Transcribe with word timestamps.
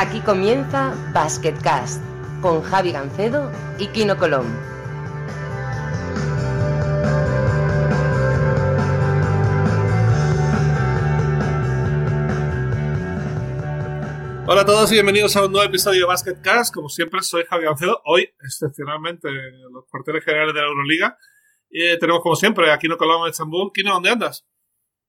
Aquí 0.00 0.20
comienza 0.20 0.94
Basketcast 1.12 2.00
con 2.40 2.62
Javi 2.62 2.92
Gancedo 2.92 3.50
y 3.80 3.88
Kino 3.88 4.16
Colón. 4.16 4.46
Hola 14.46 14.60
a 14.60 14.64
todos 14.64 14.92
y 14.92 14.94
bienvenidos 14.94 15.34
a 15.36 15.46
un 15.46 15.50
nuevo 15.50 15.66
episodio 15.66 16.02
de 16.02 16.06
Basketcast. 16.06 16.72
Como 16.72 16.88
siempre, 16.88 17.20
soy 17.22 17.42
Javi 17.42 17.64
Gancedo. 17.64 18.00
Hoy, 18.04 18.30
excepcionalmente, 18.40 19.26
en 19.26 19.72
los 19.72 19.84
cuarteles 19.90 20.24
generales 20.24 20.54
de 20.54 20.60
la 20.60 20.68
Euroliga. 20.68 21.18
Y 21.70 21.82
eh, 21.82 21.98
tenemos, 21.98 22.22
como 22.22 22.36
siempre, 22.36 22.70
a 22.70 22.78
Kino 22.78 22.96
Colón 22.96 23.22
en 23.22 23.30
Estambul. 23.30 23.72
Kino, 23.74 23.94
¿dónde 23.94 24.10
andas? 24.10 24.46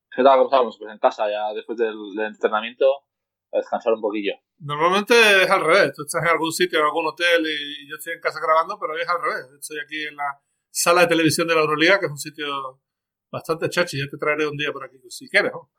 ¿Qué 0.09 0.23
tal? 0.23 0.39
¿Cómo 0.39 0.49
estamos? 0.49 0.77
Pues 0.79 0.91
en 0.91 0.97
casa, 0.97 1.29
ya 1.29 1.53
después 1.53 1.77
del, 1.77 1.93
del 2.15 2.25
entrenamiento, 2.25 2.87
a 3.53 3.57
descansar 3.57 3.93
un 3.93 4.01
poquillo. 4.01 4.33
Normalmente 4.59 5.13
es 5.43 5.49
al 5.49 5.63
revés. 5.63 5.93
Tú 5.93 6.03
estás 6.03 6.21
en 6.23 6.29
algún 6.29 6.51
sitio, 6.51 6.79
en 6.79 6.85
algún 6.85 7.07
hotel 7.07 7.45
y 7.45 7.89
yo 7.89 7.95
estoy 7.95 8.13
en 8.13 8.21
casa 8.21 8.39
grabando, 8.41 8.77
pero 8.79 8.93
hoy 8.93 9.01
es 9.01 9.09
al 9.09 9.21
revés. 9.21 9.47
Estoy 9.59 9.77
aquí 9.79 10.05
en 10.05 10.15
la 10.15 10.41
sala 10.69 11.01
de 11.01 11.07
televisión 11.07 11.47
de 11.47 11.55
la 11.55 11.61
Euroliga, 11.61 11.99
que 11.99 12.07
es 12.07 12.11
un 12.11 12.17
sitio 12.17 12.81
bastante 13.31 13.69
chachi. 13.69 13.97
Ya 13.97 14.09
te 14.09 14.17
traeré 14.17 14.47
un 14.47 14.57
día 14.57 14.71
por 14.71 14.83
aquí, 14.83 14.97
si 15.09 15.29
quieres. 15.29 15.51
¿no? 15.53 15.71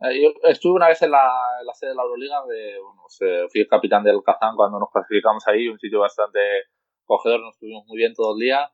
Eh, 0.00 0.20
yo 0.20 0.34
estuve 0.50 0.74
una 0.74 0.88
vez 0.88 1.00
en 1.02 1.12
la, 1.12 1.30
en 1.60 1.66
la 1.66 1.74
sede 1.74 1.90
de 1.90 1.96
la 1.96 2.02
Euroliga, 2.02 2.44
de, 2.46 2.80
bueno, 2.80 3.02
pues, 3.02 3.52
fui 3.52 3.60
el 3.60 3.68
capitán 3.68 4.02
del 4.02 4.22
Kazán 4.24 4.56
cuando 4.56 4.80
nos 4.80 4.90
clasificamos 4.90 5.46
ahí, 5.46 5.68
un 5.68 5.78
sitio 5.78 6.00
bastante 6.00 6.40
cogedor, 7.04 7.40
nos 7.40 7.54
estuvimos 7.54 7.84
muy 7.86 7.98
bien 7.98 8.12
todo 8.12 8.34
el 8.34 8.40
día. 8.40 8.70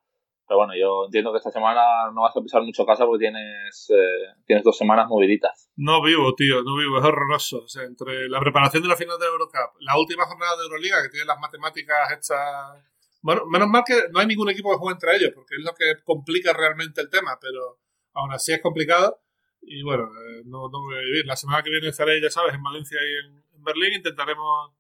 Pero 0.51 0.59
bueno, 0.59 0.73
yo 0.77 1.05
entiendo 1.05 1.31
que 1.31 1.39
esta 1.39 1.53
semana 1.53 2.11
no 2.13 2.23
vas 2.23 2.37
a 2.37 2.41
pisar 2.41 2.61
mucho 2.63 2.85
casa 2.85 3.07
porque 3.07 3.27
tienes, 3.27 3.89
eh, 3.89 4.35
tienes 4.45 4.65
dos 4.65 4.77
semanas 4.77 5.07
moviditas. 5.07 5.71
No 5.77 6.03
vivo, 6.03 6.35
tío, 6.35 6.65
no 6.65 6.77
vivo, 6.77 6.99
es 6.99 7.05
horroroso. 7.05 7.63
O 7.63 7.69
sea, 7.69 7.85
entre 7.85 8.29
la 8.29 8.41
preparación 8.41 8.83
de 8.83 8.89
la 8.89 8.97
final 8.97 9.17
de 9.17 9.27
Eurocup, 9.27 9.79
la 9.79 9.97
última 9.97 10.25
jornada 10.25 10.57
de 10.57 10.65
Euroliga, 10.65 11.05
que 11.05 11.11
tiene 11.11 11.25
las 11.25 11.39
matemáticas 11.39 12.11
hechas. 12.11 12.83
Bueno, 13.23 13.43
menos 13.47 13.69
mal 13.69 13.85
que 13.87 13.95
no 14.11 14.19
hay 14.19 14.27
ningún 14.27 14.51
equipo 14.51 14.73
que 14.73 14.79
juegue 14.79 14.95
entre 14.95 15.15
ellos, 15.15 15.31
porque 15.37 15.55
es 15.55 15.63
lo 15.63 15.73
que 15.73 16.03
complica 16.03 16.53
realmente 16.53 17.01
el 17.01 17.11
tema, 17.11 17.39
pero 17.41 17.79
aún 18.15 18.33
así 18.33 18.53
es 18.53 18.61
complicado. 18.61 19.21
Y 19.63 19.85
bueno, 19.85 20.03
eh, 20.03 20.43
no, 20.47 20.69
no 20.69 20.81
voy 20.81 20.97
a 20.97 20.99
vivir. 20.99 21.27
La 21.27 21.37
semana 21.37 21.63
que 21.63 21.71
viene 21.71 21.91
estaré, 21.91 22.21
ya 22.21 22.29
sabes, 22.29 22.55
en 22.55 22.63
Valencia 22.65 22.99
y 23.01 23.25
en, 23.25 23.45
en 23.55 23.63
Berlín. 23.63 23.95
Intentaremos 23.95 24.73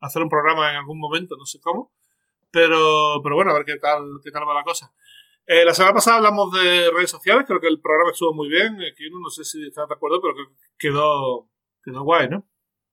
hacer 0.00 0.22
un 0.22 0.30
programa 0.30 0.70
en 0.70 0.76
algún 0.76 0.98
momento, 0.98 1.36
no 1.36 1.44
sé 1.44 1.60
cómo. 1.60 1.92
Pero, 2.50 3.20
pero 3.22 3.36
bueno, 3.36 3.50
a 3.50 3.54
ver 3.54 3.64
qué 3.64 3.76
tal, 3.76 4.18
qué 4.24 4.30
tal 4.30 4.48
va 4.48 4.54
la 4.54 4.64
cosa. 4.64 4.92
Eh, 5.52 5.64
la 5.64 5.74
semana 5.74 5.94
pasada 5.94 6.18
hablamos 6.18 6.52
de 6.52 6.92
redes 6.94 7.10
sociales, 7.10 7.42
creo 7.44 7.58
que 7.58 7.66
el 7.66 7.80
programa 7.80 8.12
estuvo 8.12 8.32
muy 8.32 8.48
bien. 8.48 8.78
Aquí 8.86 9.10
no 9.10 9.28
sé 9.30 9.42
si 9.42 9.66
estás 9.66 9.88
de 9.88 9.94
acuerdo, 9.96 10.22
pero 10.22 10.32
que 10.36 10.44
quedó, 10.78 11.50
quedó 11.82 12.04
guay, 12.04 12.28
¿no? 12.28 12.46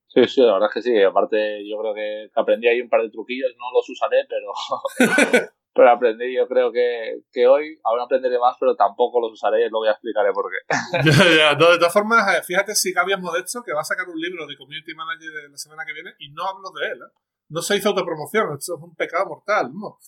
Sí, 0.07 0.27
sí, 0.27 0.41
la 0.41 0.53
verdad 0.53 0.69
es 0.69 0.73
que 0.73 0.81
sí. 0.81 1.03
Aparte, 1.03 1.61
yo 1.69 1.77
creo 1.77 1.93
que 1.93 2.31
aprendí 2.33 2.67
ahí 2.67 2.81
un 2.81 2.89
par 2.89 3.03
de 3.03 3.11
truquillos, 3.11 3.51
no 3.59 3.77
los 3.77 3.87
usaré, 3.87 4.25
pero, 4.27 4.49
pero 5.75 5.91
aprendí. 5.91 6.35
Yo 6.35 6.47
creo 6.47 6.71
que, 6.71 7.21
que 7.31 7.45
hoy 7.45 7.77
aún 7.83 7.99
aprenderé 8.01 8.39
más, 8.39 8.57
pero 8.59 8.75
tampoco 8.75 9.21
los 9.21 9.33
usaré, 9.33 9.69
lo 9.69 9.77
voy 9.77 9.89
a 9.89 9.91
explicaré 9.91 10.33
por 10.33 10.49
qué. 10.49 10.57
ya, 11.05 11.37
ya. 11.37 11.53
No, 11.53 11.69
de 11.69 11.77
todas 11.77 11.93
formas, 11.93 12.39
eh, 12.39 12.41
fíjate 12.41 12.73
si 12.73 12.91
Gabriel 12.91 13.21
Modesto, 13.21 13.61
que 13.61 13.71
va 13.71 13.81
a 13.81 13.83
sacar 13.83 14.09
un 14.09 14.19
libro 14.19 14.47
de 14.47 14.57
Community 14.57 14.95
Manager 14.95 15.29
la 15.51 15.57
semana 15.57 15.83
que 15.85 15.93
viene, 15.93 16.15
y 16.17 16.31
no 16.31 16.43
hablo 16.43 16.71
de 16.71 16.87
él. 16.87 16.97
¿eh? 17.05 17.13
No 17.49 17.61
se 17.61 17.77
hizo 17.77 17.89
autopromoción, 17.89 18.57
esto 18.57 18.77
es 18.77 18.81
un 18.81 18.95
pecado 18.95 19.27
mortal, 19.27 19.69
¿no? 19.71 19.99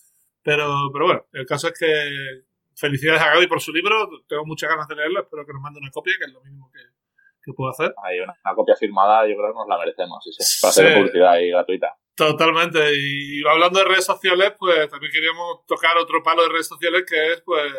Pero, 0.44 0.90
pero 0.94 1.06
bueno, 1.06 1.26
el 1.34 1.45
caso 1.45 1.68
es 1.68 1.78
que 1.78 2.50
felicidades 2.76 3.22
a 3.22 3.34
Gaby 3.34 3.48
por 3.48 3.62
su 3.62 3.73
libro. 3.73 4.09
Tengo 4.28 4.45
muchas 4.45 4.70
ganas 4.70 4.88
de 4.88 4.95
leerlo. 4.95 5.22
Espero 5.22 5.45
que 5.45 5.54
nos 5.54 5.62
mande 5.62 5.80
una 5.80 5.92
copia, 5.92 6.16
que 6.18 6.26
es 6.26 6.32
lo 6.32 6.42
mínimo 6.42 6.72
que, 6.72 6.80
que 7.44 7.54
puedo 7.54 7.70
hacer. 7.70 7.94
Hay 8.04 8.20
una, 8.20 8.34
una, 8.44 8.56
copia 8.56 8.76
firmada, 8.76 9.28
yo 9.28 9.36
creo 9.36 9.52
que 9.52 9.60
nos 9.60 9.67
la 9.67 9.78
merecemos. 9.78 10.23
Sí, 10.23 10.32
sí, 10.32 10.61
para 10.61 10.70
hacer 10.70 10.98
publicidad 10.98 11.32
ahí 11.32 11.49
gratuita. 11.49 11.98
Totalmente. 12.16 12.80
Y 12.95 13.42
hablando 13.48 13.80
de 13.80 13.86
redes 13.86 14.05
sociales, 14.05 14.54
pues 14.58 14.89
también 14.89 15.11
queríamos 15.11 15.66
tocar 15.66 15.98
otro 15.98 16.22
palo 16.23 16.44
de 16.44 16.49
redes 16.49 16.67
sociales 16.67 17.04
que 17.08 17.33
es, 17.33 17.42
pues, 17.42 17.72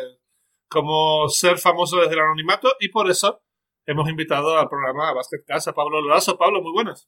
como 0.67 1.27
ser 1.29 1.57
famoso 1.57 1.97
desde 1.97 2.13
el 2.13 2.21
anonimato. 2.21 2.73
Y 2.79 2.89
por 2.89 3.09
eso 3.09 3.41
hemos 3.85 4.09
invitado 4.09 4.57
al 4.57 4.69
programa 4.69 5.13
Basket 5.13 5.43
Cash 5.45 5.69
a 5.69 5.73
Pablo 5.73 6.01
Lazo. 6.01 6.37
Pablo, 6.37 6.61
muy 6.61 6.71
buenas. 6.71 7.07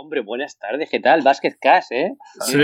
Hombre, 0.00 0.20
buenas 0.20 0.56
tardes, 0.56 0.88
¿qué 0.88 1.00
tal? 1.00 1.22
Basket 1.22 1.56
Cash, 1.60 1.86
¿eh? 1.90 2.12
Sí, 2.42 2.56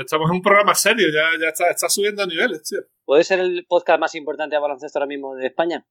estamos 0.00 0.30
en 0.30 0.36
un 0.36 0.40
programa 0.40 0.72
serio, 0.76 1.08
ya, 1.12 1.22
ya 1.42 1.48
está, 1.48 1.68
está 1.68 1.88
subiendo 1.88 2.22
a 2.22 2.26
niveles, 2.26 2.62
tío. 2.62 2.78
¿Puede 3.04 3.24
ser 3.24 3.40
el 3.40 3.66
podcast 3.68 3.98
más 3.98 4.14
importante 4.14 4.54
de 4.54 4.62
baloncesto 4.62 5.00
ahora 5.00 5.08
mismo 5.08 5.34
de 5.34 5.48
España? 5.48 5.84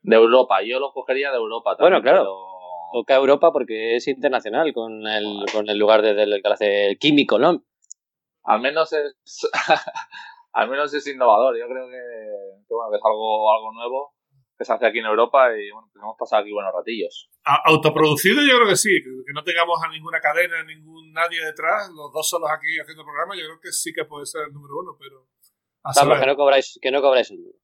De 0.00 0.16
Europa, 0.16 0.62
yo 0.64 0.80
lo 0.80 0.92
cogería 0.92 1.30
de 1.30 1.36
Europa 1.36 1.76
también. 1.76 1.92
Bueno, 1.92 2.02
claro. 2.02 2.22
pero- 2.24 2.52
Toca 2.92 3.14
Europa 3.14 3.52
porque 3.52 3.94
es 3.96 4.08
internacional 4.08 4.72
con 4.74 5.06
el, 5.06 5.44
con 5.52 5.68
el 5.70 5.78
lugar 5.78 6.02
desde 6.02 6.24
el 6.24 6.42
que 6.42 6.48
hace 6.52 6.86
el 6.88 6.98
Químico, 6.98 7.38
¿no? 7.38 7.62
Al 8.42 8.60
menos 8.60 8.92
es. 8.92 9.14
al 10.52 10.68
menos 10.68 10.92
es 10.92 11.06
innovador. 11.06 11.56
Yo 11.56 11.66
creo 11.68 11.86
que, 11.86 12.66
que, 12.66 12.74
bueno, 12.74 12.90
que 12.90 12.96
es 12.96 13.02
algo, 13.02 13.50
algo 13.54 13.72
nuevo 13.74 14.12
que 14.62 14.66
se 14.66 14.72
hace 14.72 14.86
aquí 14.86 14.98
en 15.00 15.06
Europa 15.06 15.50
y 15.58 15.70
bueno, 15.70 15.88
pues 15.92 16.02
hemos 16.02 16.16
pasado 16.16 16.42
aquí 16.42 16.52
buenos 16.52 16.72
ratillos. 16.72 17.28
Autoproducido 17.64 18.40
yo 18.42 18.56
creo 18.56 18.68
que 18.68 18.76
sí, 18.76 18.90
que, 19.02 19.10
que 19.26 19.32
no 19.34 19.42
tengamos 19.42 19.82
a 19.82 19.88
ninguna 19.88 20.20
cadena, 20.20 20.62
ningún 20.64 21.12
nadie 21.12 21.44
detrás, 21.44 21.90
los 21.90 22.12
dos 22.12 22.28
solos 22.28 22.48
aquí 22.50 22.78
haciendo 22.80 23.02
el 23.02 23.06
programa, 23.06 23.34
yo 23.36 23.42
creo 23.46 23.60
que 23.60 23.72
sí 23.72 23.92
que 23.92 24.04
puede 24.04 24.26
ser 24.26 24.42
el 24.46 24.52
número 24.52 24.74
uno, 24.78 24.96
pero... 24.98 25.26
Vamos, 25.82 26.20
que 26.20 26.26
no 26.26 26.36
cobráis, 26.36 26.78
que 26.80 26.90
no 26.92 27.02
cobráis 27.02 27.30
un 27.32 27.42
duro. 27.42 27.58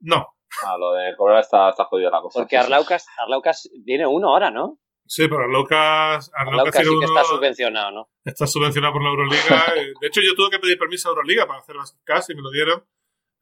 No, 0.00 0.26
Ah, 0.64 0.76
lo 0.78 0.92
de 0.94 1.14
cobrar 1.16 1.40
está, 1.40 1.68
está 1.70 1.84
jodida 1.84 2.10
la 2.10 2.20
cosa. 2.22 2.40
Porque 2.40 2.56
Arlaucas, 2.56 3.06
Arlaucas 3.18 3.70
tiene 3.84 4.06
uno 4.06 4.30
ahora, 4.30 4.50
¿no? 4.50 4.78
sí, 5.06 5.28
pero 5.28 5.42
Arlaucas, 5.44 6.30
Arlaucas 6.34 6.34
Arlaucas 6.34 6.72
tiene 6.72 6.84
sí 6.86 6.90
que 6.90 6.96
uno- 6.96 7.06
está 7.20 7.24
subvencionado, 7.24 7.90
¿no? 7.92 8.10
está 8.24 8.46
subvencionado 8.46 8.92
por 8.94 9.02
la 9.02 9.10
Euroliga. 9.10 9.38
eh, 9.76 9.92
de 10.00 10.06
hecho, 10.08 10.20
yo 10.22 10.34
tuve 10.34 10.50
que 10.50 10.58
pedir 10.58 10.78
permiso 10.78 11.08
a 11.08 11.10
Euroliga 11.10 11.46
para 11.46 11.60
hacer 11.60 11.76
las 11.76 11.92
casi 12.04 12.32
y 12.32 12.36
me 12.36 12.42
lo 12.42 12.50
dieron. 12.50 12.84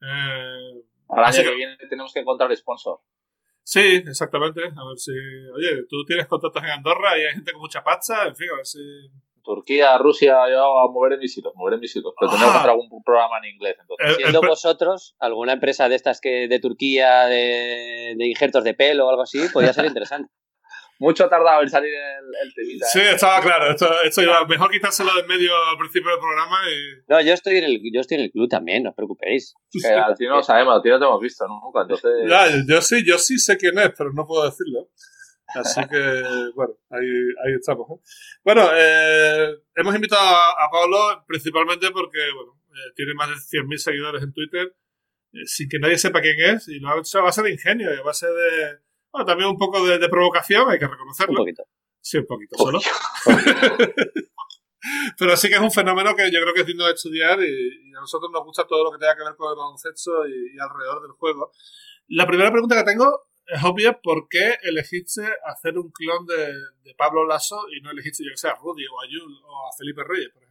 Eh, 0.01 0.83
Para 1.09 1.29
el 1.29 1.35
año 1.35 1.49
que- 1.49 1.55
viene 1.55 1.77
tenemos 1.89 2.13
que 2.13 2.19
encontrar 2.21 2.55
sponsor. 2.55 2.99
sí, 3.63 4.01
exactamente. 4.07 4.61
A 4.61 4.87
ver 4.87 4.97
si... 4.97 5.11
Oye, 5.11 5.83
tú 5.89 6.05
tienes 6.05 6.27
contactos 6.27 6.63
en 6.63 6.69
Andorra 6.69 7.17
y 7.17 7.21
hay 7.25 7.33
gente 7.33 7.51
con 7.51 7.61
mucha 7.61 7.83
pasta, 7.83 8.27
en 8.27 8.35
fin, 8.35 8.47
a 8.53 8.55
ver 8.57 8.65
si... 8.65 8.79
Turquía, 9.43 9.97
Rusia, 9.97 10.35
yo 10.51 10.79
a 10.79 10.91
mover 10.91 11.17
mis 11.17 11.35
hilos, 11.35 11.53
mover 11.55 11.79
mis 11.79 11.95
hilos. 11.95 12.13
Pero 12.19 12.31
tenemos 12.31 12.51
que 12.51 12.57
hacer 12.59 12.69
algún 12.69 13.03
programa 13.03 13.37
en 13.39 13.45
inglés. 13.55 13.77
Entonces. 13.79 14.17
Siendo 14.17 14.41
vosotros, 14.41 15.15
alguna 15.17 15.53
empresa 15.53 15.89
de 15.89 15.95
estas 15.95 16.21
que 16.21 16.47
de 16.47 16.59
Turquía, 16.59 17.25
de, 17.25 18.13
de 18.15 18.27
injertos 18.27 18.63
de 18.63 18.75
pelo 18.75 19.07
o 19.07 19.09
algo 19.09 19.23
así, 19.23 19.39
podría 19.51 19.73
ser 19.73 19.85
interesante. 19.87 20.31
Mucho 20.99 21.23
ha 21.23 21.29
tardado 21.29 21.61
en 21.61 21.69
salir 21.69 21.93
el, 21.93 22.25
el 22.43 22.53
temita. 22.53 22.85
Sí, 22.85 22.99
¿eh? 22.99 23.11
estaba 23.13 23.41
claro. 23.41 23.71
Esto, 23.71 23.89
esto 24.03 24.21
iba 24.21 24.45
mejor 24.45 24.69
quitárselo 24.69 25.13
de 25.13 25.21
en 25.21 25.27
medio 25.27 25.51
al 25.55 25.77
principio 25.77 26.11
del 26.11 26.19
programa 26.19 26.57
y... 26.69 27.03
No, 27.07 27.21
yo 27.21 27.33
estoy 27.33 27.57
en 27.57 27.63
el, 27.63 27.81
yo 27.93 28.01
estoy 28.01 28.17
en 28.17 28.23
el 28.25 28.31
club 28.31 28.49
también, 28.49 28.83
no 28.83 28.89
os 28.89 28.95
preocupéis. 28.97 29.55
Que 29.71 29.87
al 29.87 30.17
fin 30.17 30.27
no 30.27 30.35
lo 30.35 30.43
sabemos, 30.43 30.77
a 30.77 30.81
ti 30.81 30.89
no 30.89 30.99
te 30.99 31.05
hemos 31.05 31.21
visto 31.21 31.47
nunca. 31.47 31.83
Entonces, 31.83 32.11
Ya, 32.27 32.47
yo 32.67 32.81
sí, 32.81 33.03
yo 33.05 33.17
sí 33.17 33.39
sé 33.39 33.57
quién 33.57 33.79
es, 33.79 33.91
pero 33.97 34.11
no 34.11 34.27
puedo 34.27 34.43
decirlo. 34.43 34.89
Así 35.55 35.79
que, 35.87 35.97
bueno, 36.55 36.77
ahí, 36.89 37.07
ahí 37.45 37.53
estamos. 37.57 37.87
¿eh? 37.91 38.03
Bueno, 38.43 38.69
eh, 38.75 39.55
hemos 39.75 39.95
invitado 39.95 40.21
a, 40.21 40.65
a 40.65 40.69
Pablo 40.69 41.23
principalmente 41.25 41.91
porque, 41.91 42.19
bueno, 42.35 42.61
eh, 42.71 42.91
tiene 42.93 43.13
más 43.13 43.29
de 43.29 43.35
100.000 43.35 43.77
seguidores 43.77 44.21
en 44.21 44.33
Twitter, 44.33 44.75
sin 45.45 45.69
que 45.69 45.79
nadie 45.79 45.97
sepa 45.97 46.19
quién 46.19 46.55
es, 46.55 46.67
y 46.67 46.79
lo 46.79 46.89
ha 46.89 46.99
hecho 46.99 47.19
a 47.19 47.23
base 47.23 47.41
de 47.41 47.51
ingenio, 47.51 47.93
y 47.93 47.97
a 47.97 48.01
base 48.01 48.27
de, 48.27 48.79
bueno, 49.11 49.25
también 49.25 49.49
un 49.49 49.57
poco 49.57 49.85
de, 49.85 49.97
de 49.99 50.09
provocación, 50.09 50.69
hay 50.69 50.79
que 50.79 50.85
Un 50.85 50.91
reconocerlo. 50.91 51.37
poquito. 51.39 51.63
Sí, 52.01 52.17
un 52.17 52.25
poquito 52.25 52.57
solo. 52.57 52.79
Pero 55.17 55.35
sí 55.35 55.49
que 55.49 55.55
es 55.55 55.61
un 55.61 55.71
fenómeno 55.71 56.15
que 56.15 56.31
yo 56.31 56.39
creo 56.41 56.53
que 56.53 56.61
es 56.61 56.65
digno 56.67 56.85
de 56.85 56.93
estudiar 56.93 57.37
y, 57.41 57.89
y 57.89 57.93
a 57.93 57.99
nosotros 57.99 58.31
nos 58.31 58.43
gusta 58.45 58.65
todo 58.65 58.85
lo 58.85 58.91
que 58.91 58.97
tenga 58.97 59.15
que 59.15 59.23
ver 59.25 59.35
con 59.35 59.51
el 59.51 59.57
baloncesto 59.57 60.25
y, 60.27 60.55
y 60.55 60.59
alrededor 60.59 61.01
del 61.01 61.11
juego. 61.11 61.51
La 62.07 62.25
primera 62.25 62.49
pregunta 62.51 62.77
que 62.77 62.83
tengo 62.89 63.27
es 63.45 63.61
obvia, 63.63 63.99
¿por 64.01 64.27
qué 64.29 64.55
elegiste 64.63 65.21
hacer 65.45 65.77
un 65.77 65.91
clon 65.91 66.25
de, 66.25 66.53
de 66.83 66.95
Pablo 66.95 67.25
Lasso 67.27 67.65
y 67.75 67.81
no 67.81 67.91
elegiste, 67.91 68.23
yo 68.23 68.31
que 68.31 68.37
sé, 68.37 68.47
a 68.47 68.55
Rudy 68.55 68.85
o 68.87 69.01
a 69.01 69.05
Yul 69.09 69.37
o 69.43 69.67
a 69.67 69.77
Felipe 69.77 70.01
Reyes, 70.07 70.29
por 70.29 70.43
ejemplo? 70.43 70.48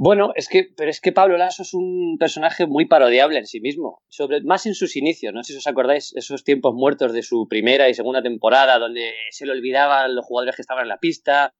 Bueno, 0.00 0.30
es 0.36 0.48
que, 0.48 0.62
pero 0.76 0.90
es 0.90 1.00
que 1.00 1.10
Pablo 1.10 1.36
Lasso 1.36 1.64
es 1.64 1.74
un 1.74 2.18
personaje 2.20 2.66
muy 2.66 2.86
parodiable 2.86 3.40
en 3.40 3.46
sí 3.46 3.60
mismo, 3.60 4.04
sobre, 4.08 4.40
más 4.42 4.64
en 4.66 4.76
sus 4.76 4.94
inicios, 4.94 5.34
no 5.34 5.42
sé 5.42 5.54
si 5.54 5.58
os 5.58 5.66
acordáis, 5.66 6.14
esos 6.14 6.44
tiempos 6.44 6.72
muertos 6.72 7.12
de 7.12 7.24
su 7.24 7.48
primera 7.48 7.88
y 7.88 7.94
segunda 7.94 8.22
temporada, 8.22 8.78
donde 8.78 9.12
se 9.32 9.44
le 9.44 9.50
olvidaban 9.50 10.14
los 10.14 10.24
jugadores 10.24 10.54
que 10.54 10.62
estaban 10.62 10.84
en 10.84 10.88
la 10.90 11.00
pista, 11.00 11.52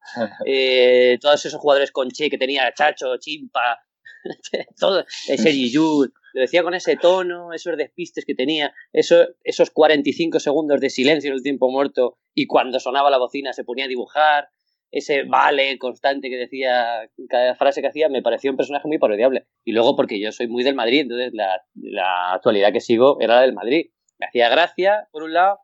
eh, 0.46 1.18
todos 1.20 1.44
esos 1.44 1.60
jugadores 1.60 1.92
con 1.92 2.10
Che 2.10 2.30
que 2.30 2.38
tenía 2.38 2.72
Chacho, 2.72 3.18
Chimpa, 3.18 3.78
todo, 4.80 5.04
Sergi 5.08 5.70
Yul, 5.70 6.14
lo 6.32 6.40
decía 6.40 6.62
con 6.62 6.72
ese 6.72 6.96
tono, 6.96 7.52
esos 7.52 7.76
despistes 7.76 8.24
que 8.24 8.34
tenía, 8.34 8.72
eso, 8.94 9.26
esos 9.44 9.68
45 9.68 10.40
segundos 10.40 10.80
de 10.80 10.88
silencio 10.88 11.28
en 11.28 11.36
el 11.36 11.42
tiempo 11.42 11.70
muerto 11.70 12.16
y 12.34 12.46
cuando 12.46 12.80
sonaba 12.80 13.10
la 13.10 13.18
bocina 13.18 13.52
se 13.52 13.64
ponía 13.64 13.84
a 13.84 13.88
dibujar, 13.88 14.48
ese 14.96 15.24
vale 15.24 15.76
constante 15.78 16.30
que 16.30 16.36
decía 16.36 17.10
cada 17.28 17.54
frase 17.54 17.82
que 17.82 17.88
hacía, 17.88 18.08
me 18.08 18.22
pareció 18.22 18.50
un 18.50 18.56
personaje 18.56 18.88
muy 18.88 18.98
parodiable. 18.98 19.46
Y 19.62 19.72
luego 19.72 19.94
porque 19.94 20.18
yo 20.18 20.32
soy 20.32 20.48
muy 20.48 20.64
del 20.64 20.74
Madrid, 20.74 21.02
entonces 21.02 21.34
la, 21.34 21.62
la 21.74 22.32
actualidad 22.32 22.72
que 22.72 22.80
sigo 22.80 23.20
era 23.20 23.42
del 23.42 23.52
Madrid. 23.52 23.90
Me 24.18 24.26
hacía 24.26 24.48
gracia, 24.48 25.06
por 25.12 25.22
un 25.22 25.34
lado, 25.34 25.58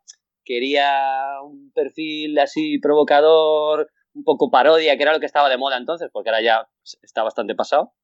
quería 0.45 1.41
un 1.43 1.73
perfil 1.73 2.39
así 2.39 2.79
provocador, 2.79 3.91
un 4.13 4.23
poco 4.23 4.51
parodia, 4.51 4.99
que 4.99 5.03
era 5.03 5.15
lo 5.15 5.21
que 5.21 5.27
estaba 5.27 5.49
de 5.49 5.57
moda 5.57 5.79
entonces, 5.79 6.11
porque 6.13 6.29
ahora 6.29 6.43
ya 6.43 6.69
está 7.01 7.23
bastante 7.23 7.55
pasado. 7.55 7.95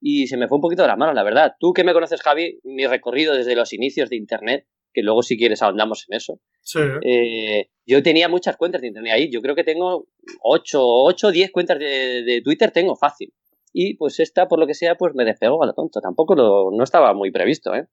Y 0.00 0.28
se 0.28 0.38
me 0.38 0.48
fue 0.48 0.56
un 0.56 0.62
poquito 0.62 0.82
de 0.82 0.88
la 0.88 0.96
mano, 0.96 1.12
la 1.12 1.22
verdad. 1.22 1.56
Tú 1.60 1.74
que 1.74 1.84
me 1.84 1.92
conoces, 1.92 2.22
Javi, 2.22 2.60
mi 2.64 2.86
recorrido 2.86 3.34
desde 3.34 3.54
los 3.54 3.74
inicios 3.74 4.08
de 4.08 4.16
Internet, 4.16 4.66
que 4.92 5.02
luego 5.02 5.22
si 5.22 5.36
quieres 5.36 5.62
ahondamos 5.62 6.06
en 6.08 6.16
eso. 6.16 6.40
Sí. 6.60 6.80
Eh, 7.02 7.70
yo 7.86 8.02
tenía 8.02 8.28
muchas 8.28 8.56
cuentas 8.56 8.80
de 8.80 8.88
Internet 8.88 9.12
ahí. 9.14 9.30
Yo 9.30 9.40
creo 9.40 9.54
que 9.54 9.64
tengo 9.64 10.06
8 10.42 10.80
o 10.82 11.12
10 11.12 11.50
cuentas 11.52 11.78
de, 11.78 12.22
de, 12.22 12.42
Twitter, 12.42 12.70
tengo 12.70 12.96
fácil. 12.96 13.32
Y 13.72 13.96
pues 13.96 14.20
esta, 14.20 14.48
por 14.48 14.58
lo 14.58 14.66
que 14.66 14.74
sea, 14.74 14.96
pues 14.96 15.14
me 15.14 15.24
despegó 15.24 15.62
a 15.62 15.66
lo 15.66 15.74
tonto. 15.74 16.00
Tampoco 16.00 16.34
lo, 16.34 16.70
no 16.70 16.84
estaba 16.84 17.12
muy 17.14 17.30
previsto, 17.30 17.74
¿eh? 17.74 17.86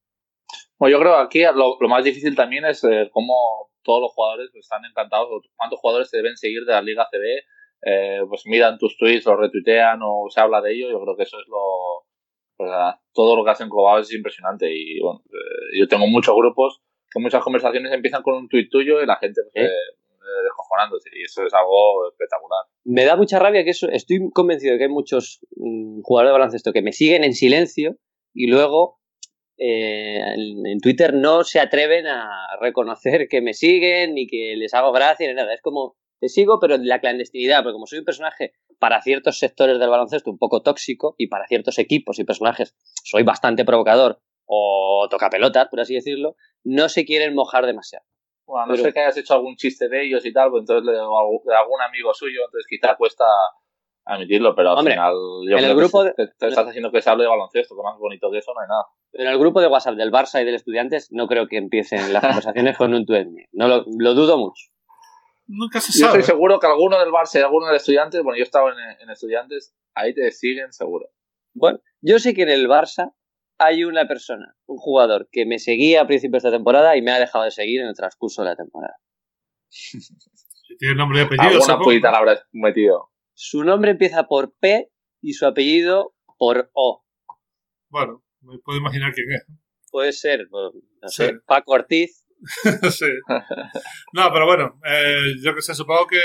Bueno, 0.77 0.97
yo 0.97 1.01
creo 1.01 1.13
que 1.13 1.23
aquí 1.23 1.57
lo, 1.57 1.77
lo 1.79 1.87
más 1.87 2.03
difícil 2.03 2.35
también 2.35 2.65
es 2.65 2.83
eh, 2.83 3.09
cómo 3.11 3.69
todos 3.83 4.01
los 4.01 4.11
jugadores 4.11 4.53
están 4.55 4.83
encantados, 4.83 5.29
cuántos 5.55 5.79
jugadores 5.79 6.09
se 6.09 6.17
deben 6.17 6.35
seguir 6.35 6.65
de 6.65 6.73
la 6.73 6.81
Liga 6.81 7.07
CB, 7.09 7.43
eh, 7.87 8.21
pues 8.27 8.45
miran 8.45 8.77
tus 8.77 8.97
tweets, 8.97 9.25
los 9.25 9.39
retuitean 9.39 9.99
o 10.03 10.25
se 10.29 10.41
habla 10.41 10.61
de 10.61 10.73
ello. 10.73 10.89
Yo 10.89 10.99
creo 11.01 11.15
que 11.15 11.23
eso 11.23 11.39
es 11.39 11.47
lo. 11.47 12.05
Pues, 12.57 12.71
todo 13.13 13.35
lo 13.35 13.43
que 13.43 13.51
hacen 13.51 13.69
Cobao 13.69 13.99
es 13.99 14.13
impresionante. 14.13 14.67
Y 14.73 14.99
bueno, 14.99 15.23
eh, 15.25 15.79
yo 15.79 15.87
tengo 15.87 16.07
muchos 16.07 16.35
grupos 16.35 16.81
que 17.15 17.21
muchas 17.21 17.41
conversaciones 17.41 17.93
empiezan 17.93 18.21
con 18.21 18.35
un 18.35 18.49
tuit 18.49 18.69
tuyo 18.69 19.01
y 19.01 19.05
la 19.05 19.15
gente 19.15 19.41
pues, 19.53 19.71
descojonándose. 20.43 21.09
Y 21.13 21.23
eso 21.23 21.45
es 21.45 21.53
algo 21.53 22.09
espectacular. 22.09 22.65
Me 22.83 23.05
da 23.05 23.15
mucha 23.15 23.39
rabia 23.39 23.63
que 23.63 23.69
eso. 23.69 23.87
Estoy 23.89 24.29
convencido 24.33 24.73
de 24.73 24.79
que 24.79 24.83
hay 24.85 24.89
muchos 24.89 25.39
mm, 25.55 26.01
jugadores 26.01 26.29
de 26.29 26.33
baloncesto 26.33 26.73
que 26.73 26.81
me 26.81 26.91
siguen 26.91 27.23
en 27.23 27.33
silencio 27.33 27.97
y 28.33 28.47
luego 28.47 28.99
eh, 29.57 30.19
en, 30.35 30.79
Twitter 30.81 31.13
no 31.13 31.45
se 31.45 31.61
atreven 31.61 32.05
a 32.05 32.57
reconocer 32.59 33.29
que 33.29 33.41
me 33.41 33.53
siguen 33.53 34.15
ni 34.15 34.27
que 34.27 34.55
les 34.57 34.73
hago 34.73 34.91
gracia 34.91 35.25
ni 35.29 35.35
nada. 35.35 35.53
Es 35.53 35.61
como, 35.61 35.95
te 36.19 36.27
sigo, 36.27 36.59
pero 36.59 36.75
en 36.75 36.85
la 36.85 36.99
clandestinidad, 36.99 37.63
porque 37.63 37.75
como 37.75 37.87
soy 37.87 37.99
un 37.99 38.05
personaje 38.05 38.51
para 38.77 39.01
ciertos 39.01 39.39
sectores 39.39 39.79
del 39.79 39.89
baloncesto 39.89 40.29
un 40.29 40.37
poco 40.37 40.61
tóxico 40.61 41.15
y 41.17 41.27
para 41.27 41.47
ciertos 41.47 41.79
equipos 41.79 42.19
y 42.19 42.25
personajes 42.25 42.75
soy 43.05 43.23
bastante 43.23 43.63
provocador 43.63 44.19
o 44.45 45.07
toca 45.09 45.29
pelotas, 45.29 45.67
por 45.69 45.79
así 45.79 45.95
decirlo, 45.95 46.35
no 46.63 46.89
se 46.89 47.05
quieren 47.05 47.35
mojar 47.35 47.65
demasiado. 47.65 48.05
Bueno, 48.45 48.67
no 48.67 48.75
sé 48.75 48.93
que 48.93 48.99
hayas 48.99 49.17
hecho 49.17 49.33
algún 49.33 49.55
chiste 49.55 49.89
de 49.89 50.05
ellos 50.05 50.25
y 50.25 50.31
tal, 50.31 50.51
pues 50.51 50.61
entonces 50.61 50.85
de 50.85 50.99
algún 50.99 51.81
amigo 51.81 52.13
suyo, 52.13 52.41
entonces 52.45 52.67
quizá 52.69 52.95
cuesta 52.95 53.25
admitirlo, 54.05 54.55
pero 54.55 54.77
al 54.77 54.85
final 54.85 55.13
yo 55.49 55.57
en 55.57 55.65
el 55.65 55.75
grupo 55.75 56.03
te, 56.03 56.23
estás 56.23 56.67
haciendo 56.67 56.91
que 56.91 57.01
se 57.01 57.09
hable 57.09 57.23
de 57.23 57.29
baloncesto, 57.29 57.75
que 57.75 57.81
más 57.81 57.97
bonito 57.97 58.29
que 58.31 58.37
eso 58.37 58.53
no 58.53 58.61
hay 58.61 58.67
nada. 58.67 58.85
En 59.13 59.27
el 59.27 59.39
grupo 59.39 59.61
de 59.61 59.67
WhatsApp 59.67 59.95
del 59.95 60.11
Barça 60.11 60.41
y 60.41 60.45
del 60.45 60.55
Estudiantes 60.55 61.11
no 61.11 61.27
creo 61.27 61.47
que 61.47 61.57
empiecen 61.57 62.13
las 62.13 62.21
conversaciones 62.21 62.77
con 62.77 62.93
un 62.93 63.05
tweet 63.05 63.27
No 63.51 63.67
lo, 63.67 63.83
lo, 63.97 64.13
dudo 64.13 64.37
mucho. 64.37 64.65
Nunca 65.47 65.79
se 65.79 65.91
sabe. 65.91 66.01
Yo 66.01 66.19
estoy 66.19 66.35
seguro 66.35 66.59
que 66.59 66.67
alguno 66.67 66.99
del 66.99 67.09
Barça 67.09 67.39
y 67.39 67.43
alguno 67.43 67.65
del 67.65 67.77
Estudiantes, 67.77 68.21
bueno, 68.21 68.37
yo 68.37 68.43
estaba 68.43 68.71
en, 68.71 69.01
en 69.01 69.09
Estudiantes, 69.09 69.75
ahí 69.95 70.13
te 70.13 70.31
siguen 70.31 70.71
seguro. 70.71 71.09
Bueno, 71.55 71.79
yo 72.01 72.19
sé 72.19 72.35
que 72.35 72.43
en 72.43 72.49
el 72.49 72.67
Barça 72.67 73.13
hay 73.57 73.83
una 73.83 74.07
persona, 74.07 74.55
un 74.65 74.77
jugador, 74.77 75.27
que 75.31 75.45
me 75.45 75.59
seguía 75.59 76.01
a 76.01 76.07
principios 76.07 76.43
de 76.43 76.51
temporada 76.51 76.95
y 76.97 77.01
me 77.01 77.11
ha 77.11 77.19
dejado 77.19 77.45
de 77.45 77.51
seguir 77.51 77.81
en 77.81 77.87
el 77.87 77.95
transcurso 77.95 78.43
de 78.43 78.49
la 78.49 78.55
temporada. 78.55 78.95
Tiene 80.79 80.95
nombre 80.95 81.19
y 81.19 81.21
apellido. 81.23 81.49
Alguna 81.49 81.79
puñita 81.79 82.11
la 82.11 82.17
habrás 82.17 82.43
metido. 82.51 83.11
Su 83.33 83.63
nombre 83.63 83.91
empieza 83.91 84.23
por 84.23 84.53
P 84.59 84.89
y 85.21 85.33
su 85.33 85.45
apellido 85.45 86.15
por 86.37 86.69
O. 86.73 87.05
Bueno, 87.89 88.23
me 88.41 88.57
puedo 88.59 88.79
imaginar 88.79 89.13
quién 89.13 89.31
es. 89.31 89.45
Puede 89.91 90.11
ser, 90.11 90.47
pues, 90.49 90.73
no 91.01 91.07
sé, 91.07 91.33
Paco 91.45 91.73
Ortiz. 91.73 92.25
sí. 92.91 93.05
No, 94.13 94.31
pero 94.31 94.45
bueno, 94.45 94.79
eh, 94.85 95.35
yo 95.41 95.55
que 95.55 95.61
sé, 95.61 95.73
supongo 95.73 96.07
que 96.07 96.19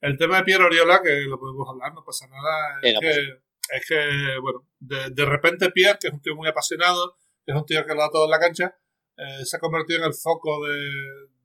el 0.00 0.16
tema 0.16 0.38
de 0.38 0.44
Pierre 0.44 0.64
Oriola, 0.64 1.00
que 1.02 1.22
lo 1.28 1.38
podemos 1.38 1.68
hablar, 1.68 1.92
no 1.94 2.02
pasa 2.04 2.26
nada, 2.28 2.80
es, 2.82 2.98
que, 2.98 3.41
es 3.72 3.86
que, 3.86 4.38
bueno, 4.40 4.66
de, 4.78 5.10
de, 5.10 5.24
repente 5.24 5.70
Pierre, 5.70 5.98
que 6.00 6.08
es 6.08 6.14
un 6.14 6.20
tío 6.20 6.34
muy 6.36 6.48
apasionado, 6.48 7.16
que 7.44 7.52
es 7.52 7.58
un 7.58 7.66
tío 7.66 7.84
que 7.84 7.94
lo 7.94 8.00
da 8.00 8.10
todo 8.10 8.24
en 8.24 8.30
la 8.30 8.38
cancha, 8.38 8.76
eh, 9.16 9.44
se 9.44 9.56
ha 9.56 9.60
convertido 9.60 10.00
en 10.00 10.06
el 10.06 10.14
foco 10.14 10.66
de, 10.66 10.78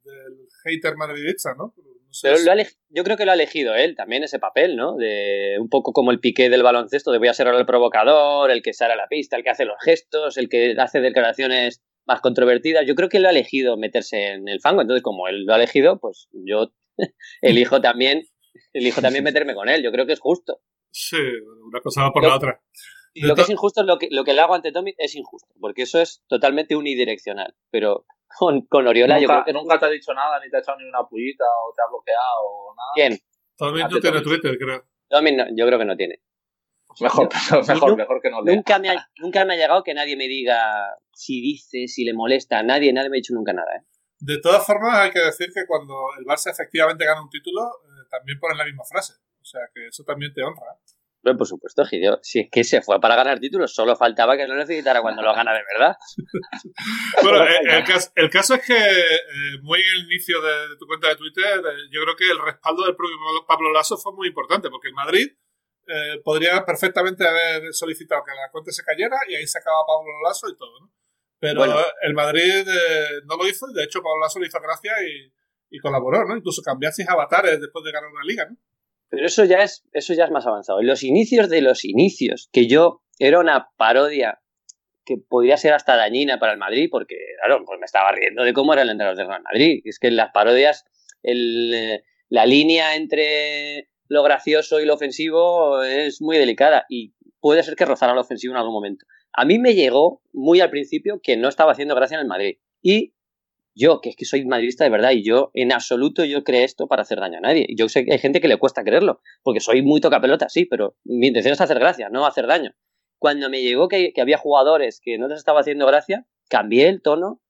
del 0.04 0.48
hater 0.64 0.96
madridista, 0.96 1.54
¿no? 1.58 1.74
Pero 2.22 2.38
lo 2.40 2.64
yo 2.90 3.04
creo 3.04 3.18
que 3.18 3.26
lo 3.26 3.32
ha 3.32 3.36
elegido 3.36 3.76
él 3.76 3.96
también 3.96 4.24
ese 4.24 4.40
papel, 4.40 4.76
¿no? 4.76 4.96
De 4.96 5.58
un 5.60 5.70
poco 5.70 5.92
como 5.92 6.12
el 6.12 6.20
piqué 6.20 6.50
del 6.50 6.64
baloncesto, 6.64 7.12
de 7.12 7.20
voy 7.20 7.28
a 7.28 7.34
ser 7.34 7.48
ahora 7.48 7.60
el 7.60 7.66
provocador, 7.66 8.50
el 8.50 8.62
que 8.62 8.74
sale 8.74 8.94
a 8.94 8.98
la 8.98 9.08
pista, 9.08 9.36
el 9.36 9.44
que 9.44 9.50
hace 9.50 9.66
los 9.66 9.78
gestos, 9.84 10.38
el 10.38 10.50
que 10.50 10.76
hace 10.80 11.00
declaraciones 11.00 11.84
más 12.06 12.22
controvertidas. 12.22 12.86
Yo 12.88 12.96
creo 12.96 13.10
que 13.10 13.18
él 13.18 13.24
lo 13.24 13.30
ha 13.30 13.34
elegido 13.34 13.78
meterse 13.78 14.28
en 14.28 14.48
el 14.48 14.62
fango. 14.62 14.82
Entonces, 14.82 15.04
como 15.04 15.28
él 15.28 15.46
lo 15.46 15.54
ha 15.54 15.58
elegido, 15.58 16.00
pues 16.00 16.28
yo 16.32 16.72
elijo 17.42 17.82
también, 17.82 18.24
elijo 18.74 19.02
también 19.02 19.24
meterme 19.24 19.54
con 19.54 19.70
él. 19.70 19.84
Yo 19.84 19.92
creo 19.92 20.06
que 20.06 20.14
es 20.14 20.20
justo. 20.20 20.62
Sí, 20.92 21.18
una 21.66 21.80
cosa 21.82 22.04
va 22.04 22.12
por 22.12 22.24
la 22.24 22.36
otra. 22.36 22.62
Y 23.14 23.26
lo 23.26 23.36
que 23.36 23.42
es 23.42 23.50
injusto 23.50 23.82
es 23.82 23.88
lo 23.88 23.98
que, 23.98 24.10
lo 24.12 24.24
que 24.24 24.34
le 24.34 24.42
hago 24.42 24.54
ante 24.54 24.72
Tommy 24.72 24.94
es 24.98 25.16
injusto, 25.16 25.52
porque 25.60 25.84
eso 25.84 26.00
es 26.00 26.24
totalmente 26.28 26.76
unidireccional. 26.76 27.56
Pero 27.72 28.06
con, 28.40 28.62
con 28.68 28.88
Oriola 28.88 29.16
nunca, 29.16 29.22
yo 29.22 29.28
creo 29.28 29.46
que... 29.46 29.54
Nunca 29.54 29.80
te 29.80 29.86
ha 29.86 29.90
dicho 29.90 30.14
nada, 30.14 30.40
ni 30.40 30.50
te 30.50 30.58
ha 30.58 30.60
echado 30.60 30.78
ni 30.78 30.88
una 30.88 31.04
pullita, 31.04 31.44
o 31.44 31.74
te 31.74 31.82
ha 31.82 31.90
bloqueado, 31.90 32.42
o 32.44 32.76
nada. 32.76 32.92
¿Quién? 32.94 33.20
Todavía 33.58 33.88
no 33.88 34.00
tiene 34.00 34.22
Twitter, 34.22 34.58
creo. 34.58 34.86
Tommy 35.10 35.36
no, 35.36 35.46
yo 35.56 35.66
creo 35.66 35.80
que 35.80 35.86
no 35.86 35.96
tiene. 35.96 36.22
Mejor, 37.00 37.30
mejor, 37.68 37.98
mejor 37.98 38.22
que 38.22 38.30
no 38.30 38.42
lea. 38.42 38.56
Nunca 38.56 38.80
me, 38.80 38.90
ha, 38.90 39.10
nunca 39.18 39.46
me 39.46 39.54
ha 39.54 39.58
llegado 39.58 39.84
que 39.84 39.94
nadie 39.94 40.16
me 40.16 40.28
diga 40.28 40.96
si 41.12 41.42
dice, 41.42 41.88
si 41.88 42.04
le 42.04 42.14
molesta. 42.14 42.62
Nadie, 42.64 42.94
nadie 42.94 43.10
me 43.10 43.18
ha 43.18 43.22
dicho 43.22 43.34
nunca 43.34 43.54
nada, 43.54 43.78
¿eh? 43.78 43.86
De 44.20 44.40
todas 44.42 44.66
formas, 44.66 44.98
hay 44.98 45.12
que 45.12 45.20
decir 45.20 45.48
que 45.54 45.66
cuando 45.68 45.94
el 46.18 46.26
Barça 46.26 46.52
efectivamente 46.52 47.06
gana 47.06 47.22
un 47.22 47.30
título, 47.30 47.62
eh, 47.62 48.08
también 48.10 48.40
ponen 48.40 48.58
la 48.58 48.66
misma 48.66 48.84
frase. 48.84 49.14
O 49.48 49.50
sea, 49.50 49.62
que 49.74 49.88
eso 49.88 50.04
también 50.04 50.34
te 50.34 50.44
honra. 50.44 50.74
¿eh? 50.76 50.98
Bueno, 51.24 51.38
por 51.38 51.48
supuesto, 51.48 51.86
Gidio. 51.86 52.20
Si 52.22 52.40
es 52.40 52.50
que 52.52 52.66
se 52.66 52.82
fue 52.82 53.00
para 53.00 53.16
ganar 53.16 53.40
títulos, 53.40 53.74
solo 53.74 53.96
faltaba 53.96 54.36
que 54.36 54.46
lo 54.46 54.56
necesitara 54.56 55.02
cuando 55.02 55.22
lo 55.22 55.34
gana 55.34 55.54
de 55.54 55.64
verdad. 55.74 55.96
bueno, 57.24 57.46
el, 57.46 57.84
caso, 57.86 58.12
el, 58.16 58.30
caso, 58.30 58.56
es 58.56 58.66
que 58.66 58.78
eh, 58.78 59.60
muy 59.62 59.80
en 59.80 59.86
el 59.96 60.06
inicio 60.12 60.42
de, 60.42 60.70
de, 60.70 60.78
tu 60.78 60.86
cuenta 60.86 61.08
de 61.08 61.16
Twitter, 61.16 61.60
eh, 61.60 61.88
yo 61.92 62.02
creo 62.02 62.16
que 62.18 62.30
el 62.30 62.44
respaldo 62.44 62.84
del 62.84 62.96
propio 62.96 63.18
Pablo 63.48 63.72
Lasso 63.72 63.98
fue 63.98 64.14
muy 64.14 64.28
importante, 64.28 64.70
porque 64.70 64.90
el 64.90 64.94
Madrid 64.94 65.28
eh, 65.88 66.22
podría 66.26 66.66
perfectamente 66.66 67.26
haber 67.26 67.74
solicitado 67.74 68.24
que 68.26 68.32
la 68.32 68.52
cuenta 68.52 68.72
se 68.72 68.84
cayera 68.84 69.16
y 69.30 69.36
ahí 69.36 69.48
se 69.48 69.60
acaba 69.60 69.88
Pablo 69.88 70.12
Lasso 70.28 70.50
y 70.50 70.58
todo, 70.58 70.80
¿no? 70.82 70.92
Pero 71.40 71.60
bueno. 71.60 71.78
el 72.02 72.14
Madrid 72.16 72.66
no 73.26 73.38
lo 73.38 73.48
hizo, 73.48 73.68
de 73.68 73.84
hecho 73.84 74.02
Pablo 74.02 74.22
Lasso 74.22 74.40
le 74.40 74.48
hizo 74.48 74.60
gracia 74.60 74.92
y, 75.04 75.32
y 75.70 75.80
colaboró, 75.80 76.26
¿no? 76.26 76.36
Incluso 76.36 76.62
cambiaste 76.64 77.06
avatares 77.08 77.62
después 77.62 77.86
de 77.86 77.92
ganar 77.92 78.10
una 78.10 78.24
liga, 78.24 78.46
¿no? 78.50 78.58
Pero 79.10 79.26
eso 79.26 79.46
ya 79.46 79.60
es, 79.60 79.84
eso 79.94 80.14
ya 80.14 80.26
es 80.26 80.32
más 80.32 80.46
avanzado. 80.46 80.80
En 80.80 80.88
los 80.88 81.04
inicios 81.04 81.50
de 81.50 81.62
los 81.62 81.86
inicios, 81.86 82.50
que 82.52 82.68
yo 82.68 83.02
era 83.20 83.40
una 83.40 83.70
parodia 83.78 84.40
que 85.06 85.16
podría 85.18 85.56
ser 85.56 85.74
hasta 85.74 85.96
dañina 85.96 86.38
para 86.40 86.52
el 86.52 86.58
Madrid, 86.58 86.90
porque, 86.92 87.16
claro, 87.42 87.64
pues 87.66 87.80
me 87.80 87.86
estaba 87.86 88.12
riendo 88.12 88.44
de 88.44 88.54
cómo 88.54 88.74
era 88.74 88.82
el 88.82 88.90
entrenador 88.90 89.18
del 89.18 89.28
Real 89.28 89.44
Madrid. 89.44 89.82
Es 89.86 90.00
que 90.00 90.08
en 90.08 90.18
las 90.18 90.32
parodias, 90.32 90.84
el, 91.24 91.74
eh, 91.74 92.04
la 92.30 92.46
línea 92.46 92.96
entre 92.96 93.90
lo 94.10 94.24
gracioso 94.24 94.80
y 94.80 94.86
lo 94.86 94.96
ofensivo 94.96 95.82
es 95.82 96.22
muy 96.22 96.38
delicada 96.38 96.86
y 96.90 97.14
puede 97.40 97.64
ser 97.64 97.76
que 97.76 97.86
rozara 97.86 98.14
lo 98.14 98.22
ofensivo 98.22 98.54
en 98.54 98.58
algún 98.58 98.74
momento. 98.74 99.06
A 99.34 99.46
mí 99.46 99.60
me 99.60 99.76
llegó 99.76 100.22
muy 100.34 100.60
al 100.60 100.70
principio 100.70 101.20
que 101.22 101.38
no 101.38 101.48
estaba 101.48 101.72
haciendo 101.72 101.96
gracia 101.96 102.16
en 102.16 102.22
el 102.22 102.28
Madrid. 102.28 102.58
Y 102.82 103.14
yo, 103.78 104.02
que 104.02 104.10
es 104.10 104.16
que 104.16 104.26
soy 104.26 104.46
madridista 104.46 104.84
de 104.84 104.90
verdad 104.90 105.12
y 105.12 105.24
yo 105.24 105.52
en 105.54 105.72
absoluto 105.72 106.26
yo 106.26 106.44
creo 106.44 106.66
esto 106.66 106.88
para 106.88 107.04
hacer 107.04 107.20
daño 107.20 107.38
a 107.38 107.42
nadie. 107.42 107.68
Yo 107.78 107.88
sé 107.90 108.06
que 108.06 108.14
hay 108.14 108.20
gente 108.20 108.42
que 108.42 108.48
le 108.48 108.58
cuesta 108.58 108.84
creerlo, 108.84 109.22
porque 109.44 109.60
soy 109.60 109.84
muy 109.84 110.02
tocapelota, 110.02 110.50
sí, 110.50 110.66
pero 110.66 110.96
mi 111.04 111.28
intención 111.28 111.54
es 111.54 111.62
hacer 111.62 111.80
gracia, 111.80 112.10
no 112.10 112.26
hacer 112.26 112.48
daño. 112.48 112.72
Cuando 113.20 113.50
me 113.50 113.62
llegó 113.62 113.88
que, 113.88 114.14
había 114.20 114.38
jugadores 114.38 115.00
que 115.02 115.18
no 115.18 115.28
les 115.28 115.38
estaba 115.38 115.62
haciendo 115.62 115.86
gracia, 115.86 116.26
cambié 116.50 116.88
el 116.88 117.02
tono, 117.02 117.42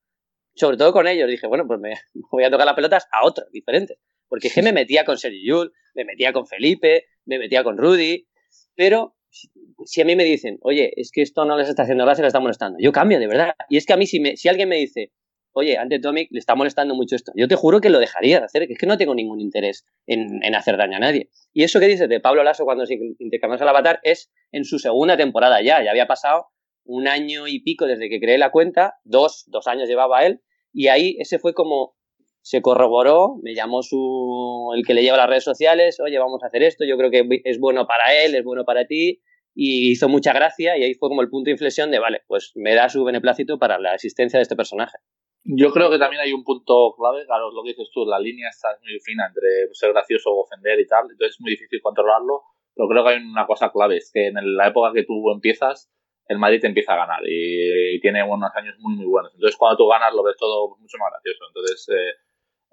sobre 0.55 0.77
todo 0.77 0.93
con 0.93 1.07
ellos. 1.07 1.29
Dije, 1.29 1.48
bueno, 1.48 1.65
pues 1.67 1.79
me 1.79 1.93
voy 2.31 2.43
a 2.43 2.51
tocar 2.51 2.65
las 2.65 2.75
pelotas 2.75 3.07
a 3.12 3.25
otros 3.25 3.50
diferentes. 3.51 3.98
Porque 4.29 4.48
es 4.50 4.53
que 4.53 4.62
me 4.62 4.74
metía 4.74 5.05
con 5.05 5.17
Sergio 5.17 5.39
Yul, 5.43 5.74
me 5.96 6.03
metía 6.03 6.34
con 6.34 6.46
Felipe, 6.46 7.05
me 7.25 7.39
metía 7.39 7.63
con 7.63 7.77
Rudy, 7.77 8.27
pero 8.75 9.15
si 9.86 10.01
a 10.01 10.05
mí 10.05 10.15
me 10.15 10.24
dicen, 10.24 10.57
oye, 10.62 10.91
es 10.96 11.12
que 11.12 11.22
esto 11.22 11.46
no 11.46 11.57
les 11.57 11.69
está 11.69 11.84
haciendo 11.84 12.03
gracia, 12.03 12.24
les 12.24 12.29
está 12.29 12.39
molestando, 12.39 12.77
yo 12.81 12.91
cambio 12.91 13.19
de 13.19 13.27
verdad. 13.27 13.53
Y 13.69 13.77
es 13.77 13.86
que 13.86 13.93
a 13.93 13.98
mí, 13.98 14.05
si, 14.07 14.19
me, 14.19 14.36
si 14.36 14.50
alguien 14.50 14.69
me 14.69 14.77
dice, 14.77 15.12
oye, 15.57 15.77
ante 15.77 15.99
Tomic 15.99 16.29
le 16.31 16.39
está 16.39 16.55
molestando 16.55 16.95
mucho 16.95 17.15
esto. 17.15 17.31
Yo 17.35 17.47
te 17.47 17.55
juro 17.55 17.81
que 17.81 17.89
lo 17.89 17.99
dejaría 17.99 18.39
de 18.39 18.45
hacer, 18.45 18.67
que 18.67 18.73
es 18.73 18.79
que 18.79 18.85
no 18.85 18.97
tengo 18.97 19.15
ningún 19.15 19.41
interés 19.41 19.85
en, 20.05 20.43
en 20.43 20.55
hacer 20.55 20.77
daño 20.77 20.97
a 20.97 20.99
nadie. 20.99 21.29
Y 21.53 21.63
eso 21.63 21.79
que 21.79 21.87
dices 21.87 22.07
de 22.07 22.19
Pablo 22.19 22.43
Lasso 22.43 22.65
cuando 22.65 22.85
se 22.85 22.97
intercambiamos 23.19 23.61
al 23.61 23.69
avatar 23.69 23.99
es 24.03 24.31
en 24.51 24.65
su 24.65 24.79
segunda 24.79 25.17
temporada 25.17 25.61
ya, 25.61 25.83
ya 25.83 25.91
había 25.91 26.07
pasado 26.07 26.47
un 26.83 27.07
año 27.07 27.47
y 27.47 27.59
pico 27.61 27.85
desde 27.85 28.09
que 28.09 28.19
creé 28.19 28.37
la 28.37 28.51
cuenta, 28.51 28.95
dos, 29.03 29.43
dos 29.47 29.67
años 29.67 29.89
llevaba 29.89 30.25
él, 30.25 30.41
y 30.71 30.87
ahí 30.87 31.17
ese 31.19 31.37
fue 31.39 31.53
como 31.53 31.95
se 32.41 32.61
corroboró, 32.61 33.35
me 33.43 33.53
llamó 33.53 33.83
su 33.83 34.71
el 34.73 34.85
que 34.85 34.93
le 34.93 35.03
lleva 35.03 35.17
las 35.17 35.27
redes 35.27 35.43
sociales, 35.43 35.99
oye, 35.99 36.17
vamos 36.17 36.41
a 36.43 36.47
hacer 36.47 36.63
esto, 36.63 36.85
yo 36.85 36.97
creo 36.97 37.11
que 37.11 37.41
es 37.43 37.59
bueno 37.59 37.85
para 37.87 38.13
él, 38.23 38.35
es 38.35 38.43
bueno 38.45 38.63
para 38.63 38.85
ti, 38.85 39.21
y 39.53 39.91
hizo 39.91 40.07
mucha 40.07 40.31
gracia, 40.31 40.77
y 40.77 40.83
ahí 40.83 40.93
fue 40.93 41.09
como 41.09 41.21
el 41.21 41.29
punto 41.29 41.47
de 41.47 41.53
inflexión 41.53 41.91
de, 41.91 41.99
vale, 41.99 42.21
pues 42.27 42.51
me 42.55 42.73
da 42.73 42.87
su 42.87 43.03
beneplácito 43.03 43.59
para 43.59 43.79
la 43.79 43.95
existencia 43.95 44.37
de 44.37 44.43
este 44.43 44.55
personaje. 44.55 44.97
Yo 45.49 45.71
creo 45.71 45.89
que 45.89 45.97
también 45.97 46.21
hay 46.21 46.33
un 46.33 46.43
punto 46.43 46.93
clave, 46.97 47.25
claro, 47.25 47.51
lo 47.51 47.63
que 47.63 47.69
dices 47.69 47.89
tú, 47.93 48.05
la 48.05 48.19
línea 48.19 48.49
está 48.49 48.67
muy 48.81 48.99
fina 48.99 49.27
entre 49.27 49.71
ser 49.71 49.93
gracioso 49.93 50.31
o 50.31 50.43
ofender 50.43 50.77
y 50.77 50.85
tal, 50.85 51.03
entonces 51.09 51.35
es 51.35 51.41
muy 51.41 51.51
difícil 51.51 51.79
controlarlo, 51.81 52.43
pero 52.75 52.89
creo 52.89 53.03
que 53.03 53.09
hay 53.11 53.23
una 53.23 53.47
cosa 53.47 53.71
clave, 53.71 53.95
es 53.95 54.11
que 54.13 54.27
en 54.27 54.57
la 54.57 54.67
época 54.67 54.91
que 54.93 55.05
tú 55.05 55.31
empiezas, 55.31 55.89
el 56.27 56.37
Madrid 56.37 56.59
te 56.59 56.67
empieza 56.67 56.93
a 56.93 56.97
ganar 56.97 57.21
y, 57.25 57.97
tiene 58.01 58.23
unos 58.23 58.51
años 58.55 58.75
muy, 58.79 58.95
muy 58.95 59.05
buenos. 59.05 59.33
Entonces 59.33 59.57
cuando 59.57 59.77
tú 59.77 59.87
ganas 59.87 60.13
lo 60.13 60.21
ves 60.21 60.35
todo 60.37 60.75
mucho 60.77 60.97
más 60.99 61.11
gracioso, 61.11 61.45
entonces 61.47 61.87
eh, 61.95 62.13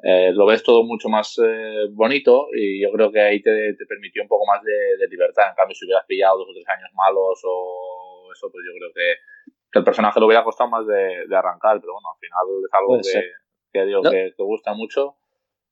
eh, 0.03 0.33
lo 0.33 0.45
ves 0.45 0.63
todo 0.63 0.83
mucho 0.83 1.09
más 1.09 1.39
eh, 1.39 1.87
bonito 1.93 2.49
y 2.53 2.83
yo 2.83 2.91
creo 2.91 3.13
que 3.13 3.21
ahí 3.21 3.41
te, 3.41 3.75
permitió 3.89 4.23
un 4.23 4.29
poco 4.29 4.45
más 4.47 4.61
de, 4.63 5.07
libertad. 5.09 5.51
En 5.51 5.55
cambio, 5.55 5.75
si 5.75 5.87
hubieras 5.87 6.05
pillado 6.07 6.39
dos 6.39 6.49
o 6.51 6.53
tres 6.53 6.67
años 6.69 6.91
malos 6.95 7.41
o 7.45 8.31
eso, 8.35 8.51
pues 8.51 8.65
yo 8.67 8.73
creo 8.77 8.91
que, 8.93 9.54
el 9.79 9.85
personaje 9.85 10.21
lo 10.21 10.27
hubiera 10.27 10.45
costado 10.45 10.71
más 10.71 10.87
de, 10.87 11.37
arrancar, 11.37 11.81
pero 11.81 11.95
bueno, 11.95 12.09
al 12.13 12.19
final 12.21 12.43
es 12.65 12.75
algo 12.75 12.99
que, 13.03 14.11
que, 14.11 14.35
que, 14.37 14.43
gusta 14.43 14.75
mucho 14.75 15.17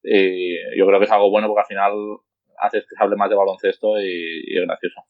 y 0.02 0.56
yo 0.76 0.86
creo 0.86 0.98
que 0.98 1.04
es 1.06 1.12
algo 1.12 1.30
bueno 1.30 1.46
porque 1.46 1.60
al 1.60 1.66
final 1.66 1.92
haces 2.58 2.82
que 2.82 2.96
se 2.96 3.02
hable 3.02 3.16
más 3.16 3.30
de 3.30 3.36
baloncesto 3.36 4.00
y, 4.00 4.42
y 4.46 4.58
es 4.58 4.66
gracioso. 4.66 5.00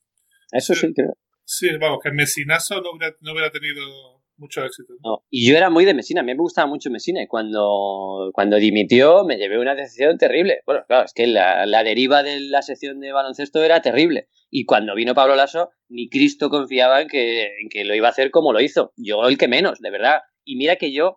Eso 0.50 0.74
sí, 0.74 0.92
creo. 0.94 1.16
Sí, 1.44 1.68
vamos, 1.78 1.98
que 2.02 2.10
Mesinazo 2.10 2.80
no 2.80 2.92
hubiera, 2.92 3.14
no 3.20 3.32
hubiera 3.32 3.50
tenido 3.50 4.22
mucho 4.36 4.64
éxito. 4.64 4.94
y 5.30 5.48
yo 5.48 5.56
era 5.56 5.70
muy 5.70 5.84
de 5.84 5.94
Mesina, 5.94 6.20
a 6.20 6.24
mí 6.24 6.32
me 6.32 6.38
gustaba 6.38 6.66
mucho 6.66 6.90
Mesina 6.90 7.22
y 7.22 7.26
cuando, 7.26 8.30
cuando 8.32 8.56
dimitió 8.56 9.24
me 9.24 9.36
llevé 9.36 9.58
una 9.58 9.74
decisión 9.74 10.18
terrible. 10.18 10.62
Bueno, 10.66 10.84
claro, 10.86 11.04
es 11.04 11.12
que 11.14 11.26
la, 11.26 11.66
la, 11.66 11.84
deriva 11.84 12.22
de 12.22 12.40
la 12.40 12.62
sección 12.62 13.00
de 13.00 13.12
baloncesto 13.12 13.62
era 13.62 13.80
terrible. 13.80 14.28
Y 14.54 14.66
cuando 14.66 14.94
vino 14.94 15.14
Pablo 15.14 15.34
Lasso, 15.34 15.70
ni 15.88 16.10
Cristo 16.10 16.50
confiaba 16.50 17.00
en 17.00 17.08
que, 17.08 17.44
en 17.62 17.70
que 17.70 17.86
lo 17.86 17.94
iba 17.94 18.08
a 18.08 18.10
hacer 18.10 18.30
como 18.30 18.52
lo 18.52 18.60
hizo. 18.60 18.92
Yo 18.96 19.26
el 19.26 19.38
que 19.38 19.48
menos, 19.48 19.80
de 19.80 19.90
verdad. 19.90 20.20
Y 20.44 20.56
mira 20.56 20.76
que 20.76 20.92
yo 20.92 21.16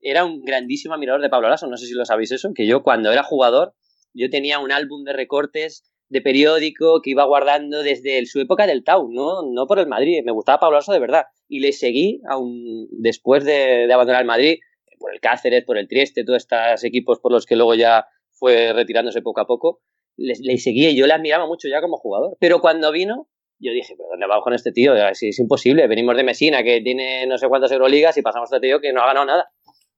era 0.00 0.24
un 0.24 0.42
grandísimo 0.42 0.94
admirador 0.94 1.20
de 1.20 1.28
Pablo 1.28 1.50
Lasso, 1.50 1.66
no 1.66 1.76
sé 1.76 1.84
si 1.84 1.92
lo 1.92 2.06
sabéis 2.06 2.32
eso, 2.32 2.50
que 2.54 2.66
yo 2.66 2.82
cuando 2.82 3.12
era 3.12 3.22
jugador, 3.22 3.74
yo 4.14 4.30
tenía 4.30 4.60
un 4.60 4.72
álbum 4.72 5.04
de 5.04 5.12
recortes 5.12 5.84
de 6.08 6.22
periódico 6.22 7.02
que 7.02 7.10
iba 7.10 7.24
guardando 7.24 7.82
desde 7.82 8.24
su 8.24 8.40
época 8.40 8.66
del 8.66 8.82
Tau, 8.82 9.10
no, 9.12 9.42
no 9.42 9.66
por 9.66 9.78
el 9.78 9.86
Madrid. 9.86 10.22
Me 10.24 10.32
gustaba 10.32 10.58
Pablo 10.58 10.78
Lasso 10.78 10.92
de 10.92 11.00
verdad. 11.00 11.24
Y 11.48 11.60
le 11.60 11.72
seguí 11.72 12.22
aún 12.30 12.88
después 12.92 13.44
de, 13.44 13.92
abandonar 13.92 14.22
el 14.22 14.26
Madrid, 14.26 14.58
por 14.98 15.12
el 15.12 15.20
Cáceres, 15.20 15.64
por 15.66 15.76
el 15.76 15.86
Trieste, 15.86 16.24
todos 16.24 16.38
estos 16.38 16.82
equipos 16.82 17.20
por 17.20 17.30
los 17.30 17.44
que 17.44 17.56
luego 17.56 17.74
ya 17.74 18.06
fue 18.30 18.72
retirándose 18.72 19.20
poco 19.20 19.42
a 19.42 19.46
poco. 19.46 19.82
Le, 20.18 20.34
le 20.38 20.58
seguí 20.58 20.88
y 20.88 20.96
yo 20.96 21.06
le 21.06 21.14
admiraba 21.14 21.46
mucho 21.46 21.68
ya 21.68 21.80
como 21.80 21.96
jugador. 21.96 22.36
Pero 22.38 22.60
cuando 22.60 22.92
vino, 22.92 23.28
yo 23.60 23.72
dije, 23.72 23.94
¿pero 23.96 24.08
dónde 24.10 24.26
vamos 24.26 24.44
con 24.44 24.54
este 24.54 24.72
tío? 24.72 24.94
Es, 24.94 25.38
imposible. 25.38 25.86
Venimos 25.88 26.16
de 26.16 26.24
Mesina, 26.24 26.62
que 26.62 26.80
tiene 26.80 27.26
no 27.26 27.38
sé 27.38 27.48
cuántas 27.48 27.72
Euroligas, 27.72 28.16
y 28.16 28.22
pasamos 28.22 28.52
a 28.52 28.56
este 28.56 28.68
tío 28.68 28.80
que 28.80 28.92
no 28.92 29.02
ha 29.02 29.06
ganado 29.06 29.26
nada. 29.26 29.52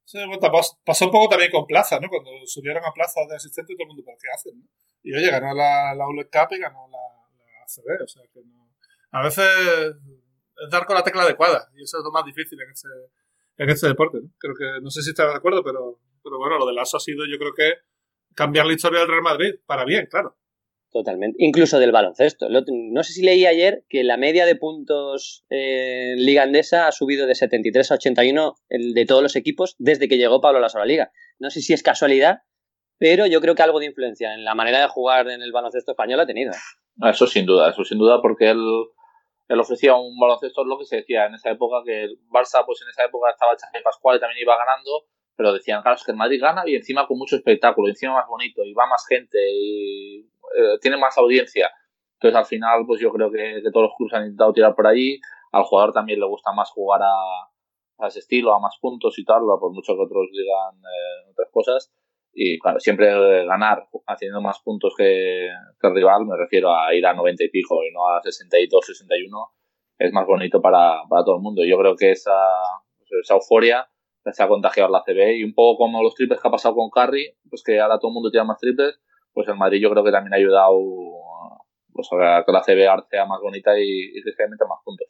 Sí, 0.04 0.18
pasó 0.84 1.04
un 1.04 1.10
poco 1.10 1.28
también 1.28 1.50
con 1.50 1.66
Plaza, 1.66 2.00
¿no? 2.00 2.08
Cuando 2.08 2.30
subieron 2.44 2.84
a 2.84 2.92
Plaza 2.92 3.20
de 3.28 3.36
asistente, 3.36 3.74
todo 3.74 3.84
el 3.84 3.88
mundo, 3.88 4.02
¿pero 4.04 4.16
qué 4.20 4.28
hacen? 4.34 4.68
Y 5.02 5.14
oye, 5.14 5.30
ganó 5.30 5.54
la, 5.54 5.94
la 5.94 6.04
Cup 6.04 6.56
y 6.56 6.58
ganó 6.58 6.88
la, 6.88 6.98
la 6.98 7.62
ACB, 7.62 8.02
o 8.02 8.08
sea 8.08 8.22
que 8.32 8.40
no. 8.44 8.70
A 9.12 9.22
veces 9.22 9.46
es 9.46 10.70
dar 10.70 10.86
con 10.86 10.96
la 10.96 11.04
tecla 11.04 11.22
adecuada, 11.22 11.68
y 11.76 11.82
eso 11.82 11.98
es 11.98 12.04
lo 12.04 12.10
más 12.10 12.24
difícil 12.24 12.60
en 12.60 12.70
este, 12.70 12.88
en 13.58 13.70
este 13.70 13.86
deporte, 13.86 14.18
¿no? 14.20 14.30
Creo 14.38 14.54
que, 14.54 14.80
no 14.82 14.90
sé 14.90 15.02
si 15.02 15.10
estás 15.10 15.28
de 15.28 15.36
acuerdo, 15.36 15.62
pero, 15.62 16.00
pero 16.24 16.38
bueno, 16.38 16.58
lo 16.58 16.66
del 16.66 16.78
ASO 16.78 16.96
ha 16.96 17.00
sido, 17.00 17.24
yo 17.26 17.38
creo 17.38 17.54
que 17.54 17.74
cambiar 18.34 18.66
la 18.66 18.72
historia 18.72 19.00
del 19.00 19.08
Real 19.08 19.22
Madrid, 19.22 19.54
para 19.66 19.84
bien, 19.84 20.06
claro. 20.10 20.36
Totalmente. 20.92 21.36
Incluso 21.38 21.78
del 21.78 21.92
baloncesto. 21.92 22.48
No 22.48 23.02
sé 23.04 23.12
si 23.12 23.22
leí 23.22 23.46
ayer 23.46 23.84
que 23.88 24.02
la 24.02 24.16
media 24.16 24.44
de 24.44 24.56
puntos 24.56 25.44
en 25.48 26.18
Liga 26.18 26.42
Andesa 26.42 26.88
ha 26.88 26.92
subido 26.92 27.26
de 27.28 27.36
73 27.36 27.92
a 27.92 27.94
81 27.94 28.56
el 28.68 28.92
de 28.94 29.06
todos 29.06 29.22
los 29.22 29.36
equipos 29.36 29.76
desde 29.78 30.08
que 30.08 30.18
llegó 30.18 30.40
Pablo 30.40 30.58
Lasso 30.58 30.78
a 30.78 30.80
la 30.80 30.86
Liga. 30.86 31.12
No 31.38 31.50
sé 31.50 31.60
si 31.60 31.74
es 31.74 31.84
casualidad, 31.84 32.40
pero 32.98 33.26
yo 33.26 33.40
creo 33.40 33.54
que 33.54 33.62
algo 33.62 33.78
de 33.78 33.86
influencia 33.86 34.34
en 34.34 34.44
la 34.44 34.56
manera 34.56 34.80
de 34.80 34.88
jugar 34.88 35.28
en 35.30 35.42
el 35.42 35.52
baloncesto 35.52 35.92
español 35.92 36.20
ha 36.20 36.26
tenido. 36.26 36.52
Eso 37.08 37.26
sin 37.26 37.46
duda, 37.46 37.70
eso 37.70 37.84
sin 37.84 37.98
duda, 37.98 38.20
porque 38.20 38.50
él, 38.50 38.60
él 39.48 39.60
ofrecía 39.60 39.94
un 39.94 40.18
baloncesto, 40.18 40.64
lo 40.64 40.76
que 40.76 40.84
se 40.84 40.96
decía 40.96 41.26
en 41.26 41.34
esa 41.34 41.50
época, 41.50 41.82
que 41.84 42.02
el 42.02 42.18
Barça, 42.28 42.64
pues 42.66 42.82
en 42.82 42.88
esa 42.88 43.04
época 43.04 43.30
estaba 43.30 43.52
Xavi 43.52 43.82
Pascual 43.82 44.16
y 44.16 44.20
también 44.20 44.42
iba 44.42 44.56
ganando, 44.56 45.06
pero 45.40 45.54
decían, 45.54 45.80
claro, 45.80 45.96
es 45.96 46.04
que 46.04 46.12
el 46.12 46.18
Madrid 46.18 46.38
gana 46.38 46.64
y 46.66 46.74
encima 46.74 47.06
con 47.06 47.16
mucho 47.16 47.34
espectáculo, 47.34 47.88
encima 47.88 48.12
más 48.12 48.28
bonito, 48.28 48.62
y 48.62 48.74
va 48.74 48.86
más 48.86 49.06
gente, 49.08 49.38
y 49.50 50.18
eh, 50.20 50.76
tiene 50.82 50.98
más 50.98 51.16
audiencia. 51.16 51.70
Entonces, 52.12 52.36
al 52.36 52.44
final, 52.44 52.84
pues 52.86 53.00
yo 53.00 53.10
creo 53.10 53.30
que, 53.30 53.62
todos 53.72 53.84
los 53.84 53.96
clubes 53.96 54.12
han 54.12 54.24
intentado 54.24 54.52
tirar 54.52 54.74
por 54.74 54.86
allí. 54.86 55.18
Al 55.52 55.62
jugador 55.62 55.94
también 55.94 56.20
le 56.20 56.26
gusta 56.26 56.52
más 56.52 56.70
jugar 56.72 57.00
a, 57.02 58.06
ese 58.06 58.18
estilo, 58.18 58.52
a 58.52 58.60
más 58.60 58.76
puntos 58.82 59.18
y 59.18 59.24
tal, 59.24 59.40
por 59.58 59.72
mucho 59.72 59.94
que 59.94 60.02
otros 60.02 60.28
digan 60.30 60.76
eh, 60.76 61.30
otras 61.30 61.48
cosas. 61.50 61.90
Y 62.34 62.58
claro, 62.58 62.78
siempre 62.78 63.46
ganar 63.46 63.88
haciendo 64.08 64.42
más 64.42 64.60
puntos 64.62 64.92
que, 64.94 65.46
el 65.46 65.94
rival, 65.94 66.26
me 66.26 66.36
refiero 66.36 66.74
a 66.74 66.94
ir 66.94 67.06
a 67.06 67.14
90 67.14 67.44
y 67.44 67.48
pico 67.48 67.82
y 67.82 67.90
no 67.94 68.08
a 68.08 68.20
62, 68.22 68.84
61, 68.84 69.38
es 70.00 70.12
más 70.12 70.26
bonito 70.26 70.60
para, 70.60 71.00
para 71.08 71.24
todo 71.24 71.36
el 71.36 71.42
mundo. 71.42 71.62
Yo 71.64 71.78
creo 71.78 71.96
que 71.96 72.10
esa, 72.10 72.36
esa 73.22 73.36
euforia 73.36 73.88
se 74.32 74.42
ha 74.42 74.48
contagiado 74.48 74.90
la 74.90 75.02
CB 75.04 75.36
y 75.36 75.44
un 75.44 75.54
poco 75.54 75.84
como 75.84 76.02
los 76.02 76.14
triples 76.14 76.40
que 76.40 76.48
ha 76.48 76.50
pasado 76.50 76.74
con 76.74 76.90
Curry, 76.90 77.36
pues 77.48 77.62
que 77.64 77.80
ahora 77.80 77.98
todo 77.98 78.10
el 78.10 78.14
mundo 78.14 78.30
tira 78.30 78.44
más 78.44 78.58
triples, 78.58 79.00
pues 79.32 79.48
el 79.48 79.56
Madrid 79.56 79.80
yo 79.80 79.90
creo 79.90 80.04
que 80.04 80.12
también 80.12 80.34
ha 80.34 80.36
ayudado 80.36 80.76
pues, 81.92 82.08
a 82.12 82.44
que 82.44 82.52
la 82.52 82.62
CB 82.62 83.08
sea 83.10 83.26
más 83.26 83.40
bonita 83.40 83.78
y, 83.78 84.18
y 84.18 84.22
que 84.22 84.32
se 84.32 84.46
más 84.46 84.78
puntos. 84.84 85.08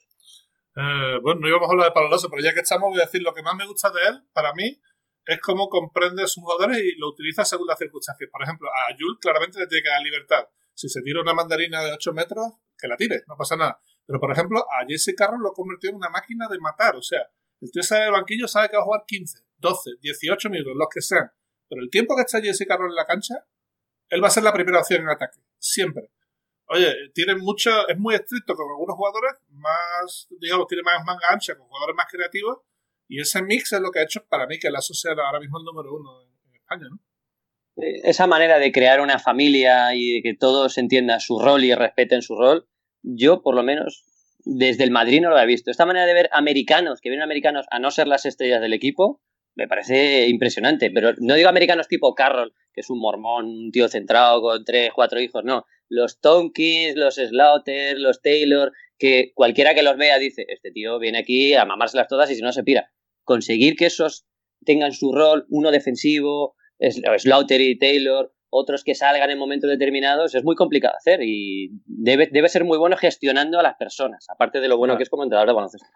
Eh, 0.76 1.18
bueno, 1.22 1.40
no 1.40 1.48
íbamos 1.48 1.68
a 1.68 1.72
hablar 1.72 1.88
de 1.88 1.92
Pablo 1.92 2.16
pero 2.30 2.42
ya 2.42 2.54
que 2.54 2.60
estamos 2.60 2.90
voy 2.90 3.00
a 3.00 3.04
decir 3.04 3.22
lo 3.22 3.34
que 3.34 3.42
más 3.42 3.54
me 3.56 3.66
gusta 3.66 3.90
de 3.90 4.00
él, 4.08 4.22
para 4.32 4.52
mí, 4.54 4.80
es 5.26 5.40
cómo 5.40 5.68
comprende 5.68 6.22
a 6.22 6.26
sus 6.26 6.42
jugadores 6.42 6.78
y 6.78 6.98
lo 6.98 7.08
utiliza 7.08 7.44
según 7.44 7.66
las 7.66 7.78
circunstancias. 7.78 8.30
Por 8.30 8.42
ejemplo, 8.42 8.68
a 8.68 8.94
Jules 8.98 9.18
claramente 9.20 9.58
le 9.58 9.66
tiene 9.66 9.82
que 9.82 9.90
dar 9.90 10.02
libertad. 10.02 10.44
Si 10.74 10.88
se 10.88 11.02
tira 11.02 11.20
una 11.20 11.34
mandarina 11.34 11.82
de 11.82 11.92
8 11.92 12.12
metros, 12.12 12.46
que 12.78 12.88
la 12.88 12.96
tire, 12.96 13.22
no 13.28 13.36
pasa 13.36 13.56
nada. 13.56 13.80
Pero, 14.06 14.18
por 14.18 14.32
ejemplo, 14.32 14.60
a 14.60 14.86
Jesse 14.88 15.14
Carroll 15.16 15.42
lo 15.42 15.52
convirtió 15.52 15.90
en 15.90 15.96
una 15.96 16.08
máquina 16.08 16.48
de 16.48 16.58
matar. 16.58 16.96
O 16.96 17.02
sea, 17.02 17.28
el 17.60 17.70
tío 17.70 17.82
sale 17.82 18.04
del 18.04 18.12
banquillo, 18.12 18.48
sabe 18.48 18.68
que 18.68 18.76
va 18.76 18.82
a 18.82 18.86
jugar 18.86 19.04
15, 19.06 19.38
12, 19.58 19.90
18 20.00 20.50
minutos, 20.50 20.72
los 20.76 20.88
que 20.92 21.00
sean. 21.00 21.30
Pero 21.68 21.82
el 21.82 21.90
tiempo 21.90 22.16
que 22.16 22.22
está 22.22 22.40
Jesse 22.40 22.66
Carroll 22.66 22.90
en 22.90 22.96
la 22.96 23.06
cancha, 23.06 23.46
él 24.08 24.22
va 24.22 24.28
a 24.28 24.30
ser 24.30 24.42
la 24.42 24.52
primera 24.52 24.80
opción 24.80 25.02
en 25.02 25.08
ataque. 25.08 25.40
Siempre. 25.58 26.10
Oye, 26.66 26.94
tiene 27.14 27.34
mucho, 27.34 27.88
es 27.88 27.98
muy 27.98 28.14
estricto 28.14 28.54
con 28.54 28.68
algunos 28.68 28.96
jugadores, 28.96 29.32
más, 29.48 30.28
digamos, 30.40 30.66
tiene 30.68 30.82
más 30.82 31.04
manga 31.04 31.26
ancha 31.30 31.56
con 31.56 31.66
jugadores 31.66 31.96
más 31.96 32.06
creativos. 32.10 32.58
Y 33.08 33.20
ese 33.20 33.42
mix 33.42 33.72
es 33.72 33.80
lo 33.80 33.90
que 33.90 33.98
ha 33.98 34.04
hecho 34.04 34.24
para 34.26 34.46
mí 34.46 34.58
que 34.58 34.70
la 34.70 34.80
sea 34.80 35.12
ahora 35.12 35.40
mismo 35.40 35.58
el 35.58 35.64
número 35.64 35.94
uno 35.94 36.22
en 36.22 36.54
España, 36.54 36.86
¿no? 36.88 37.00
Esa 37.76 38.26
manera 38.26 38.58
de 38.58 38.72
crear 38.72 39.00
una 39.00 39.18
familia 39.18 39.94
y 39.94 40.14
de 40.14 40.22
que 40.22 40.34
todos 40.34 40.76
entiendan 40.78 41.20
su 41.20 41.40
rol 41.40 41.64
y 41.64 41.74
respeten 41.74 42.22
su 42.22 42.36
rol, 42.36 42.68
yo 43.02 43.42
por 43.42 43.54
lo 43.54 43.62
menos 43.62 44.04
desde 44.44 44.84
el 44.84 44.90
Madrid 44.90 45.20
no 45.20 45.30
lo 45.30 45.38
he 45.38 45.46
visto. 45.46 45.70
Esta 45.70 45.86
manera 45.86 46.06
de 46.06 46.14
ver 46.14 46.28
americanos, 46.32 47.00
que 47.00 47.08
vienen 47.08 47.24
americanos 47.24 47.66
a 47.70 47.78
no 47.78 47.90
ser 47.90 48.08
las 48.08 48.26
estrellas 48.26 48.60
del 48.60 48.72
equipo, 48.72 49.20
me 49.54 49.68
parece 49.68 50.28
impresionante. 50.28 50.90
Pero 50.90 51.12
no 51.18 51.34
digo 51.34 51.48
americanos 51.48 51.88
tipo 51.88 52.14
Carroll, 52.14 52.54
que 52.72 52.80
es 52.80 52.90
un 52.90 53.00
mormón, 53.00 53.46
un 53.46 53.70
tío 53.72 53.88
centrado 53.88 54.40
con 54.40 54.64
tres, 54.64 54.90
cuatro 54.94 55.20
hijos, 55.20 55.44
no. 55.44 55.64
Los 55.88 56.20
Tonkins, 56.20 56.96
los 56.96 57.16
Slaughter, 57.16 57.98
los 57.98 58.22
Taylor, 58.22 58.72
que 58.98 59.32
cualquiera 59.34 59.74
que 59.74 59.82
los 59.82 59.96
vea 59.96 60.18
dice, 60.18 60.44
este 60.48 60.70
tío 60.70 60.98
viene 60.98 61.18
aquí 61.18 61.54
a 61.54 61.64
mamárselas 61.64 62.08
todas 62.08 62.30
y 62.30 62.36
si 62.36 62.42
no 62.42 62.52
se 62.52 62.62
pira. 62.62 62.90
Conseguir 63.24 63.76
que 63.76 63.86
esos 63.86 64.26
tengan 64.64 64.92
su 64.92 65.12
rol, 65.12 65.46
uno 65.48 65.70
defensivo, 65.70 66.54
Slaughter 67.18 67.60
y 67.60 67.78
Taylor, 67.78 68.32
otros 68.50 68.84
que 68.84 68.94
salgan 68.94 69.30
en 69.30 69.38
momentos 69.38 69.70
determinados, 69.70 70.34
es 70.34 70.44
muy 70.44 70.56
complicado 70.56 70.96
hacer 70.96 71.20
y 71.22 71.70
debe, 71.86 72.28
debe 72.30 72.48
ser 72.48 72.64
muy 72.64 72.78
bueno 72.78 72.96
gestionando 72.96 73.58
a 73.58 73.62
las 73.62 73.76
personas, 73.76 74.26
aparte 74.28 74.60
de 74.60 74.68
lo 74.68 74.76
bueno 74.76 74.96
que 74.96 75.04
es 75.04 75.10
como 75.10 75.22
entrenador 75.22 75.48
de 75.48 75.54
baloncesto. 75.54 75.86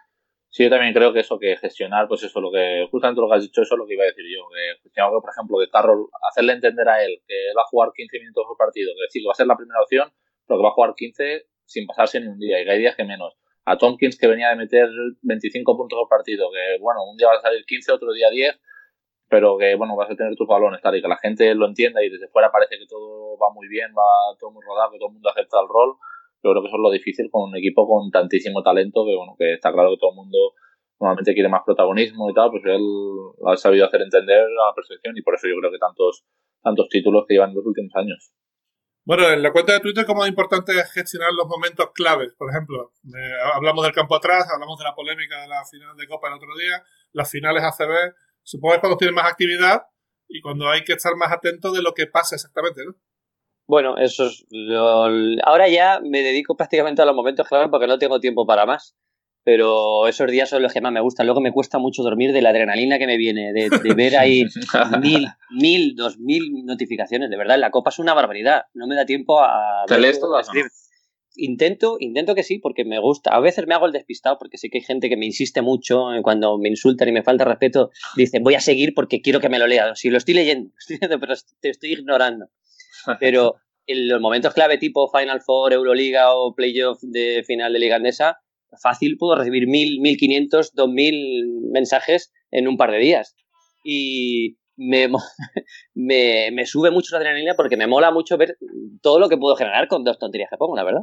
Sí, 0.49 0.63
yo 0.63 0.69
también 0.69 0.93
creo 0.93 1.11
que 1.11 1.19
eso, 1.19 1.37
que 1.37 1.57
gestionar, 1.57 2.07
pues 2.07 2.23
eso, 2.23 2.39
lo 2.39 2.49
que, 2.49 2.87
justamente 2.89 3.19
lo 3.19 3.27
que 3.27 3.35
has 3.35 3.41
dicho, 3.41 3.61
eso 3.61 3.75
es 3.75 3.77
lo 3.77 3.85
que 3.85 3.95
iba 3.95 4.03
a 4.03 4.07
decir 4.07 4.23
yo, 4.23 4.47
que 4.47 4.81
gestionar, 4.83 5.11
por 5.11 5.29
ejemplo, 5.29 5.57
que 5.59 5.69
Carroll, 5.69 6.07
hacerle 6.31 6.53
entender 6.53 6.87
a 6.87 7.03
él 7.03 7.19
que 7.27 7.51
va 7.57 7.63
a 7.63 7.67
jugar 7.69 7.89
15 7.93 8.19
minutos 8.19 8.45
por 8.47 8.55
partido, 8.55 8.93
que 8.95 9.01
decir, 9.03 9.21
que 9.21 9.27
va 9.27 9.33
a 9.33 9.35
ser 9.35 9.47
la 9.47 9.57
primera 9.57 9.81
opción, 9.81 10.13
pero 10.47 10.59
que 10.59 10.63
va 10.63 10.69
a 10.69 10.71
jugar 10.71 10.93
15 10.95 11.43
sin 11.65 11.85
pasarse 11.85 12.21
ni 12.21 12.27
un 12.27 12.39
día, 12.39 12.61
y 12.61 12.63
que 12.63 12.71
hay 12.71 12.79
días 12.79 12.95
que 12.95 13.03
menos. 13.03 13.35
A 13.65 13.77
Tompkins, 13.77 14.17
que 14.17 14.27
venía 14.27 14.47
de 14.49 14.55
meter 14.55 14.87
25 15.23 15.75
puntos 15.75 15.97
por 15.99 16.07
partido, 16.07 16.47
que 16.49 16.79
bueno, 16.79 17.03
un 17.03 17.17
día 17.17 17.27
va 17.27 17.35
a 17.35 17.41
salir 17.41 17.65
15, 17.65 17.91
otro 17.91 18.13
día 18.13 18.29
10, 18.29 18.57
pero 19.27 19.57
que 19.57 19.75
bueno, 19.75 19.95
vas 19.95 20.09
a 20.11 20.15
tener 20.15 20.35
tus 20.35 20.47
balones, 20.47 20.81
tal, 20.81 20.95
y 20.95 21.01
que 21.01 21.07
la 21.07 21.17
gente 21.17 21.53
lo 21.55 21.67
entienda 21.67 22.03
y 22.03 22.09
desde 22.09 22.27
fuera 22.27 22.51
parece 22.51 22.77
que 22.77 22.85
todo 22.85 23.37
va 23.37 23.49
muy 23.53 23.67
bien, 23.67 23.91
va 23.91 24.35
todo 24.39 24.51
muy 24.51 24.63
rodado, 24.65 24.91
que 24.91 24.99
todo 24.99 25.09
el 25.09 25.13
mundo 25.13 25.29
acepta 25.29 25.59
el 25.61 25.67
rol. 25.67 25.95
Yo 26.43 26.51
creo 26.51 26.61
que 26.61 26.67
eso 26.67 26.77
es 26.77 26.83
lo 26.83 26.91
difícil 26.91 27.29
con 27.31 27.49
un 27.49 27.57
equipo 27.57 27.87
con 27.87 28.11
tantísimo 28.11 28.61
talento, 28.61 29.03
que 29.05 29.15
bueno, 29.15 29.35
que 29.37 29.53
está 29.53 29.73
claro 29.73 29.89
que 29.89 29.97
todo 29.97 30.11
el 30.11 30.17
mundo 30.17 30.53
normalmente 30.99 31.33
quiere 31.33 31.49
más 31.49 31.63
protagonismo 31.65 32.29
y 32.29 32.33
tal, 32.33 32.51
pues 32.51 32.63
él 32.65 32.81
lo 32.81 33.51
ha 33.51 33.57
sabido 33.57 33.85
hacer 33.85 34.01
entender 34.01 34.41
a 34.41 34.69
la 34.69 34.75
perfección 34.75 35.17
y 35.17 35.21
por 35.21 35.35
eso 35.35 35.47
yo 35.47 35.55
creo 35.59 35.71
que 35.71 35.79
tantos, 35.79 36.23
tantos 36.61 36.87
títulos 36.89 37.25
que 37.27 37.33
llevan 37.33 37.49
en 37.49 37.55
los 37.55 37.65
últimos 37.65 37.91
años. 37.95 38.31
Bueno, 39.05 39.29
en 39.29 39.43
la 39.43 39.51
cuenta 39.51 39.73
de 39.73 39.81
Twitter, 39.81 40.05
como 40.05 40.23
es 40.23 40.29
importante 40.29 40.73
gestionar 40.91 41.31
los 41.33 41.45
momentos 41.47 41.91
claves. 41.93 42.33
Por 42.37 42.49
ejemplo, 42.49 42.91
hablamos 43.53 43.83
del 43.83 43.93
campo 43.93 44.15
atrás, 44.15 44.47
hablamos 44.51 44.79
de 44.79 44.83
la 44.83 44.95
polémica 44.95 45.41
de 45.41 45.47
la 45.47 45.63
final 45.69 45.95
de 45.95 46.07
Copa 46.07 46.29
el 46.29 46.33
otro 46.33 46.55
día, 46.57 46.81
las 47.11 47.29
finales 47.29 47.63
ACB, 47.63 48.15
supongo 48.45 48.71
que 48.71 48.75
es 48.75 48.81
cuando 48.81 48.97
tienes 48.97 49.15
más 49.15 49.29
actividad 49.29 49.81
y 50.27 50.41
cuando 50.41 50.69
hay 50.69 50.83
que 50.83 50.93
estar 50.93 51.15
más 51.15 51.31
atento 51.31 51.71
de 51.71 51.81
lo 51.81 51.93
que 51.93 52.07
pasa 52.07 52.35
exactamente, 52.35 52.85
¿no? 52.85 52.95
Bueno, 53.67 53.97
eso 53.97 54.27
es 54.27 54.45
lo... 54.49 55.05
Ahora 55.43 55.67
ya 55.67 55.99
me 55.99 56.21
dedico 56.21 56.55
prácticamente 56.55 57.01
a 57.01 57.05
los 57.05 57.15
momentos 57.15 57.47
clave 57.47 57.69
porque 57.69 57.87
no 57.87 57.97
tengo 57.97 58.19
tiempo 58.19 58.45
para 58.45 58.65
más. 58.65 58.95
Pero 59.43 60.07
esos 60.07 60.29
días 60.31 60.49
son 60.49 60.63
los 60.63 60.73
que 60.73 60.81
más 60.81 60.91
me 60.91 61.01
gustan. 61.01 61.27
Luego 61.27 61.39
me 61.39 61.51
cuesta 61.51 61.77
mucho 61.77 62.01
dormir 62.01 62.33
de 62.33 62.41
la 62.41 62.49
adrenalina 62.49 62.97
que 62.97 63.05
me 63.05 63.15
viene, 63.15 63.53
de, 63.53 63.69
ver 63.95 64.17
ahí 64.17 64.43
mil, 65.01 65.27
mil, 65.51 65.95
dos 65.95 66.17
mil 66.17 66.65
notificaciones. 66.65 67.29
De 67.29 67.37
verdad, 67.37 67.59
la 67.59 67.69
copa 67.69 67.91
es 67.91 67.99
una 67.99 68.15
barbaridad. 68.15 68.63
No 68.73 68.87
me 68.87 68.95
da 68.95 69.05
tiempo 69.05 69.41
a... 69.41 69.85
¿Te 69.87 69.99
lees 69.99 70.19
todas? 70.19 70.49
Intento, 71.37 71.97
intento 71.99 72.35
que 72.35 72.43
sí, 72.43 72.59
porque 72.59 72.85
me 72.85 72.99
gusta. 72.99 73.31
A 73.31 73.39
veces 73.39 73.67
me 73.67 73.75
hago 73.75 73.85
el 73.85 73.91
despistado, 73.91 74.37
porque 74.37 74.57
sé 74.57 74.69
que 74.69 74.79
hay 74.79 74.83
gente 74.83 75.09
que 75.09 75.17
me 75.17 75.25
insiste 75.25 75.61
mucho 75.61 76.05
cuando 76.23 76.57
me 76.57 76.69
insultan 76.69 77.09
y 77.09 77.11
me 77.11 77.23
falta 77.23 77.43
respeto. 77.45 77.91
Dicen, 78.15 78.43
voy 78.43 78.55
a 78.55 78.59
seguir 78.59 78.93
porque 78.93 79.21
quiero 79.21 79.39
que 79.39 79.49
me 79.49 79.59
lo 79.59 79.67
lea. 79.67 79.95
Si 79.95 80.09
lo 80.11 80.17
estoy 80.17 80.33
leyendo, 80.33 80.71
pero 81.19 81.33
te 81.59 81.69
estoy 81.69 81.93
ignorando. 81.93 82.47
Pero 83.19 83.55
en 83.87 84.07
los 84.07 84.19
momentos 84.19 84.53
clave 84.53 84.79
tipo 84.79 85.11
Final 85.11 85.41
Four, 85.41 85.73
Euroliga 85.73 86.33
o 86.33 86.55
Playoff 86.55 86.99
de 87.03 87.43
final 87.45 87.71
de 87.71 87.79
Liga 87.79 87.97
Andesa, 87.97 88.39
fácil 88.81 89.17
puedo 89.17 89.35
recibir 89.35 89.67
mil, 89.67 89.99
mil 90.01 90.17
quinientos, 90.17 90.73
dos 90.73 90.89
mil 90.89 91.61
mensajes 91.71 92.33
en 92.51 92.67
un 92.67 92.77
par 92.77 92.91
de 92.91 92.97
días. 92.97 93.35
Y 93.83 94.57
me, 94.77 95.07
me, 95.93 96.49
me, 96.51 96.65
sube 96.65 96.91
mucho 96.91 97.15
la 97.15 97.19
adrenalina 97.19 97.55
porque 97.55 97.77
me 97.77 97.87
mola 97.87 98.11
mucho 98.11 98.37
ver 98.37 98.57
todo 99.01 99.19
lo 99.19 99.29
que 99.29 99.37
puedo 99.37 99.55
generar 99.55 99.87
con 99.87 100.03
dos 100.03 100.19
tonterías 100.19 100.49
que 100.49 100.57
pongo, 100.57 100.75
la 100.75 100.83
verdad. 100.83 101.01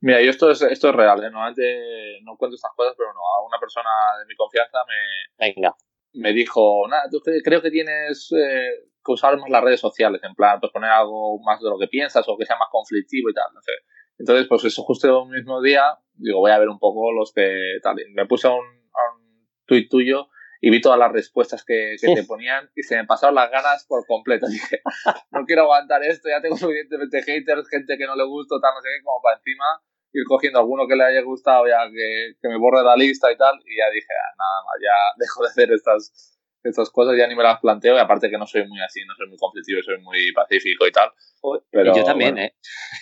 Mira, 0.00 0.22
yo 0.22 0.30
esto 0.30 0.50
es, 0.50 0.62
esto 0.62 0.90
es 0.90 0.94
real, 0.94 1.18
¿eh? 1.18 1.30
normalmente 1.30 2.20
no 2.22 2.36
cuento 2.36 2.54
estas 2.54 2.70
cosas, 2.76 2.94
pero 2.96 3.12
no, 3.12 3.20
a 3.20 3.44
una 3.46 3.58
persona 3.58 3.90
de 4.18 4.26
mi 4.26 4.36
confianza 4.36 4.78
me, 4.86 5.46
Venga. 5.52 5.74
me 6.12 6.32
dijo, 6.32 6.86
nada, 6.88 7.02
tú 7.10 7.20
creo 7.42 7.60
que 7.60 7.70
tienes 7.70 8.30
eh, 8.32 8.90
que 9.04 9.12
usar 9.12 9.36
más 9.38 9.50
las 9.50 9.64
redes 9.64 9.80
sociales, 9.80 10.22
en 10.22 10.34
plan, 10.36 10.60
pues 10.60 10.72
poner 10.72 10.90
algo 10.90 11.40
más 11.40 11.60
de 11.60 11.68
lo 11.68 11.78
que 11.78 11.88
piensas 11.88 12.24
o 12.28 12.36
que 12.36 12.46
sea 12.46 12.56
más 12.56 12.68
conflictivo 12.70 13.28
y 13.28 13.34
tal, 13.34 13.52
no 13.52 13.60
sé. 13.60 13.72
Entonces, 14.18 14.46
pues 14.48 14.64
eso, 14.64 14.82
justo 14.82 15.24
el 15.24 15.30
mismo 15.30 15.60
día, 15.60 15.82
digo, 16.14 16.40
voy 16.40 16.52
a 16.52 16.58
ver 16.58 16.68
un 16.68 16.78
poco 16.78 17.12
los 17.12 17.32
que 17.32 17.78
tal. 17.82 17.96
Me 18.14 18.26
puse 18.26 18.48
a 18.48 18.50
un, 18.50 18.58
a 18.58 19.16
un 19.16 19.48
tuit 19.64 19.88
tuyo 19.88 20.28
y 20.60 20.70
vi 20.70 20.80
todas 20.80 20.98
las 20.98 21.12
respuestas 21.12 21.64
que, 21.64 21.96
que 22.00 22.14
te 22.14 22.24
ponían 22.24 22.68
y 22.74 22.82
se 22.82 22.96
me 22.96 23.04
pasaron 23.04 23.34
las 23.34 23.50
ganas 23.50 23.86
por 23.86 24.06
completo. 24.06 24.46
Dije, 24.50 24.80
no 25.30 25.44
quiero 25.44 25.62
aguantar 25.62 26.02
esto, 26.02 26.28
ya 26.28 26.40
tengo 26.40 26.56
suficientemente 26.58 27.22
haters, 27.22 27.68
gente 27.68 27.96
que 27.96 28.06
no 28.06 28.16
le 28.16 28.24
gusta, 28.24 28.56
tal, 28.60 28.74
no 28.74 28.82
sé 28.82 28.88
qué, 28.88 29.04
como 29.04 29.20
para 29.22 29.36
encima 29.36 29.64
ir 30.12 30.24
cogiendo 30.26 30.58
alguno 30.58 30.86
que 30.88 30.96
le 30.96 31.04
haya 31.04 31.20
gustado 31.22 31.66
ya 31.66 31.84
que, 31.92 32.34
que 32.40 32.48
me 32.48 32.58
borre 32.58 32.82
la 32.82 32.96
lista 32.96 33.30
y 33.30 33.36
tal. 33.36 33.56
Y 33.64 33.76
ya 33.76 33.90
dije, 33.92 34.08
ah, 34.08 34.34
nada 34.38 34.62
más, 34.64 34.76
ya 34.82 34.96
dejo 35.18 35.42
de 35.42 35.48
hacer 35.48 35.72
estas, 35.72 36.38
estas 36.62 36.90
cosas, 36.90 37.16
ya 37.16 37.26
ni 37.26 37.36
me 37.36 37.42
las 37.42 37.60
planteo. 37.60 37.96
Y 37.96 38.00
aparte 38.00 38.30
que 38.30 38.38
no 38.38 38.46
soy 38.46 38.66
muy 38.66 38.80
así, 38.80 39.04
no 39.06 39.14
soy 39.14 39.28
muy 39.28 39.38
conflictivo, 39.38 39.82
soy 39.82 39.98
muy 40.00 40.32
pacífico 40.32 40.86
y 40.86 40.92
tal. 40.92 41.10
Pero, 41.70 41.94
yo 41.94 42.04
también, 42.04 42.38
¿eh? 42.38 42.56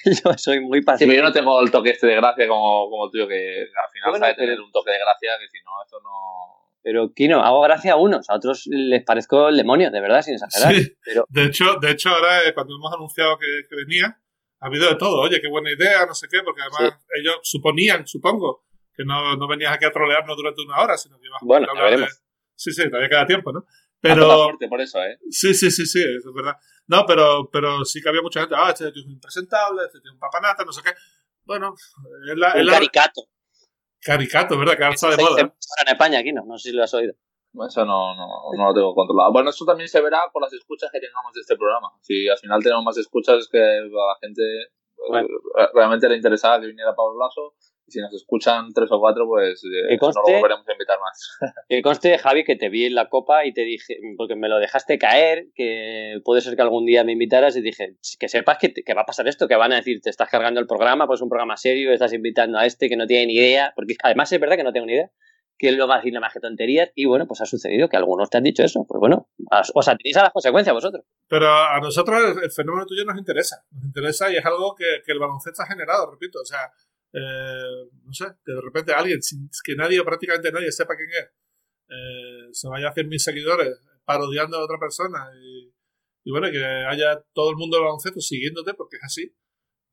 yo 0.05 0.33
soy 0.37 0.61
muy 0.61 0.83
pacífico. 0.83 1.11
Sí, 1.11 1.17
yo 1.17 1.23
no 1.23 1.33
tengo 1.33 1.61
el 1.63 1.71
toque 1.71 1.91
este 1.91 2.07
de 2.07 2.17
gracia 2.17 2.47
como, 2.49 2.91
como 2.91 3.11
tú, 3.11 3.27
que 3.29 3.63
al 3.63 3.91
final 3.93 4.11
bueno, 4.11 4.27
sabe 4.27 4.35
tener 4.35 4.61
un 4.61 4.71
toque 4.73 4.91
de 4.91 4.99
gracia 4.99 5.31
que 5.41 5.49
si 5.49 5.59
no, 5.65 5.71
esto 5.85 6.01
no 6.03 6.56
pero 6.87 7.13
Kino, 7.13 7.43
hago 7.43 7.63
gracia 7.63 7.95
a 7.95 7.97
unos, 7.97 8.31
a 8.31 8.37
otros 8.37 8.69
les 8.69 9.03
parezco 9.03 9.49
el 9.49 9.57
demonio, 9.57 9.91
de 9.91 10.01
verdad, 10.01 10.23
sin 10.23 10.35
exagerar. 10.35 10.73
Sí. 10.73 10.97
Pero... 11.05 11.27
De 11.29 11.47
hecho, 11.47 11.79
de 11.81 11.91
hecho 11.91 12.11
ahora 12.11 12.47
eh, 12.47 12.55
cuando 12.55 12.77
hemos 12.77 12.95
anunciado 12.95 13.37
que, 13.39 13.47
que, 13.69 13.75
venía, 13.75 14.23
ha 14.61 14.67
habido 14.67 14.89
de 14.89 14.95
todo. 14.95 15.21
Oye, 15.21 15.41
qué 15.41 15.49
buena 15.49 15.73
idea, 15.73 16.07
no 16.07 16.15
sé 16.15 16.29
qué, 16.31 16.45
porque 16.45 16.61
además 16.63 16.97
sí. 16.97 17.07
ellos 17.21 17.41
suponían, 17.43 18.07
supongo, 18.07 18.67
que 18.95 19.03
no, 19.05 19.35
no, 19.35 19.49
venías 19.49 19.73
aquí 19.73 19.85
a 19.85 19.91
trolearnos 19.91 20.37
durante 20.37 20.63
una 20.63 20.81
hora, 20.81 20.97
sino 20.97 21.19
que 21.19 21.27
ibas 21.27 21.41
bueno, 21.43 21.67
a 21.67 21.71
hablar 21.71 21.85
veremos. 21.87 22.09
de... 22.09 22.25
Sí, 22.55 22.71
sí, 22.71 22.89
todavía 22.89 23.09
queda 23.09 23.27
tiempo, 23.27 23.53
¿no? 23.53 23.67
Pero... 24.01 24.45
fuerte 24.45 24.69
por 24.69 24.81
eso, 24.81 25.03
¿eh? 25.03 25.19
Sí, 25.29 25.55
sí, 25.55 25.73
sí, 25.73 25.87
sí, 25.87 25.99
eso 25.99 26.29
es 26.29 26.35
verdad. 26.37 26.55
No, 26.87 27.05
pero, 27.05 27.51
pero 27.53 27.85
sí 27.85 28.01
que 28.01 28.11
había 28.11 28.23
mucha 28.23 28.43
gente, 28.43 28.55
ah, 28.57 28.71
este 28.71 28.93
tío 28.93 29.01
es 29.01 29.07
un 29.07 29.15
impresentable, 29.15 29.87
este 29.87 29.99
tío 29.99 30.11
es 30.11 30.15
un 30.15 30.21
papanata, 30.21 30.65
no 30.65 30.71
sé 30.71 30.83
qué. 30.85 30.91
Bueno, 31.43 31.75
es 32.31 32.39
la... 32.39 32.55
Un 32.55 32.61
es 32.61 32.67
la... 32.67 32.73
caricato. 32.75 33.23
Caricato, 34.07 34.57
¿verdad? 34.57 34.77
Que 34.77 34.85
ahora 34.85 34.95
está 34.95 35.11
de 35.11 35.17
moda. 35.17 35.43
Ahora 35.43 35.83
en 35.83 35.89
España, 35.89 36.19
aquí 36.21 36.33
no, 36.33 36.45
no 36.47 36.57
sé 36.57 36.71
si 36.71 36.77
lo 36.77 36.85
has 36.85 36.95
oído. 36.95 37.15
Eso 37.67 37.85
no, 37.85 38.15
no, 38.15 38.29
no, 38.57 38.65
lo 38.67 38.75
tengo 38.75 38.95
controlado. 38.95 39.33
Bueno, 39.33 39.51
esto 39.51 39.65
también 39.65 39.89
se 39.89 40.01
verá 40.01 40.21
por 40.33 40.43
las 40.43 40.53
escuchas 40.53 40.91
que 40.93 41.01
tengamos 41.01 41.33
de 41.33 41.41
este 41.41 41.57
programa. 41.57 41.91
Si 42.03 42.29
al 42.29 42.39
final 42.39 42.63
tenemos 42.63 42.85
más 42.85 42.99
escuchas, 42.99 43.39
es 43.39 43.49
que 43.49 43.59
a 43.59 43.83
la 43.83 44.17
gente 44.21 44.43
bueno. 45.09 45.29
realmente 45.75 46.09
le 46.09 46.17
interesaba 46.17 46.61
que 46.61 46.67
viniera 46.67 46.95
Pablo 46.95 47.19
Lasso. 47.19 47.55
Y 47.87 47.93
si 47.93 48.01
nos 48.01 48.13
escuchan 48.13 48.73
tres 48.75 48.91
o 48.91 48.99
cuatro, 48.99 49.27
pues 49.27 49.63
eh, 49.65 49.97
conste, 49.99 50.21
no 50.21 50.33
lo 50.33 50.39
volveremos 50.39 50.69
a 50.69 50.73
invitar 50.73 50.99
más. 50.99 51.39
que 51.69 51.83
conste, 51.83 52.19
Javi, 52.19 52.45
que 52.45 52.57
te 52.57 52.69
vi 52.69 52.87
en 52.87 52.95
la 52.95 53.09
copa 53.09 53.45
y 53.45 53.53
te 53.53 53.63
dije, 53.63 53.99
porque 54.17 54.35
me 54.35 54.49
lo 54.49 54.59
dejaste 54.59 54.99
caer, 54.99 55.47
que 55.55 56.21
puede 56.25 56.41
ser 56.41 56.57
que 56.57 56.63
algún 56.63 56.85
día 56.85 57.05
me 57.05 57.13
invitaras 57.13 57.57
y 57.57 57.61
dije, 57.61 57.97
que 58.19 58.29
sepas 58.29 58.59
que, 58.59 58.71
te, 58.71 58.83
que 58.83 58.95
va 58.95 59.03
a 59.03 59.07
pasar 59.07 59.29
esto, 59.29 59.47
que 59.47 59.57
van 59.57 59.73
a 59.73 59.77
decir, 59.77 60.01
te 60.01 60.11
estás 60.11 60.29
cargando 60.29 60.61
el 60.61 60.67
programa, 60.67 61.07
pues 61.07 61.19
es 61.19 61.23
un 61.23 61.29
programa 61.29 61.57
serio, 61.57 61.93
estás 61.93 62.13
invitando 62.13 62.59
a 62.59 62.67
este 62.67 62.89
que 62.89 62.97
no 62.97 63.07
tiene 63.07 63.27
ni 63.27 63.35
idea, 63.35 63.73
porque 63.77 63.95
además 64.03 64.33
es 64.33 64.41
verdad 64.41 64.57
que 64.57 64.65
no 64.65 64.73
tengo 64.73 64.87
ni 64.87 64.95
idea 64.95 65.11
que 65.59 65.73
lo 65.73 65.89
va 65.89 65.95
a 65.95 65.99
decir 65.99 66.13
nada 66.13 66.27
más 66.27 66.33
que 66.33 66.41
tonterías 66.41 66.91
y 66.95 67.07
bueno, 67.07 67.27
pues 67.27 67.41
ha 67.41 67.47
sucedido 67.47 67.89
que 67.89 67.97
algunos 67.97 68.29
te 68.31 68.37
han 68.37 68.45
dicho 68.45 68.63
eso. 68.63 68.85
Pues 68.87 68.99
bueno, 69.01 69.29
os 69.75 69.89
atenéis 69.89 70.17
a 70.17 70.25
las 70.25 70.33
consecuencias 70.33 70.75
vosotros. 70.75 71.05
Pero 71.29 71.51
a 71.51 71.81
nosotros 71.81 72.19
el, 72.23 72.45
el, 72.45 72.51
fenómeno 72.51 72.87
tuyo 72.87 73.05
nos 73.05 73.19
interesa, 73.19 73.65
nos 73.71 73.85
interesa 73.85 74.31
y 74.31 74.37
es 74.37 74.45
algo 74.45 74.75
que, 74.75 75.03
que 75.05 75.13
el 75.13 75.19
baloncesto 75.19 75.63
ha 75.63 75.67
generado, 75.67 76.11
repito, 76.11 76.41
o 76.41 76.45
sea, 76.45 76.71
eh, 77.13 77.89
no 78.05 78.13
sé, 78.13 78.27
que 78.45 78.53
de 78.53 78.61
repente 78.61 78.93
alguien, 78.93 79.23
sin 79.23 79.49
que 79.65 79.75
nadie 79.75 80.03
prácticamente 80.05 80.53
nadie 80.53 80.73
sepa 80.73 80.97
quién 80.97 81.09
es, 81.11 81.31
eh, 81.89 82.49
se 82.53 82.69
vaya 82.69 82.89
a 82.89 82.91
hacer 82.91 83.07
mis 83.07 83.23
seguidores 83.23 83.79
parodiando 84.05 84.59
a 84.59 84.65
otra 84.65 84.79
persona 84.79 85.31
y, 85.41 85.73
y, 86.25 86.31
bueno, 86.31 86.51
que 86.51 86.65
haya 86.65 87.23
todo 87.33 87.51
el 87.51 87.57
mundo 87.57 87.77
del 87.77 87.85
baloncesto 87.85 88.21
siguiéndote 88.21 88.75
porque 88.75 88.97
es 88.97 89.05
así. 89.05 89.37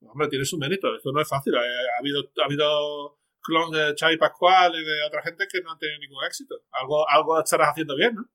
Hombre, 0.02 0.28
tiene 0.28 0.44
su 0.44 0.58
mérito, 0.58 0.94
esto 0.96 1.12
no 1.14 1.22
es 1.22 1.30
fácil, 1.30 1.56
ha, 1.56 1.62
ha 1.62 2.00
habido... 2.00 2.24
Ha 2.42 2.46
habido 2.46 3.20
clon 3.44 3.72
de 3.72 3.94
Xavi 4.00 4.18
Pascual 4.18 4.74
y 4.74 4.84
de 4.84 5.04
otra 5.06 5.22
gente 5.22 5.46
que 5.52 5.62
no 5.62 5.72
han 5.72 5.78
tenido 5.78 6.00
ningún 6.00 6.24
éxito. 6.26 6.56
Algo, 6.72 7.08
algo 7.10 7.40
estarás 7.40 7.70
haciendo 7.70 7.96
bien, 7.96 8.16
¿no? 8.16 8.30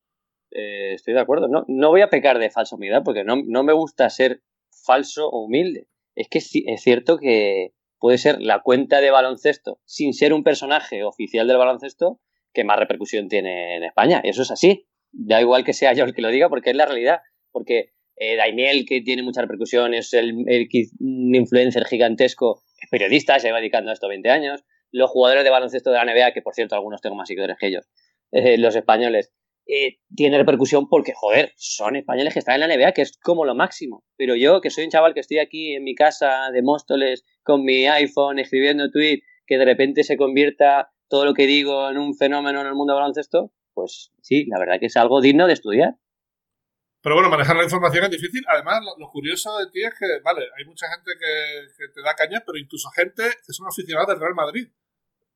Eh, 0.50 0.94
estoy 0.94 1.14
de 1.14 1.20
acuerdo. 1.20 1.48
No, 1.48 1.64
no 1.66 1.88
voy 1.88 2.02
a 2.02 2.10
pecar 2.10 2.38
de 2.38 2.50
falsa 2.50 2.76
humildad 2.76 3.02
porque 3.04 3.24
no, 3.24 3.36
no 3.44 3.64
me 3.64 3.72
gusta 3.72 4.08
ser 4.10 4.42
falso 4.84 5.28
o 5.28 5.44
humilde. 5.44 5.88
Es 6.14 6.28
que 6.28 6.38
es 6.38 6.82
cierto 6.82 7.18
que 7.18 7.74
puede 7.98 8.18
ser 8.18 8.40
la 8.40 8.62
cuenta 8.62 9.00
de 9.00 9.10
baloncesto 9.10 9.80
sin 9.84 10.12
ser 10.12 10.32
un 10.32 10.44
personaje 10.44 11.04
oficial 11.04 11.46
del 11.46 11.58
baloncesto 11.58 12.20
que 12.52 12.64
más 12.64 12.78
repercusión 12.78 13.28
tiene 13.28 13.76
en 13.76 13.84
España. 13.84 14.20
Eso 14.24 14.42
es 14.42 14.50
así. 14.50 14.86
Da 15.10 15.40
igual 15.40 15.64
que 15.64 15.72
sea 15.72 15.92
yo 15.92 16.04
el 16.04 16.14
que 16.14 16.22
lo 16.22 16.28
diga 16.28 16.48
porque 16.48 16.70
es 16.70 16.76
la 16.76 16.86
realidad. 16.86 17.20
Porque 17.50 17.92
eh, 18.16 18.36
Daimiel, 18.36 18.84
que 18.86 19.00
tiene 19.00 19.22
mucha 19.22 19.42
repercusión, 19.42 19.94
es 19.94 20.12
el, 20.12 20.34
un 20.34 21.34
influencer 21.34 21.84
gigantesco, 21.84 22.62
es 22.80 22.88
periodista, 22.90 23.38
se 23.38 23.48
lleva 23.48 23.58
dedicando 23.58 23.90
a 23.90 23.94
esto 23.94 24.08
20 24.08 24.28
años 24.30 24.64
los 24.90 25.10
jugadores 25.10 25.44
de 25.44 25.50
baloncesto 25.50 25.90
de 25.90 25.96
la 25.96 26.04
NBA, 26.04 26.32
que 26.32 26.42
por 26.42 26.54
cierto 26.54 26.74
algunos 26.74 27.00
tengo 27.00 27.14
más 27.14 27.28
seguidores 27.28 27.56
que 27.58 27.66
ellos, 27.66 27.88
eh, 28.32 28.56
los 28.58 28.74
españoles, 28.74 29.32
eh, 29.66 29.98
tiene 30.16 30.38
repercusión 30.38 30.88
porque, 30.88 31.12
joder, 31.14 31.52
son 31.56 31.96
españoles 31.96 32.32
que 32.32 32.38
están 32.38 32.54
en 32.54 32.60
la 32.60 32.74
NBA, 32.74 32.92
que 32.92 33.02
es 33.02 33.18
como 33.18 33.44
lo 33.44 33.54
máximo. 33.54 34.02
Pero 34.16 34.34
yo, 34.34 34.62
que 34.62 34.70
soy 34.70 34.84
un 34.84 34.90
chaval 34.90 35.12
que 35.12 35.20
estoy 35.20 35.38
aquí 35.38 35.74
en 35.74 35.84
mi 35.84 35.94
casa 35.94 36.50
de 36.50 36.62
Móstoles 36.62 37.24
con 37.48 37.64
mi 37.64 37.86
iPhone 37.86 38.38
escribiendo 38.38 38.90
tweet, 38.90 39.22
que 39.46 39.56
de 39.56 39.64
repente 39.64 40.04
se 40.04 40.18
convierta 40.18 40.92
todo 41.08 41.24
lo 41.24 41.32
que 41.32 41.46
digo 41.46 41.88
en 41.88 41.96
un 41.96 42.14
fenómeno 42.14 42.60
en 42.60 42.66
el 42.66 42.74
mundo 42.74 42.92
del 42.92 43.00
baloncesto, 43.00 43.54
pues 43.72 44.12
sí, 44.20 44.44
la 44.50 44.58
verdad 44.58 44.78
que 44.78 44.86
es 44.86 44.96
algo 44.98 45.22
digno 45.22 45.46
de 45.46 45.54
estudiar. 45.54 45.94
Pero 47.00 47.14
bueno, 47.14 47.30
manejar 47.30 47.56
la 47.56 47.64
información 47.64 48.04
es 48.04 48.10
difícil. 48.10 48.44
Además, 48.48 48.80
lo, 48.98 49.08
curioso 49.08 49.56
de 49.60 49.70
ti 49.70 49.82
es 49.82 49.94
que, 49.98 50.20
vale, 50.22 50.42
hay 50.58 50.66
mucha 50.66 50.86
gente 50.88 51.12
que, 51.18 51.68
que, 51.78 51.88
te 51.94 52.02
da 52.02 52.14
caña, 52.14 52.42
pero 52.44 52.58
incluso 52.58 52.90
gente 52.90 53.22
que 53.22 53.52
son 53.54 53.66
aficionados 53.66 54.08
del 54.08 54.20
Real 54.20 54.34
Madrid. 54.34 54.68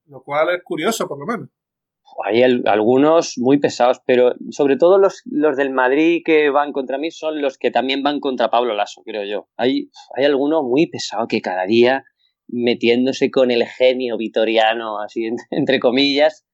Lo 0.04 0.22
cual 0.22 0.54
es 0.54 0.62
curioso, 0.62 1.08
por 1.08 1.18
lo 1.18 1.24
menos. 1.24 1.48
Hay 2.24 2.42
algunos 2.42 3.34
muy 3.38 3.58
pesados, 3.58 4.00
pero 4.06 4.34
sobre 4.50 4.76
todo 4.76 4.98
los, 4.98 5.22
los 5.24 5.56
del 5.56 5.70
Madrid 5.70 6.22
que 6.24 6.50
van 6.50 6.72
contra 6.72 6.98
mí 6.98 7.10
son 7.10 7.40
los 7.40 7.58
que 7.58 7.70
también 7.70 8.02
van 8.02 8.20
contra 8.20 8.50
Pablo 8.50 8.74
Lasso, 8.74 9.02
creo 9.04 9.24
yo. 9.24 9.48
Hay, 9.56 9.90
hay 10.16 10.24
algunos 10.24 10.62
muy 10.62 10.86
pesados 10.86 11.26
que 11.28 11.40
cada 11.40 11.66
día 11.66 12.04
metiéndose 12.48 13.30
con 13.30 13.50
el 13.50 13.64
genio 13.66 14.16
vitoriano, 14.16 15.00
así 15.00 15.30
entre 15.50 15.80
comillas, 15.80 16.44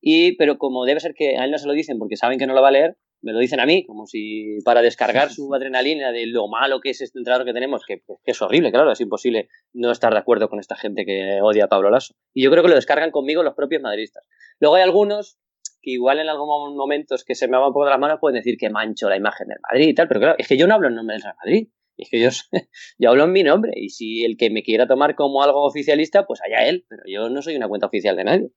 y 0.00 0.36
pero 0.36 0.58
como 0.58 0.84
debe 0.84 1.00
ser 1.00 1.14
que 1.14 1.36
a 1.36 1.44
él 1.44 1.50
no 1.50 1.58
se 1.58 1.66
lo 1.66 1.72
dicen 1.72 1.98
porque 1.98 2.16
saben 2.16 2.38
que 2.38 2.46
no 2.46 2.54
lo 2.54 2.62
va 2.62 2.68
a 2.68 2.72
leer, 2.72 2.96
me 3.22 3.32
lo 3.32 3.38
dicen 3.38 3.60
a 3.60 3.66
mí, 3.66 3.84
como 3.84 4.06
si 4.06 4.58
para 4.64 4.82
descargar 4.82 5.30
su 5.30 5.52
adrenalina 5.54 6.12
de 6.12 6.26
lo 6.26 6.48
malo 6.48 6.80
que 6.80 6.90
es 6.90 7.00
este 7.00 7.18
entrenador 7.18 7.46
que 7.46 7.52
tenemos, 7.52 7.84
que, 7.86 7.98
que, 7.98 8.30
es 8.30 8.42
horrible, 8.42 8.70
claro, 8.70 8.92
es 8.92 9.00
imposible 9.00 9.48
no 9.72 9.90
estar 9.90 10.12
de 10.12 10.18
acuerdo 10.18 10.48
con 10.48 10.60
esta 10.60 10.76
gente 10.76 11.04
que 11.04 11.40
odia 11.42 11.64
a 11.64 11.68
Pablo 11.68 11.90
Lasso. 11.90 12.14
Y 12.34 12.42
yo 12.42 12.50
creo 12.50 12.62
que 12.62 12.68
lo 12.68 12.74
descargan 12.74 13.10
conmigo 13.10 13.42
los 13.42 13.54
propios 13.54 13.82
madridistas. 13.82 14.24
Luego 14.60 14.76
hay 14.76 14.82
algunos 14.82 15.38
que 15.80 15.92
igual 15.92 16.18
en 16.18 16.28
algunos 16.28 16.74
momentos 16.74 17.24
que 17.24 17.34
se 17.34 17.46
me 17.46 17.56
van 17.56 17.68
un 17.68 17.72
poco 17.72 17.84
de 17.84 17.90
las 17.90 18.00
manos 18.00 18.18
pueden 18.20 18.36
decir 18.36 18.56
que 18.58 18.70
mancho 18.70 19.08
la 19.08 19.16
imagen 19.16 19.48
del 19.48 19.58
Madrid 19.70 19.88
y 19.88 19.94
tal, 19.94 20.08
pero 20.08 20.20
claro, 20.20 20.34
es 20.38 20.48
que 20.48 20.56
yo 20.56 20.66
no 20.66 20.74
hablo 20.74 20.88
en 20.88 20.94
nombre 20.94 21.14
del 21.14 21.22
Real 21.22 21.36
Madrid. 21.44 21.68
Es 21.96 22.10
que 22.10 22.20
yo, 22.20 22.28
yo 22.98 23.10
hablo 23.10 23.24
en 23.24 23.32
mi 23.32 23.42
nombre 23.42 23.72
y 23.74 23.90
si 23.90 24.24
el 24.24 24.36
que 24.36 24.50
me 24.50 24.62
quiera 24.62 24.86
tomar 24.86 25.14
como 25.14 25.42
algo 25.42 25.64
oficialista, 25.64 26.26
pues 26.26 26.40
allá 26.40 26.68
él, 26.68 26.86
pero 26.88 27.02
yo 27.06 27.28
no 27.28 27.42
soy 27.42 27.56
una 27.56 27.68
cuenta 27.68 27.86
oficial 27.86 28.16
de 28.16 28.24
nadie. 28.24 28.50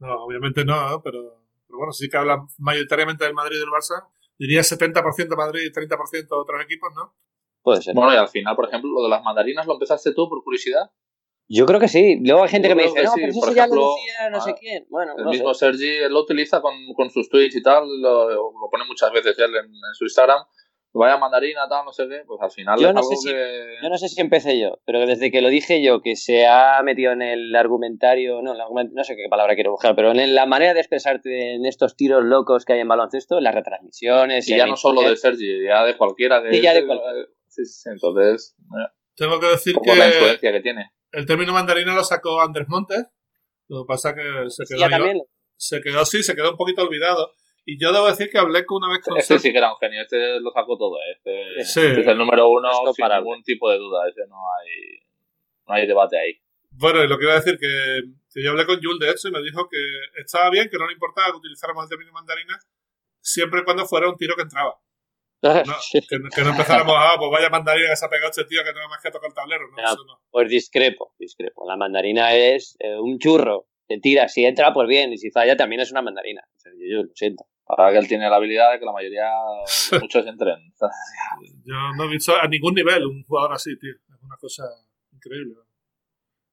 No, 0.00 0.24
obviamente 0.24 0.64
no, 0.64 1.00
pero 1.02 1.43
pero 1.74 1.78
bueno, 1.78 1.92
sí 1.92 2.08
que 2.08 2.16
hablan 2.16 2.46
mayoritariamente 2.58 3.24
del 3.24 3.34
Madrid 3.34 3.56
y 3.56 3.60
del 3.60 3.68
Barça. 3.68 4.06
Diría 4.38 4.60
70% 4.60 5.36
Madrid 5.36 5.62
y 5.66 5.72
30% 5.72 6.26
otros 6.30 6.62
equipos, 6.62 6.90
¿no? 6.94 7.16
Puede 7.62 7.82
ser. 7.82 7.94
Bueno, 7.94 8.12
y 8.14 8.16
al 8.16 8.28
final, 8.28 8.54
por 8.54 8.68
ejemplo, 8.68 8.90
lo 8.94 9.02
de 9.02 9.08
las 9.08 9.24
mandarinas 9.24 9.66
lo 9.66 9.74
empezaste 9.74 10.12
tú 10.14 10.28
por 10.28 10.44
curiosidad. 10.44 10.90
Yo 11.48 11.66
creo 11.66 11.80
que 11.80 11.88
sí. 11.88 12.18
Luego 12.24 12.44
hay 12.44 12.48
gente 12.48 12.68
Yo 12.68 12.74
que 12.74 12.76
me 12.76 12.82
dice, 12.84 12.94
que 12.94 13.02
no, 13.04 13.10
sí. 13.10 13.20
pero 13.20 13.30
eso 13.30 13.40
Por 13.40 13.54
ya 13.54 13.66
lo 13.66 13.74
ejemplo, 13.74 13.94
decía 13.96 14.30
no 14.30 14.40
sé 14.40 14.50
ah, 14.50 14.56
quién. 14.58 14.86
Bueno, 14.88 15.12
El 15.18 15.24
no 15.24 15.30
mismo 15.30 15.54
sé. 15.54 15.66
Sergi 15.66 15.88
él 15.88 16.12
lo 16.12 16.20
utiliza 16.20 16.60
con, 16.60 16.74
con 16.94 17.10
sus 17.10 17.28
tweets 17.28 17.56
y 17.56 17.62
tal, 17.62 17.84
lo, 18.00 18.30
lo 18.30 18.70
pone 18.70 18.84
muchas 18.86 19.12
veces 19.12 19.36
él 19.38 19.50
en, 19.56 19.66
en 19.66 19.94
su 19.94 20.04
Instagram. 20.04 20.40
Vaya 20.96 21.16
mandarina, 21.18 21.68
tal, 21.68 21.84
no 21.84 21.92
sé 21.92 22.06
qué. 22.08 22.22
Pues 22.24 22.40
al 22.40 22.52
final 22.52 22.78
Yo 22.78 22.88
es 22.88 22.94
no 22.94 23.00
algo 23.00 23.10
sé 23.10 23.16
si- 23.16 23.28
que. 23.28 23.76
Yo 23.82 23.88
no 23.88 23.98
sé 23.98 24.08
si 24.08 24.20
empecé 24.20 24.60
yo, 24.60 24.78
pero 24.86 25.04
desde 25.06 25.32
que 25.32 25.42
lo 25.42 25.48
dije 25.48 25.82
yo, 25.82 26.00
que 26.00 26.14
se 26.14 26.46
ha 26.46 26.80
metido 26.84 27.10
en 27.12 27.20
el 27.22 27.54
argumentario, 27.56 28.40
no, 28.42 28.52
el 28.52 28.60
argument- 28.60 28.92
no 28.92 29.02
sé 29.02 29.16
qué 29.16 29.26
palabra 29.28 29.56
quiero 29.56 29.72
buscar, 29.72 29.96
pero 29.96 30.12
en 30.12 30.34
la 30.36 30.46
manera 30.46 30.72
de 30.72 30.78
expresarte 30.80 31.54
en 31.56 31.66
estos 31.66 31.96
tiros 31.96 32.22
locos 32.24 32.64
que 32.64 32.74
hay 32.74 32.80
en 32.80 32.88
baloncesto, 32.88 33.38
en 33.38 33.44
las 33.44 33.54
retransmisiones. 33.56 34.48
Y 34.48 34.56
ya 34.56 34.66
no 34.66 34.76
solo 34.76 35.02
de. 35.02 35.16
Sergi, 35.16 35.64
ya 35.66 35.84
de 35.84 35.96
cualquiera. 35.96 36.40
Que 36.42 36.54
Sí, 36.54 36.62
ya 36.62 36.72
de 36.72 36.78
eh, 36.80 36.86
cualquiera. 36.86 37.26
Sí, 37.48 37.64
sí, 37.64 37.88
entonces, 37.90 38.54
eh, 38.60 38.92
Tengo 39.16 39.40
que 39.40 39.46
decir 39.48 39.74
poco 39.74 39.94
la 39.96 40.04
que 40.06 40.10
influencia 40.16 40.52
que 40.52 40.60
tiene. 40.60 40.90
el 41.12 41.26
término 41.26 41.52
mandarina 41.52 41.94
lo 41.94 42.04
sacó 42.04 42.40
Andrés 42.40 42.68
Montes. 42.68 43.04
Lo 43.68 43.82
que 43.82 43.88
pasa 43.88 44.14
que 44.14 44.22
se 44.50 44.64
Sí, 44.64 44.74
quedó, 44.74 44.80
ya 44.80 44.90
también. 44.90 45.20
se 45.56 45.80
quedó 45.80 46.00
así, 46.00 46.22
se 46.22 46.34
quedó 46.36 46.50
un 46.52 46.56
poquito 46.56 46.82
olvidado. 46.82 47.32
Y 47.66 47.78
yo 47.80 47.92
debo 47.92 48.06
decir 48.06 48.28
que 48.30 48.38
hablé 48.38 48.66
con 48.66 48.82
una 48.82 48.92
vez 48.92 49.02
con 49.02 49.16
Este 49.16 49.38
sí 49.38 49.50
que 49.52 49.58
era 49.58 49.72
un 49.72 49.78
genio, 49.78 50.02
este 50.02 50.38
lo 50.40 50.50
sacó 50.50 50.76
todo. 50.76 50.98
eh, 50.98 51.12
Este, 51.16 51.64
Sí. 51.64 51.80
este 51.86 52.00
es 52.02 52.06
el 52.06 52.18
número 52.18 52.48
uno 52.48 52.70
sin 52.72 52.84
comparable. 52.84 53.24
ningún 53.24 53.42
tipo 53.42 53.70
de 53.70 53.78
duda. 53.78 54.08
Ese 54.08 54.26
no 54.28 54.36
hay, 54.36 54.98
no 55.66 55.74
hay 55.74 55.86
debate 55.86 56.18
ahí. 56.18 56.38
Bueno, 56.76 57.02
y 57.02 57.08
lo 57.08 57.16
que 57.16 57.24
iba 57.24 57.32
a 57.34 57.36
decir 57.40 57.56
que, 57.58 57.68
que 58.32 58.42
yo 58.42 58.50
hablé 58.50 58.66
con 58.66 58.80
Jules 58.82 58.98
de 58.98 59.10
hecho 59.10 59.28
y 59.28 59.30
me 59.30 59.40
dijo 59.42 59.68
que 59.70 59.78
estaba 60.20 60.50
bien, 60.50 60.68
que 60.68 60.76
no 60.76 60.86
le 60.86 60.92
importaba 60.92 61.28
que 61.30 61.36
utilizáramos 61.38 61.84
el 61.84 61.88
término 61.88 62.12
mandarina 62.12 62.58
siempre 63.20 63.60
y 63.60 63.64
cuando 63.64 63.86
fuera 63.86 64.08
un 64.10 64.16
tiro 64.16 64.34
que 64.36 64.42
entraba. 64.42 64.78
No, 65.44 65.74
que, 65.92 66.00
que 66.34 66.42
no 66.42 66.50
empezáramos 66.50 66.94
a, 66.98 67.18
pues 67.18 67.30
vaya 67.30 67.50
mandarina 67.50 67.90
que 67.90 67.96
se 67.96 68.06
ha 68.06 68.08
pegado 68.08 68.30
este 68.30 68.44
tío 68.46 68.62
que 68.64 68.72
no 68.72 68.88
más 68.88 69.02
que 69.02 69.10
tocar 69.10 69.28
el 69.28 69.34
tablero. 69.34 69.68
No, 69.70 69.76
Ya. 69.76 69.84
eso 69.92 70.04
no. 70.06 70.18
Pues 70.30 70.48
discrepo, 70.48 71.14
discrepo. 71.18 71.66
La 71.68 71.76
mandarina 71.76 72.34
es 72.34 72.76
eh, 72.80 72.96
un 72.98 73.18
churro. 73.18 73.66
Te 73.86 73.98
tira, 74.00 74.26
si 74.28 74.44
entra, 74.46 74.72
pues 74.72 74.88
bien, 74.88 75.12
y 75.12 75.18
si 75.18 75.30
falla, 75.30 75.54
también 75.56 75.82
es 75.82 75.90
una 75.92 76.00
mandarina. 76.00 76.42
O 76.56 76.58
sea, 76.58 76.72
yo, 76.72 76.86
yo 76.88 77.02
lo 77.02 77.14
siento. 77.14 77.44
Ahora 77.66 77.92
que 77.92 77.98
él 77.98 78.08
tiene 78.08 78.28
la 78.28 78.36
habilidad 78.36 78.72
de 78.72 78.78
que 78.78 78.84
la 78.84 78.92
mayoría, 78.92 79.30
de 79.90 79.98
muchos 80.00 80.26
entren. 80.26 80.72
Yo 81.64 81.74
no 81.96 82.04
he 82.04 82.08
visto 82.08 82.34
a 82.36 82.46
ningún 82.46 82.74
nivel 82.74 83.06
un 83.06 83.24
jugador 83.24 83.54
así, 83.54 83.78
tío. 83.78 83.92
Es 83.92 84.22
una 84.22 84.36
cosa 84.36 84.64
increíble. 85.12 85.54
¿no? 85.56 85.64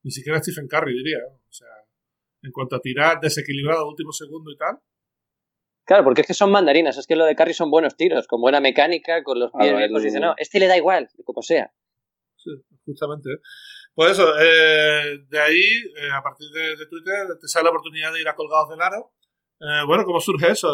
Ni 0.03 0.11
siquiera 0.11 0.41
Stephen 0.41 0.67
Curry, 0.67 0.93
diría. 0.93 1.19
¿no? 1.19 1.35
O 1.35 1.53
sea, 1.53 1.67
en 2.43 2.51
cuanto 2.51 2.77
a 2.77 2.79
tirar 2.79 3.19
desequilibrado 3.19 3.87
último 3.87 4.11
segundo 4.11 4.51
y 4.51 4.57
tal. 4.57 4.79
Claro, 5.85 6.03
porque 6.03 6.21
es 6.21 6.27
que 6.27 6.33
son 6.33 6.51
mandarinas, 6.51 6.97
es 6.97 7.07
que 7.07 7.15
lo 7.15 7.25
de 7.25 7.35
Carry 7.35 7.53
son 7.53 7.69
buenos 7.71 7.97
tiros, 7.97 8.27
con 8.27 8.39
buena 8.39 8.61
mecánica, 8.61 9.23
con 9.23 9.39
los 9.39 9.51
pies 9.51 9.75
bien 9.75 9.91
posicionados. 9.91 10.35
Este 10.37 10.59
le 10.59 10.67
da 10.67 10.77
igual, 10.77 11.09
como 11.25 11.41
sea. 11.41 11.73
Sí, 12.37 12.51
justamente. 12.85 13.29
Pues 13.93 14.11
eso, 14.11 14.31
eh, 14.39 15.17
de 15.27 15.39
ahí, 15.39 15.59
eh, 15.59 16.11
a 16.13 16.21
partir 16.21 16.47
de, 16.51 16.77
de 16.77 16.85
Twitter, 16.87 17.27
te 17.39 17.47
sale 17.47 17.65
la 17.65 17.71
oportunidad 17.71 18.13
de 18.13 18.21
ir 18.21 18.27
a 18.27 18.35
Colgados 18.35 18.69
del 18.69 18.81
Aro. 18.81 19.11
Eh, 19.61 19.85
bueno, 19.85 20.03
¿cómo 20.05 20.19
surge 20.19 20.51
eso? 20.51 20.69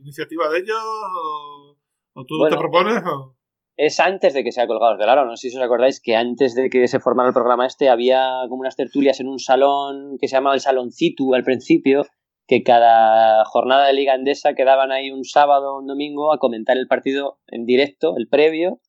¿Iniciativa 0.00 0.48
de 0.48 0.58
ellos? 0.60 0.76
¿O, 0.82 1.76
o 2.14 2.24
tú 2.24 2.38
Bueno, 2.38 2.56
te 2.56 2.60
propones? 2.60 3.02
O... 3.04 3.36
Es 3.76 3.98
antes 4.00 4.34
de 4.34 4.44
que 4.44 4.52
sea 4.52 4.66
Colgados 4.66 4.98
del 4.98 5.08
Aro. 5.08 5.24
No 5.26 5.36
sé 5.36 5.50
si 5.50 5.56
os 5.58 5.62
acordáis 5.62 6.00
que 6.00 6.16
antes 6.16 6.54
de 6.54 6.70
que 6.70 6.86
se 6.88 7.00
formara 7.00 7.28
el 7.28 7.34
programa 7.34 7.66
este 7.66 7.88
había 7.88 8.30
como 8.48 8.60
unas 8.60 8.76
tertulias 8.76 9.20
en 9.20 9.28
un 9.28 9.38
salón 9.40 10.16
que 10.20 10.28
se 10.28 10.36
llamaba 10.36 10.54
el 10.54 10.60
Saloncitu 10.60 11.34
al 11.34 11.42
principio, 11.42 12.06
que 12.46 12.62
cada 12.62 13.44
jornada 13.46 13.86
de 13.88 13.94
Liga 13.94 14.14
Endesa 14.14 14.54
quedaban 14.54 14.92
ahí 14.92 15.10
un 15.10 15.24
sábado 15.24 15.74
o 15.74 15.80
un 15.80 15.86
domingo 15.86 16.32
a 16.32 16.38
comentar 16.38 16.76
el 16.76 16.86
partido 16.86 17.40
en 17.48 17.66
directo, 17.66 18.14
el 18.16 18.28
previo, 18.28 18.80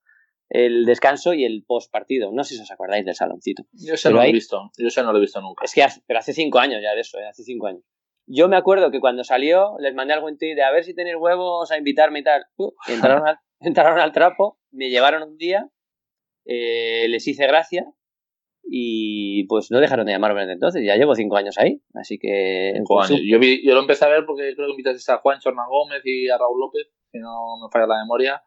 el 0.49 0.85
descanso 0.85 1.33
y 1.33 1.45
el 1.45 1.63
post 1.65 1.91
partido. 1.91 2.31
No 2.31 2.43
sé 2.43 2.55
si 2.55 2.61
os 2.61 2.69
acordáis 2.71 3.03
del 3.05 3.15
Saloncito. 3.15 3.63
Yo 3.73 3.95
Pero 4.01 4.11
no 4.13 4.15
lo 4.17 4.21
he 4.21 4.27
ahí- 4.27 4.33
visto. 4.33 4.69
Yo 4.77 4.87
ese 4.87 5.01
no 5.03 5.11
lo 5.11 5.17
he 5.17 5.21
visto 5.21 5.41
nunca. 5.41 5.65
Es 5.65 5.73
que 5.73 5.81
hace, 5.83 6.01
pero 6.05 6.19
hace 6.19 6.31
cinco 6.33 6.59
años 6.59 6.79
ya 6.83 6.93
de 6.93 7.01
eso, 7.01 7.17
¿eh? 7.17 7.25
hace 7.27 7.43
cinco 7.43 7.65
años. 7.67 7.81
Yo 8.27 8.47
me 8.47 8.57
acuerdo 8.57 8.89
que 8.91 8.99
cuando 8.99 9.23
salió 9.23 9.75
les 9.79 9.93
mandé 9.93 10.13
algún 10.13 10.38
tweet 10.38 10.55
de 10.55 10.63
a 10.63 10.71
ver 10.71 10.83
si 10.83 10.95
tenéis 10.95 11.15
huevos 11.19 11.71
a 11.71 11.77
invitarme 11.77 12.19
y 12.19 12.23
tal. 12.23 12.45
Uh, 12.57 12.71
y 12.88 12.93
entraron, 12.93 13.27
al, 13.27 13.38
entraron 13.59 13.99
al 13.99 14.11
trapo, 14.11 14.57
me 14.71 14.89
llevaron 14.89 15.23
un 15.23 15.38
día, 15.38 15.69
eh, 16.45 17.07
les 17.09 17.27
hice 17.27 17.45
gracia 17.47 17.85
y 18.67 19.45
pues 19.47 19.69
no 19.69 19.79
dejaron 19.79 20.05
de 20.07 20.13
llamarme 20.13 20.41
desde 20.41 20.53
entonces. 20.53 20.83
Ya 20.85 20.95
llevo 20.95 21.13
cinco 21.15 21.38
años 21.38 21.57
ahí, 21.59 21.81
así 21.93 22.17
que... 22.17 22.73
Cinco 22.75 23.01
años. 23.01 23.19
Yo, 23.23 23.38
vi- 23.39 23.63
yo 23.65 23.73
lo 23.75 23.81
empecé 23.81 24.05
a 24.05 24.09
ver 24.09 24.25
porque 24.25 24.53
creo 24.55 24.67
que 24.67 24.71
invitaste 24.71 25.11
a 25.11 25.17
Juan 25.17 25.39
Hernán 25.43 25.67
Gómez 25.69 26.01
y 26.03 26.27
a 26.29 26.38
Raúl 26.38 26.59
López, 26.59 26.88
si 27.11 27.19
no 27.19 27.57
me 27.61 27.69
falla 27.71 27.85
la 27.88 28.01
memoria. 28.01 28.41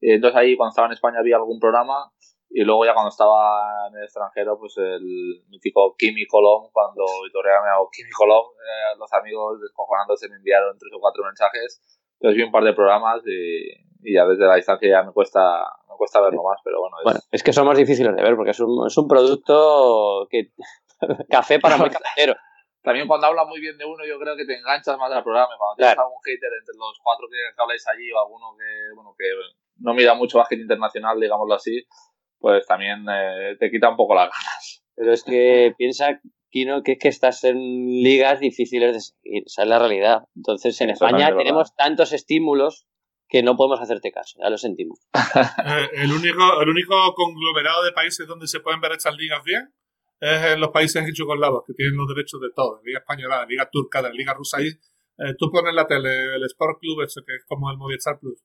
Y 0.00 0.12
entonces 0.12 0.38
ahí 0.38 0.56
cuando 0.56 0.70
estaba 0.70 0.86
en 0.86 0.92
España 0.94 1.18
había 1.18 1.36
algún 1.36 1.58
programa 1.60 2.10
y 2.50 2.64
luego 2.64 2.84
ya 2.84 2.94
cuando 2.94 3.10
estaba 3.10 3.88
en 3.88 3.96
el 3.98 4.04
extranjero, 4.04 4.58
pues 4.58 4.76
el 4.78 5.42
mítico 5.48 5.94
Kimi 5.98 6.26
Colón, 6.26 6.70
cuando 6.72 7.04
Vitoria 7.24 7.60
me 7.62 7.70
hago 7.70 7.88
Kimi 7.90 8.10
Colón, 8.10 8.44
eh, 8.56 8.96
los 8.98 9.12
amigos 9.12 9.60
descojonándose 9.60 10.28
me 10.28 10.36
enviaron 10.36 10.76
tres 10.78 10.92
o 10.94 11.00
cuatro 11.00 11.24
mensajes. 11.24 11.80
Entonces 12.20 12.36
vi 12.36 12.42
un 12.42 12.50
par 12.50 12.64
de 12.64 12.72
programas 12.72 13.22
y, 13.26 13.68
y 14.02 14.14
ya 14.14 14.24
desde 14.26 14.46
la 14.46 14.56
distancia 14.56 14.88
ya 14.88 15.02
me 15.02 15.12
cuesta, 15.12 15.62
me 15.88 15.94
cuesta 15.96 16.20
verlo 16.20 16.42
más, 16.42 16.58
pero 16.64 16.80
bueno. 16.80 16.96
es- 16.98 17.04
Bueno, 17.04 17.20
es 17.30 17.42
que 17.42 17.52
somos 17.52 17.76
difíciles 17.76 18.14
de 18.16 18.22
ver 18.22 18.34
porque 18.34 18.50
es 18.52 18.60
un, 18.60 18.86
es 18.86 18.96
un 18.96 19.06
producto 19.08 20.26
que... 20.30 20.52
café 21.30 21.60
para 21.60 21.76
muy 21.76 21.90
cafetero. 21.90 22.34
También 22.82 23.06
cuando 23.06 23.26
hablas 23.26 23.46
muy 23.46 23.60
bien 23.60 23.76
de 23.76 23.84
uno, 23.84 24.04
yo 24.06 24.18
creo 24.18 24.34
que 24.36 24.46
te 24.46 24.56
enganchas 24.56 24.96
más 24.98 25.12
al 25.12 25.22
programa. 25.22 25.52
Cuando 25.58 25.76
Claro. 25.76 25.92
tienes 25.94 25.98
algún 25.98 26.22
hater 26.24 26.50
entre 26.58 26.74
los 26.78 26.98
cuatro 27.02 27.26
que, 27.30 27.36
que 27.54 27.62
habláis 27.62 27.86
allí 27.86 28.10
o 28.12 28.18
alguno 28.18 28.56
que, 28.56 28.94
bueno, 28.94 29.14
que 29.18 29.26
no 29.80 29.94
mira 29.94 30.14
mucho 30.14 30.38
básquet 30.38 30.58
internacional, 30.60 31.20
digámoslo 31.20 31.54
así, 31.54 31.86
pues 32.38 32.66
también 32.66 33.04
eh, 33.10 33.56
te 33.58 33.70
quita 33.70 33.90
un 33.90 33.96
poco 33.96 34.14
las 34.14 34.30
ganas. 34.30 34.84
Pero 34.94 35.12
es 35.12 35.22
que 35.22 35.74
piensa, 35.76 36.20
Kino, 36.50 36.82
que 36.82 36.92
es 36.92 36.98
que 36.98 37.08
estás 37.08 37.44
en 37.44 37.56
ligas 37.56 38.40
difíciles 38.40 38.94
de 38.94 39.00
seguir. 39.00 39.42
Esa 39.46 39.62
es 39.62 39.68
la 39.68 39.78
realidad. 39.78 40.22
Entonces, 40.34 40.80
en 40.80 40.90
Eso 40.90 41.04
España 41.06 41.36
tenemos 41.36 41.74
tantos 41.76 42.12
estímulos 42.12 42.86
que 43.28 43.42
no 43.42 43.56
podemos 43.56 43.80
hacerte 43.80 44.10
caso. 44.10 44.38
Ya 44.42 44.50
lo 44.50 44.58
sentimos. 44.58 44.98
Eh, 45.64 45.88
el, 46.02 46.12
único, 46.12 46.62
el 46.62 46.68
único 46.68 47.14
conglomerado 47.14 47.84
de 47.84 47.92
países 47.92 48.26
donde 48.26 48.46
se 48.46 48.60
pueden 48.60 48.80
ver 48.80 48.92
estas 48.92 49.14
ligas 49.16 49.42
bien 49.44 49.72
es 50.20 50.44
en 50.52 50.60
los 50.60 50.70
países 50.70 51.04
yugoslavos, 51.14 51.64
que 51.66 51.74
tienen 51.74 51.96
los 51.96 52.08
derechos 52.08 52.40
de 52.40 52.48
todo. 52.54 52.78
De 52.78 52.86
Liga 52.86 53.00
Española, 53.00 53.40
de 53.40 53.46
Liga 53.46 53.68
Turca, 53.70 54.02
de 54.02 54.08
la 54.08 54.14
Liga 54.14 54.34
Rusa. 54.34 54.58
Ahí, 54.58 54.68
eh, 54.68 55.34
tú 55.38 55.50
pones 55.50 55.70
en 55.70 55.76
la 55.76 55.86
tele 55.86 56.36
el 56.36 56.44
Sport 56.44 56.80
Club, 56.80 57.02
ese 57.02 57.20
que 57.24 57.34
es 57.34 57.44
como 57.44 57.70
el 57.70 57.76
Movistar 57.76 58.18
Plus. 58.18 58.42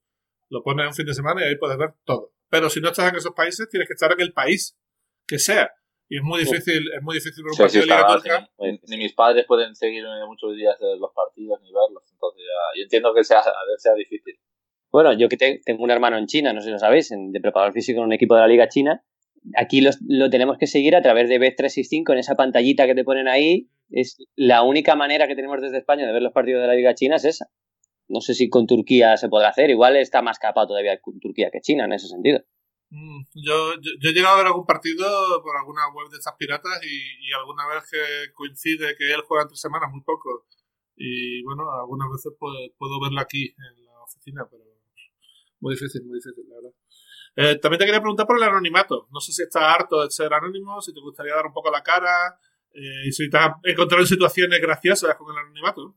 Lo 0.49 0.61
pones 0.61 0.87
un 0.87 0.93
fin 0.93 1.05
de 1.05 1.13
semana 1.13 1.41
y 1.41 1.49
ahí 1.49 1.55
puedes 1.55 1.77
ver 1.77 1.93
todo. 2.03 2.31
Pero 2.53 2.69
si 2.69 2.79
no 2.81 2.89
estás 2.89 3.09
en 3.09 3.15
esos 3.17 3.33
países, 3.33 3.67
tienes 3.69 3.87
que 3.87 3.93
estar 3.93 4.11
en 4.11 4.21
el 4.21 4.31
país 4.31 4.77
que 5.27 5.39
sea. 5.39 5.71
Y 6.07 6.17
es 6.17 6.23
muy 6.23 6.41
difícil, 6.41 6.83
es 6.95 7.01
muy 7.01 7.15
difícil 7.15 7.43
ver 7.43 7.49
un 7.51 7.55
Sí, 7.69 7.79
sí, 7.81 7.81
Liga 7.81 7.95
ni, 8.59 8.79
ni 8.89 8.97
mis 9.03 9.13
padres 9.13 9.45
pueden 9.47 9.73
seguir 9.75 10.03
muchos 10.27 10.55
días 10.55 10.75
eh, 10.79 10.95
los 10.99 11.11
partidos 11.15 11.59
ni 11.61 11.69
verlos, 11.73 12.03
entonces 12.11 12.43
ya, 12.43 12.77
yo 12.79 12.83
entiendo 12.83 13.13
que 13.15 13.23
sea, 13.23 13.41
sea 13.77 13.93
difícil. 13.95 14.35
Bueno, 14.91 15.13
yo 15.13 15.27
que 15.29 15.37
te- 15.37 15.61
tengo 15.65 15.83
un 15.83 15.89
hermano 15.89 16.17
en 16.19 16.27
China, 16.27 16.53
no 16.53 16.59
sé 16.61 16.65
si 16.65 16.71
lo 16.71 16.77
sabéis, 16.77 17.11
en- 17.11 17.31
de 17.31 17.39
preparador 17.41 17.73
físico 17.73 17.99
en 18.01 18.05
un 18.05 18.13
equipo 18.13 18.35
de 18.35 18.41
la 18.41 18.47
Liga 18.47 18.67
China. 18.69 19.03
Aquí 19.57 19.81
los- 19.81 19.97
lo 20.07 20.29
tenemos 20.29 20.57
que 20.59 20.67
seguir 20.67 20.95
a 20.95 21.01
través 21.01 21.29
de 21.29 21.39
Bet365 21.39 22.13
en 22.13 22.19
esa 22.19 22.35
pantallita 22.35 22.85
que 22.85 22.93
te 22.93 23.03
ponen 23.03 23.27
ahí. 23.27 23.69
Es 23.89 24.17
la 24.35 24.61
única 24.61 24.95
manera 24.95 25.27
que 25.27 25.35
tenemos 25.35 25.59
desde 25.61 25.79
España 25.79 26.05
de 26.05 26.13
ver 26.13 26.21
los 26.21 26.31
partidos 26.33 26.61
de 26.61 26.67
la 26.67 26.75
Liga 26.75 26.93
China 26.93 27.15
es 27.15 27.25
esa. 27.25 27.47
No 28.07 28.21
sé 28.21 28.33
si 28.33 28.49
con 28.49 28.67
Turquía 28.67 29.17
se 29.17 29.29
podrá 29.29 29.49
hacer. 29.49 29.69
Igual 29.69 29.95
está 29.97 30.21
más 30.21 30.39
capaz 30.39 30.67
todavía 30.67 30.99
Turquía 31.21 31.49
que 31.51 31.61
China 31.61 31.85
en 31.85 31.93
ese 31.93 32.07
sentido. 32.07 32.43
Mm, 32.89 33.23
Yo, 33.33 33.73
yo, 33.81 33.91
yo 33.99 34.09
he 34.09 34.13
llegado 34.13 34.35
a 34.35 34.37
ver 34.37 34.47
algún 34.47 34.65
partido 34.65 35.05
por 35.41 35.57
alguna 35.57 35.81
web 35.93 36.09
de 36.11 36.17
estas 36.17 36.35
piratas 36.37 36.79
y, 36.85 37.31
alguna 37.33 37.67
vez 37.67 37.89
que 37.89 38.31
coincide 38.33 38.95
que 38.95 39.11
él 39.11 39.21
juega 39.27 39.43
entre 39.43 39.57
semanas, 39.57 39.89
muy 39.91 40.01
poco. 40.01 40.45
Y 40.95 41.41
bueno, 41.43 41.63
algunas 41.71 42.07
veces 42.11 42.33
pues, 42.37 42.53
puedo 42.77 43.01
verlo 43.01 43.19
aquí 43.19 43.55
en 43.57 43.85
la 43.85 44.03
oficina, 44.03 44.45
pero 44.49 44.63
muy 45.59 45.73
difícil, 45.73 46.03
muy 46.03 46.19
difícil, 46.19 46.45
la 46.47 46.55
verdad. 46.55 46.73
Eh, 47.35 47.59
también 47.59 47.79
te 47.79 47.85
quería 47.85 48.01
preguntar 48.01 48.27
por 48.27 48.37
el 48.37 48.43
anonimato. 48.43 49.07
No 49.11 49.19
sé 49.19 49.31
si 49.31 49.41
estás 49.41 49.63
harto 49.63 50.03
de 50.03 50.11
ser 50.11 50.31
anónimo, 50.33 50.79
si 50.81 50.93
te 50.93 50.99
gustaría 50.99 51.33
dar 51.33 51.47
un 51.47 51.53
poco 51.53 51.71
la 51.71 51.81
cara, 51.81 52.37
eh, 52.73 53.07
y 53.07 53.11
si 53.11 53.29
te 53.29 53.37
has 53.37 53.53
encontrado 53.63 54.03
en 54.03 54.07
situaciones 54.07 54.61
graciosas 54.61 55.15
con 55.15 55.31
el 55.31 55.37
anonimato. 55.39 55.95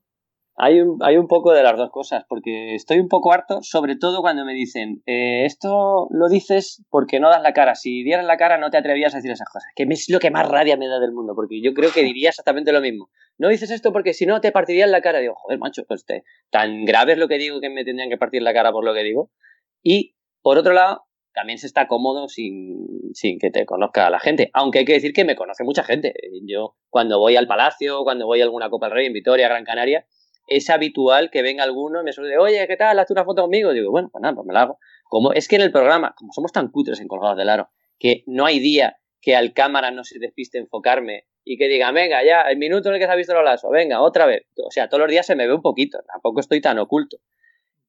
Hay 0.58 0.80
un, 0.80 1.28
poco 1.28 1.52
de 1.52 1.62
las 1.62 1.76
dos 1.76 1.90
cosas, 1.90 2.24
porque 2.26 2.74
estoy 2.74 2.98
un 2.98 3.08
poco 3.08 3.30
harto, 3.30 3.58
sobre 3.60 3.94
todo 3.96 4.22
cuando 4.22 4.46
me 4.46 4.54
dicen, 4.54 5.02
eh, 5.04 5.44
esto 5.44 6.08
lo 6.10 6.28
dices 6.30 6.82
porque 6.88 7.20
no 7.20 7.28
das 7.28 7.42
la 7.42 7.52
cara. 7.52 7.74
Si 7.74 8.02
dieras 8.02 8.24
la 8.24 8.38
cara 8.38 8.56
no 8.56 8.70
te 8.70 8.78
atrevías 8.78 9.12
a 9.12 9.18
decir 9.18 9.30
esas 9.30 9.50
cosas. 9.50 9.70
Que 9.76 9.82
es 9.82 10.08
lo 10.08 10.18
que 10.18 10.30
más 10.30 10.48
rabia 10.48 10.78
me 10.78 10.88
da 10.88 10.98
del 10.98 11.12
mundo, 11.12 11.34
porque 11.34 11.60
yo 11.60 11.74
creo 11.74 11.92
que 11.92 12.02
diría 12.02 12.30
exactamente 12.30 12.72
lo 12.72 12.80
mismo. 12.80 13.10
No 13.36 13.50
dices 13.50 13.70
esto 13.70 13.92
porque 13.92 14.14
si 14.14 14.24
no 14.24 14.40
te 14.40 14.50
partirían 14.50 14.90
la 14.90 15.02
cara. 15.02 15.18
Digo, 15.18 15.34
joder, 15.34 15.58
macho, 15.58 15.84
pues 15.86 16.06
te- 16.06 16.24
tan 16.48 16.86
grave 16.86 17.12
es 17.12 17.18
lo 17.18 17.28
que 17.28 17.36
digo 17.36 17.60
que 17.60 17.68
me 17.68 17.84
tendrían 17.84 18.08
que 18.08 18.16
partir 18.16 18.40
la 18.40 18.54
cara 18.54 18.72
por 18.72 18.82
lo 18.82 18.94
que 18.94 19.02
digo. 19.02 19.30
Y, 19.82 20.16
por 20.40 20.56
otro 20.56 20.72
lado, 20.72 21.02
también 21.34 21.58
se 21.58 21.66
está 21.66 21.86
cómodo 21.86 22.28
sin, 22.28 23.12
sin 23.12 23.38
que 23.38 23.50
te 23.50 23.66
conozca 23.66 24.08
la 24.08 24.20
gente. 24.20 24.48
Aunque 24.54 24.78
hay 24.78 24.84
que 24.86 24.94
decir 24.94 25.12
que 25.12 25.26
me 25.26 25.36
conoce 25.36 25.64
mucha 25.64 25.84
gente. 25.84 26.14
Yo, 26.46 26.76
cuando 26.88 27.18
voy 27.18 27.36
al 27.36 27.46
Palacio, 27.46 28.04
cuando 28.04 28.24
voy 28.24 28.40
a 28.40 28.44
alguna 28.44 28.70
Copa 28.70 28.86
del 28.86 28.94
Rey 28.94 29.06
en 29.06 29.12
Vitoria, 29.12 29.48
Gran 29.48 29.64
Canaria, 29.64 30.06
es 30.46 30.70
habitual 30.70 31.30
que 31.30 31.42
venga 31.42 31.64
alguno 31.64 32.00
y 32.00 32.04
me 32.04 32.12
suele 32.12 32.38
oye, 32.38 32.66
¿qué 32.66 32.76
tal? 32.76 32.98
Hazte 32.98 33.12
una 33.12 33.24
foto 33.24 33.42
conmigo. 33.42 33.72
digo, 33.72 33.90
bueno, 33.90 34.08
pues 34.10 34.22
nada, 34.22 34.34
pues 34.34 34.46
me 34.46 34.54
la 34.54 34.62
hago. 34.62 34.78
Como 35.04 35.32
es 35.32 35.48
que 35.48 35.56
en 35.56 35.62
el 35.62 35.72
programa, 35.72 36.14
como 36.16 36.32
somos 36.32 36.52
tan 36.52 36.70
cutres 36.70 37.00
en 37.00 37.08
Colgados 37.08 37.36
del 37.36 37.48
Aro, 37.48 37.70
que 37.98 38.22
no 38.26 38.46
hay 38.46 38.58
día 38.58 38.98
que 39.20 39.34
al 39.34 39.52
cámara 39.54 39.90
no 39.90 40.04
se 40.04 40.18
despiste 40.18 40.58
enfocarme 40.58 41.26
y 41.44 41.56
que 41.58 41.68
diga, 41.68 41.90
venga, 41.92 42.24
ya, 42.24 42.42
el 42.42 42.58
minuto 42.58 42.88
en 42.88 42.96
el 42.96 43.00
que 43.00 43.06
se 43.06 43.12
ha 43.12 43.16
visto 43.16 43.36
el 43.36 43.44
lazo, 43.44 43.70
venga, 43.70 44.00
otra 44.02 44.26
vez. 44.26 44.46
O 44.64 44.70
sea, 44.70 44.88
todos 44.88 45.00
los 45.00 45.10
días 45.10 45.26
se 45.26 45.36
me 45.36 45.46
ve 45.46 45.54
un 45.54 45.62
poquito, 45.62 45.98
tampoco 46.12 46.40
estoy 46.40 46.60
tan 46.60 46.78
oculto. 46.78 47.18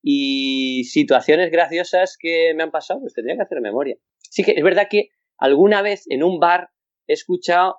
Y 0.01 0.83
situaciones 0.85 1.51
graciosas 1.51 2.17
que 2.19 2.53
me 2.55 2.63
han 2.63 2.71
pasado, 2.71 3.01
pues 3.01 3.13
tendría 3.13 3.35
que 3.35 3.41
hacer 3.41 3.61
memoria. 3.61 3.97
Sí 4.19 4.43
que 4.43 4.51
es 4.51 4.63
verdad 4.63 4.87
que 4.89 5.09
alguna 5.37 5.81
vez 5.81 6.05
en 6.09 6.23
un 6.23 6.39
bar 6.39 6.69
he 7.07 7.13
escuchado 7.13 7.77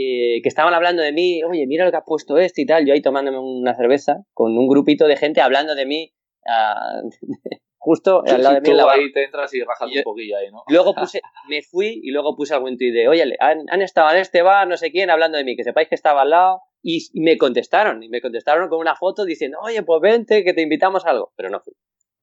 eh, 0.00 0.40
que 0.42 0.48
estaban 0.48 0.74
hablando 0.74 1.02
de 1.02 1.10
mí, 1.10 1.42
oye, 1.42 1.66
mira 1.66 1.84
lo 1.84 1.90
que 1.90 1.96
ha 1.96 2.04
puesto 2.04 2.38
este 2.38 2.62
y 2.62 2.66
tal, 2.66 2.86
yo 2.86 2.94
ahí 2.94 3.02
tomándome 3.02 3.40
una 3.40 3.74
cerveza 3.74 4.18
con 4.32 4.56
un 4.56 4.68
grupito 4.68 5.08
de 5.08 5.16
gente 5.16 5.40
hablando 5.40 5.74
de 5.74 5.86
mí, 5.86 6.14
uh, 6.46 7.10
justo 7.78 8.22
al 8.24 8.40
lado 8.44 8.54
de 8.54 8.60
mí. 8.60 8.76
la 8.76 8.92
ahí 8.92 9.10
te 9.10 9.24
entras 9.24 9.52
y 9.54 9.60
rajas 9.64 9.90
un 9.92 10.02
poquillo 10.04 10.36
ahí, 10.36 10.52
¿no? 10.52 10.62
Luego 10.68 10.94
puse, 10.94 11.20
me 11.48 11.62
fui 11.62 12.00
y 12.00 12.12
luego 12.12 12.36
puse 12.36 12.54
algún 12.54 12.78
tuit 12.78 12.94
de, 12.94 13.08
oye, 13.08 13.24
han, 13.40 13.64
han, 13.68 13.82
estado 13.82 14.08
en 14.12 14.18
este 14.18 14.42
bar, 14.42 14.68
no 14.68 14.76
sé 14.76 14.92
quién, 14.92 15.10
hablando 15.10 15.36
de 15.36 15.42
mí, 15.42 15.56
que 15.56 15.64
sepáis 15.64 15.88
que 15.88 15.96
estaba 15.96 16.22
al 16.22 16.30
lado, 16.30 16.60
y, 16.80 17.04
y, 17.12 17.20
me 17.20 17.36
contestaron, 17.36 18.00
y 18.00 18.08
me 18.08 18.20
contestaron 18.20 18.68
con 18.68 18.78
una 18.78 18.94
foto 18.94 19.24
diciendo, 19.24 19.58
oye, 19.60 19.82
pues 19.82 20.00
vente, 20.00 20.44
que 20.44 20.54
te 20.54 20.62
invitamos 20.62 21.06
a 21.06 21.10
algo, 21.10 21.32
pero 21.34 21.50
no 21.50 21.58
fui. 21.58 21.74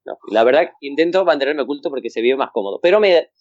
No, 0.06 0.18
la 0.32 0.46
verdad, 0.46 0.70
intento 0.80 1.26
mantenerme 1.26 1.64
oculto 1.64 1.90
porque 1.90 2.10
se 2.10 2.22
vive 2.22 2.38
más 2.38 2.52
cómodo. 2.54 2.80
Pero 2.82 3.02
me, 3.02 3.32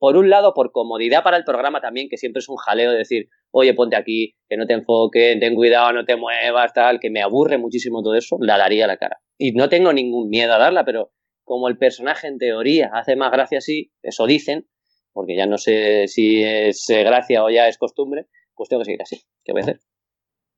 por 0.00 0.16
un 0.16 0.30
lado, 0.30 0.54
por 0.54 0.72
comodidad 0.72 1.22
para 1.22 1.36
el 1.36 1.44
programa 1.44 1.82
también, 1.82 2.08
que 2.08 2.16
siempre 2.16 2.40
es 2.40 2.48
un 2.48 2.56
jaleo 2.56 2.90
de 2.90 2.96
decir, 2.96 3.28
oye, 3.50 3.74
ponte 3.74 3.96
aquí, 3.96 4.34
que 4.48 4.56
no 4.56 4.66
te 4.66 4.72
enfoque, 4.72 5.36
ten 5.38 5.54
cuidado, 5.54 5.92
no 5.92 6.06
te 6.06 6.16
muevas, 6.16 6.72
tal, 6.72 6.98
que 6.98 7.10
me 7.10 7.20
aburre 7.20 7.58
muchísimo 7.58 8.02
todo 8.02 8.14
eso, 8.14 8.38
la 8.40 8.56
daría 8.56 8.86
a 8.86 8.88
la 8.88 8.96
cara. 8.96 9.18
Y 9.36 9.52
no 9.52 9.68
tengo 9.68 9.92
ningún 9.92 10.30
miedo 10.30 10.54
a 10.54 10.58
darla, 10.58 10.86
pero 10.86 11.12
como 11.44 11.68
el 11.68 11.76
personaje 11.76 12.28
en 12.28 12.38
teoría 12.38 12.90
hace 12.94 13.14
más 13.14 13.30
gracia 13.30 13.58
así, 13.58 13.92
eso 14.02 14.26
dicen, 14.26 14.66
porque 15.12 15.36
ya 15.36 15.44
no 15.44 15.58
sé 15.58 16.08
si 16.08 16.42
es 16.42 16.88
eh, 16.88 17.04
gracia 17.04 17.44
o 17.44 17.50
ya 17.50 17.68
es 17.68 17.76
costumbre, 17.76 18.26
pues 18.54 18.70
tengo 18.70 18.80
que 18.80 18.86
seguir 18.86 19.02
así. 19.02 19.20
¿Qué 19.44 19.52
voy 19.52 19.60
a 19.60 19.64
hacer? 19.64 19.80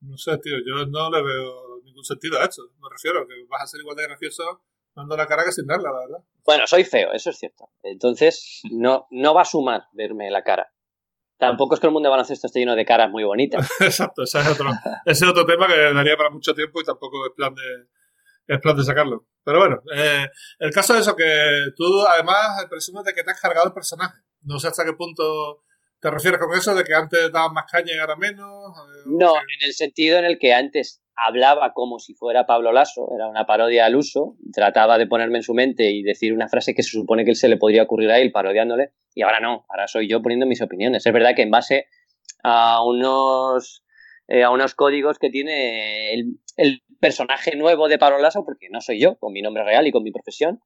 No 0.03 0.17
sé, 0.17 0.39
tío, 0.39 0.55
yo 0.65 0.87
no 0.87 1.11
le 1.11 1.21
veo 1.21 1.81
ningún 1.83 2.05
sentido 2.05 2.39
a 2.39 2.45
eso. 2.45 2.63
Me 2.81 2.89
refiero 2.89 3.27
que 3.27 3.35
vas 3.49 3.65
a 3.65 3.67
ser 3.67 3.81
igual 3.81 3.97
de 3.97 4.05
gracioso 4.05 4.63
dando 4.95 5.17
la 5.17 5.27
cara 5.27 5.45
que 5.45 5.53
sin 5.53 5.67
darla, 5.67 5.91
la 5.91 5.99
verdad. 6.01 6.25
Bueno, 6.45 6.67
soy 6.67 6.85
feo, 6.85 7.13
eso 7.13 7.31
es 7.31 7.39
cierto. 7.39 7.71
Entonces, 7.83 8.61
no, 8.71 9.07
no 9.11 9.35
va 9.35 9.43
a 9.43 9.47
sumar 9.47 9.85
verme 9.93 10.31
la 10.31 10.43
cara. 10.43 10.73
Tampoco 11.39 11.75
es 11.75 11.81
que 11.81 11.89
el 11.89 11.93
mundo 11.93 12.07
de 12.09 12.13
baloncesto 12.13 12.47
esté 12.47 12.61
lleno 12.61 12.77
de 12.77 12.85
caras 12.85 13.11
muy 13.11 13.25
bonitas. 13.25 13.69
Exacto, 13.81 14.23
ese 14.23 14.39
es, 14.39 14.49
otro, 14.49 14.71
ese 15.05 15.25
es 15.25 15.31
otro 15.31 15.45
tema 15.45 15.67
que 15.67 15.75
daría 15.93 16.17
para 16.17 16.31
mucho 16.31 16.55
tiempo 16.55 16.81
y 16.81 16.85
tampoco 16.85 17.27
es 17.27 17.33
plan 17.35 17.53
de, 17.53 18.55
es 18.55 18.61
plan 18.61 18.77
de 18.77 18.85
sacarlo. 18.85 19.27
Pero 19.45 19.59
bueno, 19.59 19.83
eh, 19.93 20.29
el 20.61 20.73
caso 20.73 20.95
es 20.95 21.01
eso, 21.01 21.17
que 21.17 21.25
tú 21.77 22.07
además 22.07 22.65
presumes 22.71 23.03
de 23.05 23.13
que 23.13 23.25
te 23.25 23.33
has 23.33 23.41
cargado 23.41 23.67
el 23.67 23.73
personaje. 23.73 24.21
No 24.43 24.61
sé 24.61 24.69
hasta 24.69 24.85
qué 24.85 24.93
punto 24.93 25.65
te 25.99 26.11
refieres 26.11 26.39
con 26.39 26.57
eso, 26.57 26.77
de 26.77 26.85
que 26.85 26.95
antes 26.95 27.33
dabas 27.33 27.53
más 27.53 27.65
caña 27.71 27.93
y 27.93 27.99
ahora 27.99 28.15
menos. 28.15 28.47
Eh, 28.77 29.03
no, 29.07 29.37
en 29.37 29.67
el 29.67 29.73
sentido 29.73 30.19
en 30.19 30.27
el 30.27 30.39
que 30.39 30.55
antes 30.55 31.02
hablaba 31.17 31.73
como 31.73 31.99
si 31.99 32.15
fuera 32.15 32.47
Pablo 32.47 32.73
Lasso, 32.73 33.09
era 33.15 33.29
una 33.29 33.47
parodia 33.47 33.87
al 33.87 33.97
uso, 33.97 34.37
trataba 34.53 34.99
de 34.99 35.07
ponerme 35.07 35.39
en 35.39 35.43
su 35.43 35.55
mente 35.55 35.91
y 35.91 36.03
decir 36.03 36.33
una 36.33 36.49
frase 36.49 36.75
que 36.75 36.83
se 36.83 36.91
supone 36.91 37.25
que 37.25 37.31
él 37.31 37.37
se 37.37 37.49
le 37.49 37.57
podría 37.57 37.83
ocurrir 37.83 38.11
a 38.11 38.19
él 38.19 38.33
parodiándole, 38.33 38.93
y 39.15 39.23
ahora 39.23 39.41
no, 39.41 39.65
ahora 39.69 39.89
soy 39.89 40.09
yo 40.09 40.23
poniendo 40.23 40.47
mis 40.47 40.63
opiniones. 40.63 41.07
Es 41.07 41.13
verdad 41.13 41.35
que 41.35 41.43
en 41.43 41.51
base 41.51 41.87
a 42.43 42.85
unos, 42.85 43.85
eh, 44.29 44.43
a 44.43 44.51
unos 44.51 44.75
códigos 44.75 45.19
que 45.19 45.31
tiene 45.31 46.15
el, 46.15 46.39
el, 46.57 46.83
personaje 47.01 47.57
nuevo 47.57 47.89
de 47.89 47.99
Pablo 47.99 48.19
Lasso, 48.19 48.45
porque 48.45 48.69
no 48.71 48.81
soy 48.81 49.01
yo, 49.01 49.17
con 49.19 49.33
mi 49.33 49.43
nombre 49.43 49.65
real 49.65 49.89
y 49.89 49.91
con 49.91 50.05
mi 50.05 50.13
profesión, 50.13 50.61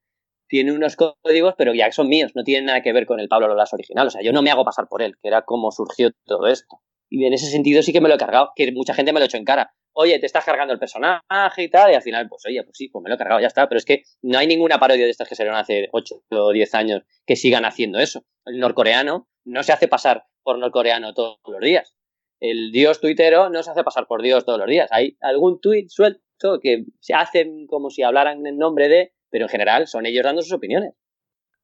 tiene 0.48 0.70
unos 0.70 0.94
códigos, 0.94 1.54
pero 1.56 1.72
ya 1.72 1.90
son 1.92 2.08
míos, 2.08 2.32
no 2.34 2.44
tienen 2.44 2.66
nada 2.66 2.82
que 2.82 2.92
ver 2.92 3.06
con 3.06 3.20
el 3.20 3.28
Pablo 3.28 3.54
Lasso 3.54 3.74
original. 3.74 4.06
O 4.06 4.10
sea, 4.10 4.20
yo 4.20 4.32
no 4.32 4.42
me 4.42 4.50
hago 4.50 4.62
pasar 4.62 4.86
por 4.86 5.00
él, 5.00 5.14
que 5.22 5.28
era 5.28 5.42
como 5.42 5.72
surgió 5.72 6.10
todo 6.26 6.46
esto. 6.46 6.82
Y 7.08 7.24
en 7.24 7.32
ese 7.32 7.46
sentido 7.46 7.82
sí 7.82 7.92
que 7.94 8.02
me 8.02 8.10
lo 8.10 8.16
he 8.16 8.18
cargado, 8.18 8.50
que 8.54 8.70
mucha 8.72 8.92
gente 8.92 9.14
me 9.14 9.18
lo 9.18 9.24
ha 9.24 9.26
hecho 9.26 9.38
en 9.38 9.46
cara 9.46 9.74
oye, 9.96 10.18
te 10.18 10.26
estás 10.26 10.44
cargando 10.44 10.74
el 10.74 10.78
personaje 10.78 11.62
y 11.62 11.70
tal, 11.70 11.90
y 11.90 11.94
al 11.94 12.02
final, 12.02 12.28
pues 12.28 12.44
oye, 12.46 12.62
pues 12.62 12.76
sí, 12.76 12.88
pues 12.88 13.02
me 13.02 13.08
lo 13.08 13.14
he 13.14 13.18
cargado, 13.18 13.40
ya 13.40 13.46
está. 13.46 13.68
Pero 13.68 13.78
es 13.78 13.84
que 13.84 14.02
no 14.22 14.38
hay 14.38 14.46
ninguna 14.46 14.78
parodia 14.78 15.04
de 15.04 15.10
estas 15.10 15.28
que 15.28 15.34
salieron 15.34 15.58
hace 15.58 15.88
8 15.92 16.24
o 16.30 16.52
10 16.52 16.74
años 16.74 17.02
que 17.26 17.36
sigan 17.36 17.64
haciendo 17.64 17.98
eso. 17.98 18.24
El 18.44 18.58
norcoreano 18.58 19.28
no 19.44 19.62
se 19.62 19.72
hace 19.72 19.88
pasar 19.88 20.24
por 20.42 20.58
norcoreano 20.58 21.14
todos 21.14 21.38
los 21.46 21.60
días. 21.60 21.96
El 22.40 22.72
dios 22.72 23.00
tuitero 23.00 23.48
no 23.48 23.62
se 23.62 23.70
hace 23.70 23.84
pasar 23.84 24.06
por 24.06 24.22
dios 24.22 24.44
todos 24.44 24.58
los 24.58 24.68
días. 24.68 24.88
Hay 24.92 25.16
algún 25.20 25.60
tuit 25.60 25.88
suelto 25.88 26.60
que 26.60 26.84
se 27.00 27.14
hacen 27.14 27.66
como 27.66 27.88
si 27.88 28.02
hablaran 28.02 28.46
en 28.46 28.58
nombre 28.58 28.88
de, 28.88 29.14
pero 29.30 29.46
en 29.46 29.48
general 29.48 29.86
son 29.86 30.04
ellos 30.04 30.24
dando 30.24 30.42
sus 30.42 30.52
opiniones. 30.52 30.92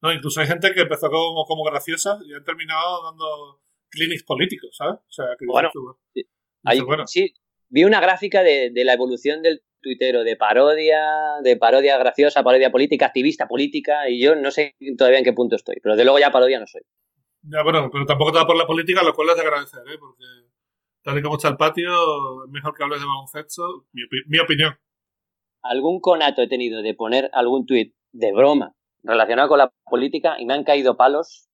No, 0.01 0.11
incluso 0.11 0.41
hay 0.41 0.47
gente 0.47 0.73
que 0.73 0.81
empezó 0.81 1.11
como, 1.11 1.45
como 1.45 1.65
graciosa 1.65 2.19
y 2.25 2.35
ha 2.35 2.43
terminado 2.43 3.05
dando 3.05 3.61
clinics 3.91 4.25
políticos, 4.25 4.75
¿sabes? 4.77 5.01
O 5.01 5.13
sea, 5.13 5.27
que 5.39 5.45
bueno, 5.47 5.71
hay, 6.65 6.81
bueno. 6.81 7.07
sí, 7.07 7.35
vi 7.73 7.85
una 7.85 8.01
gráfica 8.01 8.43
de, 8.43 8.71
de, 8.71 8.85
la 8.85 8.93
evolución 8.93 9.43
del 9.43 9.63
tuitero, 9.81 10.25
de 10.25 10.37
parodia, 10.37 11.03
de 11.43 11.57
parodia 11.57 11.97
graciosa, 11.99 12.43
parodia 12.43 12.71
política, 12.71 13.07
activista 13.07 13.49
política, 13.49 14.09
y 14.09 14.23
yo 14.23 14.37
no 14.37 14.51
sé 14.51 14.77
todavía 14.97 15.19
en 15.19 15.25
qué 15.25 15.33
punto 15.33 15.57
estoy, 15.57 15.77
pero 15.83 15.97
de 15.97 16.05
luego 16.05 16.19
ya 16.19 16.31
parodia 16.31 16.61
no 16.61 16.67
soy. 16.67 16.83
Ya, 17.43 17.63
bueno, 17.65 17.89
pero 17.91 18.05
tampoco 18.05 18.31
te 18.31 18.39
va 18.39 18.47
por 18.47 18.57
la 18.57 18.67
política, 18.67 19.03
lo 19.03 19.15
cual 19.15 19.31
es 19.31 19.37
de 19.37 19.43
agradecer, 19.43 19.81
¿eh? 19.89 19.99
porque 19.99 20.25
tal 21.03 21.19
y 21.19 21.23
como 21.23 21.37
está 21.37 21.49
el 21.49 21.57
patio, 21.57 22.45
es 22.45 22.51
mejor 22.51 22.75
que 22.77 22.85
hables 22.85 23.01
de 23.01 23.07
baloncesto, 23.07 23.87
mi, 23.93 24.03
mi 24.29 24.39
opinión. 24.39 24.75
Algún 25.63 26.01
conato 26.01 26.43
he 26.43 26.49
tenido 26.49 26.83
de 26.83 26.95
poner 26.95 27.31
algún 27.33 27.65
tuit 27.65 27.95
de 28.13 28.33
broma 28.33 28.75
relacionado 29.03 29.49
con 29.49 29.59
la 29.59 29.73
política 29.85 30.37
y 30.39 30.45
me 30.45 30.55
han 30.55 30.65
caído 30.65 30.97
palos 30.97 31.49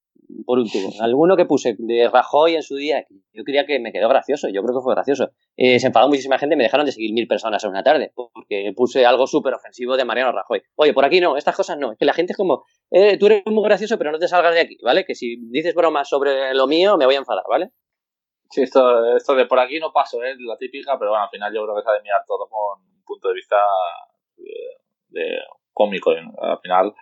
por 0.45 0.59
un 0.59 0.69
tubo. 0.69 0.89
Alguno 1.01 1.35
que 1.35 1.45
puse 1.45 1.75
de 1.77 2.09
Rajoy 2.09 2.55
en 2.55 2.63
su 2.63 2.75
día, 2.75 3.05
yo 3.33 3.43
creía 3.43 3.65
que 3.65 3.79
me 3.79 3.91
quedó 3.91 4.09
gracioso, 4.09 4.47
yo 4.49 4.61
creo 4.63 4.79
que 4.79 4.83
fue 4.83 4.93
gracioso. 4.93 5.31
Eh, 5.57 5.79
se 5.79 5.87
enfadó 5.87 6.07
muchísima 6.07 6.37
gente, 6.37 6.55
me 6.55 6.63
dejaron 6.63 6.85
de 6.85 6.91
seguir 6.91 7.13
mil 7.13 7.27
personas 7.27 7.63
en 7.63 7.69
una 7.71 7.83
tarde, 7.83 8.11
porque 8.13 8.71
puse 8.75 9.05
algo 9.05 9.27
súper 9.27 9.53
ofensivo 9.53 9.97
de 9.97 10.05
Mariano 10.05 10.31
Rajoy. 10.31 10.61
Oye, 10.75 10.93
por 10.93 11.05
aquí 11.05 11.19
no, 11.19 11.37
estas 11.37 11.55
cosas 11.55 11.77
no. 11.77 11.91
Es 11.91 11.97
que 11.97 12.05
la 12.05 12.13
gente 12.13 12.33
es 12.33 12.37
como, 12.37 12.63
eh, 12.91 13.17
tú 13.17 13.27
eres 13.27 13.43
muy 13.45 13.63
gracioso, 13.63 13.97
pero 13.97 14.11
no 14.11 14.19
te 14.19 14.27
salgas 14.27 14.53
de 14.53 14.61
aquí, 14.61 14.77
¿vale? 14.83 15.05
Que 15.05 15.15
si 15.15 15.37
dices 15.49 15.75
bromas 15.75 16.09
sobre 16.09 16.53
lo 16.53 16.67
mío, 16.67 16.97
me 16.97 17.05
voy 17.05 17.15
a 17.15 17.19
enfadar, 17.19 17.43
¿vale? 17.49 17.71
Sí, 18.51 18.63
esto, 18.63 19.15
esto 19.15 19.35
de 19.35 19.45
por 19.45 19.59
aquí 19.59 19.79
no 19.79 19.91
paso, 19.93 20.23
es 20.23 20.33
¿eh? 20.33 20.37
la 20.39 20.57
típica, 20.57 20.97
pero 20.97 21.11
bueno, 21.11 21.23
al 21.23 21.29
final 21.29 21.53
yo 21.53 21.63
creo 21.63 21.75
que 21.75 21.83
se 21.83 21.89
ha 21.89 21.93
de 21.93 22.01
mirar 22.01 22.21
todo 22.27 22.47
con 22.49 22.81
un 22.81 23.03
punto 23.05 23.27
de 23.27 23.35
vista 23.35 23.57
de, 24.37 25.19
de 25.21 25.37
cómico. 25.71 26.11
Al 26.11 26.59
final 26.59 26.93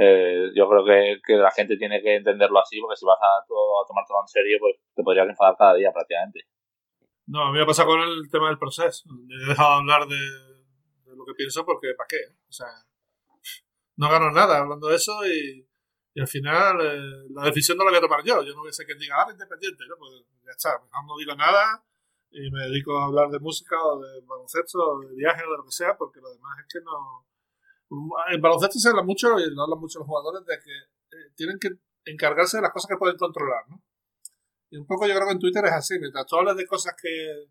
eh, 0.00 0.52
yo 0.54 0.68
creo 0.68 0.84
que, 0.84 1.20
que, 1.26 1.34
la 1.34 1.50
gente 1.50 1.76
tiene 1.76 2.00
que 2.00 2.14
entenderlo 2.14 2.60
así, 2.60 2.80
porque 2.80 2.96
si 2.96 3.04
vas 3.04 3.18
a, 3.20 3.44
tomar 3.46 4.04
todo 4.06 4.22
en 4.22 4.28
serio, 4.28 4.58
pues 4.60 4.76
te 4.94 5.02
podrías 5.02 5.28
enfadar 5.28 5.56
cada 5.58 5.74
día 5.74 5.90
prácticamente. 5.92 6.46
No, 7.26 7.42
a 7.42 7.50
mí 7.50 7.58
me 7.58 7.64
ha 7.64 7.66
pasado 7.66 7.88
con 7.88 8.00
el 8.00 8.30
tema 8.30 8.46
del 8.48 8.58
proceso. 8.58 9.10
He 9.28 9.48
dejado 9.48 9.70
de 9.70 9.76
hablar 9.80 10.06
de, 10.06 11.16
lo 11.16 11.24
que 11.26 11.34
pienso 11.34 11.66
porque 11.66 11.94
¿para 11.96 12.06
qué? 12.06 12.16
O 12.48 12.52
sea, 12.52 12.68
no 13.96 14.08
gano 14.08 14.30
nada 14.30 14.58
hablando 14.58 14.86
de 14.86 14.94
eso 14.94 15.26
y, 15.26 15.66
y 16.14 16.20
al 16.20 16.28
final 16.28 16.80
eh, 16.80 17.26
la 17.34 17.46
decisión 17.46 17.76
no 17.76 17.84
la 17.84 17.90
voy 17.90 17.98
a 17.98 18.02
tomar 18.02 18.22
yo. 18.24 18.44
Yo 18.44 18.54
no 18.54 18.60
voy 18.60 18.68
a 18.68 18.72
ser 18.72 18.86
quien 18.86 18.98
diga, 18.98 19.16
ah, 19.18 19.32
independiente, 19.32 19.82
¿no? 19.88 19.96
Pues 19.98 20.12
ya 20.44 20.52
está, 20.52 20.78
mejor 20.78 21.06
no 21.06 21.18
digo 21.18 21.34
nada 21.34 21.84
y 22.30 22.50
me 22.52 22.68
dedico 22.68 22.96
a 22.96 23.06
hablar 23.06 23.30
de 23.30 23.40
música 23.40 23.82
o 23.82 24.00
de 24.00 24.20
baloncesto 24.20 24.78
o 24.78 25.00
de 25.00 25.14
viaje 25.16 25.42
o 25.44 25.50
de 25.50 25.56
lo 25.56 25.64
que 25.64 25.72
sea, 25.72 25.96
porque 25.96 26.20
lo 26.20 26.30
demás 26.30 26.56
es 26.60 26.66
que 26.72 26.84
no 26.84 27.26
en 28.30 28.40
baloncesto 28.40 28.78
se 28.78 28.88
habla 28.88 29.02
mucho, 29.02 29.38
y 29.38 29.54
lo 29.54 29.62
hablan 29.62 29.80
mucho 29.80 29.98
los 29.98 30.08
jugadores, 30.08 30.44
de 30.46 30.54
que 30.62 31.16
eh, 31.16 31.30
tienen 31.34 31.58
que 31.58 31.70
encargarse 32.04 32.58
de 32.58 32.62
las 32.62 32.72
cosas 32.72 32.88
que 32.88 32.96
pueden 32.96 33.16
controlar, 33.16 33.64
¿no? 33.68 33.82
Y 34.70 34.76
un 34.76 34.86
poco 34.86 35.06
yo 35.06 35.14
creo 35.14 35.26
que 35.26 35.32
en 35.32 35.38
Twitter 35.38 35.64
es 35.64 35.72
así, 35.72 35.98
mientras 35.98 36.26
tú 36.26 36.36
hablas 36.36 36.56
de 36.56 36.66
cosas 36.66 36.94
que, 37.00 37.46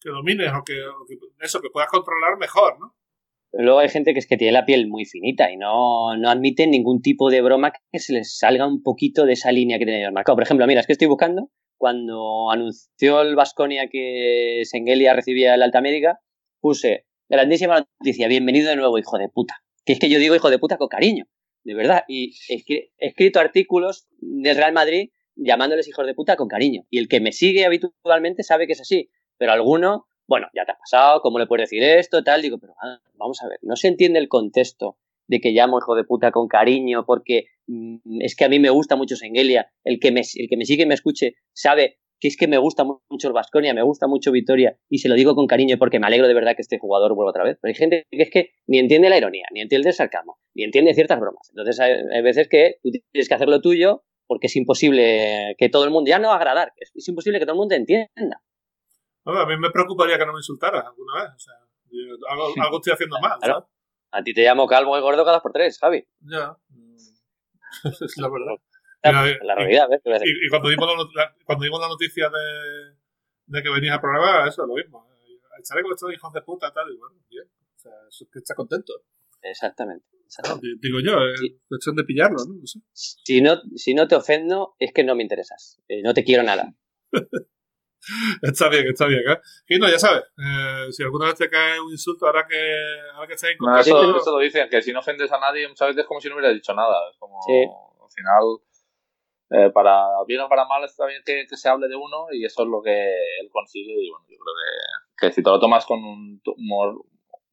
que 0.00 0.10
domines 0.10 0.52
o 0.52 0.62
que, 0.62 0.80
eso, 1.40 1.60
que 1.60 1.70
puedas 1.70 1.90
controlar, 1.90 2.38
mejor, 2.38 2.78
¿no? 2.78 2.94
luego 3.54 3.80
hay 3.80 3.90
gente 3.90 4.14
que 4.14 4.18
es 4.18 4.26
que 4.26 4.38
tiene 4.38 4.54
la 4.54 4.64
piel 4.64 4.88
muy 4.88 5.04
finita 5.04 5.52
y 5.52 5.58
no, 5.58 6.16
no 6.16 6.30
admite 6.30 6.66
ningún 6.66 7.02
tipo 7.02 7.28
de 7.28 7.42
broma 7.42 7.70
que 7.70 7.98
se 7.98 8.14
les 8.14 8.38
salga 8.38 8.66
un 8.66 8.82
poquito 8.82 9.26
de 9.26 9.34
esa 9.34 9.52
línea 9.52 9.78
que 9.78 9.84
tienen 9.84 10.14
marcado. 10.14 10.36
Por 10.36 10.44
ejemplo, 10.44 10.66
mira, 10.66 10.80
es 10.80 10.86
que 10.86 10.94
estoy 10.94 11.06
buscando 11.08 11.50
cuando 11.76 12.50
anunció 12.50 13.20
el 13.20 13.36
Vasconia 13.36 13.88
que 13.90 14.62
Sengelia 14.64 15.12
recibía 15.12 15.54
el 15.54 15.62
alta 15.62 15.82
médica, 15.82 16.20
puse 16.62 17.04
grandísima 17.28 17.86
noticia, 18.00 18.26
bienvenido 18.26 18.70
de 18.70 18.76
nuevo, 18.76 18.96
hijo 18.96 19.18
de 19.18 19.28
puta 19.28 19.62
que 19.84 19.94
es 19.94 19.98
que 19.98 20.08
yo 20.08 20.18
digo 20.18 20.34
hijo 20.34 20.50
de 20.50 20.58
puta 20.58 20.76
con 20.76 20.88
cariño, 20.88 21.26
de 21.64 21.74
verdad. 21.74 22.04
Y 22.08 22.34
he 22.48 22.90
escrito 22.98 23.40
artículos 23.40 24.06
del 24.18 24.56
Real 24.56 24.72
Madrid 24.72 25.10
llamándoles 25.34 25.88
hijos 25.88 26.06
de 26.06 26.14
puta 26.14 26.36
con 26.36 26.48
cariño. 26.48 26.84
Y 26.90 26.98
el 26.98 27.08
que 27.08 27.20
me 27.20 27.32
sigue 27.32 27.64
habitualmente 27.64 28.42
sabe 28.42 28.66
que 28.66 28.72
es 28.72 28.80
así. 28.80 29.10
Pero 29.38 29.52
alguno, 29.52 30.06
bueno, 30.26 30.48
ya 30.54 30.64
te 30.64 30.72
ha 30.72 30.78
pasado, 30.78 31.20
¿cómo 31.20 31.38
le 31.38 31.46
puedes 31.46 31.68
decir 31.68 31.82
esto? 31.82 32.22
Tal, 32.22 32.42
digo, 32.42 32.58
pero 32.58 32.74
ah, 32.82 33.00
vamos 33.14 33.42
a 33.42 33.48
ver, 33.48 33.58
no 33.62 33.76
se 33.76 33.88
entiende 33.88 34.18
el 34.18 34.28
contexto 34.28 34.98
de 35.26 35.40
que 35.40 35.52
llamo 35.52 35.78
hijo 35.78 35.94
de 35.94 36.04
puta 36.04 36.30
con 36.30 36.48
cariño 36.48 37.04
porque 37.06 37.46
mm, 37.66 38.20
es 38.20 38.36
que 38.36 38.44
a 38.44 38.48
mí 38.48 38.58
me 38.58 38.70
gusta 38.70 38.96
mucho 38.96 39.16
Sengelia. 39.16 39.72
El 39.84 39.98
que, 39.98 40.12
me, 40.12 40.20
el 40.20 40.48
que 40.48 40.56
me 40.56 40.64
sigue 40.64 40.82
y 40.82 40.86
me 40.86 40.94
escuche 40.94 41.36
sabe 41.52 41.98
que 42.22 42.28
es 42.28 42.36
que 42.36 42.46
me 42.46 42.56
gusta 42.56 42.84
mucho 42.84 43.26
el 43.26 43.34
Vasconia, 43.34 43.74
me 43.74 43.82
gusta 43.82 44.06
mucho 44.06 44.30
Vitoria, 44.30 44.78
y 44.88 44.98
se 44.98 45.08
lo 45.08 45.16
digo 45.16 45.34
con 45.34 45.48
cariño 45.48 45.76
porque 45.76 45.98
me 45.98 46.06
alegro 46.06 46.28
de 46.28 46.34
verdad 46.34 46.54
que 46.54 46.62
este 46.62 46.78
jugador 46.78 47.16
vuelva 47.16 47.30
otra 47.30 47.42
vez. 47.42 47.58
Pero 47.60 47.70
hay 47.70 47.74
gente 47.74 48.06
que 48.08 48.22
es 48.22 48.30
que 48.30 48.50
ni 48.68 48.78
entiende 48.78 49.10
la 49.10 49.18
ironía, 49.18 49.44
ni 49.52 49.60
entiende 49.60 49.88
el 49.88 49.94
sarcasmo, 49.94 50.38
ni 50.54 50.62
entiende 50.62 50.94
ciertas 50.94 51.18
bromas. 51.18 51.50
Entonces 51.50 51.80
hay, 51.80 51.94
hay 52.14 52.22
veces 52.22 52.46
que 52.48 52.76
tú 52.80 52.90
tienes 53.10 53.28
que 53.28 53.34
hacer 53.34 53.48
lo 53.48 53.60
tuyo 53.60 54.04
porque 54.28 54.46
es 54.46 54.54
imposible 54.54 55.56
que 55.58 55.68
todo 55.68 55.82
el 55.84 55.90
mundo, 55.90 56.08
ya 56.08 56.20
no 56.20 56.30
agradar, 56.30 56.72
es, 56.76 56.92
es 56.94 57.08
imposible 57.08 57.40
que 57.40 57.44
todo 57.44 57.54
el 57.54 57.58
mundo 57.58 57.74
entienda. 57.74 58.40
A 59.24 59.46
mí 59.46 59.56
me 59.58 59.70
preocuparía 59.70 60.16
que 60.16 60.24
no 60.24 60.32
me 60.32 60.38
insultaras 60.38 60.84
alguna 60.86 61.24
vez. 61.24 61.32
O 61.34 61.40
sea, 61.40 61.54
yo- 61.90 62.16
algo, 62.30 62.52
algo 62.62 62.76
estoy 62.76 62.92
haciendo 62.92 63.18
mal. 63.20 63.40
Claro. 63.40 63.54
¿sabes? 63.54 63.68
A 64.12 64.22
ti 64.22 64.32
te 64.32 64.42
llamo 64.44 64.68
calvo 64.68 64.96
y 64.96 65.00
gordo 65.00 65.24
cada 65.24 65.40
por 65.40 65.50
tres, 65.50 65.76
Javi. 65.80 66.04
Ya. 66.20 66.56
es 67.84 68.16
la 68.18 68.28
verdad. 68.28 68.62
Claro, 69.02 69.26
Mira, 69.26 69.38
la 69.44 69.54
realidad, 69.56 69.86
¿ves? 69.90 70.00
¿Qué 70.02 70.08
voy 70.10 70.14
a 70.14 70.16
hacer? 70.16 70.28
Y, 70.28 70.46
y 70.46 70.48
cuando, 70.48 70.68
dimos 70.68 70.88
la, 71.14 71.34
cuando 71.44 71.64
dimos 71.64 71.80
la 71.80 71.88
noticia 71.88 72.30
de, 72.30 72.94
de 73.46 73.62
que 73.62 73.68
venías 73.70 73.94
al 73.94 74.00
programa, 74.00 74.46
eso 74.48 74.62
es 74.62 74.68
lo 74.68 74.74
mismo. 74.74 75.06
Echaré 75.58 75.82
con 75.82 75.92
estos 75.92 76.12
hijos 76.12 76.32
de 76.32 76.42
puta, 76.42 76.72
tal, 76.72 76.90
y 76.92 76.96
bueno, 76.96 77.16
bien. 77.28 77.44
O 77.44 77.78
sea, 77.78 77.92
eso 78.08 78.24
es 78.24 78.30
que 78.32 78.38
está 78.38 78.54
contento. 78.54 78.92
Exactamente. 79.42 80.06
¿no? 80.12 80.18
exactamente. 80.24 80.66
Di- 80.68 80.78
Digo 80.80 81.00
yo, 81.00 81.18
es 81.32 81.40
Sí. 81.40 81.60
cuestión 81.68 81.96
de 81.96 82.04
pillarlo, 82.04 82.36
¿no? 82.46 82.54
No 82.54 82.66
sé. 82.66 82.78
Si, 82.92 83.40
no, 83.40 83.60
si 83.76 83.94
no 83.94 84.06
te 84.08 84.14
ofendo, 84.14 84.76
es 84.78 84.92
que 84.92 85.02
no 85.04 85.14
me 85.16 85.22
interesas. 85.24 85.80
Eh, 85.88 86.00
no 86.02 86.14
te 86.14 86.22
quiero 86.24 86.42
nada. 86.44 86.72
Está 88.42 88.68
bien, 88.68 88.84
está 88.88 89.06
bien. 89.06 89.20
¿eh? 89.28 89.38
Y 89.68 89.78
no, 89.78 89.88
ya 89.88 89.96
sabes, 89.98 90.24
eh, 90.36 90.86
si 90.90 91.04
alguna 91.04 91.26
vez 91.26 91.36
te 91.36 91.48
cae 91.48 91.78
un 91.80 91.92
insulto, 91.92 92.26
ahora 92.26 92.44
que, 92.48 92.56
ahora 93.14 93.28
que 93.28 93.34
estés 93.34 93.50
en 93.50 93.56
No, 93.60 93.66
contacto, 93.66 94.02
eso, 94.02 94.16
eso 94.16 94.32
lo 94.36 94.42
dicen, 94.42 94.68
que 94.68 94.82
si 94.82 94.92
no 94.92 94.98
ofendes 94.98 95.30
a 95.30 95.38
nadie, 95.38 95.68
muchas 95.68 95.86
veces 95.88 96.00
es 96.02 96.06
como 96.08 96.20
si 96.20 96.28
no 96.28 96.34
hubieras 96.34 96.52
dicho 96.54 96.74
nada. 96.74 96.96
Es 97.12 97.16
como, 97.18 97.40
Sí. 97.46 97.52
al 97.62 98.10
final, 98.12 98.42
eh, 99.52 99.70
para 99.70 100.06
bien 100.26 100.40
o 100.40 100.48
para 100.48 100.64
mal, 100.66 100.82
está 100.84 101.06
bien 101.06 101.22
que, 101.24 101.46
que 101.48 101.56
se 101.56 101.68
hable 101.68 101.88
de 101.88 101.96
uno 101.96 102.26
y 102.32 102.44
eso 102.44 102.62
es 102.62 102.68
lo 102.68 102.82
que 102.82 102.90
él 103.40 103.48
consigue. 103.50 103.92
Y 103.92 104.10
bueno, 104.10 104.24
yo 104.28 104.36
creo 104.38 104.54
que, 104.54 105.26
que 105.26 105.32
si 105.32 105.42
te 105.42 105.50
lo 105.50 105.60
tomas 105.60 105.84
con 105.86 106.02
un 106.04 106.40
humor 106.56 107.04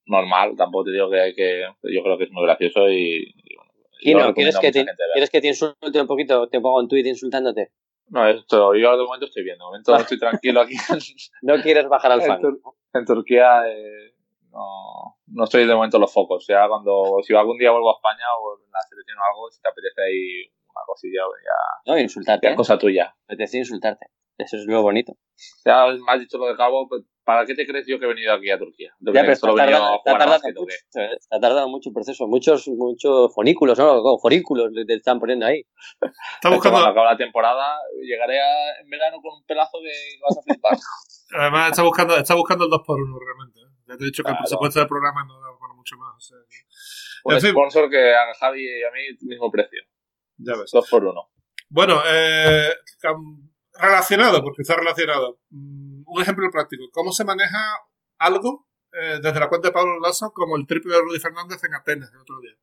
normal, 0.05 0.55
tampoco 0.57 0.85
te 0.85 0.91
digo 0.91 1.09
que 1.09 1.19
hay 1.19 1.35
que. 1.35 1.61
Yo 1.83 2.03
creo 2.03 2.17
que 2.17 2.23
es 2.25 2.31
muy 2.31 2.43
gracioso 2.43 2.89
y. 2.89 3.33
y 3.43 3.55
bueno, 3.55 3.71
Y 4.01 4.11
yo 4.11 4.17
no, 4.19 4.27
recomiendo 4.27 4.59
¿quieres 4.59 4.75
que, 4.75 4.85
te. 4.85 4.91
¿quieres 5.13 5.29
que 5.29 5.41
te 5.41 5.47
insulte 5.47 6.01
un 6.01 6.07
poquito? 6.07 6.47
Te 6.49 6.59
pongo 6.61 6.79
un 6.79 6.87
tuit 6.87 7.05
insultándote. 7.05 7.71
No, 8.07 8.27
esto, 8.27 8.73
yo 8.73 8.97
de 8.97 9.03
momento 9.03 9.25
estoy 9.27 9.43
viendo. 9.43 9.65
De 9.65 9.69
momento 9.69 9.95
estoy 9.97 10.17
tranquilo 10.17 10.61
aquí 10.61 10.73
en, 10.73 10.99
No 11.43 11.61
quieres 11.61 11.87
bajar 11.87 12.11
al 12.13 12.21
en, 12.21 12.27
fan. 12.27 12.41
Tur- 12.41 12.59
en 12.93 13.05
Turquía. 13.05 13.61
eh, 13.69 14.13
no, 14.51 15.15
no 15.27 15.43
estoy 15.43 15.67
de 15.67 15.75
momento 15.75 15.97
en 15.97 16.01
los 16.01 16.11
focos. 16.11 16.45
Ya 16.47 16.67
cuando, 16.67 17.17
si 17.21 17.35
algún 17.35 17.59
día 17.59 17.69
vuelvo 17.71 17.91
a 17.91 17.97
España 17.97 18.25
o 18.41 18.57
en 18.57 18.71
la 18.71 18.81
selección 18.89 19.17
o 19.19 19.23
algo, 19.23 19.51
si 19.51 19.61
te 19.61 19.69
apetece 19.69 20.01
ahí 20.01 20.51
una 20.79 20.85
cosilla, 20.87 21.21
pues 21.27 21.41
ya, 21.43 21.91
No, 21.93 21.99
insultarte. 21.99 22.45
ya 22.45 22.49
¿eh? 22.49 22.53
es 22.53 22.57
cosa 22.57 22.77
tuya. 22.77 23.15
Apetece 23.25 23.57
insultarte. 23.59 24.07
Eso 24.37 24.55
es 24.55 24.65
lo 24.67 24.81
bonito. 24.81 25.17
Ya 25.65 25.85
me 25.87 25.99
has 26.13 26.19
dicho 26.21 26.37
lo 26.37 26.47
de 26.47 26.55
Cabo, 26.55 26.87
pues, 26.87 27.03
¿para 27.25 27.45
qué 27.45 27.55
te 27.55 27.67
crees 27.67 27.85
yo 27.85 27.99
que 27.99 28.05
he 28.05 28.07
venido 28.07 28.31
aquí 28.33 28.49
a 28.49 28.57
Turquía? 28.57 28.93
¿Te 29.03 29.11
Ya, 29.11 29.19
pero 29.21 29.33
está 29.33 29.47
solo 29.47 29.59
he 29.61 29.65
venido 29.65 29.79
tardando, 29.79 29.93
a 29.93 29.97
está 29.97 30.11
jugar 30.11 30.15
a 30.15 30.19
tardando 30.19 30.31
básquet 30.39 30.57
o 30.57 30.61
mucho, 30.61 30.75
qué? 30.93 30.99
eh, 31.03 31.09
está 31.19 31.39
tardando 31.41 31.67
mucho 31.67 31.89
el 31.89 31.93
proceso. 31.93 32.27
Muchos, 32.27 32.67
muchos 32.69 33.33
fonículos, 33.35 33.77
¿no? 33.77 34.17
Forículos 34.17 34.71
te 34.87 34.93
están 34.93 35.19
poniendo 35.19 35.45
ahí. 35.45 35.59
está 35.59 36.11
Cuando 36.41 36.55
buscando, 36.55 36.79
acabe 36.87 37.05
la 37.05 37.17
temporada, 37.17 37.79
llegaré 38.01 38.39
a- 38.39 38.79
en 38.81 38.89
verano 38.89 39.17
con 39.21 39.33
un 39.35 39.43
pelazo 39.45 39.77
que 39.83 39.91
vas 40.23 40.37
a 40.37 40.41
flipar. 40.41 40.71
además 41.37 41.71
está 41.71 41.83
buscando, 41.83 42.15
está 42.15 42.35
buscando 42.35 42.63
el 42.63 42.71
2x1 42.71 43.19
realmente. 43.19 43.59
¿eh? 43.59 43.75
Ya 43.89 43.97
te 43.97 44.03
he 44.03 44.07
dicho 44.07 44.23
que 44.23 44.29
el 44.29 44.35
Claro. 44.35 44.43
presupuesto 44.45 44.79
del 44.79 44.87
programa 44.87 45.25
no 45.25 45.33
da 45.41 45.49
para 45.59 45.73
mucho 45.73 45.97
más. 45.97 46.15
O 46.15 46.19
sea, 46.21 46.37
que- 46.47 46.63
Un 47.25 47.33
En 47.35 47.41
fin. 47.41 47.51
sponsor 47.51 47.89
que 47.89 48.13
haga 48.15 48.33
Javi 48.39 48.63
y 48.63 48.83
a 48.83 48.91
mí 48.91 49.01
el 49.19 49.27
mismo 49.27 49.51
precio. 49.51 49.81
Ya 50.39 50.55
ves. 50.57 50.71
Dos 50.71 50.89
por 50.89 51.05
uno. 51.05 51.29
Bueno, 51.69 52.01
eh, 52.11 52.69
relacionado, 53.73 54.41
porque 54.43 54.61
está 54.63 54.75
relacionado. 54.75 55.39
Mm, 55.49 56.03
Un 56.05 56.21
ejemplo 56.21 56.49
práctico. 56.51 56.85
¿Cómo 56.91 57.11
se 57.11 57.23
maneja 57.23 57.59
algo 58.17 58.67
eh, 58.93 59.19
desde 59.21 59.39
la 59.39 59.47
cuenta 59.49 59.67
de 59.67 59.73
Pablo 59.73 59.99
Lasso 59.99 60.31
como 60.33 60.55
el 60.57 60.65
triple 60.65 60.95
de 60.95 61.01
Rudy 61.01 61.19
Fernández 61.19 61.63
en 61.63 61.75
Atenas 61.75 62.09
el 62.11 62.19
otro 62.21 62.39
día? 62.41 62.53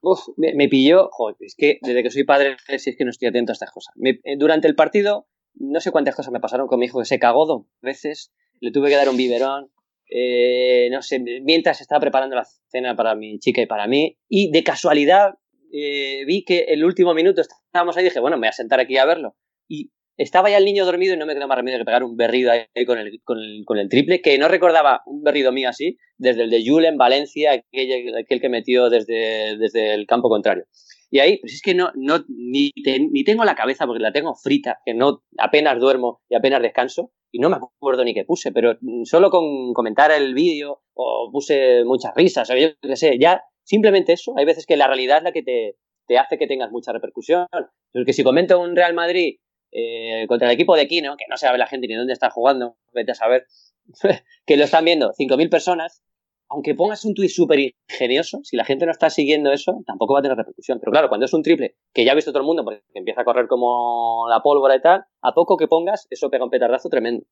Uf, 0.00 0.20
me, 0.36 0.54
me 0.54 0.68
pilló, 0.68 1.08
joder, 1.10 1.36
es 1.40 1.54
que 1.56 1.78
desde 1.82 2.02
que 2.02 2.10
soy 2.10 2.24
padre, 2.24 2.56
si 2.78 2.90
es 2.90 2.96
que 2.96 3.04
no 3.04 3.10
estoy 3.10 3.28
atento 3.28 3.52
a 3.52 3.54
estas 3.54 3.70
cosas. 3.72 3.94
Me- 3.96 4.20
eh, 4.24 4.36
durante 4.38 4.68
el 4.68 4.74
partido, 4.74 5.26
no 5.54 5.80
sé 5.80 5.90
cuántas 5.90 6.14
cosas 6.14 6.32
me 6.32 6.40
pasaron 6.40 6.66
con 6.68 6.78
mi 6.78 6.86
hijo, 6.86 6.98
que 7.00 7.04
se 7.06 7.18
cagó 7.18 7.46
dos 7.46 7.62
veces, 7.80 8.32
le 8.60 8.70
tuve 8.70 8.90
que 8.90 8.96
dar 8.96 9.08
un 9.08 9.16
biberón, 9.16 9.72
eh, 10.10 10.88
no 10.92 11.02
sé, 11.02 11.18
mientras 11.42 11.80
estaba 11.80 12.00
preparando 12.00 12.36
la 12.36 12.46
cena 12.68 12.94
para 12.94 13.14
mi 13.14 13.38
chica 13.40 13.60
y 13.62 13.66
para 13.66 13.86
mí, 13.88 14.18
y 14.28 14.50
de 14.52 14.62
casualidad 14.62 15.34
eh, 15.72 16.24
vi 16.26 16.44
que 16.44 16.60
el 16.68 16.84
último 16.84 17.14
minuto 17.14 17.40
estábamos 17.40 17.96
ahí 17.96 18.02
y 18.02 18.08
dije, 18.08 18.20
bueno, 18.20 18.36
me 18.36 18.42
voy 18.42 18.48
a 18.48 18.52
sentar 18.52 18.80
aquí 18.80 18.96
a 18.96 19.04
verlo. 19.04 19.34
Y 19.68 19.90
estaba 20.16 20.50
ya 20.50 20.58
el 20.58 20.64
niño 20.64 20.84
dormido 20.84 21.14
y 21.14 21.16
no 21.16 21.26
me 21.26 21.34
quedó 21.34 21.46
más 21.46 21.56
remedio 21.56 21.78
que 21.78 21.84
pegar 21.84 22.02
un 22.02 22.16
berrido 22.16 22.50
ahí 22.52 22.84
con 22.86 22.98
el, 22.98 23.20
con 23.22 23.38
el, 23.38 23.62
con 23.64 23.78
el 23.78 23.88
triple, 23.88 24.20
que 24.20 24.36
no 24.38 24.48
recordaba 24.48 25.02
un 25.06 25.22
berrido 25.22 25.52
mío 25.52 25.68
así, 25.68 25.96
desde 26.16 26.42
el 26.42 26.50
de 26.50 26.64
Jules 26.66 26.90
en 26.90 26.98
Valencia, 26.98 27.52
aquel, 27.52 28.16
aquel 28.16 28.40
que 28.40 28.48
metió 28.48 28.90
desde, 28.90 29.56
desde 29.58 29.94
el 29.94 30.06
campo 30.06 30.28
contrario. 30.28 30.64
Y 31.10 31.20
ahí, 31.20 31.38
pues 31.38 31.54
es 31.54 31.62
que 31.62 31.74
no, 31.74 31.90
no 31.94 32.24
ni, 32.28 32.70
te- 32.72 32.98
ni 33.00 33.24
tengo 33.24 33.44
la 33.44 33.54
cabeza 33.54 33.86
porque 33.86 34.02
la 34.02 34.12
tengo 34.12 34.34
frita, 34.34 34.78
que 34.84 34.92
no 34.94 35.22
apenas 35.38 35.78
duermo 35.78 36.20
y 36.28 36.34
apenas 36.34 36.60
descanso, 36.62 37.12
y 37.30 37.38
no 37.38 37.48
me 37.50 37.56
acuerdo 37.56 38.04
ni 38.04 38.12
qué 38.12 38.24
puse, 38.24 38.52
pero 38.52 38.76
solo 39.04 39.30
con 39.30 39.72
comentar 39.72 40.10
el 40.10 40.34
vídeo 40.34 40.82
o 40.94 41.30
puse 41.32 41.84
muchas 41.84 42.12
risas, 42.16 42.50
o 42.50 42.56
yo 42.56 42.68
qué 42.82 42.96
sé, 42.96 43.18
ya 43.20 43.42
simplemente 43.68 44.14
eso, 44.14 44.32
hay 44.36 44.46
veces 44.46 44.64
que 44.64 44.76
la 44.76 44.86
realidad 44.86 45.18
es 45.18 45.24
la 45.24 45.32
que 45.32 45.42
te, 45.42 45.76
te 46.06 46.18
hace 46.18 46.38
que 46.38 46.46
tengas 46.46 46.70
mucha 46.70 46.90
repercusión. 46.92 47.46
Porque 47.92 48.14
si 48.14 48.24
comento 48.24 48.58
un 48.58 48.74
Real 48.74 48.94
Madrid 48.94 49.36
eh, 49.70 50.24
contra 50.26 50.48
el 50.48 50.54
equipo 50.54 50.74
de 50.74 50.88
Kino, 50.88 51.16
que 51.16 51.26
no 51.28 51.36
sabe 51.36 51.58
la 51.58 51.66
gente 51.66 51.86
ni 51.86 51.94
dónde 51.94 52.14
está 52.14 52.30
jugando, 52.30 52.76
vete 52.92 53.12
a 53.12 53.14
saber, 53.14 53.46
que 54.46 54.56
lo 54.56 54.64
están 54.64 54.86
viendo 54.86 55.12
5.000 55.12 55.50
personas, 55.50 56.02
aunque 56.48 56.74
pongas 56.74 57.04
un 57.04 57.12
tuit 57.12 57.28
súper 57.28 57.58
ingenioso, 57.90 58.40
si 58.42 58.56
la 58.56 58.64
gente 58.64 58.86
no 58.86 58.90
está 58.90 59.10
siguiendo 59.10 59.52
eso, 59.52 59.82
tampoco 59.86 60.14
va 60.14 60.20
a 60.20 60.22
tener 60.22 60.38
repercusión. 60.38 60.80
Pero 60.80 60.90
claro, 60.90 61.10
cuando 61.10 61.26
es 61.26 61.34
un 61.34 61.42
triple, 61.42 61.76
que 61.92 62.06
ya 62.06 62.12
ha 62.12 62.14
visto 62.14 62.32
todo 62.32 62.40
el 62.40 62.46
mundo, 62.46 62.64
porque 62.64 62.82
empieza 62.94 63.20
a 63.20 63.24
correr 63.24 63.48
como 63.48 64.26
la 64.30 64.40
pólvora 64.40 64.76
y 64.76 64.80
tal, 64.80 65.04
a 65.20 65.34
poco 65.34 65.58
que 65.58 65.68
pongas, 65.68 66.06
eso 66.08 66.30
pega 66.30 66.44
un 66.44 66.50
petardazo 66.50 66.88
tremendo. 66.88 67.26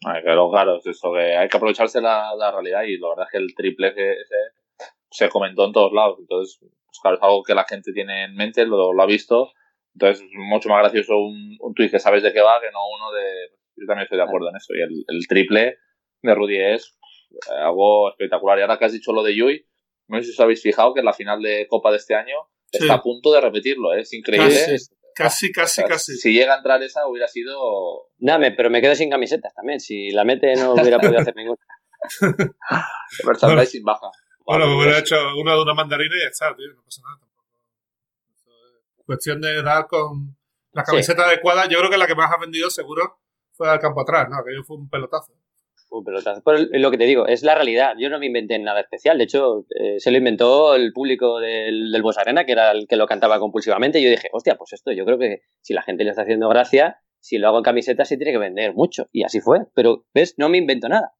Claro, 0.00 0.50
claro, 0.50 0.78
es 0.78 0.86
eso, 0.86 1.12
que 1.12 1.36
hay 1.36 1.48
que 1.48 1.56
aprovecharse 1.56 2.00
la, 2.00 2.34
la 2.36 2.50
realidad 2.50 2.82
y 2.82 2.98
la 2.98 3.10
verdad 3.10 3.26
es 3.26 3.30
que 3.30 3.38
el 3.38 3.54
triple 3.54 3.88
ese 3.90 4.34
se 5.16 5.28
comentó 5.28 5.64
en 5.66 5.72
todos 5.72 5.92
lados. 5.92 6.18
Entonces, 6.20 6.58
pues 6.60 6.98
claro, 7.00 7.16
es 7.16 7.22
algo 7.22 7.42
que 7.42 7.54
la 7.54 7.64
gente 7.64 7.92
tiene 7.92 8.24
en 8.24 8.34
mente, 8.34 8.66
lo, 8.66 8.92
lo 8.92 9.02
ha 9.02 9.06
visto. 9.06 9.50
Entonces, 9.94 10.24
es 10.24 10.30
mucho 10.34 10.68
más 10.68 10.80
gracioso 10.80 11.16
un, 11.16 11.56
un 11.60 11.74
tuit 11.74 11.90
que 11.90 11.98
sabes 11.98 12.22
de 12.22 12.32
qué 12.32 12.40
va 12.40 12.60
que 12.60 12.70
no 12.70 12.80
uno 12.96 13.12
de. 13.12 13.24
Yo 13.76 13.86
también 13.86 14.04
estoy 14.04 14.18
de 14.18 14.24
acuerdo 14.24 14.48
en 14.50 14.56
eso. 14.56 14.74
Y 14.74 14.80
el, 14.82 15.04
el 15.08 15.26
triple 15.26 15.78
de 16.22 16.34
Rudy 16.34 16.58
es 16.58 16.98
eh, 17.50 17.54
algo 17.62 18.10
espectacular. 18.10 18.58
Y 18.58 18.62
ahora 18.62 18.78
que 18.78 18.84
has 18.86 18.92
dicho 18.92 19.12
lo 19.12 19.22
de 19.22 19.34
Yui, 19.34 19.66
no 20.08 20.18
sé 20.18 20.24
si 20.24 20.30
os 20.32 20.40
habéis 20.40 20.62
fijado 20.62 20.94
que 20.94 21.00
en 21.00 21.06
la 21.06 21.12
final 21.12 21.40
de 21.42 21.66
Copa 21.68 21.90
de 21.90 21.96
este 21.96 22.14
año 22.14 22.36
Sí. 22.72 22.78
está 22.82 22.94
a 22.94 23.02
punto 23.02 23.32
de 23.32 23.40
repetirlo. 23.40 23.94
¿eh? 23.94 24.00
Es 24.00 24.12
increíble. 24.12 24.48
Casi, 25.14 25.50
casi, 25.50 25.80
O 25.80 25.84
sea, 25.84 25.84
casi. 25.86 26.16
Si 26.16 26.32
llega 26.32 26.54
a 26.54 26.56
entrar 26.58 26.82
esa, 26.82 27.06
hubiera 27.06 27.28
sido. 27.28 28.10
Dame, 28.18 28.52
pero 28.52 28.70
me 28.70 28.82
quedo 28.82 28.94
sin 28.94 29.08
camisetas 29.08 29.54
también. 29.54 29.80
Si 29.80 30.10
la 30.10 30.24
mete 30.24 30.54
no 30.56 30.74
hubiera 30.74 30.98
podido 30.98 31.20
hacer 31.20 31.34
ninguna. 31.36 31.58
merchandising 33.24 33.82
baja. 33.82 34.10
Bueno, 34.46 34.66
me 34.66 34.76
hubiera 34.76 34.92
pues, 34.92 35.02
hecho 35.02 35.16
una 35.36 35.54
de 35.54 35.62
una 35.62 35.74
mandarina 35.74 36.14
y 36.16 36.20
ya 36.22 36.28
está, 36.28 36.54
tío. 36.56 36.72
No 36.74 36.82
pasa 36.84 37.02
nada 37.02 37.18
tampoco. 37.18 37.44
Es 38.98 39.04
Cuestión 39.04 39.40
de 39.40 39.62
dar 39.62 39.86
con 39.86 40.36
la 40.72 40.84
Sí. 40.84 40.90
camiseta 40.92 41.24
adecuada. 41.24 41.66
Yo 41.68 41.78
creo 41.78 41.90
que 41.90 41.98
la 41.98 42.06
que 42.06 42.14
más 42.14 42.30
ha 42.32 42.38
vendido 42.40 42.70
seguro 42.70 43.18
fue 43.52 43.68
al 43.68 43.80
campo 43.80 44.02
atrás, 44.02 44.28
¿no? 44.30 44.36
Aquello 44.36 44.62
fue 44.64 44.76
un 44.76 44.88
pelotazo. 44.88 45.32
Un 45.90 46.04
pelotazo. 46.04 46.42
Pero 46.44 46.58
lo 46.72 46.90
que 46.90 46.98
te 46.98 47.04
digo, 47.04 47.26
es 47.26 47.42
la 47.42 47.54
realidad. 47.54 47.94
Yo 47.98 48.10
no 48.10 48.18
me 48.18 48.26
inventé 48.26 48.58
nada 48.58 48.80
especial. 48.80 49.18
De 49.18 49.24
hecho, 49.24 49.64
eh, 49.70 49.98
se 50.00 50.10
lo 50.10 50.18
inventó 50.18 50.74
el 50.74 50.92
público 50.92 51.38
del, 51.38 51.90
del 51.92 52.02
Bosch 52.02 52.18
Arena, 52.18 52.44
que 52.44 52.52
era 52.52 52.72
el 52.72 52.86
que 52.88 52.96
lo 52.96 53.06
cantaba 53.06 53.38
compulsivamente. 53.38 54.00
Y 54.00 54.04
yo 54.04 54.10
dije, 54.10 54.28
hostia, 54.32 54.56
pues 54.56 54.72
esto 54.72 54.92
yo 54.92 55.04
creo 55.04 55.18
que 55.18 55.42
si 55.60 55.74
la 55.74 55.82
gente 55.82 56.02
le 56.04 56.10
está 56.10 56.22
haciendo 56.22 56.48
gracia, 56.48 57.00
si 57.20 57.38
lo 57.38 57.48
hago 57.48 57.58
en 57.58 57.64
camiseta, 57.64 58.04
sí 58.04 58.16
tiene 58.16 58.32
que 58.32 58.38
vender 58.38 58.74
mucho. 58.74 59.08
Y 59.12 59.22
así 59.24 59.40
fue. 59.40 59.60
Pero, 59.74 60.04
¿ves? 60.12 60.34
No 60.38 60.48
me 60.48 60.58
invento 60.58 60.88
nada. 60.88 61.12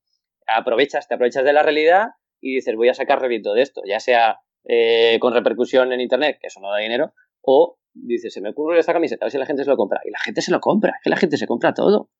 Aprovechas, 0.49 1.09
te 1.09 1.15
aprovechas 1.15 1.45
de 1.45 1.53
la 1.53 1.63
realidad 1.63 2.09
y 2.41 2.55
dices, 2.55 2.75
voy 2.77 2.89
a 2.89 2.95
sacar 2.95 3.21
rédito 3.21 3.55
de 3.55 3.63
esto. 3.63 3.83
Ya 3.87 4.01
sea 4.01 4.41
eh, 4.65 5.19
con 5.21 5.33
repercusión 5.35 5.93
en 5.93 6.01
internet, 6.01 6.39
que 6.41 6.49
eso 6.49 6.61
no 6.61 6.71
da 6.71 6.79
dinero, 6.79 7.13
o 7.41 7.79
dices, 7.93 8.33
se 8.33 8.41
me 8.41 8.51
ocurre 8.51 8.79
esta 8.79 8.93
camiseta, 8.93 9.25
a 9.25 9.27
ver 9.27 9.33
si 9.33 9.39
la 9.39 9.47
gente 9.47 9.65
se 9.65 9.71
lo 9.71 9.77
compra. 9.77 10.01
Y 10.05 10.11
la 10.11 10.19
gente 10.19 10.43
se 10.43 10.51
lo 10.51 10.61
compra, 10.61 10.93
es 10.97 11.05
que 11.05 11.11
la 11.11 11.17
gente 11.17 11.37
se 11.37 11.47
compra 11.47 11.73
todo. 11.73 12.11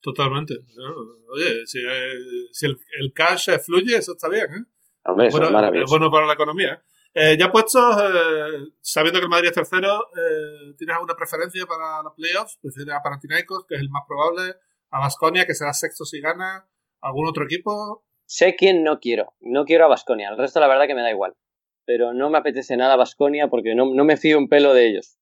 Totalmente. 0.00 0.54
Oye, 1.32 1.66
si, 1.66 1.78
eh, 1.78 2.14
si 2.52 2.66
el, 2.66 2.76
el 3.00 3.12
cash 3.12 3.50
fluye, 3.64 3.96
eso 3.96 4.12
está 4.12 4.28
bien, 4.28 4.44
¿eh? 4.44 4.64
Hombre, 5.04 5.26
eso 5.28 5.38
bueno, 5.38 5.46
es 5.48 5.52
maravilloso. 5.52 5.84
es 5.84 5.90
bueno 5.98 6.10
para 6.10 6.26
la 6.26 6.34
economía. 6.34 6.82
Eh, 7.14 7.36
ya 7.38 7.50
puestos, 7.50 7.96
eh, 8.00 8.68
sabiendo 8.80 9.18
que 9.18 9.24
el 9.24 9.30
Madrid 9.30 9.48
es 9.48 9.54
tercero, 9.54 10.08
eh, 10.14 10.74
¿tienes 10.76 10.94
alguna 10.94 11.16
preferencia 11.16 11.64
para 11.66 12.02
los 12.02 12.12
playoffs? 12.14 12.58
¿Prefieres 12.60 12.94
a 12.94 13.02
Panathinaikos, 13.02 13.64
que 13.66 13.74
es 13.76 13.80
el 13.80 13.88
más 13.88 14.02
probable? 14.06 14.54
¿A 14.90 15.00
Basconia, 15.00 15.46
que 15.46 15.54
será 15.54 15.72
sexto 15.72 16.04
si 16.04 16.20
gana? 16.20 16.68
¿Algún 17.00 17.26
otro 17.26 17.44
equipo? 17.44 18.04
Sé 18.28 18.56
quién 18.56 18.84
no 18.84 19.00
quiero. 19.00 19.32
No 19.40 19.64
quiero 19.64 19.86
a 19.86 19.88
Basconia. 19.88 20.28
El 20.28 20.36
resto, 20.36 20.60
la 20.60 20.68
verdad, 20.68 20.86
que 20.86 20.94
me 20.94 21.00
da 21.00 21.10
igual. 21.10 21.34
Pero 21.86 22.12
no 22.12 22.28
me 22.28 22.36
apetece 22.36 22.76
nada 22.76 22.94
Basconia 22.94 23.48
porque 23.48 23.74
no, 23.74 23.86
no 23.86 24.04
me 24.04 24.18
fío 24.18 24.36
un 24.36 24.50
pelo 24.50 24.74
de 24.74 24.86
ellos. 24.86 25.18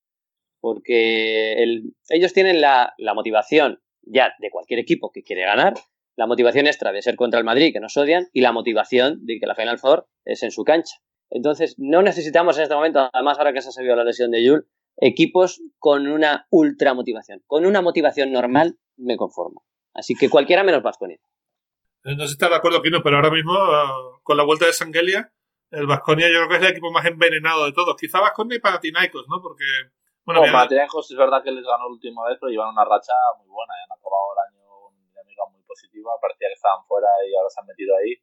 porque 0.61 1.55
ellos 2.09 2.33
tienen 2.33 2.61
la, 2.61 2.95
motivación 3.15 3.81
ya 4.03 4.35
de 4.41 4.51
cualquier 4.51 4.81
equipo 4.81 5.13
que 5.13 5.23
quiere 5.23 5.43
ganar, 5.43 5.75
la 6.17 6.27
motivación 6.27 6.67
extra 6.67 6.91
de 6.91 7.03
ser 7.03 7.15
contra 7.15 7.39
el 7.39 7.45
Madrid, 7.45 7.73
que 7.73 7.79
nos 7.79 7.97
odian, 7.97 8.27
y 8.33 8.41
la 8.41 8.51
motivación 8.51 9.25
de 9.25 9.39
que 9.39 9.47
la 9.47 9.55
Final 9.55 9.79
Four 9.79 10.09
es 10.25 10.43
en 10.43 10.51
su 10.51 10.65
cancha. 10.65 10.97
Entonces, 11.31 11.77
no 11.79 12.03
necesitamos 12.03 12.57
en 12.57 12.65
este 12.65 12.75
momento, 12.75 13.09
además 13.13 13.39
ahora 13.39 13.53
que 13.53 13.63
se 13.63 13.69
ha 13.69 13.73
sabido 13.73 13.95
la 13.95 14.03
lesión 14.03 14.33
de 14.33 14.45
Yul, 14.45 14.67
equipos 14.97 15.61
con 15.79 16.09
una 16.09 16.49
ultra 16.51 16.95
motivación. 16.95 17.43
Con 17.47 17.67
una 17.67 17.83
motivación 17.83 18.33
normal 18.33 18.79
me 18.97 19.17
conformo. 19.17 19.65
Así 19.95 20.15
que 20.15 20.29
cualquiera 20.29 20.65
menos 20.65 20.83
Vasconia. 20.83 21.21
Eh, 22.07 22.15
no 22.15 22.23
sé 22.23 22.29
si 22.29 22.33
está 22.39 22.49
de 22.49 22.55
acuerdo, 22.55 22.81
Kino, 22.83 23.03
pero 23.03 23.17
ahora 23.17 23.31
mismo, 23.31 23.51
ah, 23.53 24.23
con 24.23 24.37
la 24.37 24.45
vuelta 24.45 24.65
de 24.65 24.73
Sangelia, 24.73 25.33
el 25.73 25.91
Vasconia 25.91 26.31
yo 26.31 26.47
creo 26.47 26.49
que 26.49 26.55
es 26.55 26.63
el 26.63 26.71
equipo 26.71 26.93
más 26.93 27.05
envenenado 27.05 27.67
de 27.67 27.73
todos. 27.73 27.97
Quizá 27.99 28.21
Vasconia 28.21 28.57
y 28.57 28.61
Panathinaikos, 28.61 29.27
¿no? 29.27 29.43
Porque. 29.43 29.67
Bueno, 30.23 30.47
no, 30.47 30.53
Panathinaikos 30.53 31.11
es 31.11 31.19
verdad 31.19 31.43
que 31.43 31.51
les 31.51 31.67
ganó 31.67 31.91
la 31.91 31.95
última 31.99 32.23
vez, 32.31 32.39
pero 32.39 32.51
llevan 32.51 32.71
una 32.71 32.85
racha 32.85 33.11
muy 33.43 33.51
buena. 33.51 33.75
Y 33.75 33.83
han 33.83 33.99
acabado 33.99 34.27
el 34.39 34.41
año 34.47 34.63
con 34.71 34.95
una 34.95 35.03
dinámica 35.03 35.43
muy 35.51 35.63
positiva. 35.67 36.15
Parecía 36.23 36.47
que 36.47 36.55
estaban 36.55 36.87
fuera 36.87 37.11
y 37.27 37.35
ahora 37.35 37.51
se 37.51 37.59
han 37.59 37.67
metido 37.67 37.97
ahí. 37.99 38.15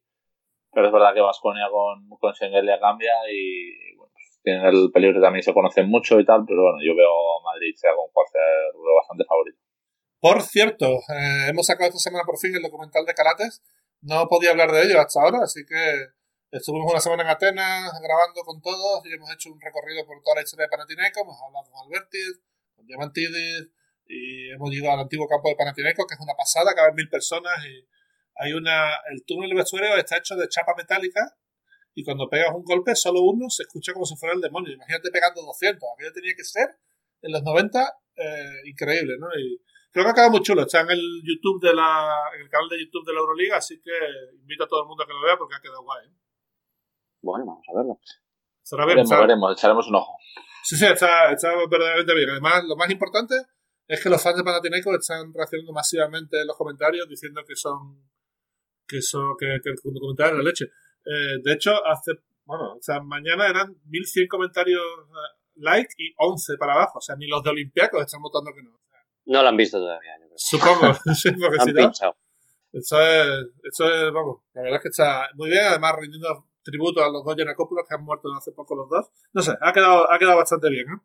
Pero 0.72 0.86
es 0.88 0.92
verdad 0.92 1.12
que 1.12 1.20
Vasconia 1.20 1.68
con, 1.68 2.08
con 2.16 2.34
Sangelia 2.34 2.80
cambia 2.80 3.12
y 3.28 4.00
bueno, 4.00 4.16
pues, 4.16 4.40
tienen 4.42 4.64
el 4.64 4.90
peligro 4.92 5.20
también 5.20 5.44
se 5.44 5.52
conocen 5.52 5.92
mucho 5.92 6.18
y 6.18 6.24
tal. 6.24 6.48
Pero 6.48 6.72
bueno, 6.72 6.80
yo 6.80 6.96
veo 6.96 7.12
a 7.12 7.44
Madrid 7.44 7.76
sea 7.76 7.92
con 7.92 8.08
cual 8.16 8.26
ser 8.32 8.72
bastante 8.96 9.28
favorito. 9.28 9.60
Por 10.24 10.40
cierto, 10.40 10.86
eh, 10.86 11.48
hemos 11.50 11.66
sacado 11.66 11.90
esta 11.90 12.00
semana 12.00 12.24
por 12.24 12.38
fin 12.38 12.56
el 12.56 12.62
documental 12.62 13.04
de 13.04 13.12
Carates. 13.12 13.60
No 14.00 14.26
podía 14.26 14.52
hablar 14.52 14.72
de 14.72 14.84
ello 14.84 14.98
hasta 14.98 15.20
ahora, 15.20 15.40
así 15.42 15.66
que 15.68 15.76
estuvimos 16.50 16.90
una 16.90 16.98
semana 16.98 17.24
en 17.24 17.28
Atenas 17.28 17.92
grabando 18.00 18.40
con 18.40 18.62
todos 18.62 19.04
y 19.04 19.12
hemos 19.12 19.30
hecho 19.34 19.52
un 19.52 19.60
recorrido 19.60 20.06
por 20.06 20.22
toda 20.22 20.36
la 20.36 20.42
historia 20.42 20.64
de 20.64 20.70
Panathinaikos. 20.70 21.22
Hemos 21.22 21.36
hablado 21.42 21.70
con 21.70 21.84
Albertis, 21.84 22.40
con 22.74 22.86
Diamantidis 22.86 23.68
y 24.06 24.48
hemos 24.48 24.72
ido 24.72 24.90
al 24.90 25.00
antiguo 25.00 25.28
campo 25.28 25.50
de 25.50 25.56
Panathinaikos, 25.56 26.06
que 26.08 26.14
es 26.14 26.20
una 26.20 26.32
pasada, 26.32 26.74
caben 26.74 26.94
mil 26.94 27.10
personas 27.10 27.52
y 27.66 27.86
hay 28.36 28.54
una... 28.54 28.96
El 29.12 29.26
túnel 29.26 29.50
de 29.50 29.56
vestuario 29.56 29.94
está 29.98 30.16
hecho 30.16 30.36
de 30.36 30.48
chapa 30.48 30.72
metálica 30.74 31.36
y 31.94 32.02
cuando 32.02 32.30
pegas 32.30 32.54
un 32.54 32.64
golpe, 32.64 32.96
solo 32.96 33.20
uno 33.20 33.50
se 33.50 33.64
escucha 33.64 33.92
como 33.92 34.06
si 34.06 34.16
fuera 34.16 34.34
el 34.34 34.40
demonio. 34.40 34.72
Imagínate 34.72 35.10
pegando 35.10 35.42
200. 35.42 35.86
Aquello 35.92 36.12
tenía 36.14 36.32
que 36.34 36.44
ser 36.44 36.78
en 37.20 37.30
los 37.30 37.42
90 37.42 37.98
eh, 38.16 38.60
increíble, 38.64 39.16
¿no? 39.20 39.28
Creo 39.94 40.06
que 40.06 40.10
ha 40.10 40.14
quedado 40.14 40.32
muy 40.32 40.42
chulo. 40.42 40.62
Está 40.62 40.80
en 40.80 40.90
el 40.90 41.22
YouTube 41.22 41.62
de 41.62 41.72
la, 41.72 42.10
en 42.34 42.42
el 42.42 42.50
canal 42.50 42.68
de 42.68 42.82
YouTube 42.82 43.06
de 43.06 43.14
la 43.14 43.20
Euroliga, 43.20 43.58
así 43.58 43.80
que 43.80 43.92
invito 44.40 44.64
a 44.64 44.66
todo 44.66 44.82
el 44.82 44.88
mundo 44.88 45.04
a 45.04 45.06
que 45.06 45.12
lo 45.12 45.22
vea 45.22 45.38
porque 45.38 45.54
ha 45.54 45.60
quedado 45.60 45.84
guay. 45.84 46.08
¿eh? 46.08 46.18
Bueno, 47.22 47.46
vamos 47.46 47.64
a 47.68 47.78
verlo. 47.78 48.00
Estará 48.60 48.86
bien, 48.86 48.96
veremos, 48.96 49.20
veremos, 49.20 49.52
echaremos 49.52 49.86
un 49.86 49.94
ojo. 49.94 50.18
Sí, 50.64 50.74
sí, 50.74 50.84
está, 50.84 51.30
está 51.30 51.54
verdaderamente 51.70 52.12
bien. 52.12 52.28
Además, 52.28 52.64
lo 52.66 52.74
más 52.74 52.90
importante 52.90 53.36
es 53.86 54.02
que 54.02 54.10
los 54.10 54.20
fans 54.20 54.36
de 54.36 54.42
Panathinaikos 54.42 54.98
están 54.98 55.32
reaccionando 55.32 55.72
masivamente 55.72 56.40
en 56.40 56.48
los 56.48 56.56
comentarios 56.56 57.08
diciendo 57.08 57.42
que 57.46 57.54
son 57.54 58.10
que 58.88 59.00
son 59.00 59.36
que, 59.38 59.46
que 59.62 59.70
el 59.70 59.94
documental 59.94 60.30
es 60.30 60.36
la 60.38 60.42
leche. 60.42 60.64
Eh, 61.06 61.38
de 61.40 61.52
hecho, 61.52 61.70
hace 61.86 62.18
bueno, 62.44 62.74
o 62.74 62.82
sea, 62.82 63.00
mañana 63.00 63.46
eran 63.46 63.76
1100 63.84 64.26
comentarios 64.26 64.82
eh, 64.82 65.38
like 65.54 65.94
y 65.98 66.12
11 66.16 66.56
para 66.58 66.74
abajo, 66.74 66.98
o 66.98 67.00
sea, 67.00 67.14
ni 67.14 67.28
los 67.28 67.44
de 67.44 67.50
Olimpiacos 67.50 68.02
están 68.02 68.22
votando 68.22 68.50
que 68.52 68.62
no. 68.62 68.83
No 69.26 69.42
lo 69.42 69.48
han 69.48 69.56
visto 69.56 69.78
todavía. 69.78 70.12
Supongo, 70.36 70.94
sí, 71.14 71.30
porque 71.32 71.60
si 71.60 71.72
no. 71.72 71.92
Esto 72.72 73.00
es, 73.00 73.46
esto 73.62 73.84
es, 73.88 74.12
vamos, 74.12 74.42
la 74.52 74.62
verdad 74.62 74.78
es 74.78 74.82
que 74.82 74.88
está 74.88 75.28
muy 75.34 75.48
bien, 75.48 75.62
además 75.64 75.94
rindiendo 75.96 76.48
tributo 76.64 77.04
a 77.04 77.08
los 77.08 77.24
dos 77.24 77.36
Yanakopoulos 77.36 77.86
que 77.88 77.94
han 77.94 78.04
muerto 78.04 78.28
hace 78.36 78.50
poco 78.50 78.74
los 78.74 78.88
dos. 78.88 79.10
No 79.32 79.42
sé, 79.42 79.52
ha 79.60 79.72
quedado, 79.72 80.10
ha 80.10 80.18
quedado 80.18 80.38
bastante 80.38 80.68
bien. 80.70 80.86
¿eh? 80.88 81.00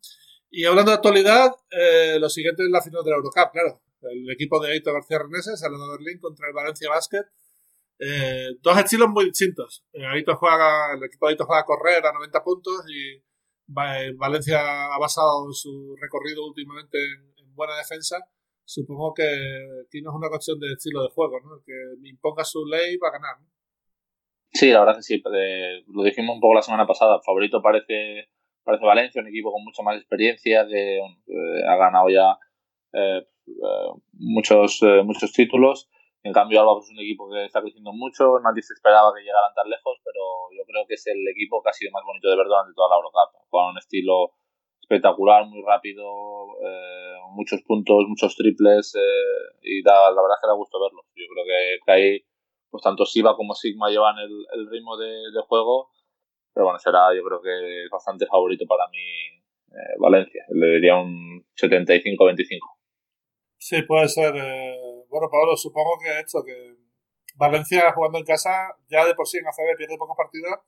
Y 0.51 0.65
hablando 0.65 0.91
de 0.91 0.95
actualidad, 0.95 1.51
eh, 1.69 2.17
lo 2.19 2.29
siguiente 2.29 2.63
es 2.63 2.69
la 2.69 2.81
final 2.81 3.03
de 3.03 3.11
la 3.11 3.17
Eurocup, 3.17 3.51
claro. 3.51 3.81
El 4.01 4.31
equipo 4.31 4.59
de 4.59 4.71
Aito 4.71 4.93
García 4.93 5.19
Reneses, 5.19 5.61
el 5.61 5.71
de 5.73 5.89
Berlín 5.91 6.19
contra 6.19 6.47
el 6.47 6.53
Valencia 6.53 6.89
Basket. 6.89 7.25
Eh, 7.99 8.47
dos 8.61 8.77
estilos 8.77 9.09
muy 9.09 9.25
distintos. 9.25 9.85
Eh, 9.93 10.05
Aito 10.05 10.35
juega, 10.37 10.93
el 10.95 11.03
equipo 11.03 11.27
de 11.27 11.33
Aito 11.33 11.45
juega 11.45 11.61
a 11.61 11.65
correr 11.65 12.05
a 12.05 12.13
90 12.13 12.43
puntos 12.43 12.85
y 12.87 13.21
Valencia 13.67 14.85
ha 14.93 14.97
basado 14.97 15.51
su 15.51 15.95
recorrido 16.01 16.47
últimamente 16.47 16.97
en, 16.97 17.38
buena 17.59 17.77
defensa, 17.77 18.17
supongo 18.63 19.13
que 19.13 19.27
aquí 19.85 20.01
no 20.01 20.11
es 20.11 20.15
una 20.15 20.29
cuestión 20.29 20.59
de 20.59 20.73
estilo 20.73 21.03
de 21.03 21.09
juego, 21.09 21.39
¿no? 21.41 21.61
que 21.65 21.73
imponga 22.09 22.43
su 22.43 22.65
ley 22.65 22.97
va 22.97 23.09
a 23.09 23.17
ganar. 23.19 23.35
¿no? 23.41 23.47
Sí, 24.51 24.71
la 24.71 24.79
verdad 24.79 24.95
que 24.95 25.03
sí. 25.03 25.21
lo 25.87 26.03
dijimos 26.03 26.35
un 26.35 26.41
poco 26.41 26.55
la 26.55 26.61
semana 26.61 26.87
pasada. 26.87 27.21
Favorito 27.23 27.61
parece, 27.61 28.29
parece 28.63 28.85
Valencia, 28.85 29.21
un 29.21 29.27
equipo 29.27 29.51
con 29.51 29.63
mucha 29.63 29.83
más 29.83 29.97
experiencia, 29.97 30.65
que 30.67 30.99
ha 31.67 31.75
ganado 31.77 32.09
ya 32.09 32.37
eh, 32.93 33.21
eh, 33.47 33.91
muchos, 34.13 34.81
eh, 34.81 35.03
muchos 35.03 35.31
títulos. 35.33 35.89
En 36.23 36.33
cambio, 36.33 36.59
Alba 36.59 36.79
es 36.81 36.89
un 36.89 36.99
equipo 36.99 37.29
que 37.29 37.45
está 37.45 37.61
creciendo 37.61 37.93
mucho. 37.93 38.39
Nadie 38.39 38.61
se 38.61 38.73
esperaba 38.73 39.13
que 39.15 39.21
llegaran 39.21 39.53
tan 39.55 39.69
lejos, 39.69 39.97
pero 40.03 40.49
yo 40.57 40.65
creo 40.65 40.85
que 40.87 40.95
es 40.95 41.07
el 41.07 41.25
equipo 41.29 41.61
que 41.61 41.69
ha 41.69 41.73
sido 41.73 41.91
más 41.91 42.03
bonito 42.03 42.27
de 42.27 42.35
ver 42.35 42.47
durante 42.47 42.73
toda 42.73 42.89
la 42.89 42.95
Eurocup. 42.97 43.49
Con 43.49 43.71
un 43.71 43.77
estilo 43.77 44.33
espectacular, 44.89 45.45
muy 45.45 45.61
rápido, 45.61 46.03
eh, 46.65 47.15
muchos 47.31 47.61
puntos, 47.61 48.05
muchos 48.07 48.35
triples 48.35 48.95
eh, 48.95 49.57
y 49.61 49.83
da, 49.83 50.09
la 50.09 50.21
verdad 50.21 50.37
es 50.37 50.41
que 50.41 50.47
da 50.47 50.53
gusto 50.53 50.81
verlo. 50.81 51.05
Yo 51.15 51.25
creo 51.31 51.45
que, 51.45 51.91
ahí 51.91 52.25
pues 52.71 52.83
tanto 52.83 53.05
Siva 53.05 53.35
como 53.35 53.53
Sigma 53.53 53.89
llevan 53.89 54.17
el, 54.17 54.45
el 54.53 54.69
ritmo 54.69 54.97
de, 54.97 55.07
de, 55.07 55.41
juego, 55.47 55.89
pero 56.53 56.65
bueno, 56.65 56.79
será 56.79 57.13
yo 57.15 57.23
creo 57.23 57.41
que 57.41 57.87
bastante 57.91 58.25
favorito 58.25 58.65
para 58.67 58.87
mí 58.89 58.97
eh, 59.71 59.95
Valencia. 59.99 60.43
Le 60.49 60.67
diría 60.75 60.95
un 60.95 61.45
75-25. 61.55 62.59
Sí, 63.57 63.81
puede 63.83 64.07
ser. 64.07 64.35
Eh, 64.35 65.05
bueno, 65.09 65.27
Pablo, 65.31 65.55
supongo 65.55 65.97
que 66.01 66.19
esto, 66.19 66.43
que 66.43 66.75
Valencia 67.35 67.91
jugando 67.93 68.17
en 68.17 68.25
casa 68.25 68.75
ya 68.89 69.05
de 69.05 69.13
por 69.13 69.27
sí 69.27 69.37
en 69.37 69.47
ACB 69.47 69.77
pierde 69.77 69.97
pocos 69.97 70.17
partidos 70.17 70.59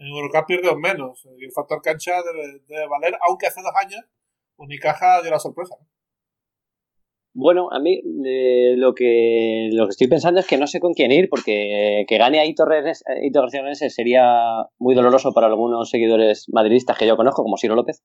en 0.00 0.06
Eurocup 0.06 0.46
pierde 0.46 0.74
menos. 0.76 1.26
Y 1.38 1.44
el 1.44 1.52
factor 1.52 1.80
cancha 1.82 2.12
debe, 2.22 2.88
valer, 2.88 3.16
aunque 3.26 3.46
hace 3.46 3.60
dos 3.62 3.72
años 3.84 4.00
Unicaja 4.56 5.22
dio 5.22 5.30
la 5.30 5.38
sorpresa. 5.38 5.74
Bueno, 7.32 7.68
a 7.70 7.78
mí 7.78 8.02
eh, 8.26 8.74
lo, 8.76 8.94
que, 8.94 9.68
lo 9.72 9.86
que 9.86 9.90
estoy 9.90 10.08
pensando 10.08 10.40
es 10.40 10.46
que 10.46 10.58
no 10.58 10.66
sé 10.66 10.80
con 10.80 10.94
quién 10.94 11.12
ir, 11.12 11.28
porque 11.30 12.04
que 12.08 12.18
gane 12.18 12.40
ahí 12.40 12.54
Torres, 12.54 13.04
García 13.32 13.62
sería 13.88 14.24
muy 14.78 14.94
doloroso 14.94 15.32
para 15.32 15.46
algunos 15.46 15.88
seguidores 15.88 16.46
madridistas 16.52 16.98
que 16.98 17.06
yo 17.06 17.16
conozco, 17.16 17.42
como 17.42 17.56
Ciro 17.56 17.76
López. 17.76 18.02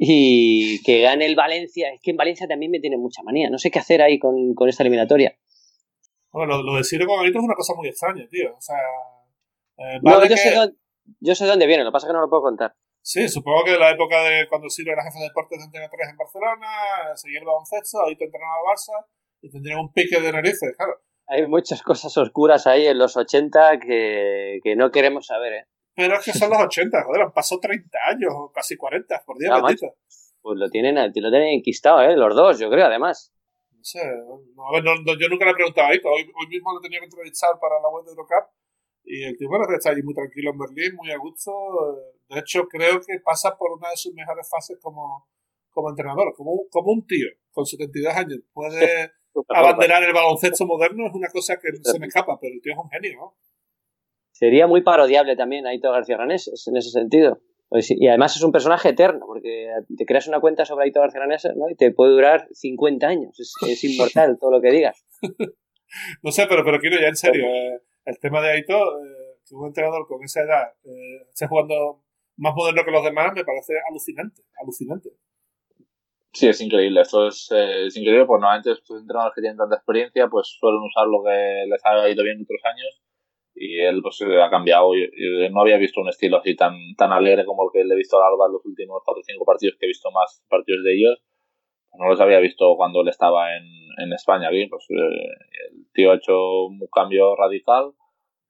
Y 0.00 0.82
que 0.82 1.02
gane 1.02 1.26
el 1.26 1.36
Valencia, 1.36 1.92
es 1.92 2.00
que 2.02 2.10
en 2.10 2.16
Valencia 2.16 2.48
también 2.48 2.70
me 2.70 2.80
tiene 2.80 2.96
mucha 2.96 3.22
manía. 3.22 3.48
No 3.48 3.58
sé 3.58 3.70
qué 3.70 3.78
hacer 3.78 4.02
ahí 4.02 4.18
con, 4.18 4.54
esta 4.66 4.82
eliminatoria. 4.82 5.36
Bueno, 6.32 6.62
lo, 6.62 6.76
de 6.76 6.84
Ciro 6.84 7.06
con 7.06 7.24
es 7.24 7.34
una 7.34 7.54
cosa 7.54 7.74
muy 7.76 7.88
extraña, 7.88 8.26
tío. 8.28 8.54
O 8.56 8.60
sea, 8.60 8.76
eh, 9.78 9.98
no, 10.02 10.26
yo 10.26 10.36
sé 10.36 10.52
yo 11.20 11.34
sé 11.34 11.44
de 11.44 11.50
dónde 11.50 11.66
viene, 11.66 11.84
lo 11.84 11.90
que 11.90 11.94
pasa 11.94 12.06
es 12.06 12.10
que 12.10 12.14
no 12.14 12.20
lo 12.20 12.30
puedo 12.30 12.42
contar. 12.42 12.74
Sí, 13.02 13.28
supongo 13.28 13.64
que 13.64 13.74
en 13.74 13.80
la 13.80 13.90
época 13.90 14.22
de 14.22 14.46
cuando 14.48 14.68
Silva 14.68 14.92
era 14.92 15.04
jefe 15.04 15.18
de 15.18 15.24
deportes 15.24 15.58
de 15.58 15.64
Antena 15.64 15.88
3 15.88 16.08
en 16.10 16.16
Barcelona, 16.16 16.68
seguía 17.14 17.40
el 17.40 17.46
baloncesto, 17.46 18.04
ahí 18.04 18.16
te 18.16 18.24
entrenaba 18.24 18.56
Barça 18.68 19.06
y 19.40 19.50
tendría 19.50 19.78
un 19.78 19.92
pique 19.92 20.20
de 20.20 20.32
narices, 20.32 20.76
claro. 20.76 21.00
Hay 21.26 21.46
muchas 21.46 21.82
cosas 21.82 22.16
oscuras 22.16 22.66
ahí 22.66 22.86
en 22.86 22.98
los 22.98 23.16
80 23.16 23.78
que, 23.80 24.60
que 24.62 24.76
no 24.76 24.90
queremos 24.90 25.26
saber, 25.26 25.52
¿eh? 25.52 25.64
Pero 25.94 26.14
es 26.16 26.24
que 26.24 26.32
son 26.32 26.50
los 26.50 26.60
80, 26.60 27.04
joder, 27.04 27.22
han 27.22 27.32
pasado 27.32 27.60
30 27.60 27.98
años, 28.06 28.30
o 28.34 28.52
casi 28.52 28.76
40, 28.76 29.22
por 29.26 29.36
Dios 29.38 29.62
bendito. 29.62 29.94
Pues 30.40 30.58
lo 30.58 30.68
tienen, 30.70 30.94
lo 30.94 31.12
tienen 31.12 31.48
enquistado, 31.48 32.02
¿eh? 32.02 32.16
Los 32.16 32.34
dos, 32.36 32.58
yo 32.58 32.70
creo, 32.70 32.86
además. 32.86 33.32
No 33.72 33.82
sé, 33.82 34.00
a 34.00 34.72
ver, 34.72 34.84
yo 34.84 35.28
nunca 35.28 35.44
le 35.44 35.50
he 35.50 35.54
preguntado 35.54 35.88
a 35.88 35.94
Ito, 35.94 36.08
hoy, 36.08 36.22
hoy 36.22 36.46
mismo 36.48 36.72
lo 36.72 36.80
tenía 36.80 37.00
que 37.00 37.06
entrevistar 37.06 37.50
para 37.60 37.80
la 37.80 37.88
web 37.88 38.04
de 38.04 38.10
Eurocup 38.10 38.50
y 39.08 39.24
el 39.24 39.36
tipo 39.36 39.56
está 39.74 39.90
allí 39.90 40.02
muy 40.02 40.14
tranquilo 40.14 40.50
en 40.50 40.58
Berlín, 40.58 40.94
muy 40.96 41.10
a 41.10 41.16
gusto. 41.16 41.50
De 42.28 42.40
hecho, 42.40 42.68
creo 42.68 43.00
que 43.00 43.20
pasa 43.24 43.56
por 43.56 43.72
una 43.72 43.88
de 43.88 43.96
sus 43.96 44.12
mejores 44.12 44.46
fases 44.50 44.78
como, 44.82 45.26
como 45.70 45.88
entrenador, 45.88 46.34
como 46.36 46.52
como 46.70 46.92
un 46.92 47.06
tío 47.06 47.28
con 47.50 47.64
72 47.64 48.14
años. 48.14 48.40
Puede 48.52 49.12
abanderar 49.48 50.02
el 50.02 50.12
baloncesto 50.12 50.66
moderno, 50.66 51.06
es 51.06 51.14
una 51.14 51.28
cosa 51.28 51.56
que 51.56 51.70
se 51.82 51.98
me 51.98 52.06
escapa, 52.06 52.38
pero 52.38 52.54
el 52.54 52.60
tío 52.60 52.72
es 52.72 52.78
un 52.78 52.90
genio, 52.90 53.18
¿no? 53.18 53.36
Sería 54.30 54.66
muy 54.66 54.82
parodiable 54.82 55.36
también 55.36 55.66
Aito 55.66 55.90
García 55.90 56.16
Ranés 56.16 56.50
en 56.66 56.76
ese 56.76 56.90
sentido. 56.90 57.40
Pues 57.68 57.90
y 57.90 58.06
además 58.06 58.36
es 58.36 58.42
un 58.42 58.52
personaje 58.52 58.90
eterno, 58.90 59.26
porque 59.26 59.68
te 59.96 60.06
creas 60.06 60.28
una 60.28 60.40
cuenta 60.40 60.64
sobre 60.64 60.84
Aito 60.84 61.00
García 61.00 61.20
Ranés 61.20 61.48
¿no? 61.56 61.68
y 61.68 61.76
te 61.76 61.92
puede 61.92 62.12
durar 62.12 62.46
50 62.52 63.06
años. 63.06 63.40
Es, 63.40 63.54
es 63.66 63.84
inmortal 63.84 64.38
todo 64.38 64.50
lo 64.50 64.60
que 64.60 64.70
digas. 64.70 65.04
no 66.22 66.30
sé, 66.30 66.46
pero, 66.46 66.62
pero 66.62 66.78
quiero 66.78 67.00
ya 67.00 67.08
en 67.08 67.16
serio. 67.16 67.44
Eh, 67.46 67.80
el 68.08 68.18
tema 68.18 68.40
de 68.40 68.50
Aito, 68.50 68.74
eh, 68.74 69.36
que 69.46 69.54
un 69.54 69.66
entrenador 69.66 70.06
con 70.06 70.24
esa 70.24 70.40
edad 70.42 70.72
eh, 70.84 71.26
esté 71.28 71.46
jugando 71.46 72.02
más 72.36 72.54
moderno 72.54 72.82
que 72.84 72.90
los 72.90 73.04
demás, 73.04 73.32
me 73.34 73.44
parece 73.44 73.74
alucinante, 73.88 74.42
alucinante. 74.62 75.10
Sí, 76.32 76.48
es 76.48 76.60
increíble. 76.60 77.02
Esto 77.02 77.28
es, 77.28 77.50
eh, 77.52 77.86
es 77.86 77.96
increíble 77.96 78.24
porque 78.24 78.40
normalmente 78.40 78.72
estos 78.72 79.00
entrenadores 79.00 79.34
que 79.34 79.42
tienen 79.42 79.58
tanta 79.58 79.76
experiencia 79.76 80.28
pues 80.28 80.56
suelen 80.58 80.80
usar 80.80 81.06
lo 81.06 81.22
que 81.22 81.64
les 81.68 81.84
ha 81.84 82.08
ido 82.08 82.24
bien 82.24 82.40
otros 82.42 82.60
años 82.64 83.02
y 83.54 83.80
él 83.80 84.00
pues 84.02 84.22
ha 84.22 84.50
cambiado. 84.50 84.94
Yo, 84.94 85.50
no 85.50 85.60
había 85.60 85.76
visto 85.76 86.00
un 86.00 86.08
estilo 86.08 86.38
así 86.38 86.56
tan, 86.56 86.74
tan 86.96 87.12
alegre 87.12 87.44
como 87.44 87.64
el 87.64 87.70
que 87.72 87.84
le 87.84 87.94
he 87.94 87.98
visto 87.98 88.22
a 88.22 88.28
Alba 88.28 88.46
en 88.46 88.52
los 88.52 88.64
últimos 88.64 89.02
4 89.04 89.20
o 89.20 89.24
5 89.24 89.44
partidos 89.44 89.76
que 89.78 89.86
he 89.86 89.88
visto 89.88 90.10
más 90.12 90.42
partidos 90.48 90.84
de 90.84 90.94
ellos. 90.94 91.18
no 91.98 92.08
los 92.08 92.20
había 92.20 92.38
visto 92.38 92.74
cuando 92.76 93.02
él 93.02 93.08
estaba 93.08 93.56
en, 93.56 93.64
en 93.98 94.12
España 94.12 94.48
aquí. 94.48 94.66
Pues 94.68 94.86
eh, 94.90 95.28
el 95.70 95.90
tío 95.92 96.12
ha 96.12 96.16
hecho 96.16 96.66
un 96.66 96.80
cambio 96.92 97.34
radical. 97.36 97.92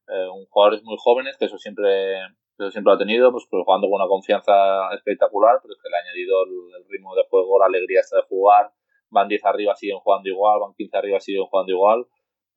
Eh, 0.09 0.29
un 0.29 0.47
jugadores 0.47 0.83
muy 0.85 0.97
jóvenes, 0.99 1.37
que 1.37 1.45
eso 1.47 1.59
siempre, 1.59 2.19
eso 2.59 2.71
siempre 2.71 2.93
ha 2.93 2.99
tenido, 2.99 3.31
pues, 3.31 3.47
pues, 3.51 3.63
jugando 3.65 3.89
con 3.89 4.01
una 4.01 4.09
confianza 4.09 4.53
espectacular, 4.95 5.59
pero 5.63 5.75
es 5.75 5.81
que 5.83 5.89
le 5.89 5.97
ha 5.97 6.01
añadido 6.01 6.45
el, 6.45 6.89
ritmo 6.89 7.15
de 7.15 7.25
juego, 7.29 7.59
la 7.59 7.67
alegría 7.67 8.01
de 8.01 8.23
jugar. 8.29 8.73
Van 9.11 9.29
10 9.29 9.45
arriba, 9.45 9.75
siguen 9.75 9.99
jugando 9.99 10.29
igual, 10.29 10.61
van 10.61 10.75
15 10.75 10.97
arriba, 10.97 11.21
siguen 11.21 11.45
jugando 11.47 11.73
igual. 11.73 12.07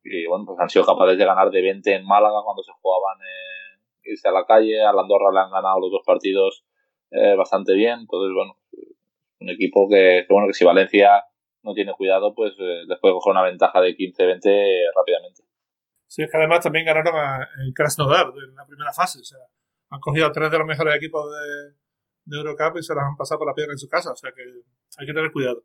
Y 0.04 0.26
bueno, 0.28 0.46
pues 0.46 0.60
han 0.60 0.70
sido 0.70 0.86
capaces 0.86 1.18
de 1.18 1.26
ganar 1.26 1.50
de 1.52 1.62
20 1.62 1.94
en 1.94 2.06
Málaga 2.06 2.42
cuando 2.44 2.64
se 2.64 2.72
jugaban 2.82 3.18
eh, 3.22 3.80
irse 4.04 4.28
a 4.28 4.32
la 4.32 4.46
calle. 4.46 4.82
A 4.82 4.94
la 4.94 5.02
Andorra 5.02 5.32
le 5.32 5.40
han 5.40 5.52
ganado 5.52 5.80
los 5.80 5.92
dos 5.92 6.02
partidos 6.06 6.66
eh, 7.12 7.36
bastante 7.36 7.74
bien. 7.74 8.00
Entonces, 8.02 8.34
bueno, 8.34 8.58
un 9.40 9.50
equipo 9.50 9.88
que, 9.90 10.26
bueno, 10.30 10.48
que 10.48 10.54
si 10.54 10.66
Valencia 10.66 11.26
no 11.64 11.74
tiene 11.74 11.94
cuidado, 11.94 12.34
pues 12.34 12.54
eh, 12.60 12.84
les 12.88 13.00
puede 13.00 13.14
coger 13.14 13.32
una 13.32 13.44
ventaja 13.44 13.82
de 13.82 13.96
15-20 13.96 14.94
rápidamente. 14.96 15.41
Sí, 16.12 16.24
es 16.24 16.30
que 16.30 16.36
además 16.36 16.60
también 16.60 16.84
ganaron 16.84 17.16
a, 17.16 17.48
en 17.66 17.72
Krasnodar 17.72 18.34
en 18.36 18.54
la 18.54 18.66
primera 18.66 18.92
fase. 18.92 19.20
O 19.20 19.24
sea, 19.24 19.40
han 19.92 20.00
cogido 20.02 20.26
a 20.26 20.32
tres 20.34 20.52
de 20.52 20.58
los 20.58 20.68
mejores 20.68 20.94
equipos 20.98 21.32
de, 21.32 21.72
de 22.26 22.38
Eurocup 22.38 22.78
y 22.78 22.84
se 22.84 22.94
las 22.94 23.06
han 23.06 23.16
pasado 23.16 23.40
por 23.40 23.48
la 23.48 23.54
piedra 23.54 23.72
en 23.72 23.78
su 23.78 23.88
casa. 23.88 24.12
O 24.12 24.16
sea 24.18 24.34
que 24.34 24.42
hay 24.42 25.08
que 25.08 25.14
tener 25.14 25.32
cuidado. 25.32 25.64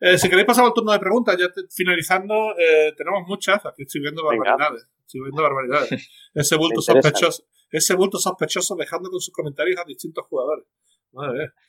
Eh, 0.00 0.18
si 0.18 0.28
queréis 0.28 0.46
pasar 0.46 0.66
al 0.66 0.74
turno 0.74 0.92
de 0.92 0.98
preguntas, 0.98 1.38
ya 1.38 1.48
finalizando, 1.74 2.52
eh, 2.58 2.92
tenemos 2.98 3.26
muchas. 3.26 3.64
Aquí 3.64 3.84
estoy 3.84 4.02
viendo 4.02 4.22
barbaridades. 4.22 4.86
Estoy 5.06 5.22
viendo 5.22 5.42
barbaridades. 5.42 5.88
Ese 6.34 6.56
bulto 6.56 6.82
sospechoso, 6.82 7.44
ese 7.70 7.94
bulto 7.94 8.18
sospechoso 8.18 8.76
dejando 8.76 9.08
con 9.08 9.20
sus 9.22 9.32
comentarios 9.32 9.80
a 9.80 9.84
distintos 9.84 10.26
jugadores. 10.26 10.66
Madre 11.12 11.38
mía. 11.38 11.54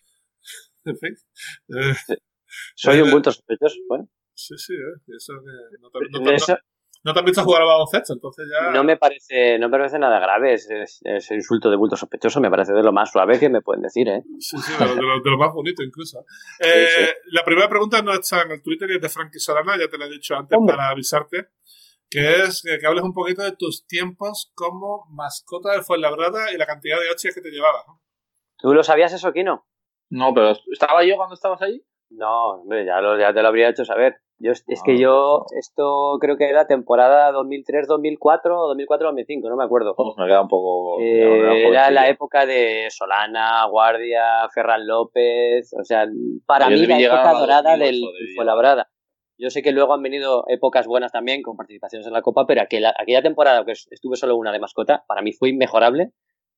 En 0.84 0.98
fin. 0.98 1.16
Eh, 1.70 2.18
Soy 2.76 3.00
un 3.00 3.12
bulto 3.12 3.32
sospechoso, 3.32 3.78
bueno. 3.88 4.10
Sí, 4.34 4.58
sí, 4.58 4.74
eh. 4.74 5.16
Eso 5.16 5.34
que 5.40 5.78
no, 5.80 5.90
te, 5.90 6.00
no, 6.10 6.60
te, 7.04 7.20
has 7.20 7.26
visto 7.26 7.44
jugar 7.44 7.62
a 7.62 7.66
baloncesto, 7.66 8.14
entonces 8.14 8.46
ya. 8.52 8.72
No 8.72 8.84
me 8.84 8.98
parece, 8.98 9.58
no 9.60 9.70
me 9.70 9.78
parece 9.78 10.00
nada 10.00 10.20
grave 10.20 10.54
ese, 10.54 10.84
ese, 11.04 11.36
insulto 11.36 11.70
de 11.70 11.78
bulto 11.78 11.96
sospechoso, 11.96 12.40
me 12.42 12.50
parece 12.50 12.74
de 12.74 12.84
lo 12.84 12.92
más 12.92 13.12
suave 13.12 13.40
que 13.40 13.50
me 13.50 13.62
pueden 13.62 13.84
decir, 13.84 14.08
¿eh? 14.08 14.24
Sí, 14.40 14.58
sí, 14.58 14.74
de 14.78 14.86
lo, 14.86 14.96
de 14.96 15.02
lo, 15.02 15.22
de 15.22 15.30
lo 15.30 15.38
más 15.38 15.54
bonito 15.54 15.84
incluso. 15.84 16.26
Eh, 16.60 16.88
sí, 16.88 17.06
sí. 17.06 17.12
La 17.32 17.44
primera 17.44 17.70
pregunta 17.70 18.02
no 18.02 18.14
está 18.14 18.42
en 18.42 18.52
el 18.52 18.62
Twitter 18.62 18.90
y 18.92 18.96
es 18.96 19.02
de 19.02 19.10
Frankie 19.10 19.40
Solana, 19.40 19.78
ya 19.78 19.88
te 19.88 19.98
lo 19.98 20.06
he 20.06 20.10
dicho 20.10 20.36
antes 20.36 20.56
¿Cómo? 20.56 20.68
para 20.68 20.90
avisarte 20.90 21.50
que 22.10 22.44
es 22.44 22.64
que, 22.64 22.80
que, 22.80 22.88
hables 22.88 23.04
un 23.04 23.14
poquito 23.14 23.44
de 23.44 23.52
tus 23.52 23.86
tiempos 23.86 24.52
como 24.56 25.06
mascota 25.10 25.74
de 25.74 25.84
Fuenlabrada 25.84 26.52
y 26.52 26.58
la 26.58 26.66
cantidad 26.66 27.00
de 27.00 27.10
hostias 27.10 27.36
que 27.36 27.42
te 27.42 27.52
llevabas. 27.52 27.84
¿no? 27.88 28.02
¿Tú 28.58 28.74
lo 28.74 28.84
sabías 28.84 29.14
eso, 29.14 29.32
Kino? 29.32 29.68
No, 30.10 30.34
pero 30.34 30.54
¿estaba 30.72 31.04
yo 31.04 31.16
cuando 31.16 31.36
estabas 31.36 31.62
ahí? 31.62 31.84
No, 32.10 32.56
hombre, 32.56 32.86
ya, 32.86 33.00
lo, 33.00 33.18
ya 33.20 33.34
te 33.34 33.42
lo 33.42 33.48
habría 33.48 33.70
hecho 33.70 33.86
saber. 33.86 34.22
Yo, 34.42 34.54
es 34.54 34.64
ah, 34.70 34.82
que 34.86 34.98
yo, 34.98 35.46
esto 35.60 36.18
creo 36.22 36.38
que 36.38 36.48
era 36.48 36.66
temporada 36.66 37.34
2003-2004 37.34 38.40
o 38.46 38.74
2004-2005, 38.74 39.50
no 39.50 39.58
me 39.58 39.66
acuerdo. 39.66 39.94
Oh, 39.98 40.16
me 40.18 40.28
queda 40.28 40.42
un 40.42 40.48
poco... 40.48 41.02
Eh, 41.02 41.68
era 41.68 41.92
la 41.92 42.08
época 42.08 42.46
de 42.46 42.88
Solana, 42.90 43.66
Guardia, 43.66 44.48
Ferran 44.54 44.88
López, 44.88 45.74
o 45.74 45.84
sea, 45.84 46.08
para 46.46 46.70
mí 46.70 46.86
la 46.86 47.00
época 47.00 47.34
dorada 47.34 47.76
del 47.76 48.02
Fuenlabrada. 48.36 48.90
Yo 49.38 49.50
sé 49.50 49.62
que 49.62 49.74
luego 49.74 49.94
han 49.94 50.04
venido 50.04 50.46
épocas 50.48 50.88
buenas 50.88 51.12
también 51.12 51.42
con 51.42 51.58
participaciones 51.58 52.08
en 52.08 52.14
la 52.14 52.22
Copa, 52.22 52.46
pero 52.48 52.62
aquella, 52.62 52.94
aquella 52.98 53.22
temporada 53.22 53.66
que 53.66 53.74
estuve 53.74 54.16
solo 54.16 54.38
una 54.38 54.54
de 54.54 54.60
mascota, 54.60 55.04
para 55.06 55.22
mí 55.22 55.34
fue 55.34 55.50
inmejorable, 55.50 56.12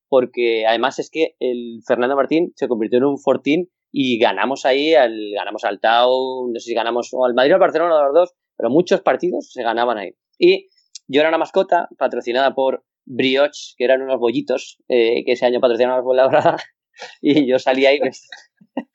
porque 0.08 0.68
además 0.68 1.00
es 1.00 1.10
que 1.10 1.36
el 1.40 1.82
Fernando 1.88 2.16
Martín 2.16 2.54
se 2.56 2.68
convirtió 2.68 3.00
en 3.00 3.06
un 3.06 3.18
fortín 3.18 3.70
y 3.92 4.18
ganamos 4.18 4.66
ahí, 4.66 4.94
al, 4.94 5.32
ganamos 5.36 5.64
al 5.64 5.80
Tau, 5.80 6.50
no 6.52 6.60
sé 6.60 6.68
si 6.68 6.74
ganamos 6.74 7.10
o 7.12 7.26
al 7.26 7.34
Madrid 7.34 7.52
o 7.52 7.56
al 7.56 7.62
Barcelona, 7.62 8.04
los 8.06 8.14
dos, 8.14 8.34
pero 8.58 8.70
muchos 8.70 9.02
partidos 9.02 9.52
se 9.52 9.64
ganaban 9.64 9.98
ahí. 9.98 10.16
Y 10.38 10.70
yo 11.08 11.20
era 11.22 11.30
una 11.30 11.38
mascota 11.38 11.90
patrocinada 11.98 12.54
por 12.56 12.86
Brioche, 13.06 13.74
que 13.78 13.84
eran 13.84 14.02
unos 14.02 14.20
bollitos 14.20 14.78
eh, 14.88 15.24
que 15.26 15.34
ese 15.34 15.46
año 15.46 15.60
patrocinaban 15.60 16.04
por 16.04 16.16
la 16.16 16.28
brada, 16.28 16.58
y 17.22 17.46
yo 17.46 17.60
salía 17.60 17.90
ahí 17.90 18.00
vestido, 18.00 18.32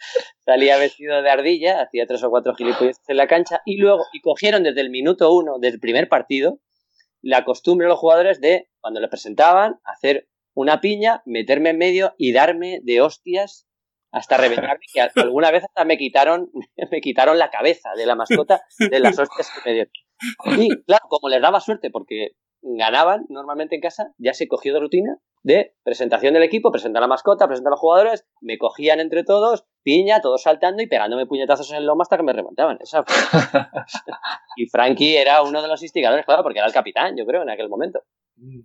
salía 0.45 0.79
vestido 0.79 1.21
de 1.21 1.31
ardilla, 1.31 1.83
hacía 1.83 2.07
tres 2.07 2.23
o 2.25 2.31
cuatro 2.31 2.55
gilipollas 2.55 3.01
en 3.07 3.17
la 3.17 3.27
cancha, 3.27 3.61
y 3.67 3.77
luego, 3.77 4.05
y 4.13 4.21
cogieron 4.21 4.63
desde 4.63 4.81
el 4.81 4.91
minuto 4.91 5.35
uno 5.35 5.59
del 5.59 5.79
primer 5.79 6.09
partido, 6.09 6.61
la 7.21 7.45
costumbre 7.45 7.87
de 7.87 7.91
los 7.91 7.99
jugadores 7.99 8.41
de, 8.41 8.69
cuando 8.81 9.01
les 9.01 9.11
presentaban, 9.11 9.81
hacer 9.85 10.29
una 10.55 10.81
piña, 10.81 11.23
meterme 11.27 11.71
en 11.71 11.79
medio 11.79 12.15
y 12.17 12.33
darme 12.33 12.81
de 12.83 13.03
hostias 13.03 13.67
hasta 14.13 14.37
reventarme, 14.37 14.85
que 14.93 15.01
alguna 15.01 15.51
vez 15.51 15.65
hasta 15.65 15.85
me 15.85 15.99
quitaron, 15.99 16.51
me 16.91 17.01
quitaron 17.01 17.39
la 17.39 17.51
cabeza 17.51 17.91
de 17.97 18.07
la 18.07 18.15
mascota 18.15 18.63
de 18.79 19.01
las 19.01 19.19
hostias 19.19 19.51
que 19.51 19.69
me 19.69 19.75
dieron. 19.75 19.93
Y 20.59 20.83
claro, 20.85 21.07
como 21.09 21.29
les 21.29 21.43
daba 21.43 21.61
suerte 21.61 21.91
porque 21.91 22.31
ganaban 22.63 23.27
normalmente 23.29 23.77
en 23.77 23.81
casa, 23.81 24.13
ya 24.19 24.35
se 24.35 24.49
cogió 24.49 24.73
de 24.75 24.81
rutina 24.81 25.19
de 25.47 25.77
presentación 25.85 26.35
del 26.35 26.43
equipo, 26.43 26.73
presentar 26.73 27.01
la 27.01 27.07
mascota, 27.07 27.47
presentar 27.47 27.71
a 27.71 27.75
los 27.75 27.81
jugadores, 27.81 28.27
me 28.41 28.59
cogían 28.59 28.99
entre 28.99 29.23
todos, 29.23 29.65
piña, 29.85 30.21
todos 30.21 30.43
saltando 30.43 30.83
y 30.83 30.89
pegándome 30.89 31.25
puñetazos 31.27 31.71
en 31.71 31.77
el 31.77 31.87
lomo 31.87 32.03
hasta 32.03 32.17
que 32.17 32.25
me 32.25 32.33
remontaban. 32.33 32.79
Esa 32.81 33.05
fue. 33.05 33.15
y 34.57 34.67
Frankie 34.67 35.17
era 35.17 35.43
uno 35.43 35.63
de 35.63 35.69
los 35.69 35.81
instigadores, 35.85 36.27
claro, 36.27 36.43
porque 36.43 36.59
era 36.59 36.67
el 36.67 36.75
capitán, 36.75 37.17
yo 37.17 37.25
creo, 37.25 37.43
en 37.43 37.51
aquel 37.51 37.69
momento. 37.69 38.01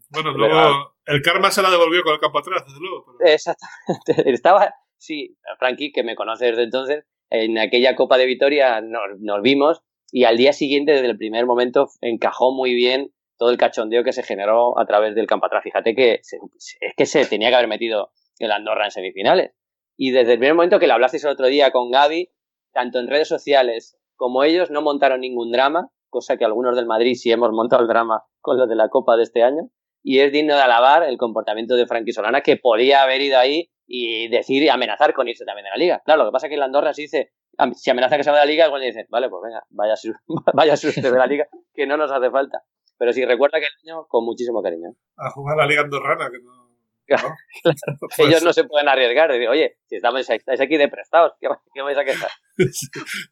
Bueno, 0.09 0.31
luego 0.31 0.95
pero, 1.05 1.17
el 1.17 1.21
karma 1.21 1.51
se 1.51 1.61
la 1.61 1.69
devolvió 1.69 2.01
con 2.01 2.13
el 2.13 2.19
campo 2.19 2.39
atrás, 2.39 2.63
desde 2.65 2.79
luego. 2.79 3.05
Pero... 3.19 3.31
Exactamente. 3.31 4.31
Estaba, 4.33 4.73
sí, 5.01 5.35
Frankie, 5.57 5.91
que 5.91 6.03
me 6.03 6.15
conoce 6.15 6.45
desde 6.45 6.63
entonces, 6.63 7.05
en 7.29 7.57
aquella 7.57 7.95
Copa 7.95 8.17
de 8.17 8.27
Vitoria 8.27 8.81
nos, 8.81 9.19
nos 9.19 9.41
vimos 9.41 9.81
y 10.11 10.25
al 10.25 10.37
día 10.37 10.53
siguiente, 10.53 10.91
desde 10.91 11.07
el 11.07 11.17
primer 11.17 11.45
momento, 11.45 11.87
encajó 12.01 12.53
muy 12.53 12.75
bien 12.75 13.13
todo 13.37 13.49
el 13.49 13.57
cachondeo 13.57 14.03
que 14.03 14.13
se 14.13 14.23
generó 14.23 14.77
a 14.77 14.85
través 14.85 15.15
del 15.15 15.25
campo 15.25 15.45
atrás. 15.45 15.63
Fíjate 15.63 15.95
que 15.95 16.19
se, 16.21 16.37
es 16.81 16.93
que 16.95 17.05
se 17.05 17.25
tenía 17.25 17.49
que 17.49 17.55
haber 17.55 17.69
metido 17.69 18.11
el 18.37 18.51
Andorra 18.51 18.85
en 18.85 18.91
semifinales. 18.91 19.51
Y 19.97 20.11
desde 20.11 20.33
el 20.33 20.39
primer 20.39 20.55
momento 20.55 20.79
que 20.79 20.87
le 20.87 20.93
hablasteis 20.93 21.23
el 21.23 21.31
otro 21.31 21.47
día 21.47 21.71
con 21.71 21.89
Gaby, 21.91 22.29
tanto 22.73 22.99
en 22.99 23.07
redes 23.07 23.27
sociales 23.27 23.97
como 24.15 24.43
ellos 24.43 24.69
no 24.69 24.81
montaron 24.81 25.21
ningún 25.21 25.51
drama, 25.51 25.89
cosa 26.09 26.37
que 26.37 26.45
algunos 26.45 26.75
del 26.75 26.85
Madrid 26.85 27.15
sí 27.15 27.31
hemos 27.31 27.51
montado 27.51 27.81
el 27.81 27.87
drama 27.87 28.23
con 28.41 28.57
lo 28.57 28.67
de 28.67 28.75
la 28.75 28.89
Copa 28.89 29.15
de 29.15 29.23
este 29.23 29.43
año. 29.43 29.69
Y 30.03 30.19
es 30.19 30.31
digno 30.31 30.55
de 30.55 30.61
alabar 30.61 31.03
el 31.03 31.17
comportamiento 31.17 31.75
de 31.75 31.87
Frankie 31.87 32.11
Solana, 32.11 32.41
que 32.41 32.57
podía 32.57 33.03
haber 33.03 33.21
ido 33.21 33.39
ahí 33.39 33.71
y 33.93 34.29
decir 34.29 34.71
amenazar 34.71 35.13
con 35.13 35.27
irse 35.27 35.43
también 35.43 35.65
de 35.65 35.71
la 35.71 35.75
liga. 35.75 36.01
Claro, 36.05 36.23
lo 36.23 36.29
que 36.29 36.33
pasa 36.33 36.47
es 36.47 36.49
que 36.49 36.55
el 36.55 36.63
Andorra 36.63 36.93
se 36.93 37.01
dice, 37.01 37.33
si 37.75 37.89
amenaza 37.89 38.15
que 38.15 38.23
se 38.23 38.31
va 38.31 38.39
de 38.39 38.45
la 38.45 38.51
liga, 38.51 38.65
igual 38.65 38.81
dice, 38.81 39.05
vale, 39.09 39.29
pues 39.29 39.41
venga, 39.43 39.65
vaya, 39.69 39.95
vaya 40.53 40.73
usted 40.73 41.03
de 41.03 41.11
la 41.11 41.27
liga, 41.27 41.47
que 41.73 41.85
no 41.85 41.97
nos 41.97 42.09
hace 42.09 42.31
falta. 42.31 42.63
Pero 42.97 43.11
sí, 43.11 43.25
recuerda 43.25 43.59
que 43.59 43.65
el 43.65 43.89
año 43.89 44.05
con 44.07 44.23
muchísimo 44.23 44.63
cariño. 44.63 44.91
A 45.17 45.29
jugar 45.31 45.59
a 45.59 45.63
la 45.63 45.67
Liga 45.67 45.81
Andorrana, 45.81 46.29
que 46.29 46.39
no. 46.41 46.61
Claro, 47.11 47.35
claro. 47.63 47.75
pues, 47.99 48.19
Ellos 48.19 48.43
no 48.43 48.53
se 48.53 48.63
pueden 48.63 48.87
arriesgar. 48.87 49.29
Decir, 49.29 49.49
Oye, 49.49 49.75
si 49.87 49.97
estamos, 49.97 50.29
estáis 50.29 50.61
aquí 50.61 50.77
de 50.77 50.87
prestados, 50.87 51.33
¿qué, 51.41 51.49
qué 51.73 51.81
vais 51.81 51.97
a 51.97 52.05
quejar? 52.05 52.29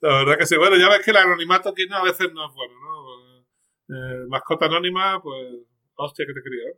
la 0.01 0.15
verdad 0.17 0.37
que 0.37 0.45
sí. 0.45 0.57
Bueno, 0.57 0.75
ya 0.75 0.89
ves 0.89 1.05
que 1.05 1.11
el 1.11 1.17
anonimato 1.17 1.69
aquí 1.69 1.85
no, 1.87 1.97
a 1.97 2.03
veces 2.03 2.33
no 2.33 2.45
es 2.45 2.53
bueno, 2.53 2.73
¿no? 2.73 3.39
Eh, 3.95 4.25
mascota 4.27 4.65
anónima, 4.65 5.21
pues. 5.23 5.63
Hostia, 5.95 6.25
que 6.25 6.33
te 6.33 6.41
quería. 6.43 6.73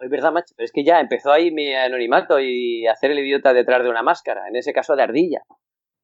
Es 0.00 0.10
verdad, 0.10 0.32
macho, 0.32 0.54
pero 0.56 0.64
es 0.64 0.72
que 0.72 0.84
ya 0.84 1.00
empezó 1.00 1.32
ahí 1.32 1.50
mi 1.50 1.74
anonimato 1.74 2.38
y 2.38 2.86
hacer 2.86 3.10
el 3.10 3.18
idiota 3.18 3.52
detrás 3.52 3.82
de 3.82 3.90
una 3.90 4.02
máscara, 4.02 4.48
en 4.48 4.56
ese 4.56 4.72
caso 4.72 4.94
de 4.94 5.02
ardilla. 5.02 5.42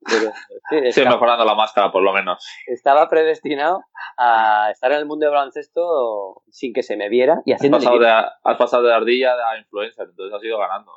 Pero, 0.04 0.32
sí, 0.68 0.76
estaba, 0.82 1.10
mejorando 1.12 1.44
la 1.44 1.54
máscara, 1.54 1.92
por 1.92 2.02
lo 2.02 2.12
menos. 2.12 2.44
Estaba 2.66 3.08
predestinado 3.08 3.84
a 4.18 4.70
estar 4.72 4.90
en 4.92 4.98
el 4.98 5.06
mundo 5.06 5.26
del 5.26 5.34
baloncesto 5.34 6.42
sin 6.50 6.72
que 6.72 6.82
se 6.82 6.96
me 6.96 7.08
viera 7.08 7.40
y 7.44 7.52
haciendo. 7.52 7.78
Has 7.78 7.84
pasado, 7.84 8.00
de, 8.00 8.08
has 8.08 8.56
pasado 8.58 8.82
de 8.82 8.94
ardilla 8.94 9.34
a 9.48 9.58
influencer, 9.58 10.08
entonces 10.10 10.34
has 10.34 10.44
ido 10.44 10.58
ganando. 10.58 10.90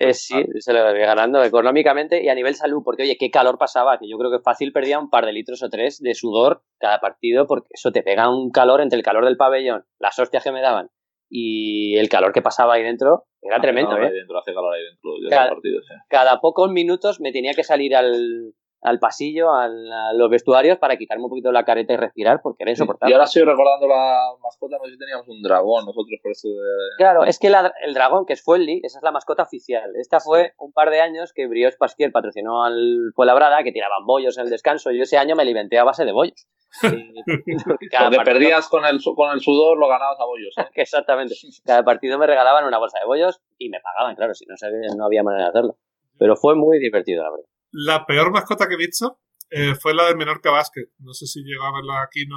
Eh, 0.00 0.14
sí, 0.14 0.44
se 0.58 0.72
lo 0.72 0.82
voy 0.82 0.98
ganando 0.98 1.42
económicamente 1.44 2.22
y 2.22 2.28
a 2.28 2.34
nivel 2.34 2.54
salud, 2.54 2.82
porque 2.84 3.04
oye, 3.04 3.16
qué 3.18 3.30
calor 3.30 3.58
pasaba, 3.58 3.98
que 3.98 4.08
yo 4.08 4.18
creo 4.18 4.30
que 4.30 4.40
fácil 4.40 4.72
perdía 4.72 4.98
un 4.98 5.08
par 5.08 5.24
de 5.24 5.32
litros 5.32 5.62
o 5.62 5.68
tres 5.68 6.00
de 6.00 6.14
sudor 6.14 6.62
cada 6.78 7.00
partido, 7.00 7.46
porque 7.46 7.68
eso 7.70 7.92
te 7.92 8.02
pega 8.02 8.28
un 8.28 8.50
calor 8.50 8.80
entre 8.80 8.96
el 8.96 9.04
calor 9.04 9.24
del 9.24 9.36
pabellón, 9.36 9.84
las 10.00 10.18
hostias 10.18 10.42
que 10.42 10.50
me 10.50 10.62
daban 10.62 10.90
y 11.36 11.96
el 11.96 12.08
calor 12.08 12.32
que 12.32 12.42
pasaba 12.42 12.74
ahí 12.74 12.84
dentro 12.84 13.24
era 13.42 13.60
tremendo, 13.60 13.98
¿eh? 13.98 14.06
Ahí 14.06 14.12
dentro, 14.12 14.38
hace 14.38 14.54
calor 14.54 14.72
ahí 14.72 14.84
dentro. 14.84 15.10
Cada, 15.28 15.48
partidos, 15.48 15.84
cada, 16.08 16.40
pocos 16.40 16.70
minutos 16.70 17.20
me 17.20 17.32
tenía 17.32 17.54
que 17.54 17.64
salir 17.64 17.96
al, 17.96 18.54
al 18.84 18.98
pasillo, 18.98 19.52
al, 19.54 19.90
a 19.90 20.12
los 20.12 20.28
vestuarios, 20.28 20.78
para 20.78 20.96
quitarme 20.96 21.24
un 21.24 21.30
poquito 21.30 21.50
la 21.50 21.64
careta 21.64 21.94
y 21.94 21.96
respirar, 21.96 22.40
porque 22.42 22.64
era 22.64 22.70
insoportable. 22.70 23.10
Y 23.10 23.14
ahora 23.14 23.24
estoy 23.24 23.42
recordando 23.42 23.88
la 23.88 24.28
mascota, 24.42 24.76
no 24.76 24.84
sé 24.84 24.92
si 24.92 24.98
teníamos 24.98 25.26
un 25.26 25.42
dragón 25.42 25.86
nosotros 25.86 26.20
por 26.22 26.32
eso 26.32 26.48
de... 26.48 26.54
Claro, 26.98 27.24
es 27.24 27.38
que 27.38 27.48
la, 27.48 27.72
el 27.82 27.94
dragón, 27.94 28.26
que 28.26 28.34
es 28.34 28.44
Fuelli, 28.44 28.80
esa 28.84 28.98
es 28.98 29.02
la 29.02 29.10
mascota 29.10 29.42
oficial. 29.42 29.90
Esta 29.96 30.20
fue 30.20 30.52
un 30.58 30.72
par 30.72 30.90
de 30.90 31.00
años 31.00 31.32
que 31.32 31.46
Brioche 31.46 31.78
Pasquier 31.78 32.12
patrocinó 32.12 32.62
al 32.62 33.12
Fuenlabrada, 33.16 33.62
que 33.62 33.72
tiraban 33.72 34.04
bollos 34.04 34.36
en 34.36 34.44
el 34.44 34.50
descanso, 34.50 34.90
y 34.90 34.98
yo 34.98 35.04
ese 35.04 35.16
año 35.16 35.34
me 35.34 35.42
alimenté 35.42 35.78
a 35.78 35.84
base 35.84 36.04
de 36.04 36.12
bollos. 36.12 36.46
Donde 36.82 38.20
perdías 38.22 38.68
con 38.68 38.84
el, 38.84 39.00
con 39.02 39.32
el 39.32 39.40
sudor, 39.40 39.78
lo 39.78 39.88
ganabas 39.88 40.20
a 40.20 40.26
bollos. 40.26 40.54
¿eh? 40.58 40.66
Exactamente. 40.74 41.34
Cada 41.64 41.82
partido 41.84 42.18
me 42.18 42.26
regalaban 42.26 42.66
una 42.66 42.78
bolsa 42.78 42.98
de 42.98 43.06
bollos 43.06 43.40
y 43.56 43.70
me 43.70 43.80
pagaban, 43.80 44.14
claro, 44.14 44.34
si 44.34 44.44
no, 44.44 44.58
sabía, 44.58 44.88
no 44.94 45.06
había 45.06 45.22
manera 45.22 45.44
de 45.44 45.50
hacerlo. 45.50 45.78
Pero 46.18 46.36
fue 46.36 46.54
muy 46.54 46.78
divertido, 46.78 47.22
la 47.22 47.30
verdad. 47.30 47.46
La 47.76 48.06
peor 48.06 48.30
mascota 48.30 48.68
que 48.68 48.74
he 48.74 48.78
visto 48.78 49.18
eh, 49.50 49.74
fue 49.74 49.94
la 49.94 50.04
del 50.04 50.16
Menorca 50.16 50.50
Basket. 50.50 50.86
No 50.98 51.12
sé 51.12 51.26
si 51.26 51.42
llegó 51.42 51.64
a 51.64 51.72
verla 51.74 52.02
aquí, 52.02 52.24
no. 52.26 52.36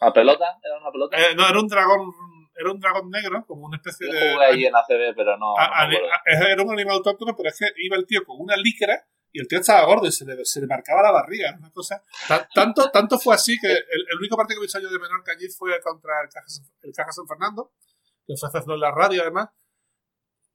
¿La 0.00 0.12
pelota? 0.12 0.44
¿Era 0.62 0.78
una 0.80 0.90
pelota? 0.90 1.16
Eh, 1.18 1.34
no, 1.36 1.48
era 1.48 1.58
un 1.60 1.68
dragón. 1.68 2.10
Era 2.58 2.72
un 2.72 2.80
dragón 2.80 3.10
negro, 3.10 3.44
como 3.46 3.66
una 3.66 3.76
especie 3.76 4.06
Yo 4.08 4.12
de. 4.12 4.32
jugué 4.32 4.44
ahí 4.46 4.64
en 4.64 4.74
ACB, 4.74 5.14
pero 5.14 5.36
no. 5.36 5.56
a- 5.58 5.66
a- 5.66 5.84
a- 5.84 6.50
era 6.50 6.62
un 6.62 6.72
animal 6.72 6.96
autóctono, 6.96 7.36
pero 7.36 7.50
es 7.50 7.58
que 7.58 7.66
iba 7.84 7.96
el 7.96 8.06
tío 8.06 8.24
con 8.24 8.36
una 8.40 8.56
licra 8.56 9.06
y 9.30 9.40
el 9.40 9.46
tío 9.46 9.58
estaba 9.60 9.84
gordo 9.84 10.06
y 10.08 10.12
se 10.12 10.24
le, 10.24 10.42
se 10.44 10.60
le 10.62 10.66
marcaba 10.66 11.02
la 11.02 11.10
barriga. 11.12 11.54
Una 11.58 11.70
cosa. 11.70 12.02
Ta- 12.26 12.48
tanto, 12.52 12.90
tanto 12.90 13.18
fue 13.18 13.34
así 13.34 13.58
que 13.60 13.68
el, 13.70 14.06
el 14.10 14.18
único 14.18 14.36
partido 14.36 14.58
que 14.58 14.64
he 14.64 14.66
visto 14.66 14.80
yo 14.80 14.88
de 14.90 14.98
Menorca 14.98 15.32
allí 15.32 15.48
fue 15.48 15.78
contra 15.82 16.12
el 16.22 16.28
Caja, 16.30 16.48
San- 16.48 16.64
el 16.82 16.92
Caja 16.92 17.12
San 17.12 17.26
Fernando, 17.28 17.72
que 18.26 18.34
fue 18.36 18.48
hacerlo 18.48 18.74
en 18.74 18.80
la 18.80 18.90
radio 18.90 19.22
además. 19.22 19.50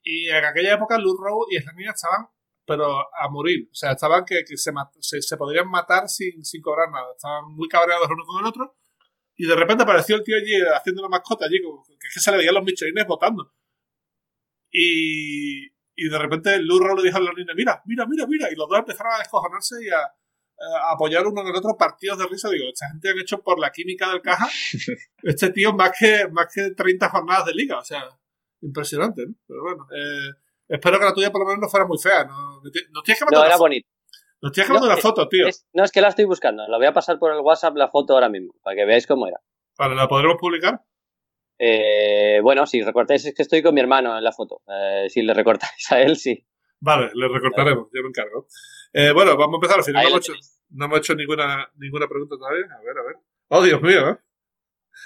Y 0.04 0.28
en 0.30 0.44
aquella 0.44 0.74
época 0.74 0.98
Lou 0.98 1.16
Rowe 1.16 1.46
y 1.52 1.58
Slamina 1.60 1.92
estaban, 1.92 2.28
pero 2.72 2.86
a 2.88 3.30
morir. 3.30 3.68
O 3.70 3.76
sea, 3.76 3.92
estaban 3.92 4.24
que, 4.24 4.46
que 4.48 4.56
se, 4.56 4.72
se, 5.02 5.22
se 5.22 5.38
podrían 5.38 5.70
matar 5.70 6.08
sin, 6.08 6.46
sin 6.46 6.62
cobrar 6.62 6.90
nada. 6.90 7.12
Estaban 7.12 7.54
muy 7.54 7.68
cabreados 7.68 8.08
el 8.08 8.14
uno 8.14 8.24
con 8.26 8.42
el 8.42 8.48
otro. 8.48 8.78
Y 9.36 9.46
de 9.46 9.56
repente 9.56 9.84
apareció 9.84 10.16
el 10.16 10.24
tío 10.24 10.38
allí 10.38 10.54
haciendo 10.74 11.02
una 11.02 11.10
mascota 11.10 11.46
allí, 11.46 11.62
como 11.62 11.84
que 11.84 11.96
que 11.96 12.20
se 12.20 12.32
le 12.32 12.38
veían 12.38 12.54
los 12.54 12.64
michelines 12.64 13.06
botando. 13.06 13.54
Y, 14.72 15.66
y 15.66 16.10
de 16.10 16.18
repente 16.18 16.58
Rowe 16.60 16.96
le 16.96 17.04
dijo 17.04 17.18
a 17.18 17.22
los 17.22 17.36
niños, 17.36 17.56
mira, 17.58 17.82
mira, 17.86 18.06
mira, 18.06 18.26
mira. 18.26 18.50
Y 18.50 18.56
los 18.56 18.70
dos 18.70 18.80
empezaron 18.80 19.14
a 19.14 19.18
descojonarse 19.18 19.76
y 19.84 19.90
a, 19.90 20.00
a 20.00 20.94
apoyar 20.94 21.28
uno 21.28 21.42
en 21.42 21.48
el 21.48 21.56
otro 21.56 21.76
partidos 21.78 22.20
de 22.20 22.28
risa. 22.28 22.50
Digo, 22.50 22.70
esta 22.72 22.88
gente 22.88 23.10
han 23.10 23.20
hecho 23.20 23.42
por 23.42 23.60
la 23.60 23.72
química 23.72 24.10
del 24.10 24.22
caja. 24.22 24.48
este 25.24 25.50
tío 25.50 25.74
más 25.74 25.92
que, 26.00 26.30
más 26.32 26.48
que 26.54 26.72
30 26.72 27.10
jornadas 27.10 27.46
de 27.48 27.54
liga. 27.54 27.80
O 27.80 27.84
sea, 27.84 28.04
impresionante, 28.62 29.26
¿no? 29.28 29.36
Pero 29.46 29.62
bueno, 29.62 29.88
eh, 29.92 30.32
espero 30.76 30.98
que 31.00 31.06
la 31.06 31.14
tuya 31.14 31.32
por 31.32 31.42
lo 31.42 31.48
menos 31.48 31.62
no 31.62 31.70
fuera 31.70 31.86
muy 31.86 31.98
fea. 31.98 32.24
No, 32.26 32.62
no 32.62 33.02
tienes 33.04 33.20
que 33.20 33.26
mandar 33.26 33.42
No, 33.42 33.46
era 33.46 33.56
fo- 33.56 33.60
bonito. 33.60 33.88
nos 34.42 34.52
tienes 34.52 34.68
que 34.68 34.74
mandar 34.74 34.90
No, 34.90 34.94
una 34.96 35.02
foto, 35.02 35.28
tío. 35.28 35.48
Es- 35.48 35.68
no, 35.74 35.84
es 35.84 35.92
que 35.92 36.02
la 36.02 36.08
estoy 36.10 36.26
buscando. 36.26 36.68
La 36.68 36.78
voy 36.78 36.88
a 36.88 36.94
pasar 36.94 37.20
por 37.20 37.32
el 37.34 37.40
WhatsApp 37.42 37.76
la 37.76 37.88
foto 37.90 38.14
ahora 38.14 38.30
mismo, 38.30 38.54
para 38.64 38.76
que 38.76 38.86
veáis 38.86 39.06
cómo 39.08 39.28
era. 39.28 39.40
Vale, 39.78 39.96
¿la 39.96 40.08
podremos 40.08 40.38
publicar? 40.40 40.82
Eh, 41.60 42.40
bueno, 42.42 42.66
si 42.66 42.82
recortáis, 42.82 43.24
es 43.26 43.36
que 43.36 43.44
estoy 43.44 43.62
con 43.62 43.74
mi 43.76 43.82
hermano 43.82 44.18
en 44.18 44.24
la 44.24 44.32
foto. 44.32 44.62
Eh, 44.68 45.08
si 45.10 45.22
le 45.22 45.34
recortáis 45.34 45.92
a 45.92 46.02
él, 46.02 46.18
sí. 46.18 46.46
Vale, 46.80 47.12
le 47.14 47.28
recortaremos, 47.28 47.90
yo 47.94 48.02
me 48.02 48.08
encargo. 48.10 48.48
Eh, 48.94 49.12
bueno, 49.12 49.38
vamos 49.38 49.54
a 49.54 49.58
empezar. 49.58 49.78
Al 49.78 49.84
final 49.86 50.00
Ahí 50.02 50.06
no 50.08 50.16
hemos, 50.16 50.26
hecho, 50.26 50.32
tenéis. 50.34 50.62
no 50.72 50.86
hemos 50.86 50.98
hecho 51.00 51.16
ninguna, 51.16 51.72
ninguna 51.78 52.08
pregunta 52.08 52.36
todavía. 52.38 52.66
A 52.76 52.82
ver, 52.82 52.98
a 52.98 53.04
ver. 53.04 53.16
Oh, 53.50 53.62
Dios 53.62 53.82
mío, 53.82 54.10
¿eh? 54.10 54.18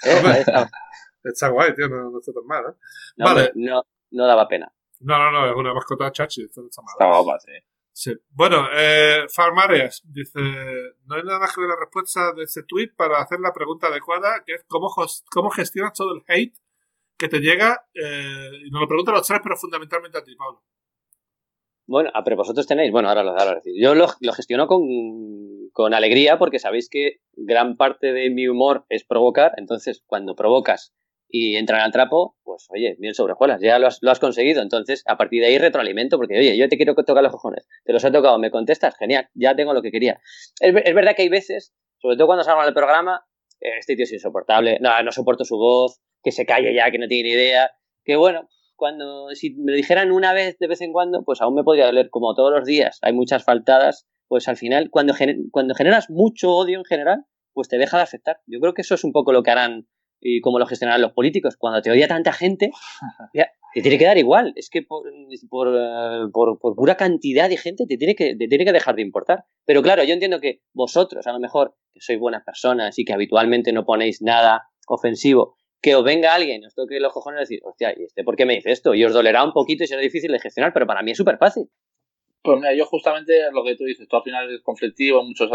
Eh, 0.04 0.40
está. 0.40 0.70
Está 1.24 1.48
guay, 1.48 1.74
tío, 1.74 1.88
no, 1.88 2.08
no 2.10 2.20
está 2.20 2.32
tan 2.32 2.46
mal, 2.46 2.62
¿eh? 2.70 2.74
No, 3.16 3.24
Vale. 3.26 3.50
no, 3.56 3.82
no 4.12 4.26
daba 4.28 4.46
pena. 4.46 4.72
No, 5.00 5.18
no, 5.18 5.30
no, 5.30 5.50
es 5.50 5.56
una 5.56 5.74
mascota 5.74 6.10
chachi, 6.10 6.44
está 6.44 6.62
guapa, 6.98 7.38
sí. 7.40 7.52
Sí. 7.92 8.12
Bueno, 8.28 8.68
eh, 8.74 9.24
Farmarias 9.34 10.02
dice, 10.04 10.38
no 11.06 11.14
hay 11.14 11.22
nada 11.22 11.38
más 11.38 11.54
que 11.54 11.62
ver 11.62 11.70
la 11.70 11.80
respuesta 11.80 12.32
de 12.34 12.42
ese 12.42 12.62
tweet 12.64 12.90
para 12.94 13.22
hacer 13.22 13.40
la 13.40 13.54
pregunta 13.54 13.86
adecuada, 13.86 14.42
que 14.44 14.52
es 14.52 14.64
cómo, 14.68 14.88
cómo 15.30 15.48
gestionas 15.50 15.94
todo 15.94 16.14
el 16.14 16.22
hate 16.28 16.54
que 17.16 17.28
te 17.28 17.38
llega, 17.38 17.86
eh, 17.94 18.50
y 18.66 18.70
nos 18.70 18.82
lo 18.82 18.88
preguntan 18.88 19.14
los 19.14 19.26
tres, 19.26 19.40
pero 19.42 19.56
fundamentalmente 19.56 20.18
a 20.18 20.22
ti, 20.22 20.36
Pablo. 20.36 20.62
Bueno, 21.86 22.10
ah, 22.12 22.22
pero 22.22 22.36
vosotros 22.36 22.66
tenéis, 22.66 22.92
bueno, 22.92 23.08
ahora 23.08 23.22
lo, 23.22 23.30
ahora. 23.30 23.62
Yo 23.64 23.94
lo, 23.94 24.08
lo 24.20 24.32
gestiono 24.32 24.66
con, 24.66 24.82
con 25.72 25.94
alegría 25.94 26.38
porque 26.38 26.58
sabéis 26.58 26.90
que 26.90 27.20
gran 27.32 27.76
parte 27.76 28.12
de 28.12 28.28
mi 28.28 28.48
humor 28.48 28.84
es 28.88 29.04
provocar, 29.04 29.52
entonces 29.56 30.02
cuando 30.06 30.34
provocas 30.34 30.92
y 31.28 31.56
entran 31.56 31.80
al 31.80 31.92
trapo, 31.92 32.36
pues 32.44 32.66
oye, 32.70 32.96
bien 32.98 33.14
sobre 33.14 33.32
hojuelas, 33.34 33.60
ya 33.60 33.78
lo 33.78 33.88
has, 33.88 33.98
lo 34.00 34.10
has 34.10 34.20
conseguido, 34.20 34.62
entonces 34.62 35.02
a 35.06 35.16
partir 35.16 35.40
de 35.42 35.48
ahí 35.48 35.58
retroalimento 35.58 36.16
porque 36.18 36.38
oye, 36.38 36.56
yo 36.56 36.68
te 36.68 36.76
quiero 36.76 36.94
tocar 36.94 37.22
los 37.22 37.32
cojones, 37.32 37.66
te 37.84 37.92
los 37.92 38.04
he 38.04 38.10
tocado, 38.10 38.38
me 38.38 38.50
contestas, 38.50 38.96
genial, 38.96 39.28
ya 39.34 39.54
tengo 39.56 39.74
lo 39.74 39.82
que 39.82 39.90
quería. 39.90 40.20
Es, 40.60 40.74
es 40.84 40.94
verdad 40.94 41.14
que 41.16 41.22
hay 41.22 41.28
veces, 41.28 41.74
sobre 41.98 42.16
todo 42.16 42.26
cuando 42.28 42.44
salgo 42.44 42.62
en 42.62 42.68
el 42.68 42.74
programa, 42.74 43.24
este 43.60 43.96
tío 43.96 44.04
es 44.04 44.12
insoportable, 44.12 44.78
no, 44.80 45.02
no 45.02 45.12
soporto 45.12 45.44
su 45.44 45.56
voz, 45.56 46.00
que 46.22 46.30
se 46.32 46.46
calle 46.46 46.74
ya, 46.74 46.90
que 46.90 46.98
no 46.98 47.08
tiene 47.08 47.30
idea, 47.30 47.70
que 48.04 48.16
bueno, 48.16 48.48
cuando 48.76 49.30
si 49.30 49.54
me 49.54 49.72
lo 49.72 49.76
dijeran 49.76 50.12
una 50.12 50.32
vez 50.32 50.58
de 50.58 50.68
vez 50.68 50.80
en 50.82 50.92
cuando, 50.92 51.24
pues 51.24 51.40
aún 51.40 51.54
me 51.54 51.64
podría 51.64 51.86
doler, 51.86 52.10
como 52.10 52.34
todos 52.34 52.52
los 52.52 52.64
días, 52.66 52.98
hay 53.02 53.12
muchas 53.14 53.44
faltadas, 53.44 54.06
pues 54.28 54.48
al 54.48 54.56
final, 54.56 54.90
cuando, 54.90 55.14
gener- 55.14 55.50
cuando 55.50 55.74
generas 55.74 56.10
mucho 56.10 56.52
odio 56.54 56.78
en 56.78 56.84
general, 56.84 57.24
pues 57.52 57.68
te 57.68 57.78
deja 57.78 57.96
de 57.96 58.02
afectar. 58.02 58.40
Yo 58.46 58.60
creo 58.60 58.74
que 58.74 58.82
eso 58.82 58.94
es 58.94 59.04
un 59.04 59.12
poco 59.12 59.32
lo 59.32 59.42
que 59.42 59.50
harán 59.50 59.86
y 60.20 60.40
cómo 60.40 60.58
lo 60.58 60.66
gestionarán 60.66 61.02
los 61.02 61.12
políticos. 61.12 61.56
Cuando 61.56 61.80
te 61.82 61.90
odia 61.90 62.08
tanta 62.08 62.32
gente, 62.32 62.70
ya, 63.34 63.50
te 63.74 63.82
tiene 63.82 63.98
que 63.98 64.04
dar 64.06 64.18
igual. 64.18 64.52
Es 64.56 64.70
que 64.70 64.82
por, 64.82 65.04
por, 65.50 65.68
eh, 65.76 66.28
por- 66.32 66.58
por 66.58 66.74
pura 66.74 66.96
cantidad 66.96 67.48
de 67.48 67.56
gente 67.56 67.86
te 67.86 67.96
tiene, 67.96 68.14
que, 68.14 68.34
te 68.36 68.48
tiene 68.48 68.64
que 68.64 68.72
dejar 68.72 68.94
de 68.96 69.02
importar. 69.02 69.44
Pero 69.64 69.82
claro, 69.82 70.02
yo 70.04 70.14
entiendo 70.14 70.40
que 70.40 70.62
vosotros, 70.72 71.26
a 71.26 71.32
lo 71.32 71.38
mejor, 71.40 71.74
que 71.92 72.00
sois 72.00 72.18
buenas 72.18 72.42
personas 72.44 72.98
y 72.98 73.04
que 73.04 73.12
habitualmente 73.12 73.72
no 73.72 73.84
ponéis 73.84 74.22
nada 74.22 74.68
ofensivo, 74.88 75.56
que 75.82 75.94
os 75.94 76.02
venga 76.04 76.34
alguien, 76.34 76.64
os 76.64 76.74
toque 76.74 76.98
los 77.00 77.12
cojones 77.12 77.38
y 77.40 77.42
decir, 77.42 77.60
hostia, 77.64 77.92
¿y 77.96 78.04
este 78.04 78.24
por 78.24 78.36
qué 78.36 78.46
me 78.46 78.54
dice 78.54 78.70
esto? 78.72 78.94
Y 78.94 79.04
os 79.04 79.12
dolerá 79.12 79.44
un 79.44 79.52
poquito 79.52 79.84
y 79.84 79.86
será 79.86 80.00
difícil 80.00 80.32
de 80.32 80.38
gestionar, 80.40 80.72
pero 80.72 80.86
para 80.86 81.02
mí 81.02 81.10
es 81.10 81.16
súper 81.18 81.36
fácil. 81.38 81.68
Pues 82.42 82.56
mira, 82.60 82.74
yo 82.74 82.86
justamente 82.86 83.32
lo 83.52 83.64
que 83.64 83.74
tú 83.76 83.84
dices, 83.84 84.06
tú 84.08 84.16
al 84.16 84.22
final 84.22 84.52
es 84.54 84.62
conflictivo, 84.62 85.22
muchos 85.24 85.50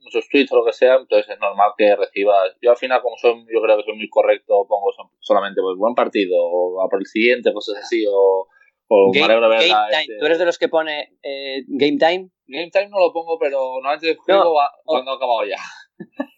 muchos 0.00 0.28
tweets 0.28 0.52
o 0.52 0.56
lo 0.56 0.64
que 0.64 0.72
sea, 0.72 0.94
entonces 0.96 1.28
es 1.28 1.38
normal 1.40 1.72
que 1.76 1.94
recibas. 1.96 2.56
Yo 2.62 2.70
al 2.70 2.76
final, 2.76 3.00
como 3.02 3.16
soy, 3.16 3.44
yo 3.52 3.60
creo 3.62 3.76
que 3.76 3.82
soy 3.84 3.96
muy 3.96 4.08
correcto, 4.08 4.66
pongo 4.68 4.90
solamente 5.20 5.60
pues 5.60 5.76
buen 5.78 5.94
partido, 5.94 6.36
o 6.38 6.82
a 6.82 6.88
por 6.88 7.00
el 7.00 7.06
siguiente, 7.06 7.52
cosas 7.52 7.76
así, 7.82 8.04
o, 8.08 8.46
o 8.88 9.12
me 9.12 9.20
Game, 9.20 9.34
Game 9.34 9.48
verla, 9.48 9.86
Time. 9.90 10.02
este- 10.02 10.18
¿Tú 10.18 10.26
eres 10.26 10.38
de 10.38 10.44
los 10.46 10.58
que 10.58 10.68
pone 10.68 11.16
eh, 11.22 11.62
Game 11.66 11.98
Time? 11.98 12.30
Game 12.46 12.70
Time 12.70 12.88
no 12.88 13.00
lo 13.00 13.12
pongo, 13.12 13.38
pero 13.38 13.58
normalmente 13.74 14.10
escribo 14.10 14.54
va- 14.54 14.70
cuando 14.84 15.10
ha 15.12 15.16
acabado 15.16 15.44
ya. 15.44 15.56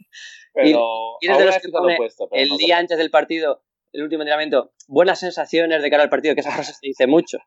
pero 0.55 1.17
y 1.21 1.27
eres 1.27 1.39
de 1.39 1.45
los 1.45 1.59
que 1.59 1.69
he 1.69 1.71
pone 1.71 1.97
puesto, 1.97 2.29
el 2.33 2.49
no 2.49 2.57
día 2.57 2.79
antes 2.79 2.99
del 2.99 3.11
partido, 3.11 3.63
el 3.93 4.03
último 4.03 4.23
entrenamiento, 4.23 4.73
buenas 4.87 5.21
sensaciones 5.21 5.83
de 5.83 5.91
cara 5.91 6.03
al 6.03 6.11
partido, 6.11 6.35
que 6.35 6.41
esa 6.41 6.51
frase 6.53 6.73
se 6.75 6.87
dice 6.87 7.07
mucho. 7.07 7.39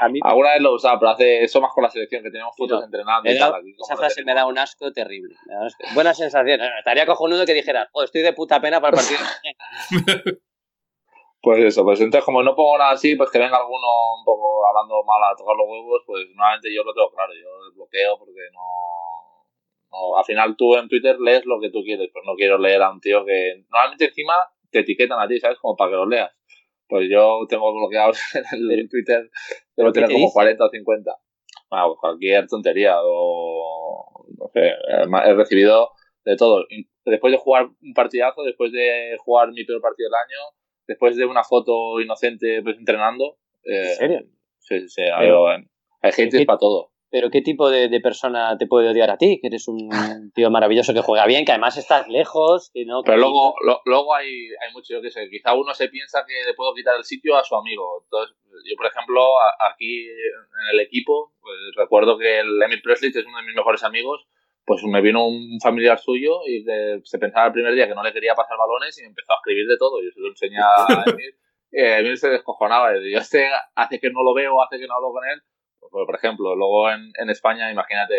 A 0.00 0.08
mí 0.08 0.20
Alguna 0.22 0.52
vez 0.52 0.62
lo 0.62 0.74
usado, 0.74 0.98
pero 0.98 1.10
hace 1.12 1.44
eso 1.44 1.60
más 1.60 1.72
con 1.72 1.84
la 1.84 1.90
selección, 1.90 2.22
que 2.22 2.30
tenemos 2.30 2.54
fotos 2.56 2.80
No, 2.80 2.84
entrenando 2.86 3.30
y 3.30 3.38
da- 3.38 3.50
tal. 3.50 3.60
aquí 3.60 3.74
esa 3.80 3.96
frase 3.96 4.24
me 4.24 4.34
da 4.34 4.46
un 4.46 4.58
asco 4.58 4.92
terrible. 4.92 5.34
un 5.46 5.66
asco. 5.66 5.84
Buenas 5.94 6.16
sensaciones. 6.16 6.68
Estaría 6.78 7.06
cojonudo 7.06 7.44
que 7.46 7.54
dijeras, 7.54 7.88
oh, 7.92 8.02
estoy 8.02 8.22
de 8.22 8.32
puta 8.32 8.60
pena 8.60 8.80
para 8.80 8.96
el 8.98 9.04
partido. 9.04 9.20
Pues 11.44 11.58
eso, 11.64 11.82
pues 11.82 12.00
entonces 12.00 12.24
como 12.24 12.40
no 12.44 12.54
pongo 12.54 12.78
nada 12.78 12.92
así, 12.92 13.16
pues 13.16 13.28
que 13.28 13.40
venga 13.40 13.56
alguno 13.56 14.14
un 14.16 14.24
poco 14.24 14.64
hablando 14.64 15.02
mal 15.02 15.18
a 15.24 15.34
tocar 15.36 15.56
los 15.56 15.66
huevos, 15.68 16.00
pues 16.06 16.24
normalmente 16.36 16.72
yo 16.72 16.84
lo 16.84 16.94
tengo 16.94 17.10
claro, 17.10 17.32
yo 17.34 17.50
lo 17.66 17.74
bloqueo 17.74 18.16
porque 18.16 18.38
no, 18.52 18.62
no... 19.90 20.16
Al 20.18 20.24
final 20.24 20.54
tú 20.56 20.76
en 20.76 20.88
Twitter 20.88 21.18
lees 21.18 21.44
lo 21.44 21.58
que 21.60 21.70
tú 21.70 21.82
quieres, 21.82 22.10
pues 22.12 22.24
no 22.24 22.36
quiero 22.36 22.58
leer 22.58 22.80
a 22.80 22.92
un 22.92 23.00
tío 23.00 23.24
que... 23.24 23.64
Normalmente 23.70 24.04
encima 24.04 24.34
te 24.72 24.80
etiquetan 24.80 25.20
a 25.20 25.28
ti, 25.28 25.38
¿sabes? 25.38 25.58
Como 25.60 25.76
para 25.76 25.90
que 25.90 25.96
lo 25.96 26.06
leas. 26.06 26.32
Pues 26.88 27.08
yo 27.10 27.46
tengo 27.48 27.72
bloqueados 27.72 28.18
en 28.52 28.88
Twitter, 28.88 29.30
debo 29.76 29.90
¿qué 29.90 29.94
tener 29.94 30.08
te 30.08 30.14
como 30.14 30.24
dice? 30.26 30.34
40 30.34 30.64
o 30.64 30.68
50. 30.68 31.16
Bueno, 31.70 31.86
pues 31.88 31.98
cualquier 32.00 32.46
tontería 32.48 32.96
o... 33.02 34.26
No 34.38 34.48
sé, 34.52 34.72
he 35.28 35.34
recibido 35.34 35.90
de 36.24 36.36
todo. 36.36 36.66
Después 37.04 37.32
de 37.32 37.38
jugar 37.38 37.66
un 37.80 37.94
partidazo, 37.94 38.42
después 38.42 38.72
de 38.72 39.16
jugar 39.18 39.50
mi 39.52 39.64
peor 39.64 39.80
partido 39.80 40.08
del 40.08 40.14
año, 40.14 40.56
después 40.86 41.16
de 41.16 41.24
una 41.24 41.44
foto 41.44 42.00
inocente 42.00 42.62
pues 42.62 42.76
entrenando. 42.78 43.38
eh, 43.64 43.90
¿En 43.90 43.96
serio? 43.96 44.20
Sí, 44.58 44.80
sí, 44.80 44.88
sí. 44.88 45.02
Hay, 45.02 45.30
hay 46.02 46.12
gente 46.12 46.38
¿qué- 46.38 46.44
para 46.46 46.58
todo. 46.58 46.91
Pero 47.12 47.30
¿qué 47.30 47.42
tipo 47.42 47.68
de, 47.70 47.88
de 47.88 48.00
persona 48.00 48.56
te 48.58 48.66
puede 48.66 48.88
odiar 48.88 49.10
a 49.10 49.18
ti? 49.18 49.38
Que 49.40 49.48
eres 49.48 49.68
un 49.68 49.78
tío 50.34 50.50
maravilloso 50.50 50.94
que 50.94 51.02
juega 51.02 51.26
bien, 51.26 51.44
que 51.44 51.52
además 51.52 51.76
estás 51.76 52.08
lejos, 52.08 52.70
que 52.72 52.86
no... 52.86 53.02
Pero 53.04 53.18
luego, 53.18 53.54
lo- 53.64 53.82
luego 53.84 54.14
hay, 54.14 54.26
hay 54.26 54.72
mucho, 54.72 54.94
yo 54.94 55.02
qué 55.02 55.10
sé, 55.10 55.28
quizá 55.28 55.52
uno 55.54 55.74
se 55.74 55.88
piensa 55.90 56.24
que 56.26 56.32
le 56.46 56.54
puedo 56.54 56.72
quitar 56.74 56.96
el 56.96 57.04
sitio 57.04 57.36
a 57.36 57.44
su 57.44 57.54
amigo. 57.54 58.00
Entonces, 58.04 58.34
yo, 58.64 58.76
por 58.78 58.86
ejemplo, 58.86 59.22
a- 59.38 59.70
aquí 59.70 60.06
en 60.08 60.74
el 60.74 60.80
equipo, 60.80 61.34
pues, 61.42 61.54
recuerdo 61.76 62.16
que 62.16 62.40
el 62.40 62.60
Emil 62.62 62.80
Presley, 62.82 63.12
que 63.12 63.18
es 63.20 63.26
uno 63.26 63.36
de 63.38 63.44
mis 63.44 63.54
mejores 63.54 63.84
amigos, 63.84 64.26
pues 64.64 64.82
me 64.84 65.02
vino 65.02 65.26
un 65.26 65.58
familiar 65.60 65.98
suyo 65.98 66.40
y 66.46 66.64
que 66.64 67.00
se 67.04 67.18
pensaba 67.18 67.46
el 67.48 67.52
primer 67.52 67.74
día 67.74 67.88
que 67.88 67.94
no 67.94 68.02
le 68.02 68.12
quería 68.14 68.34
pasar 68.34 68.56
balones 68.56 68.96
y 68.98 69.02
me 69.02 69.08
empezó 69.08 69.32
a 69.32 69.36
escribir 69.36 69.66
de 69.68 69.76
todo. 69.76 70.00
Yo 70.02 70.10
se 70.12 70.20
lo 70.20 70.28
enseñé 70.28 70.56
a 70.58 70.86
Emil. 71.06 71.34
y 71.72 71.80
Emil 71.82 72.16
se 72.16 72.30
descojonaba. 72.30 72.96
y 72.96 73.12
Yo 73.12 73.18
este 73.18 73.48
hace 73.74 73.98
que 74.00 74.08
no 74.10 74.22
lo 74.22 74.32
veo, 74.32 74.62
hace 74.62 74.78
que 74.78 74.86
no 74.86 74.94
hablo 74.94 75.10
con 75.12 75.24
él. 75.28 75.42
Pues, 75.92 76.06
por 76.06 76.16
ejemplo, 76.16 76.56
luego 76.56 76.90
en, 76.90 77.12
en 77.20 77.30
España, 77.30 77.70
imagínate, 77.70 78.14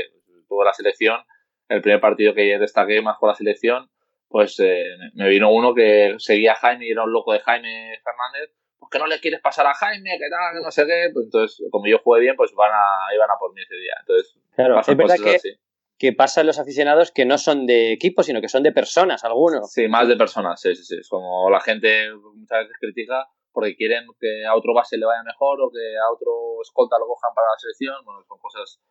tuve 0.48 0.64
la 0.64 0.74
selección, 0.74 1.20
el 1.68 1.82
primer 1.82 2.00
partido 2.00 2.34
que 2.36 2.58
destaqué 2.60 3.02
más 3.02 3.18
con 3.18 3.30
la 3.30 3.36
selección, 3.36 3.90
pues 4.30 4.60
eh, 4.60 4.86
me 5.16 5.28
vino 5.28 5.52
uno 5.52 5.74
que 5.74 6.16
seguía 6.20 6.54
a 6.54 6.56
Jaime 6.56 6.86
y 6.86 6.92
era 6.92 7.04
un 7.04 7.12
loco 7.12 7.34
de 7.34 7.40
Jaime 7.40 8.00
Fernández, 8.04 8.56
pues 8.78 8.90
que 8.92 9.00
no 9.00 9.08
le 9.08 9.20
quieres 9.20 9.42
pasar 9.42 9.66
a 9.66 9.74
Jaime, 9.74 10.12
que 10.20 10.30
tal, 10.30 10.54
que 10.56 10.64
no 10.64 10.72
sé 10.72 10.86
qué, 10.86 11.10
pues 11.12 11.26
entonces, 11.26 11.68
como 11.72 11.88
yo 11.88 11.98
jugué 12.04 12.22
bien, 12.22 12.36
pues 12.36 12.54
van 12.54 12.72
a, 12.72 13.14
iban 13.16 13.30
a 13.30 13.38
por 13.40 13.54
mí 13.54 13.62
ese 13.62 13.76
día. 13.76 13.94
Entonces, 14.00 14.36
Claro, 14.56 14.80
es 14.80 14.98
verdad 14.98 15.16
que, 15.24 15.36
así. 15.36 15.50
que 15.98 16.14
pasan 16.14 16.46
los 16.46 16.60
aficionados 16.60 17.12
que 17.12 17.26
no 17.26 17.40
son 17.40 17.66
de 17.66 17.92
equipo, 17.92 18.22
sino 18.22 18.40
que 18.40 18.50
son 18.50 18.62
de 18.62 18.72
personas, 18.72 19.24
algunos. 19.24 19.72
Sí, 19.72 19.88
más 19.88 20.08
de 20.08 20.16
personas, 20.16 20.62
sí, 20.62 20.76
sí, 20.76 20.84
sí. 20.84 20.98
Es 21.00 21.10
como 21.10 21.50
la 21.50 21.60
gente 21.60 22.12
muchas 22.14 22.60
veces 22.68 22.78
critica 22.80 23.28
porque 23.54 23.76
quieren 23.76 24.08
que 24.20 24.46
a 24.46 24.56
otro 24.56 24.74
base 24.74 24.98
le 24.98 25.06
vaya 25.06 25.24
mejor 25.24 25.62
o 25.62 25.70
que 25.70 25.96
a 25.96 26.12
otro 26.12 26.60
escolta 26.62 26.98
lo 27.00 27.06
cojan 27.08 27.34
para 27.34 27.48
la 27.48 27.60
selección. 27.60 27.96
Bueno, 28.04 28.24
son 28.28 28.40
cosas 28.40 28.82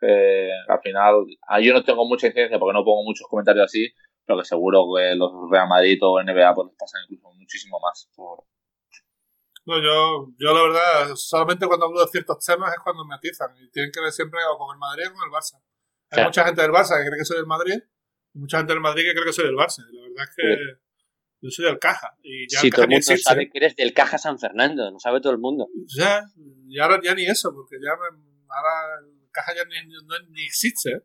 que 0.00 0.50
al 0.68 0.80
final, 0.80 1.26
ah, 1.48 1.60
yo 1.60 1.74
no 1.74 1.82
tengo 1.82 2.06
mucha 2.06 2.28
incidencia 2.28 2.58
porque 2.58 2.74
no 2.74 2.84
pongo 2.84 3.02
muchos 3.04 3.26
comentarios 3.28 3.64
así, 3.64 3.92
pero 4.24 4.38
que 4.38 4.44
seguro 4.44 4.86
que 4.94 5.14
los 5.16 5.30
Real 5.50 5.68
Madrid 5.68 5.98
o 6.02 6.22
NBA 6.22 6.54
pues 6.54 6.70
pasan 6.78 7.02
incluso 7.08 7.34
muchísimo 7.34 7.78
más. 7.80 8.08
No, 9.64 9.78
yo, 9.78 10.26
yo 10.38 10.54
la 10.54 10.62
verdad, 10.62 11.14
solamente 11.14 11.66
cuando 11.66 11.86
hablo 11.86 12.00
de 12.00 12.06
ciertos 12.06 12.44
temas 12.44 12.72
es 12.72 12.80
cuando 12.82 13.04
me 13.04 13.14
atizan 13.14 13.50
y 13.56 13.70
tienen 13.70 13.92
que 13.92 14.00
ver 14.00 14.10
siempre 14.10 14.40
o 14.44 14.58
con 14.58 14.74
el 14.74 14.78
Madrid 14.78 15.06
o 15.08 15.14
con 15.14 15.24
el 15.24 15.30
Barça. 15.30 15.62
Hay 16.10 16.24
mucha 16.24 16.44
gente 16.44 16.62
del 16.62 16.72
Barça 16.72 16.98
que 16.98 17.06
cree 17.06 17.18
que 17.18 17.24
soy 17.24 17.36
del 17.36 17.46
Madrid 17.46 17.78
y 18.34 18.38
mucha 18.38 18.58
gente 18.58 18.72
del 18.72 18.82
Madrid 18.82 19.04
que 19.04 19.12
cree 19.12 19.24
que 19.24 19.32
soy 19.32 19.46
del 19.46 19.54
Barça. 19.54 19.82
La 19.90 20.02
verdad 20.02 20.24
es 20.28 20.34
que 20.36 20.91
yo 21.42 21.50
soy 21.50 21.66
del 21.66 21.78
Caja. 21.78 22.16
Y 22.22 22.48
ya 22.48 22.60
sí, 22.60 22.70
todo 22.70 22.84
el 22.84 22.90
mundo 22.90 23.16
sabe 23.18 23.50
que 23.50 23.58
eres 23.58 23.76
del 23.76 23.92
Caja 23.92 24.16
San 24.16 24.38
Fernando, 24.38 24.90
no 24.90 24.98
sabe 24.98 25.20
todo 25.20 25.32
el 25.32 25.38
mundo. 25.38 25.68
Ya, 25.96 26.22
y 26.68 26.78
ahora 26.78 27.00
ya 27.02 27.14
ni 27.14 27.26
eso, 27.26 27.52
porque 27.52 27.76
ya 27.82 27.90
ahora 27.90 29.00
el 29.04 29.28
Caja 29.30 29.52
ya 29.54 29.64
ni, 29.64 29.74
ni 30.30 30.44
existe. 30.44 30.90
¿eh? 30.90 31.02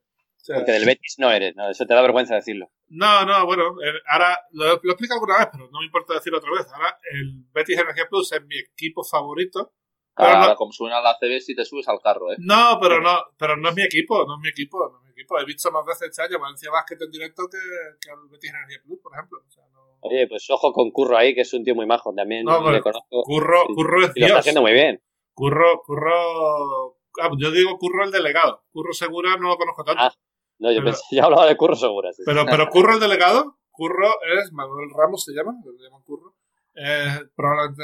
porque 0.53 0.71
del 0.71 0.85
Betis 0.85 1.15
no 1.17 1.31
eres, 1.31 1.55
¿no? 1.55 1.69
Eso 1.69 1.85
te 1.85 1.93
da 1.93 2.01
vergüenza 2.01 2.35
decirlo. 2.35 2.71
No, 2.89 3.25
no, 3.25 3.45
bueno, 3.45 3.75
ahora 4.09 4.39
lo, 4.51 4.65
lo 4.65 4.71
he 4.71 4.91
explicado 4.91 5.19
alguna 5.19 5.39
vez, 5.39 5.47
pero 5.51 5.69
no 5.69 5.79
me 5.79 5.85
importa 5.85 6.13
decirlo 6.13 6.37
otra 6.37 6.51
vez. 6.51 6.65
Ahora 6.73 6.97
el 7.11 7.43
Betis 7.51 7.77
Energía 7.77 8.07
Plus 8.09 8.31
es 8.31 8.45
mi 8.45 8.57
equipo 8.57 9.03
favorito. 9.03 9.73
ahora, 10.15 10.55
como 10.55 10.71
suena 10.71 11.01
la 11.01 11.17
CB, 11.19 11.41
si 11.41 11.55
te 11.55 11.65
subes 11.65 11.87
al 11.87 11.99
carro, 12.01 12.31
¿eh? 12.31 12.37
No, 12.39 12.79
pero 12.81 13.01
no, 13.01 13.19
pero 13.37 13.57
no 13.57 13.69
es 13.69 13.75
mi 13.75 13.83
equipo, 13.83 14.25
no 14.25 14.35
es 14.35 14.41
mi 14.41 14.49
equipo, 14.49 14.89
no 14.89 14.99
es 14.99 15.03
mi 15.03 15.11
equipo. 15.11 15.37
He 15.39 15.45
visto 15.45 15.71
más 15.71 15.85
veces 15.85 16.09
este 16.09 16.21
año 16.21 16.39
Valencia 16.39 16.71
Basket 16.71 16.97
en 17.01 17.11
directo 17.11 17.43
que, 17.49 17.57
que 17.99 18.09
el 18.09 18.29
Betis 18.29 18.49
Energía 18.49 18.77
Plus, 18.83 18.99
por 19.01 19.13
ejemplo. 19.13 19.43
O 19.45 19.51
sea. 19.51 19.63
Oye, 20.01 20.27
pues 20.27 20.49
ojo 20.49 20.71
con 20.73 20.91
Curro 20.91 21.17
ahí, 21.17 21.33
que 21.33 21.41
es 21.41 21.53
un 21.53 21.63
tío 21.63 21.75
muy 21.75 21.85
majo 21.85 22.13
también. 22.13 22.45
No, 22.45 22.71
le 22.71 22.81
conozco. 22.81 23.23
Curro, 23.23 23.65
Curro 23.73 24.05
es 24.05 24.11
y 24.15 24.21
lo 24.21 24.27
está 24.27 24.39
haciendo 24.39 24.61
muy 24.61 24.73
bien. 24.73 25.01
Curro, 25.33 25.81
Curro. 25.85 26.97
Ah, 27.21 27.29
yo 27.37 27.51
digo 27.51 27.77
Curro 27.77 28.03
el 28.03 28.11
delegado. 28.11 28.63
Curro 28.71 28.93
Segura 28.93 29.37
no 29.37 29.49
lo 29.49 29.57
conozco 29.57 29.83
tanto. 29.83 30.03
Ah, 30.03 30.13
no, 30.59 30.71
yo, 30.71 30.83
pensé, 30.83 31.01
yo 31.15 31.25
hablaba 31.25 31.47
de 31.47 31.57
Curro 31.57 31.75
Segura. 31.75 32.09
Pero, 32.25 32.45
pero 32.45 32.69
Curro 32.69 32.93
el 32.93 32.99
delegado, 32.99 33.57
Curro 33.71 34.09
es 34.37 34.51
Manuel 34.51 34.89
Ramos, 34.95 35.23
se 35.23 35.33
llama, 35.33 35.53
le 35.63 35.83
llaman 35.83 36.03
Curro. 36.03 36.35
Es 36.73 37.29
probablemente 37.35 37.83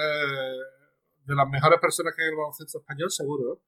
de 1.26 1.36
las 1.36 1.48
mejores 1.48 1.80
personas 1.80 2.14
que 2.16 2.22
hay 2.22 2.28
en 2.28 2.34
el 2.34 2.38
baloncesto 2.38 2.80
español, 2.80 3.10
seguro. 3.10 3.62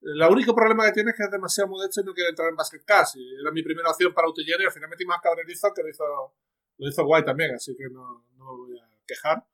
El 0.00 0.22
único 0.22 0.54
problema 0.54 0.84
que 0.86 0.92
tiene 0.92 1.10
es 1.10 1.16
que 1.16 1.24
es 1.24 1.30
demasiado 1.30 1.70
modesto 1.70 2.00
y 2.00 2.04
no 2.04 2.12
quiere 2.12 2.30
entrar 2.30 2.48
en 2.48 2.56
Basket 2.56 2.84
Casi. 2.84 3.20
Era 3.40 3.50
mi 3.50 3.62
primera 3.62 3.90
opción 3.90 4.12
para 4.14 4.28
Utillero 4.28 4.62
y 4.62 4.66
al 4.66 4.72
final 4.72 4.90
metimos 4.90 5.16
a 5.16 5.20
Cabrerizo, 5.20 5.72
que 5.74 5.82
lo 5.82 5.88
hizo, 5.88 6.04
lo 6.78 6.88
hizo 6.88 7.04
guay 7.04 7.24
también, 7.24 7.54
así 7.54 7.76
que 7.76 7.84
no, 7.92 8.24
no 8.36 8.44
me 8.44 8.58
voy 8.58 8.78
a 8.78 8.88
quejar. 9.06 9.44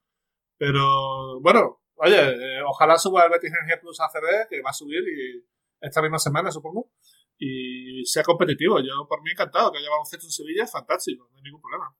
Pero 0.57 1.41
bueno, 1.41 1.81
oye, 1.97 2.21
eh, 2.21 2.63
ojalá 2.67 2.97
suba 2.97 3.25
el 3.25 3.31
Betis 3.31 3.51
Energía 3.53 3.81
Plus 3.81 4.01
ACB, 4.01 4.49
que 4.49 4.63
va 4.63 4.71
a 4.71 4.75
subir 4.75 5.03
y 5.03 5.45
esta 5.81 6.01
misma 6.01 6.19
semana, 6.19 6.51
supongo 6.51 6.91
y 7.39 8.05
sea 8.05 8.23
competitivo. 8.23 8.81
Yo 8.81 9.07
por 9.09 9.23
mí 9.23 9.31
encantado 9.31 9.73
que 9.73 9.79
haya 9.79 9.91
baloncesto 9.91 10.27
en 10.27 10.31
Sevilla, 10.31 10.67
fantástico, 10.67 11.29
no 11.31 11.37
hay 11.37 11.43
ningún 11.43 11.61
problema. 11.61 11.95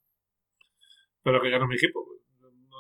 Pero 1.23 1.41
que 1.41 1.51
ya 1.51 1.59
no 1.59 1.65
es 1.65 1.69
mi 1.69 1.77
equipo. 1.77 2.05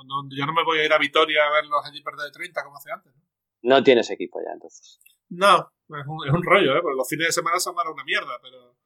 No, 0.06 0.28
yo 0.36 0.44
no 0.44 0.52
me 0.52 0.64
voy 0.64 0.80
a 0.80 0.84
ir 0.84 0.92
a 0.92 0.98
Vitoria 0.98 1.46
a 1.46 1.50
verlos 1.50 1.80
allí 1.84 2.02
perder 2.02 2.26
de 2.26 2.32
30 2.32 2.62
como 2.64 2.76
hacía 2.76 2.94
antes. 2.94 3.14
¿no? 3.62 3.82
tienes 3.82 4.10
equipo 4.10 4.38
ya 4.44 4.52
entonces. 4.52 5.00
No, 5.30 5.72
es 5.88 6.06
un, 6.06 6.28
es 6.28 6.32
un 6.32 6.42
rollo, 6.42 6.76
¿eh? 6.76 6.80
Porque 6.82 6.96
los 6.96 7.08
fines 7.08 7.28
de 7.28 7.32
semana 7.32 7.58
son 7.58 7.74
para 7.74 7.90
una 7.90 8.04
mierda, 8.04 8.38
pero. 8.42 8.76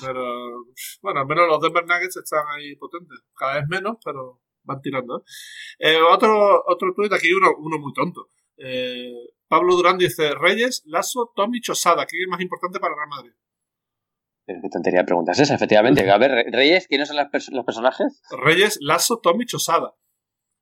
Pero. 0.00 0.64
Bueno, 1.02 1.20
al 1.20 1.26
menos 1.26 1.48
los 1.48 1.60
Denver 1.60 1.84
Nuggets 1.86 2.16
están 2.16 2.44
ahí 2.56 2.76
potentes. 2.76 3.20
Cada 3.34 3.56
vez 3.56 3.64
menos, 3.68 3.96
pero 4.04 4.40
van 4.62 4.80
tirando. 4.80 5.18
¿eh? 5.18 5.92
eh 5.94 6.00
otro, 6.00 6.64
otro 6.66 6.92
tweet 6.94 7.14
aquí, 7.14 7.32
uno, 7.32 7.50
uno 7.58 7.78
muy 7.78 7.92
tonto. 7.92 8.30
Eh, 8.56 9.12
Pablo 9.46 9.76
Durán 9.76 9.98
dice 9.98 10.34
Reyes, 10.34 10.82
Lasso, 10.86 11.32
Tommy, 11.34 11.60
Chosada. 11.60 12.06
¿Qué 12.06 12.20
es 12.20 12.28
más 12.28 12.40
importante 12.40 12.80
para 12.80 12.94
Real 12.94 13.08
Madrid? 13.08 13.32
qué 14.46 14.68
tontería 14.70 15.00
de 15.00 15.04
preguntas 15.04 15.38
esa, 15.38 15.54
efectivamente. 15.54 16.10
A 16.10 16.16
ver, 16.16 16.46
Reyes, 16.50 16.88
¿quiénes 16.88 17.08
son 17.08 17.18
los 17.18 17.64
personajes? 17.64 18.22
Reyes, 18.30 18.78
Lasso, 18.80 19.20
Tommy, 19.22 19.44
Chosada. 19.44 19.94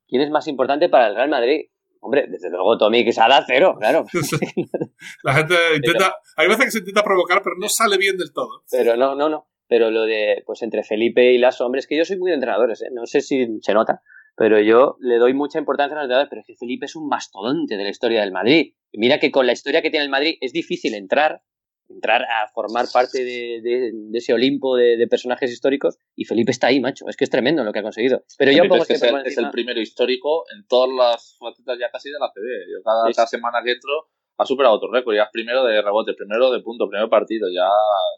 ¿Quién 0.09 0.23
es 0.23 0.31
más 0.31 0.49
importante 0.49 0.89
para 0.89 1.09
el 1.09 1.15
Real 1.15 1.29
Madrid? 1.31 1.67
Hombre, 2.01 2.27
desde 2.29 2.51
luego 2.51 2.79
Tommy 2.79 3.05
Quesada, 3.05 3.45
cero, 3.47 3.77
claro. 3.79 4.05
La 5.23 5.35
gente 5.35 5.55
intenta. 5.77 6.17
Hay 6.37 6.49
veces 6.49 6.65
que 6.67 6.71
se 6.71 6.79
intenta 6.79 7.03
provocar, 7.03 7.43
pero 7.43 7.57
no 7.59 7.69
sale 7.69 7.99
bien 7.99 8.17
del 8.17 8.33
todo. 8.33 8.65
Pero 8.71 8.97
no, 8.97 9.15
no, 9.15 9.29
no. 9.29 9.49
Pero 9.69 9.91
lo 9.91 10.05
de, 10.05 10.43
pues 10.47 10.63
entre 10.63 10.85
Felipe 10.85 11.33
y 11.33 11.39
Lasso, 11.39 11.67
hombre, 11.67 11.81
es 11.81 11.87
que 11.87 11.97
yo 11.97 12.05
soy 12.05 12.19
muy 12.19 12.31
de 12.31 12.37
entrenadores, 12.37 12.83
¿eh? 12.83 12.89
no 12.93 13.05
sé 13.07 13.21
si 13.21 13.59
se 13.61 13.75
nota, 13.75 14.01
pero 14.37 14.61
yo 14.61 14.97
le 15.01 15.17
doy 15.17 15.33
mucha 15.33 15.59
importancia 15.59 15.95
a 15.95 15.99
los 15.99 16.05
entrenadores, 16.05 16.29
pero 16.29 16.41
es 16.43 16.47
que 16.47 16.57
Felipe 16.57 16.87
es 16.87 16.95
un 16.95 17.09
mastodonte 17.09 17.77
de 17.77 17.83
la 17.83 17.89
historia 17.89 18.21
del 18.21 18.33
Madrid. 18.33 18.75
Y 18.93 18.99
mira 18.99 19.19
que 19.19 19.31
con 19.31 19.47
la 19.47 19.53
historia 19.53 19.81
que 19.81 19.91
tiene 19.91 20.05
el 20.05 20.11
Madrid 20.11 20.37
es 20.43 20.53
difícil 20.53 20.95
entrar, 20.95 21.43
entrar 21.89 22.23
a 22.23 22.47
formar 22.53 22.87
parte 22.93 23.25
de, 23.25 23.93
ese 24.13 24.35
Olimpo 24.35 24.77
de, 24.77 25.07
personajes 25.09 25.51
históricos 25.51 25.99
y 26.15 26.27
Felipe 26.27 26.53
está 26.53 26.67
ahí, 26.67 26.81
macho. 26.81 27.09
Es 27.09 27.17
que 27.17 27.25
es 27.25 27.31
tremendo 27.31 27.65
lo 27.65 27.73
que 27.73 27.79
ha 27.79 27.83
conseguido. 27.83 28.25
Pero 28.37 28.53
yo 28.53 28.69
pongo 28.69 28.83
es, 28.83 28.89
que 28.89 28.95
es, 28.95 29.39
el, 29.39 29.51
primero 29.51 29.81
histórico 29.81 30.45
en 30.55 30.67
todas 30.67 30.91
las 30.91 31.37
facetas 31.39 31.79
ya 31.81 31.91
casi 31.91 32.11
de 32.11 32.19
la 32.21 32.29
CB. 32.29 32.71
Yo 32.71 32.83
cada, 32.85 33.27
semana 33.27 33.63
que 33.65 33.73
entro 33.73 34.11
ha 34.39 34.47
superado 34.47 34.77
otro 34.77 34.91
récord. 34.93 35.15
Ya 35.15 35.25
es 35.25 35.31
primero 35.33 35.65
de 35.65 35.83
rebote, 35.83 36.15
primero 36.15 36.51
de 36.51 36.61
punto, 36.61 36.89
primero 36.89 37.09
partido. 37.09 37.49
Ya 37.49 37.69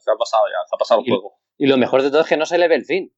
se 0.01 0.11
ha 0.11 0.17
pasado, 0.17 0.45
ya 0.47 0.67
se 0.67 0.75
ha 0.75 0.79
pasado 0.79 1.01
el 1.01 1.11
juego. 1.11 1.35
Y 1.57 1.67
lo 1.67 1.77
mejor 1.77 2.03
de 2.03 2.11
todo 2.11 2.21
es 2.21 2.29
que 2.29 2.37
no 2.37 2.47
se 2.47 2.59
le 2.59 2.69
ve 2.69 2.77
el 2.77 2.85
fin 2.85 3.13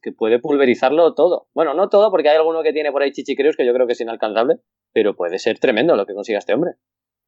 que 0.00 0.12
puede 0.12 0.38
pulverizarlo 0.38 1.14
todo. 1.14 1.48
Bueno, 1.54 1.74
no 1.74 1.88
todo, 1.88 2.10
porque 2.10 2.28
hay 2.28 2.36
alguno 2.36 2.62
que 2.62 2.72
tiene 2.72 2.92
por 2.92 3.02
ahí 3.02 3.12
chichicreos 3.12 3.56
que 3.56 3.66
yo 3.66 3.72
creo 3.72 3.86
que 3.86 3.94
es 3.94 4.00
inalcanzable, 4.00 4.56
pero 4.92 5.14
puede 5.16 5.38
ser 5.38 5.58
tremendo 5.58 5.96
lo 5.96 6.06
que 6.06 6.14
consiga 6.14 6.38
este 6.38 6.54
hombre. 6.54 6.72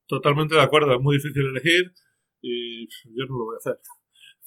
Totalmente 0.07 0.55
de 0.55 0.61
acuerdo, 0.61 0.95
es 0.95 1.01
muy 1.01 1.17
difícil 1.17 1.47
elegir 1.47 1.93
y 2.41 2.87
yo 2.87 3.25
no 3.29 3.39
lo 3.39 3.45
voy 3.47 3.57
a 3.57 3.59
hacer. 3.59 3.79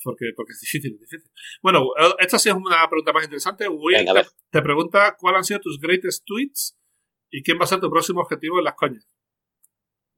Porque, 0.04 0.26
porque 0.36 0.52
es 0.52 0.62
difícil, 0.62 0.94
es 0.94 1.10
difícil. 1.10 1.32
Bueno, 1.62 1.88
esta 2.20 2.38
sí 2.38 2.50
es 2.50 2.56
una 2.56 2.88
pregunta 2.88 3.14
más 3.14 3.24
interesante. 3.24 3.68
Will 3.68 4.06
te, 4.52 4.62
pregunta 4.62 5.18
cuáles 5.20 5.40
han 5.40 5.44
sido 5.44 5.60
tus 5.60 5.80
greatest 5.80 6.24
tweets 6.26 6.78
y 7.32 7.44
quién 7.44 7.60
va 7.60 7.64
a 7.64 7.68
ser 7.68 7.80
tu 7.80 7.90
próximo 7.90 8.22
objetivo 8.22 8.60
en 8.60 8.66
las 8.66 8.76
coñas. 8.76 9.10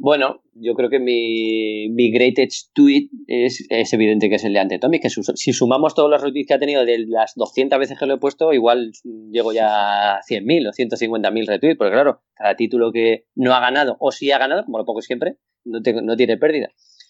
Bueno, 0.02 0.41
yo 0.54 0.76
creo 0.76 0.89
que 0.89 1.00
mi, 1.00 2.12
greatest 2.14 2.74
tweet 2.74 3.10
es, 3.28 3.68
es, 3.70 3.91
evidente 3.91 4.30
que 4.30 4.36
es 4.36 4.45
el 4.45 4.54
de 4.54 4.60
Antetomic, 4.60 5.02
que 5.02 5.10
si 5.10 5.52
sumamos 5.52 5.93
todos 5.93 6.10
los 6.10 6.22
retweets 6.22 6.47
que 6.47 6.54
ha 6.54 6.60
tenido 6.60 6.86
de 6.86 7.00
las 7.06 7.34
200 7.36 7.78
veces 7.78 8.00
que 8.00 8.06
lo 8.06 8.14
he 8.14 8.18
puesto, 8.18 8.54
igual 8.54 8.93
llego 9.30 9.52
ya 9.52 10.16
a 10.16 10.22
100.000 10.22 10.70
o 10.70 10.72
150.000 10.72 11.47
retweets, 11.47 11.78
porque 11.78 11.91
claro, 11.91 12.22
cada 12.34 12.56
título 12.56 12.93
que 12.93 13.26
no 13.36 13.54
ha 13.54 13.60
ganado 13.60 13.97
o 14.00 14.14
sí 14.14 14.32
ha 14.32 14.38
ganado, 14.38 14.64
como 14.64 14.78
lo 14.78 14.86
pongo 14.86 15.02
siempre, 15.02 15.36
no, 15.66 15.80
no 16.02 16.16
tiene 16.16 16.38
pérdida. 16.38 16.70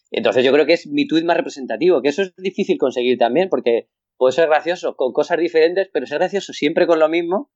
Entonces 0.10 0.44
yo 0.44 0.52
creo 0.52 0.66
que 0.66 0.74
es 0.74 0.88
mi 0.88 1.06
tweet 1.06 1.26
más 1.26 1.38
representativo, 1.38 2.02
que 2.02 2.10
eso 2.10 2.24
es 2.24 2.36
difícil 2.38 2.80
conseguir 2.80 3.20
también, 3.20 3.50
porque 3.50 3.88
puede 4.18 4.34
ser 4.34 4.48
gracioso 4.48 4.96
con 4.96 5.14
cosas 5.14 5.38
diferentes, 5.38 5.90
pero 5.94 6.08
ser 6.08 6.18
gracioso 6.18 6.54
siempre 6.54 6.88
con 6.88 6.98
lo 6.98 7.08
mismo, 7.08 7.52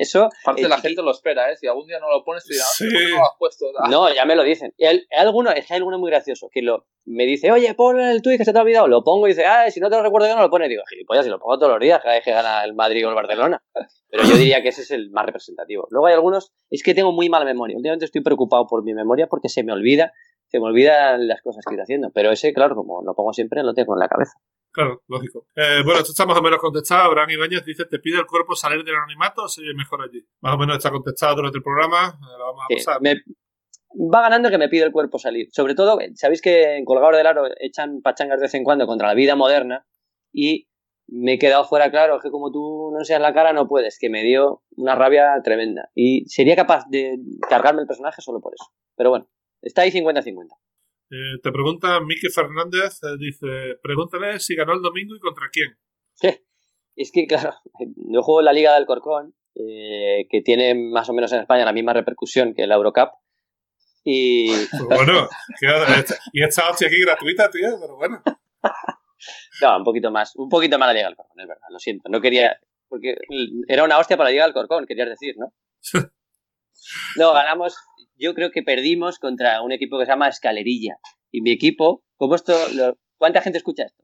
eso. 0.00 0.28
Aparte, 0.42 0.68
la 0.68 0.78
gente 0.78 1.02
lo 1.02 1.10
espera, 1.10 1.50
¿eh? 1.50 1.56
Si 1.56 1.66
algún 1.66 1.86
día 1.86 1.98
no 1.98 2.08
lo 2.10 2.24
pones, 2.24 2.44
te 2.44 2.54
dirán, 2.54 2.68
sí. 2.72 2.84
¿por 2.84 2.92
qué 2.92 3.08
no 3.10 3.16
lo 3.16 3.24
has 3.24 3.36
puesto? 3.38 3.66
No, 3.90 4.14
ya 4.14 4.24
me 4.24 4.36
lo 4.36 4.42
dicen. 4.42 4.72
Y 4.76 4.86
hay, 4.86 5.04
alguno, 5.12 5.50
es 5.50 5.66
que 5.66 5.74
hay 5.74 5.78
alguno 5.78 5.98
muy 5.98 6.10
gracioso 6.10 6.48
que 6.52 6.62
lo, 6.62 6.86
me 7.04 7.24
dice, 7.24 7.50
oye, 7.50 7.74
ponlo 7.74 8.04
el 8.04 8.22
tweet 8.22 8.38
que 8.38 8.44
se 8.44 8.52
te 8.52 8.58
ha 8.58 8.62
olvidado. 8.62 8.88
Lo 8.88 9.02
pongo 9.02 9.26
y 9.26 9.30
dice, 9.30 9.46
ah, 9.46 9.70
si 9.70 9.80
no 9.80 9.88
te 9.88 9.96
lo 9.96 10.02
recuerdo 10.02 10.28
yo 10.28 10.36
no 10.36 10.42
lo 10.42 10.50
pone. 10.50 10.68
Digo, 10.68 10.82
gilipollas, 10.88 11.24
si 11.24 11.30
lo 11.30 11.38
pongo 11.38 11.58
todos 11.58 11.72
los 11.72 11.80
días, 11.80 12.00
cada 12.02 12.14
vez 12.14 12.24
que 12.24 12.30
gana 12.30 12.64
el 12.64 12.74
Madrid 12.74 13.06
o 13.06 13.10
el 13.10 13.14
Barcelona. 13.14 13.62
Pero 14.10 14.24
yo 14.24 14.36
diría 14.36 14.62
que 14.62 14.68
ese 14.68 14.82
es 14.82 14.90
el 14.90 15.10
más 15.10 15.26
representativo. 15.26 15.86
Luego 15.90 16.06
hay 16.06 16.14
algunos, 16.14 16.52
es 16.70 16.82
que 16.82 16.94
tengo 16.94 17.12
muy 17.12 17.28
mala 17.28 17.44
memoria. 17.44 17.76
Últimamente 17.76 18.04
estoy 18.04 18.22
preocupado 18.22 18.66
por 18.66 18.82
mi 18.84 18.94
memoria 18.94 19.26
porque 19.26 19.48
se 19.48 19.62
me 19.62 19.72
olvida, 19.72 20.12
se 20.46 20.58
me 20.60 20.66
olvidan 20.66 21.26
las 21.28 21.42
cosas 21.42 21.64
que 21.64 21.74
estoy 21.74 21.82
haciendo. 21.82 22.10
Pero 22.12 22.30
ese, 22.30 22.52
claro, 22.52 22.74
como 22.74 23.02
lo 23.02 23.14
pongo 23.14 23.32
siempre, 23.32 23.62
lo 23.62 23.74
tengo 23.74 23.94
en 23.94 24.00
la 24.00 24.08
cabeza. 24.08 24.32
Claro, 24.78 25.02
lógico. 25.08 25.44
Eh, 25.56 25.82
bueno, 25.84 25.98
esto 25.98 26.12
está 26.12 26.24
más 26.24 26.38
o 26.38 26.42
menos 26.42 26.60
contestado. 26.60 27.02
Abraham 27.06 27.30
Ibáñez 27.30 27.64
dice, 27.64 27.84
¿te 27.86 27.98
pide 27.98 28.18
el 28.18 28.26
cuerpo 28.26 28.54
salir 28.54 28.84
del 28.84 28.94
anonimato 28.94 29.42
o 29.42 29.48
se 29.48 29.62
mejor 29.74 30.02
allí? 30.02 30.24
Más 30.40 30.54
o 30.54 30.56
menos 30.56 30.76
está 30.76 30.92
contestado 30.92 31.34
durante 31.34 31.58
el 31.58 31.64
programa. 31.64 32.16
Eh, 32.16 32.38
lo 32.38 32.44
vamos 32.44 32.62
a 32.62 32.74
pasar. 32.76 33.00
va 33.02 34.22
ganando 34.22 34.50
que 34.50 34.58
me 34.58 34.68
pide 34.68 34.84
el 34.84 34.92
cuerpo 34.92 35.18
salir. 35.18 35.48
Sobre 35.50 35.74
todo, 35.74 35.98
sabéis 36.14 36.40
que 36.40 36.76
en 36.76 36.84
Colgador 36.84 37.16
del 37.16 37.26
Aro 37.26 37.46
echan 37.58 38.02
pachangas 38.02 38.38
de 38.38 38.44
vez 38.44 38.54
en 38.54 38.62
cuando 38.62 38.86
contra 38.86 39.08
la 39.08 39.14
vida 39.14 39.34
moderna 39.34 39.84
y 40.32 40.68
me 41.08 41.32
he 41.32 41.38
quedado 41.40 41.64
fuera 41.64 41.90
claro, 41.90 42.18
es 42.18 42.22
que 42.22 42.30
como 42.30 42.52
tú 42.52 42.92
no 42.96 43.04
seas 43.04 43.20
la 43.20 43.34
cara 43.34 43.52
no 43.52 43.66
puedes, 43.66 43.98
que 43.98 44.10
me 44.10 44.22
dio 44.22 44.62
una 44.76 44.94
rabia 44.94 45.34
tremenda. 45.42 45.90
Y 45.96 46.24
sería 46.28 46.54
capaz 46.54 46.84
de 46.88 47.18
cargarme 47.50 47.80
el 47.80 47.88
personaje 47.88 48.22
solo 48.22 48.40
por 48.40 48.54
eso. 48.54 48.70
Pero 48.94 49.10
bueno, 49.10 49.28
está 49.60 49.82
ahí 49.82 49.90
50-50. 49.90 50.50
Eh, 51.10 51.40
te 51.42 51.50
pregunta 51.50 52.00
Miki 52.00 52.28
Fernández, 52.28 53.02
eh, 53.02 53.16
dice, 53.18 53.78
pregúntale 53.82 54.38
si 54.40 54.54
ganó 54.54 54.74
el 54.74 54.82
domingo 54.82 55.16
y 55.16 55.20
contra 55.20 55.48
quién. 55.50 55.78
Es 56.96 57.12
que, 57.12 57.26
claro, 57.26 57.54
yo 58.12 58.22
juego 58.22 58.40
en 58.40 58.44
la 58.44 58.52
Liga 58.52 58.74
del 58.74 58.86
Corcón, 58.86 59.34
eh, 59.54 60.26
que 60.28 60.42
tiene 60.42 60.74
más 60.74 61.08
o 61.08 61.14
menos 61.14 61.32
en 61.32 61.40
España 61.40 61.64
la 61.64 61.72
misma 61.72 61.92
repercusión 61.92 62.54
que 62.54 62.66
la 62.66 62.74
Eurocup. 62.74 63.10
Y... 64.04 64.50
Bueno, 64.88 65.28
y 66.32 66.42
esta 66.42 66.68
hostia 66.68 66.88
aquí 66.88 67.00
gratuita, 67.00 67.50
tío, 67.50 67.78
pero 67.80 67.96
bueno. 67.96 68.22
No, 69.60 69.78
un 69.78 69.82
poquito 69.82 70.12
más, 70.12 70.36
un 70.36 70.48
poquito 70.48 70.78
más 70.78 70.86
la 70.86 70.94
Liga 70.94 71.06
del 71.08 71.16
Corcón, 71.16 71.40
es 71.40 71.48
verdad, 71.48 71.66
lo 71.70 71.80
siento. 71.80 72.08
No 72.08 72.20
quería, 72.20 72.56
porque 72.88 73.16
era 73.66 73.82
una 73.82 73.98
hostia 73.98 74.16
para 74.16 74.28
la 74.28 74.32
Liga 74.32 74.44
del 74.44 74.54
Corcón, 74.54 74.86
querías 74.86 75.08
decir, 75.08 75.34
¿no? 75.36 75.52
No, 77.16 77.32
ganamos, 77.32 77.76
yo 78.18 78.34
creo 78.34 78.50
que 78.50 78.62
perdimos 78.62 79.18
contra 79.18 79.62
un 79.62 79.72
equipo 79.72 79.98
que 79.98 80.04
se 80.06 80.10
llama 80.12 80.28
Escalerilla. 80.28 80.98
Y 81.30 81.40
mi 81.42 81.50
equipo 81.52 82.04
Como 82.16 82.34
esto, 82.34 82.52
lo- 82.74 82.98
¿cuánta 83.16 83.40
gente 83.42 83.58
escucha 83.58 83.84
esto? 83.84 84.02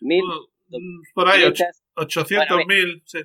Mil. 0.00 0.22
Mm, 0.68 1.00
Por 1.14 1.28
ahí, 1.28 1.42
och- 1.42 1.52
quinientas. 1.54 1.82
800, 1.96 2.46
Bueno, 2.48 2.64
1000, 2.66 3.02
sí. 3.04 3.18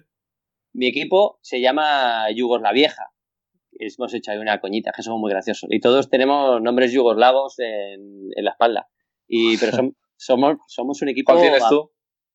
Mi 0.74 0.88
equipo 0.88 1.38
se 1.44 1.62
llama 1.62 2.26
Yugoslavia 2.32 2.74
Vieja. 2.74 3.04
Hemos 3.74 4.14
hecho 4.16 4.32
ahí 4.32 4.38
una 4.40 4.60
coñita, 4.60 4.92
que 4.96 5.04
somos 5.04 5.20
muy 5.20 5.30
graciosos. 5.32 5.70
Y 5.72 5.80
todos 5.80 6.10
tenemos 6.10 6.60
nombres 6.62 6.92
yugoslavos 6.92 7.60
en, 7.60 8.30
en 8.36 8.44
la 8.46 8.52
espalda. 8.52 8.88
Y, 9.28 9.58
pero 9.60 9.72
som- 9.74 9.96
somos, 10.18 10.58
somos 10.68 11.02
un 11.04 11.10
equipo. 11.10 11.34
¿Cuál 11.34 11.44
tienes 11.44 11.64
a- 11.64 11.70
tú? 11.70 11.92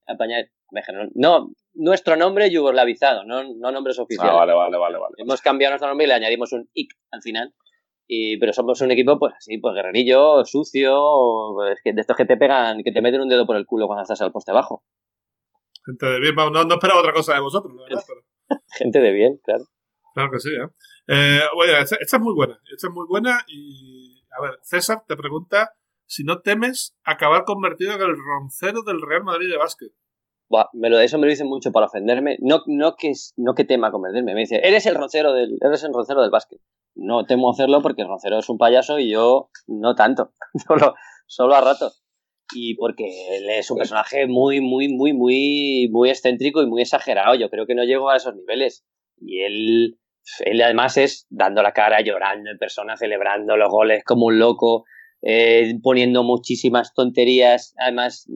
apañar- 0.07 0.51
no, 0.95 1.09
no, 1.15 1.53
nuestro 1.75 2.15
nombre 2.17 2.51
yugoslavizado, 2.51 3.25
no, 3.25 3.43
no 3.55 3.71
nombres 3.73 3.99
oficiales. 3.99 4.33
Ah, 4.33 4.37
vale, 4.37 4.53
vale, 4.53 4.77
vale, 4.79 4.99
vale. 4.99 5.15
Hemos 5.19 5.41
cambiado 5.41 5.73
nuestro 5.73 5.89
nombre 5.89 6.05
y 6.05 6.09
le 6.09 6.15
añadimos 6.15 6.53
un 6.53 6.69
ic 6.75 6.93
al 7.11 7.23
final. 7.23 7.55
Y, 8.07 8.39
pero 8.39 8.53
somos 8.53 8.81
un 8.81 8.91
equipo, 8.91 9.19
pues 9.19 9.35
así, 9.37 9.59
pues 9.59 9.75
guerrerillo, 9.75 10.45
sucio, 10.45 10.95
pues, 11.55 11.81
que 11.83 11.93
de 11.93 12.01
estos 12.01 12.17
que 12.17 12.25
te 12.25 12.37
pegan, 12.37 12.83
que 12.85 12.93
te 12.93 13.03
meten 13.03 13.21
un 13.21 13.29
dedo 13.29 13.47
por 13.47 13.57
el 13.57 13.67
culo 13.67 13.87
cuando 13.87 14.03
estás 14.03 14.21
al 14.21 14.33
poste 14.33 14.53
abajo. 14.53 14.85
Gente 15.85 16.07
de 16.07 16.21
bien, 16.21 16.35
no, 16.35 16.51
no 16.51 16.75
esperaba 16.75 17.01
otra 17.01 17.13
cosa 17.13 17.35
de 17.35 17.41
vosotros, 17.41 17.75
la 17.75 17.83
verdad, 17.83 18.05
pero 18.07 18.21
Gente 18.79 19.01
de 19.01 19.13
bien, 19.13 19.41
claro. 19.43 19.65
claro 20.15 20.31
que 20.31 20.41
sí, 20.41 20.51
¿eh? 20.51 20.69
eh 21.09 21.41
oye, 21.57 21.81
esta, 21.81 21.97
esta 21.97 22.17
es 22.17 22.23
muy 22.23 22.35
buena, 22.35 22.61
esta 22.73 22.89
es 22.89 22.93
muy 22.93 23.07
buena 23.09 23.45
y, 23.49 24.23
a 24.37 24.43
ver, 24.43 24.59
César 24.63 25.05
te 25.07 25.17
pregunta 25.17 25.73
si 26.07 26.23
no 26.23 26.41
temes 26.41 26.97
acabar 27.05 27.45
convertido 27.45 27.95
en 27.95 28.03
el 28.03 28.17
roncero 28.17 28.83
del 28.83 29.03
Real 29.03 29.25
Madrid 29.25 29.51
de 29.51 29.59
básquet. 29.59 29.93
Buah, 30.49 30.69
me 30.75 30.91
lo, 30.91 31.01
eso 31.01 31.19
me 31.19 31.27
lo 31.27 31.31
dicen 31.31 31.49
mucho 31.49 31.73
para 31.73 31.87
ofenderme. 31.87 32.39
No, 32.41 32.63
no, 32.67 32.95
que, 32.97 33.13
no 33.37 33.55
que 33.55 33.65
tema 33.65 33.91
convertirme. 33.91 34.35
Me 34.35 34.41
dice, 34.41 34.61
eres 34.63 34.87
el 34.87 34.95
roncero 34.95 35.33
del, 35.33 35.59
eres 35.61 35.83
el 35.83 35.93
roncero 35.93 36.23
del 36.23 36.31
básquet. 36.31 36.61
No 36.97 37.27
temo 37.27 37.51
hacerlo 37.51 37.83
porque 37.83 38.03
el 38.03 38.09
roncero 38.09 38.39
es 38.39 38.49
un 38.49 38.59
payaso 38.59 38.99
y 38.99 39.11
yo 39.11 39.51
no 39.67 39.95
tanto. 39.95 40.33
Solo, 40.67 40.95
solo 41.27 41.55
a 41.55 41.61
ratos. 41.61 42.03
Y 42.55 42.75
porque 42.77 43.05
él 43.37 43.51
es 43.51 43.71
un 43.71 43.79
personaje 43.79 44.27
muy, 44.27 44.61
muy, 44.61 44.89
muy, 44.89 45.13
muy, 45.13 45.89
muy 45.91 46.11
excéntrico 46.11 46.63
y 46.63 46.67
muy 46.67 46.83
exagerado. 46.83 47.35
Yo 47.35 47.51
creo 47.51 47.67
que 47.67 47.75
no 47.75 47.85
llego 47.85 48.09
a 48.09 48.17
esos 48.17 48.35
niveles. 48.35 48.85
Y 49.21 49.41
él, 49.41 49.99
él 50.45 50.63
además 50.63 50.97
es 50.97 51.27
dando 51.29 51.63
la 51.63 51.73
cara, 51.73 52.01
llorando 52.03 52.51
en 52.51 52.59
persona, 52.59 52.97
celebrando 52.97 53.57
los 53.57 53.69
goles 53.69 54.05
como 54.05 54.27
un 54.27 54.39
loco, 54.39 54.85
eh, 55.23 55.75
poniendo 55.83 56.23
muchísimas 56.23 56.95
tonterías. 56.95 57.75
Además, 57.79 58.27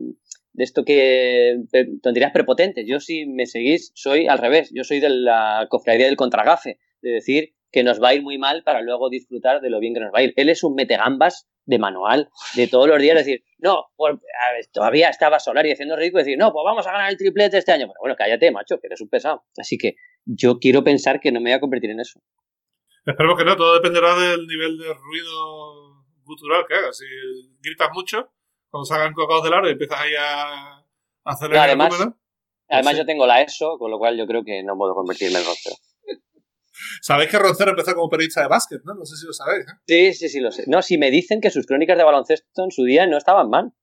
de 0.53 0.63
esto 0.63 0.83
que 0.83 1.61
tonterías 2.03 2.31
prepotentes. 2.31 2.85
Yo 2.87 2.99
si 2.99 3.25
me 3.25 3.45
seguís 3.45 3.91
soy 3.95 4.27
al 4.27 4.37
revés, 4.37 4.71
yo 4.73 4.83
soy 4.83 4.99
de 4.99 5.09
la 5.09 5.67
cofradía 5.69 6.05
del 6.05 6.17
contragafe, 6.17 6.77
de 7.01 7.11
decir 7.11 7.53
que 7.71 7.83
nos 7.83 8.01
va 8.01 8.09
a 8.09 8.13
ir 8.13 8.21
muy 8.21 8.37
mal 8.37 8.63
para 8.63 8.81
luego 8.81 9.09
disfrutar 9.09 9.61
de 9.61 9.69
lo 9.69 9.79
bien 9.79 9.93
que 9.93 9.99
nos 10.01 10.13
va 10.13 10.19
a 10.19 10.23
ir. 10.23 10.33
Él 10.35 10.49
es 10.49 10.63
un 10.63 10.75
metegambas 10.75 11.47
de 11.65 11.79
manual, 11.79 12.29
de 12.55 12.67
todos 12.67 12.87
los 12.87 12.99
días 12.99 13.15
decir, 13.15 13.43
no, 13.59 13.85
pues, 13.95 14.15
ver, 14.15 14.65
todavía 14.73 15.09
estaba 15.09 15.39
Solari 15.39 15.71
haciendo 15.71 15.95
ridículo, 15.95 16.23
decir, 16.23 16.37
no, 16.37 16.51
pues 16.51 16.63
vamos 16.65 16.85
a 16.87 16.91
ganar 16.91 17.09
el 17.09 17.17
triplete 17.17 17.57
este 17.57 17.71
año. 17.71 17.87
Pero 17.87 17.99
bueno, 18.01 18.15
cállate, 18.17 18.51
macho, 18.51 18.79
que 18.79 18.87
eres 18.87 18.99
un 19.01 19.09
pesado. 19.09 19.43
Así 19.57 19.77
que 19.77 19.95
yo 20.25 20.59
quiero 20.59 20.83
pensar 20.83 21.19
que 21.19 21.31
no 21.31 21.39
me 21.39 21.51
voy 21.51 21.57
a 21.57 21.59
convertir 21.61 21.91
en 21.91 21.99
eso. 21.99 22.19
Esperemos 23.05 23.37
que 23.37 23.45
no, 23.45 23.55
todo 23.55 23.75
dependerá 23.75 24.15
del 24.19 24.45
nivel 24.47 24.77
de 24.77 24.93
ruido 24.93 26.03
gutural 26.23 26.65
que 26.67 26.75
hagas. 26.75 26.97
Si 26.97 27.05
gritas 27.61 27.89
mucho, 27.93 28.31
cuando 28.69 28.85
salgan 28.85 29.13
cocados 29.13 29.43
del 29.43 29.53
aro 29.53 29.67
y 29.69 29.71
empiezas 29.73 29.99
ahí 30.01 30.13
a, 30.19 30.77
a 30.77 30.83
hacer 31.25 31.51
el 31.51 31.57
Además- 31.57 31.91
número, 31.93 32.17
Además 32.73 32.93
Sí. 32.93 32.99
yo 32.99 33.05
tengo 33.05 33.27
la 33.27 33.41
ESO, 33.41 33.77
con 33.77 33.91
lo 33.91 33.97
cual 33.99 34.17
yo 34.17 34.25
creo 34.25 34.43
que 34.45 34.63
no 34.63 34.77
puedo 34.77 34.95
convertirme 34.95 35.39
en 35.39 35.45
roncero. 35.45 35.75
Sabéis 37.01 37.29
que 37.29 37.39
Roncero 37.39 37.71
empezó 37.71 37.93
como 37.93 38.09
periodista 38.09 38.41
de 38.41 38.47
básquet, 38.47 38.81
¿no? 38.83 38.93
No 38.93 39.05
sé 39.05 39.15
si 39.15 39.25
lo 39.25 39.33
sabéis. 39.33 39.65
¿eh? 39.67 39.73
Sí, 39.87 40.13
sí, 40.13 40.29
sí, 40.29 40.39
lo 40.39 40.51
sé. 40.51 40.63
No, 40.67 40.81
si 40.81 40.97
me 40.97 41.11
dicen 41.11 41.41
que 41.41 41.51
sus 41.51 41.65
crónicas 41.65 41.97
de 41.97 42.03
baloncesto 42.03 42.63
en 42.63 42.71
su 42.71 42.83
día 42.83 43.07
no 43.07 43.17
estaban 43.17 43.49
mal. 43.49 43.73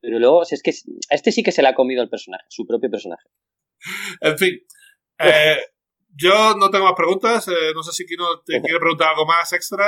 Pero 0.00 0.18
luego, 0.18 0.44
si 0.44 0.56
es 0.56 0.62
que 0.62 0.72
a 1.10 1.14
este 1.14 1.32
sí 1.32 1.42
que 1.42 1.52
se 1.52 1.62
le 1.62 1.68
ha 1.68 1.74
comido 1.74 2.02
el 2.02 2.08
personaje, 2.08 2.44
su 2.48 2.66
propio 2.66 2.90
personaje. 2.90 3.28
En 4.20 4.36
fin, 4.36 4.58
eh, 5.18 5.56
yo 6.16 6.54
no 6.58 6.70
tengo 6.70 6.86
más 6.86 6.94
preguntas. 6.96 7.46
eh, 7.48 7.72
no 7.74 7.82
sé 7.82 7.92
si 7.92 8.04
Kino 8.06 8.24
te 8.44 8.60
quiere 8.60 8.80
preguntar 8.80 9.10
algo 9.10 9.26
más 9.26 9.52
extra. 9.52 9.84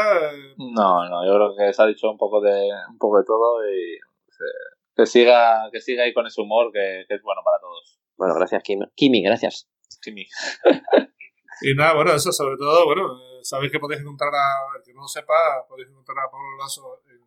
No, 0.57 1.09
no, 1.09 1.27
yo 1.27 1.35
creo 1.35 1.55
que 1.57 1.73
se 1.73 1.83
ha 1.83 1.87
dicho 1.87 2.09
un 2.11 2.17
poco 2.19 2.41
de, 2.41 2.71
un 2.91 2.99
poco 2.99 3.19
de 3.19 3.25
todo 3.25 3.69
y 3.69 3.95
eh, 3.95 4.77
que 4.95 5.07
siga, 5.07 5.69
que 5.73 5.81
siga 5.81 6.05
ahí 6.05 6.13
con 6.15 6.27
ese 6.27 6.41
humor 6.41 6.71
que, 6.73 7.05
que 7.09 7.15
es 7.17 7.23
bueno 7.23 7.41
para 7.45 7.61
todos. 7.61 7.99
Bueno, 8.17 8.35
gracias, 8.35 8.63
Kimi. 8.63 8.87
Kimi, 8.95 9.23
gracias. 9.23 9.69
Kimi. 10.03 10.27
y 11.63 11.75
nada, 11.75 11.95
bueno, 11.95 12.13
eso 12.13 12.33
sobre 12.33 12.57
todo, 12.57 12.85
bueno, 12.87 13.19
eh, 13.19 13.41
sabéis 13.43 13.73
que 13.73 13.79
podéis 13.79 14.01
encontrar 14.01 14.31
a, 14.35 14.77
el 14.77 14.83
que 14.83 14.93
no 14.93 15.03
lo 15.03 15.09
sepa, 15.09 15.67
podéis 15.69 15.89
encontrar 15.89 16.19
a 16.19 16.31
Pablo 16.31 16.57
Lasso 16.59 17.03
en 17.11 17.19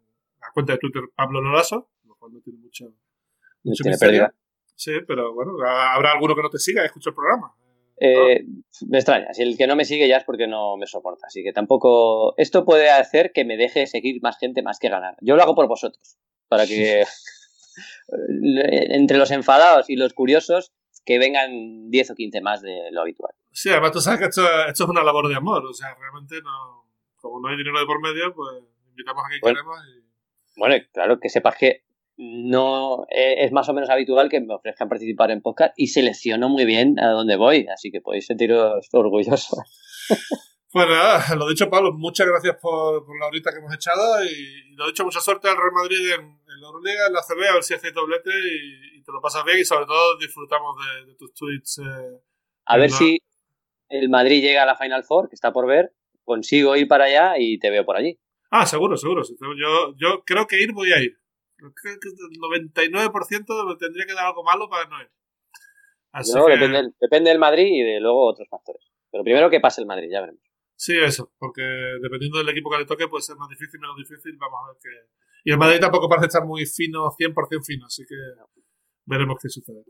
la 0.42 0.52
cuenta 0.54 0.74
de 0.74 0.80
Twitter 0.80 1.04
Pablo 1.16 1.42
Lolaso, 1.42 1.90
lo 2.06 2.16
cual 2.16 2.34
no 2.34 2.42
tiene 2.42 2.60
mucho, 2.60 2.86
mucho 3.64 3.84
Tiene 3.84 3.98
pérdida. 3.98 4.34
Sí, 4.76 4.94
pero 5.08 5.34
bueno, 5.34 5.54
habrá 5.64 6.14
alguno 6.14 6.36
que 6.36 6.42
no 6.42 6.50
te 6.50 6.58
siga 6.58 6.82
y 6.82 6.86
escuche 6.86 7.10
el 7.10 7.16
programa. 7.16 7.54
Eh, 8.04 8.44
me 8.88 8.98
extraña, 8.98 9.32
si 9.32 9.44
el 9.44 9.56
que 9.56 9.68
no 9.68 9.76
me 9.76 9.86
sigue 9.86 10.08
ya 10.08 10.18
es 10.18 10.24
porque 10.24 10.48
no 10.48 10.76
me 10.76 10.88
soporta. 10.88 11.28
Así 11.28 11.44
que 11.44 11.54
tampoco. 11.54 12.34
Esto 12.38 12.66
puede 12.66 12.90
hacer 12.90 13.32
que 13.32 13.46
me 13.46 13.58
deje 13.58 13.86
seguir 13.86 14.20
más 14.24 14.40
gente 14.40 14.64
más 14.64 14.80
que 14.80 14.90
ganar. 14.90 15.18
Yo 15.22 15.36
lo 15.36 15.44
hago 15.44 15.54
por 15.54 15.68
vosotros. 15.68 16.18
Para 16.48 16.66
que 16.66 17.04
entre 18.90 19.18
los 19.20 19.30
enfadados 19.30 19.88
y 19.88 19.98
los 19.98 20.14
curiosos 20.14 20.72
que 21.06 21.20
vengan 21.20 21.92
10 21.92 22.12
o 22.12 22.16
15 22.16 22.42
más 22.42 22.64
de 22.64 22.90
lo 22.92 23.02
habitual. 23.02 23.36
Sí, 23.52 23.70
además 23.70 23.91
tú 23.91 23.99
sabes 24.02 24.20
que 24.20 24.26
esto, 24.28 24.41
esto 24.68 24.84
es 24.86 24.89
una 24.89 25.04
labor 25.04 25.28
de 25.28 25.36
amor, 25.36 25.66
o 25.66 25.74
sea, 25.74 25.93
realmente 25.99 26.36
no, 26.41 26.86
como 27.18 27.39
no 27.39 27.49
hay 27.49 27.58
dinero 27.58 27.80
de 27.80 27.86
por 27.86 28.02
medio, 28.02 28.34
pues 28.34 28.64
invitamos 28.89 29.24
a 29.26 29.30
quien 29.30 29.41
Bueno. 29.41 29.56
queremos 29.58 29.78
y... 29.88 30.60
Bueno, 30.60 30.76
claro, 30.93 31.20
que 31.20 31.30
sepas 31.30 31.56
que 31.58 31.84
no 32.18 33.06
eh, 33.10 33.45
es 33.45 33.52
más 33.52 33.68
o 33.70 33.74
menos 33.74 33.89
habitual 33.89 34.30
que 34.30 34.41
me 34.41 34.54
ofrezcan 34.54 34.89
participar 34.89 35.32
en 35.32 35.41
podcast 35.41 35.74
y 35.78 35.88
selecciono 35.88 36.49
muy 36.49 36.66
bien 36.66 36.99
a 36.99 37.08
dónde 37.10 37.36
voy, 37.36 37.68
así 37.74 37.89
que 37.91 38.02
podéis 38.02 38.26
sentiros 38.28 38.88
orgullosos. 38.93 39.60
Bueno, 40.74 40.91
nada, 40.95 41.36
lo 41.36 41.47
dicho, 41.49 41.70
Pablo, 41.70 41.91
muchas 41.93 42.28
gracias 42.28 42.58
por, 42.62 43.06
por 43.06 43.20
la 43.20 43.28
horita 43.28 43.52
que 43.52 43.58
hemos 43.60 43.74
echado 43.74 44.24
y, 44.24 44.28
y 44.28 44.76
lo 44.76 44.88
dicho, 44.88 45.04
mucha 45.04 45.20
suerte 45.20 45.49
al 45.49 45.58
Real 45.58 45.72
Madrid 45.74 46.12
en, 46.14 46.22
en 46.22 46.62
la 46.62 46.68
Euroliga, 46.68 47.08
en 47.08 47.14
la 47.14 47.22
CB, 47.22 47.49
a 47.49 47.54
ver 47.56 47.64
si 47.64 47.74
hacéis 47.74 47.93
doblete 47.93 48.30
y, 48.30 48.99
y 48.99 49.04
te 49.04 49.12
lo 49.12 49.20
pasas 49.22 49.43
bien 49.43 49.60
y 49.60 49.66
sobre 49.66 49.86
todo 49.86 50.18
disfrutamos 50.18 50.76
de, 50.86 51.06
de 51.08 51.16
tus 51.16 51.34
tweets. 51.34 51.80
eh. 51.80 52.22
A 52.66 52.78
ver 52.78 52.91
si 52.91 53.20
el 53.92 54.10
Madrid 54.10 54.42
llega 54.42 54.64
a 54.64 54.66
la 54.66 54.76
Final 54.76 55.04
Four, 55.04 55.30
que 55.30 55.36
está 55.36 55.52
por 55.54 55.68
ver, 55.68 55.94
consigo 56.24 56.76
ir 56.76 56.88
para 56.88 57.06
allá 57.06 57.34
y 57.38 57.60
te 57.60 57.70
veo 57.70 57.86
por 57.86 57.96
allí. 57.98 58.20
Ah, 58.50 58.66
seguro, 58.66 58.98
seguro. 58.98 59.24
Yo, 59.58 59.94
yo 59.98 60.24
creo 60.26 60.46
que 60.48 60.62
ir 60.62 60.74
voy 60.74 60.92
a 60.92 61.00
ir. 61.00 61.18
Creo 61.58 61.74
que 61.76 61.89
el 61.89 62.39
99% 62.39 63.68
me 63.68 63.76
tendría 63.76 64.06
que 64.06 64.14
dar 64.14 64.26
algo 64.26 64.44
malo 64.44 64.68
para 64.70 64.89
no 64.89 65.02
ir. 65.02 65.10
Así 66.12 66.34
No, 66.36 66.46
que- 66.46 66.54
depende, 66.54 66.78
del- 66.78 66.96
depende 67.00 67.30
del 67.30 67.39
Madrid 67.39 67.68
y 67.68 67.82
de 67.84 68.00
luego 68.00 68.28
otros 68.28 68.48
factores. 68.50 68.82
Pero 69.12 69.24
primero 69.24 69.50
que 69.50 69.60
pase 69.60 69.82
el 69.82 69.88
Madrid, 69.88 70.10
ya 70.12 70.22
veremos. 70.22 70.42
Sí, 70.76 70.98
eso, 70.98 71.32
porque 71.38 71.62
dependiendo 72.02 72.39
del 72.39 72.50
equipo 72.50 72.70
que 72.72 72.80
le 72.80 72.86
toque 72.86 73.08
puede 73.08 73.22
ser 73.22 73.36
más 73.38 73.48
difícil, 73.50 73.80
menos 73.80 73.96
difícil, 73.98 74.36
vamos 74.38 74.60
a 74.64 74.72
ver 74.72 74.78
qué... 74.82 74.89
Y 75.44 75.52
el 75.52 75.58
Madrid 75.58 75.80
tampoco 75.80 76.10
parece 76.10 76.28
estar 76.28 76.44
muy 76.46 76.66
fino, 76.66 77.10
100% 77.12 77.64
fino, 77.64 77.86
así 77.86 78.04
que 78.08 78.16
veremos 79.06 79.38
qué 79.41 79.49
sucede. 79.49 79.84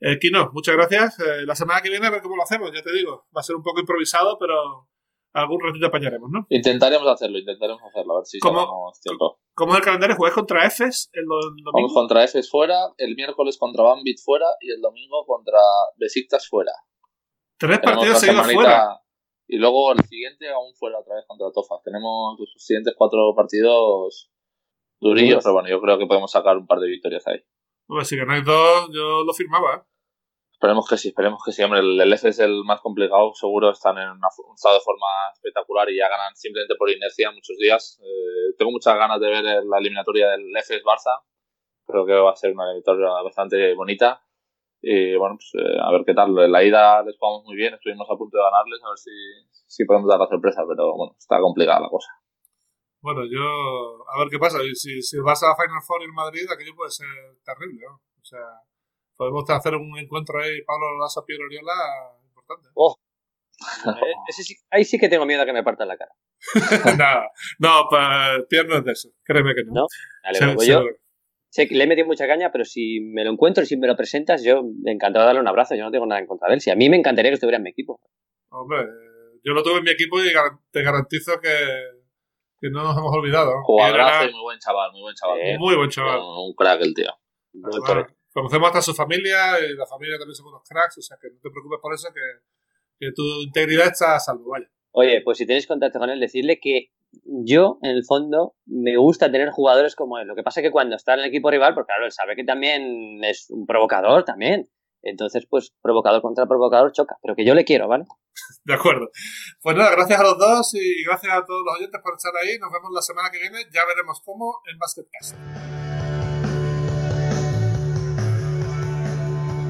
Eh, 0.00 0.18
Kino, 0.20 0.50
muchas 0.52 0.74
gracias. 0.76 1.18
Eh, 1.20 1.46
la 1.46 1.54
semana 1.54 1.80
que 1.82 1.90
viene 1.90 2.06
a 2.06 2.10
ver 2.10 2.22
cómo 2.22 2.36
lo 2.36 2.42
hacemos, 2.42 2.70
ya 2.72 2.82
te 2.82 2.92
digo. 2.92 3.26
Va 3.36 3.40
a 3.40 3.44
ser 3.44 3.56
un 3.56 3.62
poco 3.62 3.80
improvisado, 3.80 4.38
pero 4.38 4.88
algún 5.32 5.60
ratito 5.60 5.86
apañaremos, 5.86 6.30
¿no? 6.32 6.46
Intentaremos 6.48 7.06
hacerlo, 7.08 7.38
intentaremos 7.38 7.82
hacerlo, 7.82 8.14
a 8.14 8.18
ver 8.20 8.26
si 8.26 8.38
¿Cómo? 8.38 8.60
sacamos 8.60 9.00
tiempo. 9.00 9.40
¿Cómo 9.54 9.72
es 9.72 9.78
el 9.78 9.84
calendario? 9.84 10.16
¿Juegas 10.16 10.34
contra 10.34 10.66
Efes 10.66 11.10
el, 11.12 11.24
do- 11.26 11.38
el 11.38 11.62
Vamos 11.64 11.72
domingo? 11.72 11.94
contra 11.94 12.24
Efes 12.24 12.50
fuera, 12.50 12.76
el 12.96 13.14
miércoles 13.16 13.58
contra 13.58 13.82
Bambit 13.84 14.18
fuera 14.24 14.46
y 14.60 14.70
el 14.70 14.80
domingo 14.80 15.24
contra 15.26 15.58
Besiktas 15.96 16.48
fuera. 16.48 16.72
Tres 17.58 17.80
Tenemos 17.80 17.96
partidos 18.04 18.20
seguidos 18.20 18.52
fuera. 18.52 19.00
Y 19.48 19.58
luego 19.58 19.92
el 19.92 20.00
siguiente 20.04 20.48
aún 20.50 20.74
fuera 20.74 20.98
otra 20.98 21.14
vez 21.16 21.24
contra 21.28 21.46
Tofa. 21.52 21.76
Tenemos 21.84 22.36
los 22.40 22.52
siguientes 22.56 22.94
cuatro 22.96 23.32
partidos 23.36 24.30
durillos, 25.00 25.44
pero 25.44 25.52
bueno, 25.54 25.68
yo 25.68 25.80
creo 25.80 25.98
que 25.98 26.06
podemos 26.06 26.30
sacar 26.32 26.56
un 26.56 26.66
par 26.66 26.80
de 26.80 26.88
victorias 26.88 27.26
ahí. 27.26 27.40
Hombre, 27.88 28.04
si 28.04 28.16
ganáis 28.16 28.44
dos, 28.44 28.88
yo 28.92 29.22
lo 29.24 29.32
firmaba, 29.32 29.76
¿eh? 29.76 29.82
Esperemos 30.52 30.88
que 30.88 30.96
sí, 30.96 31.08
esperemos 31.08 31.40
que 31.44 31.52
sí. 31.52 31.62
Hombre, 31.62 31.80
el, 31.80 32.00
el 32.00 32.12
es 32.12 32.38
el 32.40 32.64
más 32.64 32.80
complicado, 32.80 33.32
seguro 33.34 33.70
están 33.70 33.98
en 33.98 34.08
una- 34.10 34.28
un 34.48 34.54
estado 34.54 34.74
de 34.76 34.80
forma 34.80 35.06
espectacular 35.34 35.88
y 35.90 35.98
ya 35.98 36.08
ganan 36.08 36.34
simplemente 36.34 36.74
por 36.76 36.90
inercia 36.90 37.30
muchos 37.30 37.56
días. 37.58 38.00
Eh, 38.02 38.54
tengo 38.58 38.70
muchas 38.72 38.96
ganas 38.96 39.20
de 39.20 39.28
ver 39.28 39.44
la 39.64 39.78
eliminatoria 39.78 40.30
del 40.30 40.44
F 40.56 40.82
Barça. 40.82 41.20
Creo 41.86 42.06
que 42.06 42.14
va 42.14 42.32
a 42.32 42.36
ser 42.36 42.52
una 42.52 42.64
eliminatoria 42.64 43.08
bastante 43.22 43.74
bonita. 43.74 44.22
Y 44.82 45.16
bueno, 45.16 45.36
pues 45.38 45.52
eh, 45.54 45.78
a 45.82 45.90
ver 45.92 46.04
qué 46.06 46.14
tal. 46.14 46.36
En 46.38 46.52
la 46.52 46.64
ida 46.64 47.02
les 47.02 47.16
jugamos 47.18 47.44
muy 47.44 47.56
bien, 47.56 47.74
estuvimos 47.74 48.08
a 48.10 48.16
punto 48.16 48.38
de 48.38 48.44
ganarles, 48.44 48.80
a 48.84 48.88
ver 48.90 48.98
si, 48.98 49.10
si 49.66 49.84
podemos 49.84 50.08
dar 50.08 50.20
la 50.20 50.26
sorpresa, 50.28 50.62
pero 50.68 50.94
bueno, 50.96 51.14
está 51.18 51.40
complicada 51.40 51.80
la 51.80 51.88
cosa. 51.90 52.08
Bueno, 53.00 53.22
yo... 53.30 54.04
A 54.12 54.18
ver 54.18 54.28
qué 54.30 54.38
pasa. 54.38 54.58
Si, 54.74 55.02
si 55.02 55.18
vas 55.18 55.42
a 55.42 55.48
la 55.48 55.56
Final 55.56 55.82
Four 55.86 56.02
en 56.02 56.12
Madrid, 56.12 56.42
aquello 56.52 56.74
puede 56.74 56.90
ser 56.90 57.06
terrible, 57.44 57.82
¿no? 57.86 57.94
O 57.94 58.24
sea, 58.24 58.40
podemos 59.16 59.48
hacer 59.50 59.74
un 59.74 59.96
encuentro 59.98 60.40
ahí, 60.40 60.62
Pablo 60.62 60.98
Laza, 60.98 61.22
Piero 61.24 61.44
Oriola, 61.44 61.72
importante. 62.26 62.68
Eh, 63.86 64.12
ese 64.28 64.42
sí- 64.42 64.56
ahí 64.70 64.84
sí 64.84 64.98
que 64.98 65.08
tengo 65.08 65.24
miedo 65.24 65.42
a 65.42 65.46
que 65.46 65.52
me 65.52 65.62
partan 65.62 65.88
la 65.88 65.96
cara. 65.96 66.10
Nada, 66.98 67.30
no, 67.58 67.86
pa- 67.90 68.36
Pierre 68.48 68.68
no 68.68 68.76
es 68.78 68.84
de 68.84 68.92
eso, 68.92 69.08
créeme 69.24 69.54
que 69.54 69.64
no. 69.64 69.72
¿No? 69.72 69.86
Vale, 70.24 70.38
Se- 70.38 70.58
se- 70.58 70.70
yo, 70.72 70.84
Sé 71.48 71.66
que 71.68 71.74
le 71.74 71.84
he 71.84 71.86
metido 71.86 72.06
mucha 72.06 72.26
caña, 72.26 72.50
pero 72.52 72.66
si 72.66 73.00
me 73.00 73.24
lo 73.24 73.30
encuentro 73.30 73.62
y 73.62 73.66
si 73.66 73.78
me 73.78 73.86
lo 73.86 73.96
presentas, 73.96 74.42
yo 74.44 74.60
encantado 74.84 75.22
de 75.22 75.26
darle 75.28 75.40
un 75.40 75.48
abrazo. 75.48 75.74
Yo 75.74 75.84
no 75.84 75.90
tengo 75.90 76.04
nada 76.04 76.20
en 76.20 76.26
contra 76.26 76.48
de 76.48 76.54
él. 76.56 76.60
Si 76.60 76.68
a 76.70 76.76
mí 76.76 76.90
me 76.90 76.98
encantaría 76.98 77.30
que 77.30 77.34
estuviera 77.36 77.56
en 77.56 77.62
mi 77.62 77.70
equipo. 77.70 77.98
Hombre, 78.50 78.84
yo 79.42 79.54
lo 79.54 79.62
tuve 79.62 79.78
en 79.78 79.84
mi 79.84 79.90
equipo 79.90 80.20
y 80.22 80.28
te 80.70 80.82
garantizo 80.82 81.40
que, 81.40 81.48
que 82.60 82.70
no 82.70 82.82
nos 82.82 82.96
hemos 82.96 83.12
olvidado. 83.12 83.62
Jugadorazo 83.64 84.28
y 84.28 84.32
muy 84.32 84.42
buen 84.42 84.58
chaval, 84.58 84.92
muy 84.92 85.02
buen 85.02 85.14
chaval. 85.14 85.58
muy 85.58 85.76
buen 85.76 85.90
chaval. 85.90 86.20
Un, 86.20 86.54
crack 86.54 86.80
el 86.82 86.94
tío. 86.94 87.12
conocemos 88.32 88.68
hasta 88.68 88.82
su 88.82 88.94
familia 88.94 89.58
y 89.60 89.74
la 89.74 89.86
familia 89.86 90.18
también 90.18 90.34
son 90.34 90.46
unos 90.46 90.62
cracks, 90.68 90.98
o 90.98 91.02
sea 91.02 91.16
que 91.20 91.28
no 91.28 91.40
te 91.40 91.50
preocupes 91.50 91.78
por 91.80 91.94
eso, 91.94 92.08
que, 92.12 93.06
que 93.06 93.12
tu 93.12 93.22
integridad 93.42 93.88
está 93.88 94.16
a 94.16 94.20
salvo, 94.20 94.50
vaya. 94.50 94.70
Oye, 94.92 95.20
pues 95.22 95.38
si 95.38 95.46
tenéis 95.46 95.66
contacto 95.66 95.98
con 95.98 96.08
él, 96.08 96.20
decirle 96.20 96.58
que 96.58 96.90
yo, 97.22 97.78
en 97.82 97.90
el 97.90 98.04
fondo, 98.04 98.54
me 98.66 98.96
gusta 98.96 99.30
tener 99.30 99.50
jugadores 99.50 99.94
como 99.94 100.18
él. 100.18 100.26
Lo 100.26 100.34
que 100.34 100.42
pasa 100.42 100.60
es 100.60 100.66
que 100.66 100.70
cuando 100.70 100.96
está 100.96 101.14
en 101.14 101.20
el 101.20 101.26
equipo 101.26 101.50
rival, 101.50 101.74
porque 101.74 101.88
claro, 101.88 102.06
él 102.06 102.12
sabe 102.12 102.36
que 102.36 102.44
también 102.44 103.22
es 103.24 103.50
un 103.50 103.66
provocador 103.66 104.24
también. 104.24 104.68
Entonces, 105.02 105.46
pues, 105.48 105.72
provocador 105.82 106.22
contra 106.22 106.46
provocador 106.46 106.92
choca. 106.92 107.16
Pero 107.22 107.34
que 107.36 107.46
yo 107.46 107.54
le 107.54 107.64
quiero, 107.64 107.88
¿vale? 107.88 108.04
De 108.64 108.74
acuerdo. 108.74 109.10
Pues 109.62 109.76
nada, 109.76 109.90
gracias 109.92 110.20
a 110.20 110.22
los 110.22 110.38
dos 110.38 110.74
y 110.74 111.04
gracias 111.04 111.32
a 111.32 111.44
todos 111.44 111.62
los 111.64 111.76
oyentes 111.76 112.00
por 112.02 112.14
estar 112.14 112.32
ahí. 112.36 112.58
Nos 112.58 112.72
vemos 112.72 112.90
la 112.92 113.02
semana 113.02 113.30
que 113.30 113.38
viene. 113.38 113.58
Ya 113.72 113.84
veremos 113.86 114.20
cómo 114.24 114.60
en 114.70 114.78
Basketcast. 114.78 115.36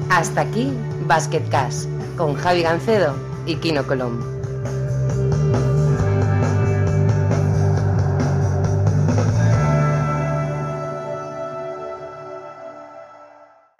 Hasta 0.09 0.41
aquí 0.41 0.71
Basketcast 1.05 1.89
con 2.17 2.35
Javi 2.35 2.63
Gancedo 2.63 3.15
y 3.45 3.57
Kino 3.57 3.85
Colombo. 3.85 4.36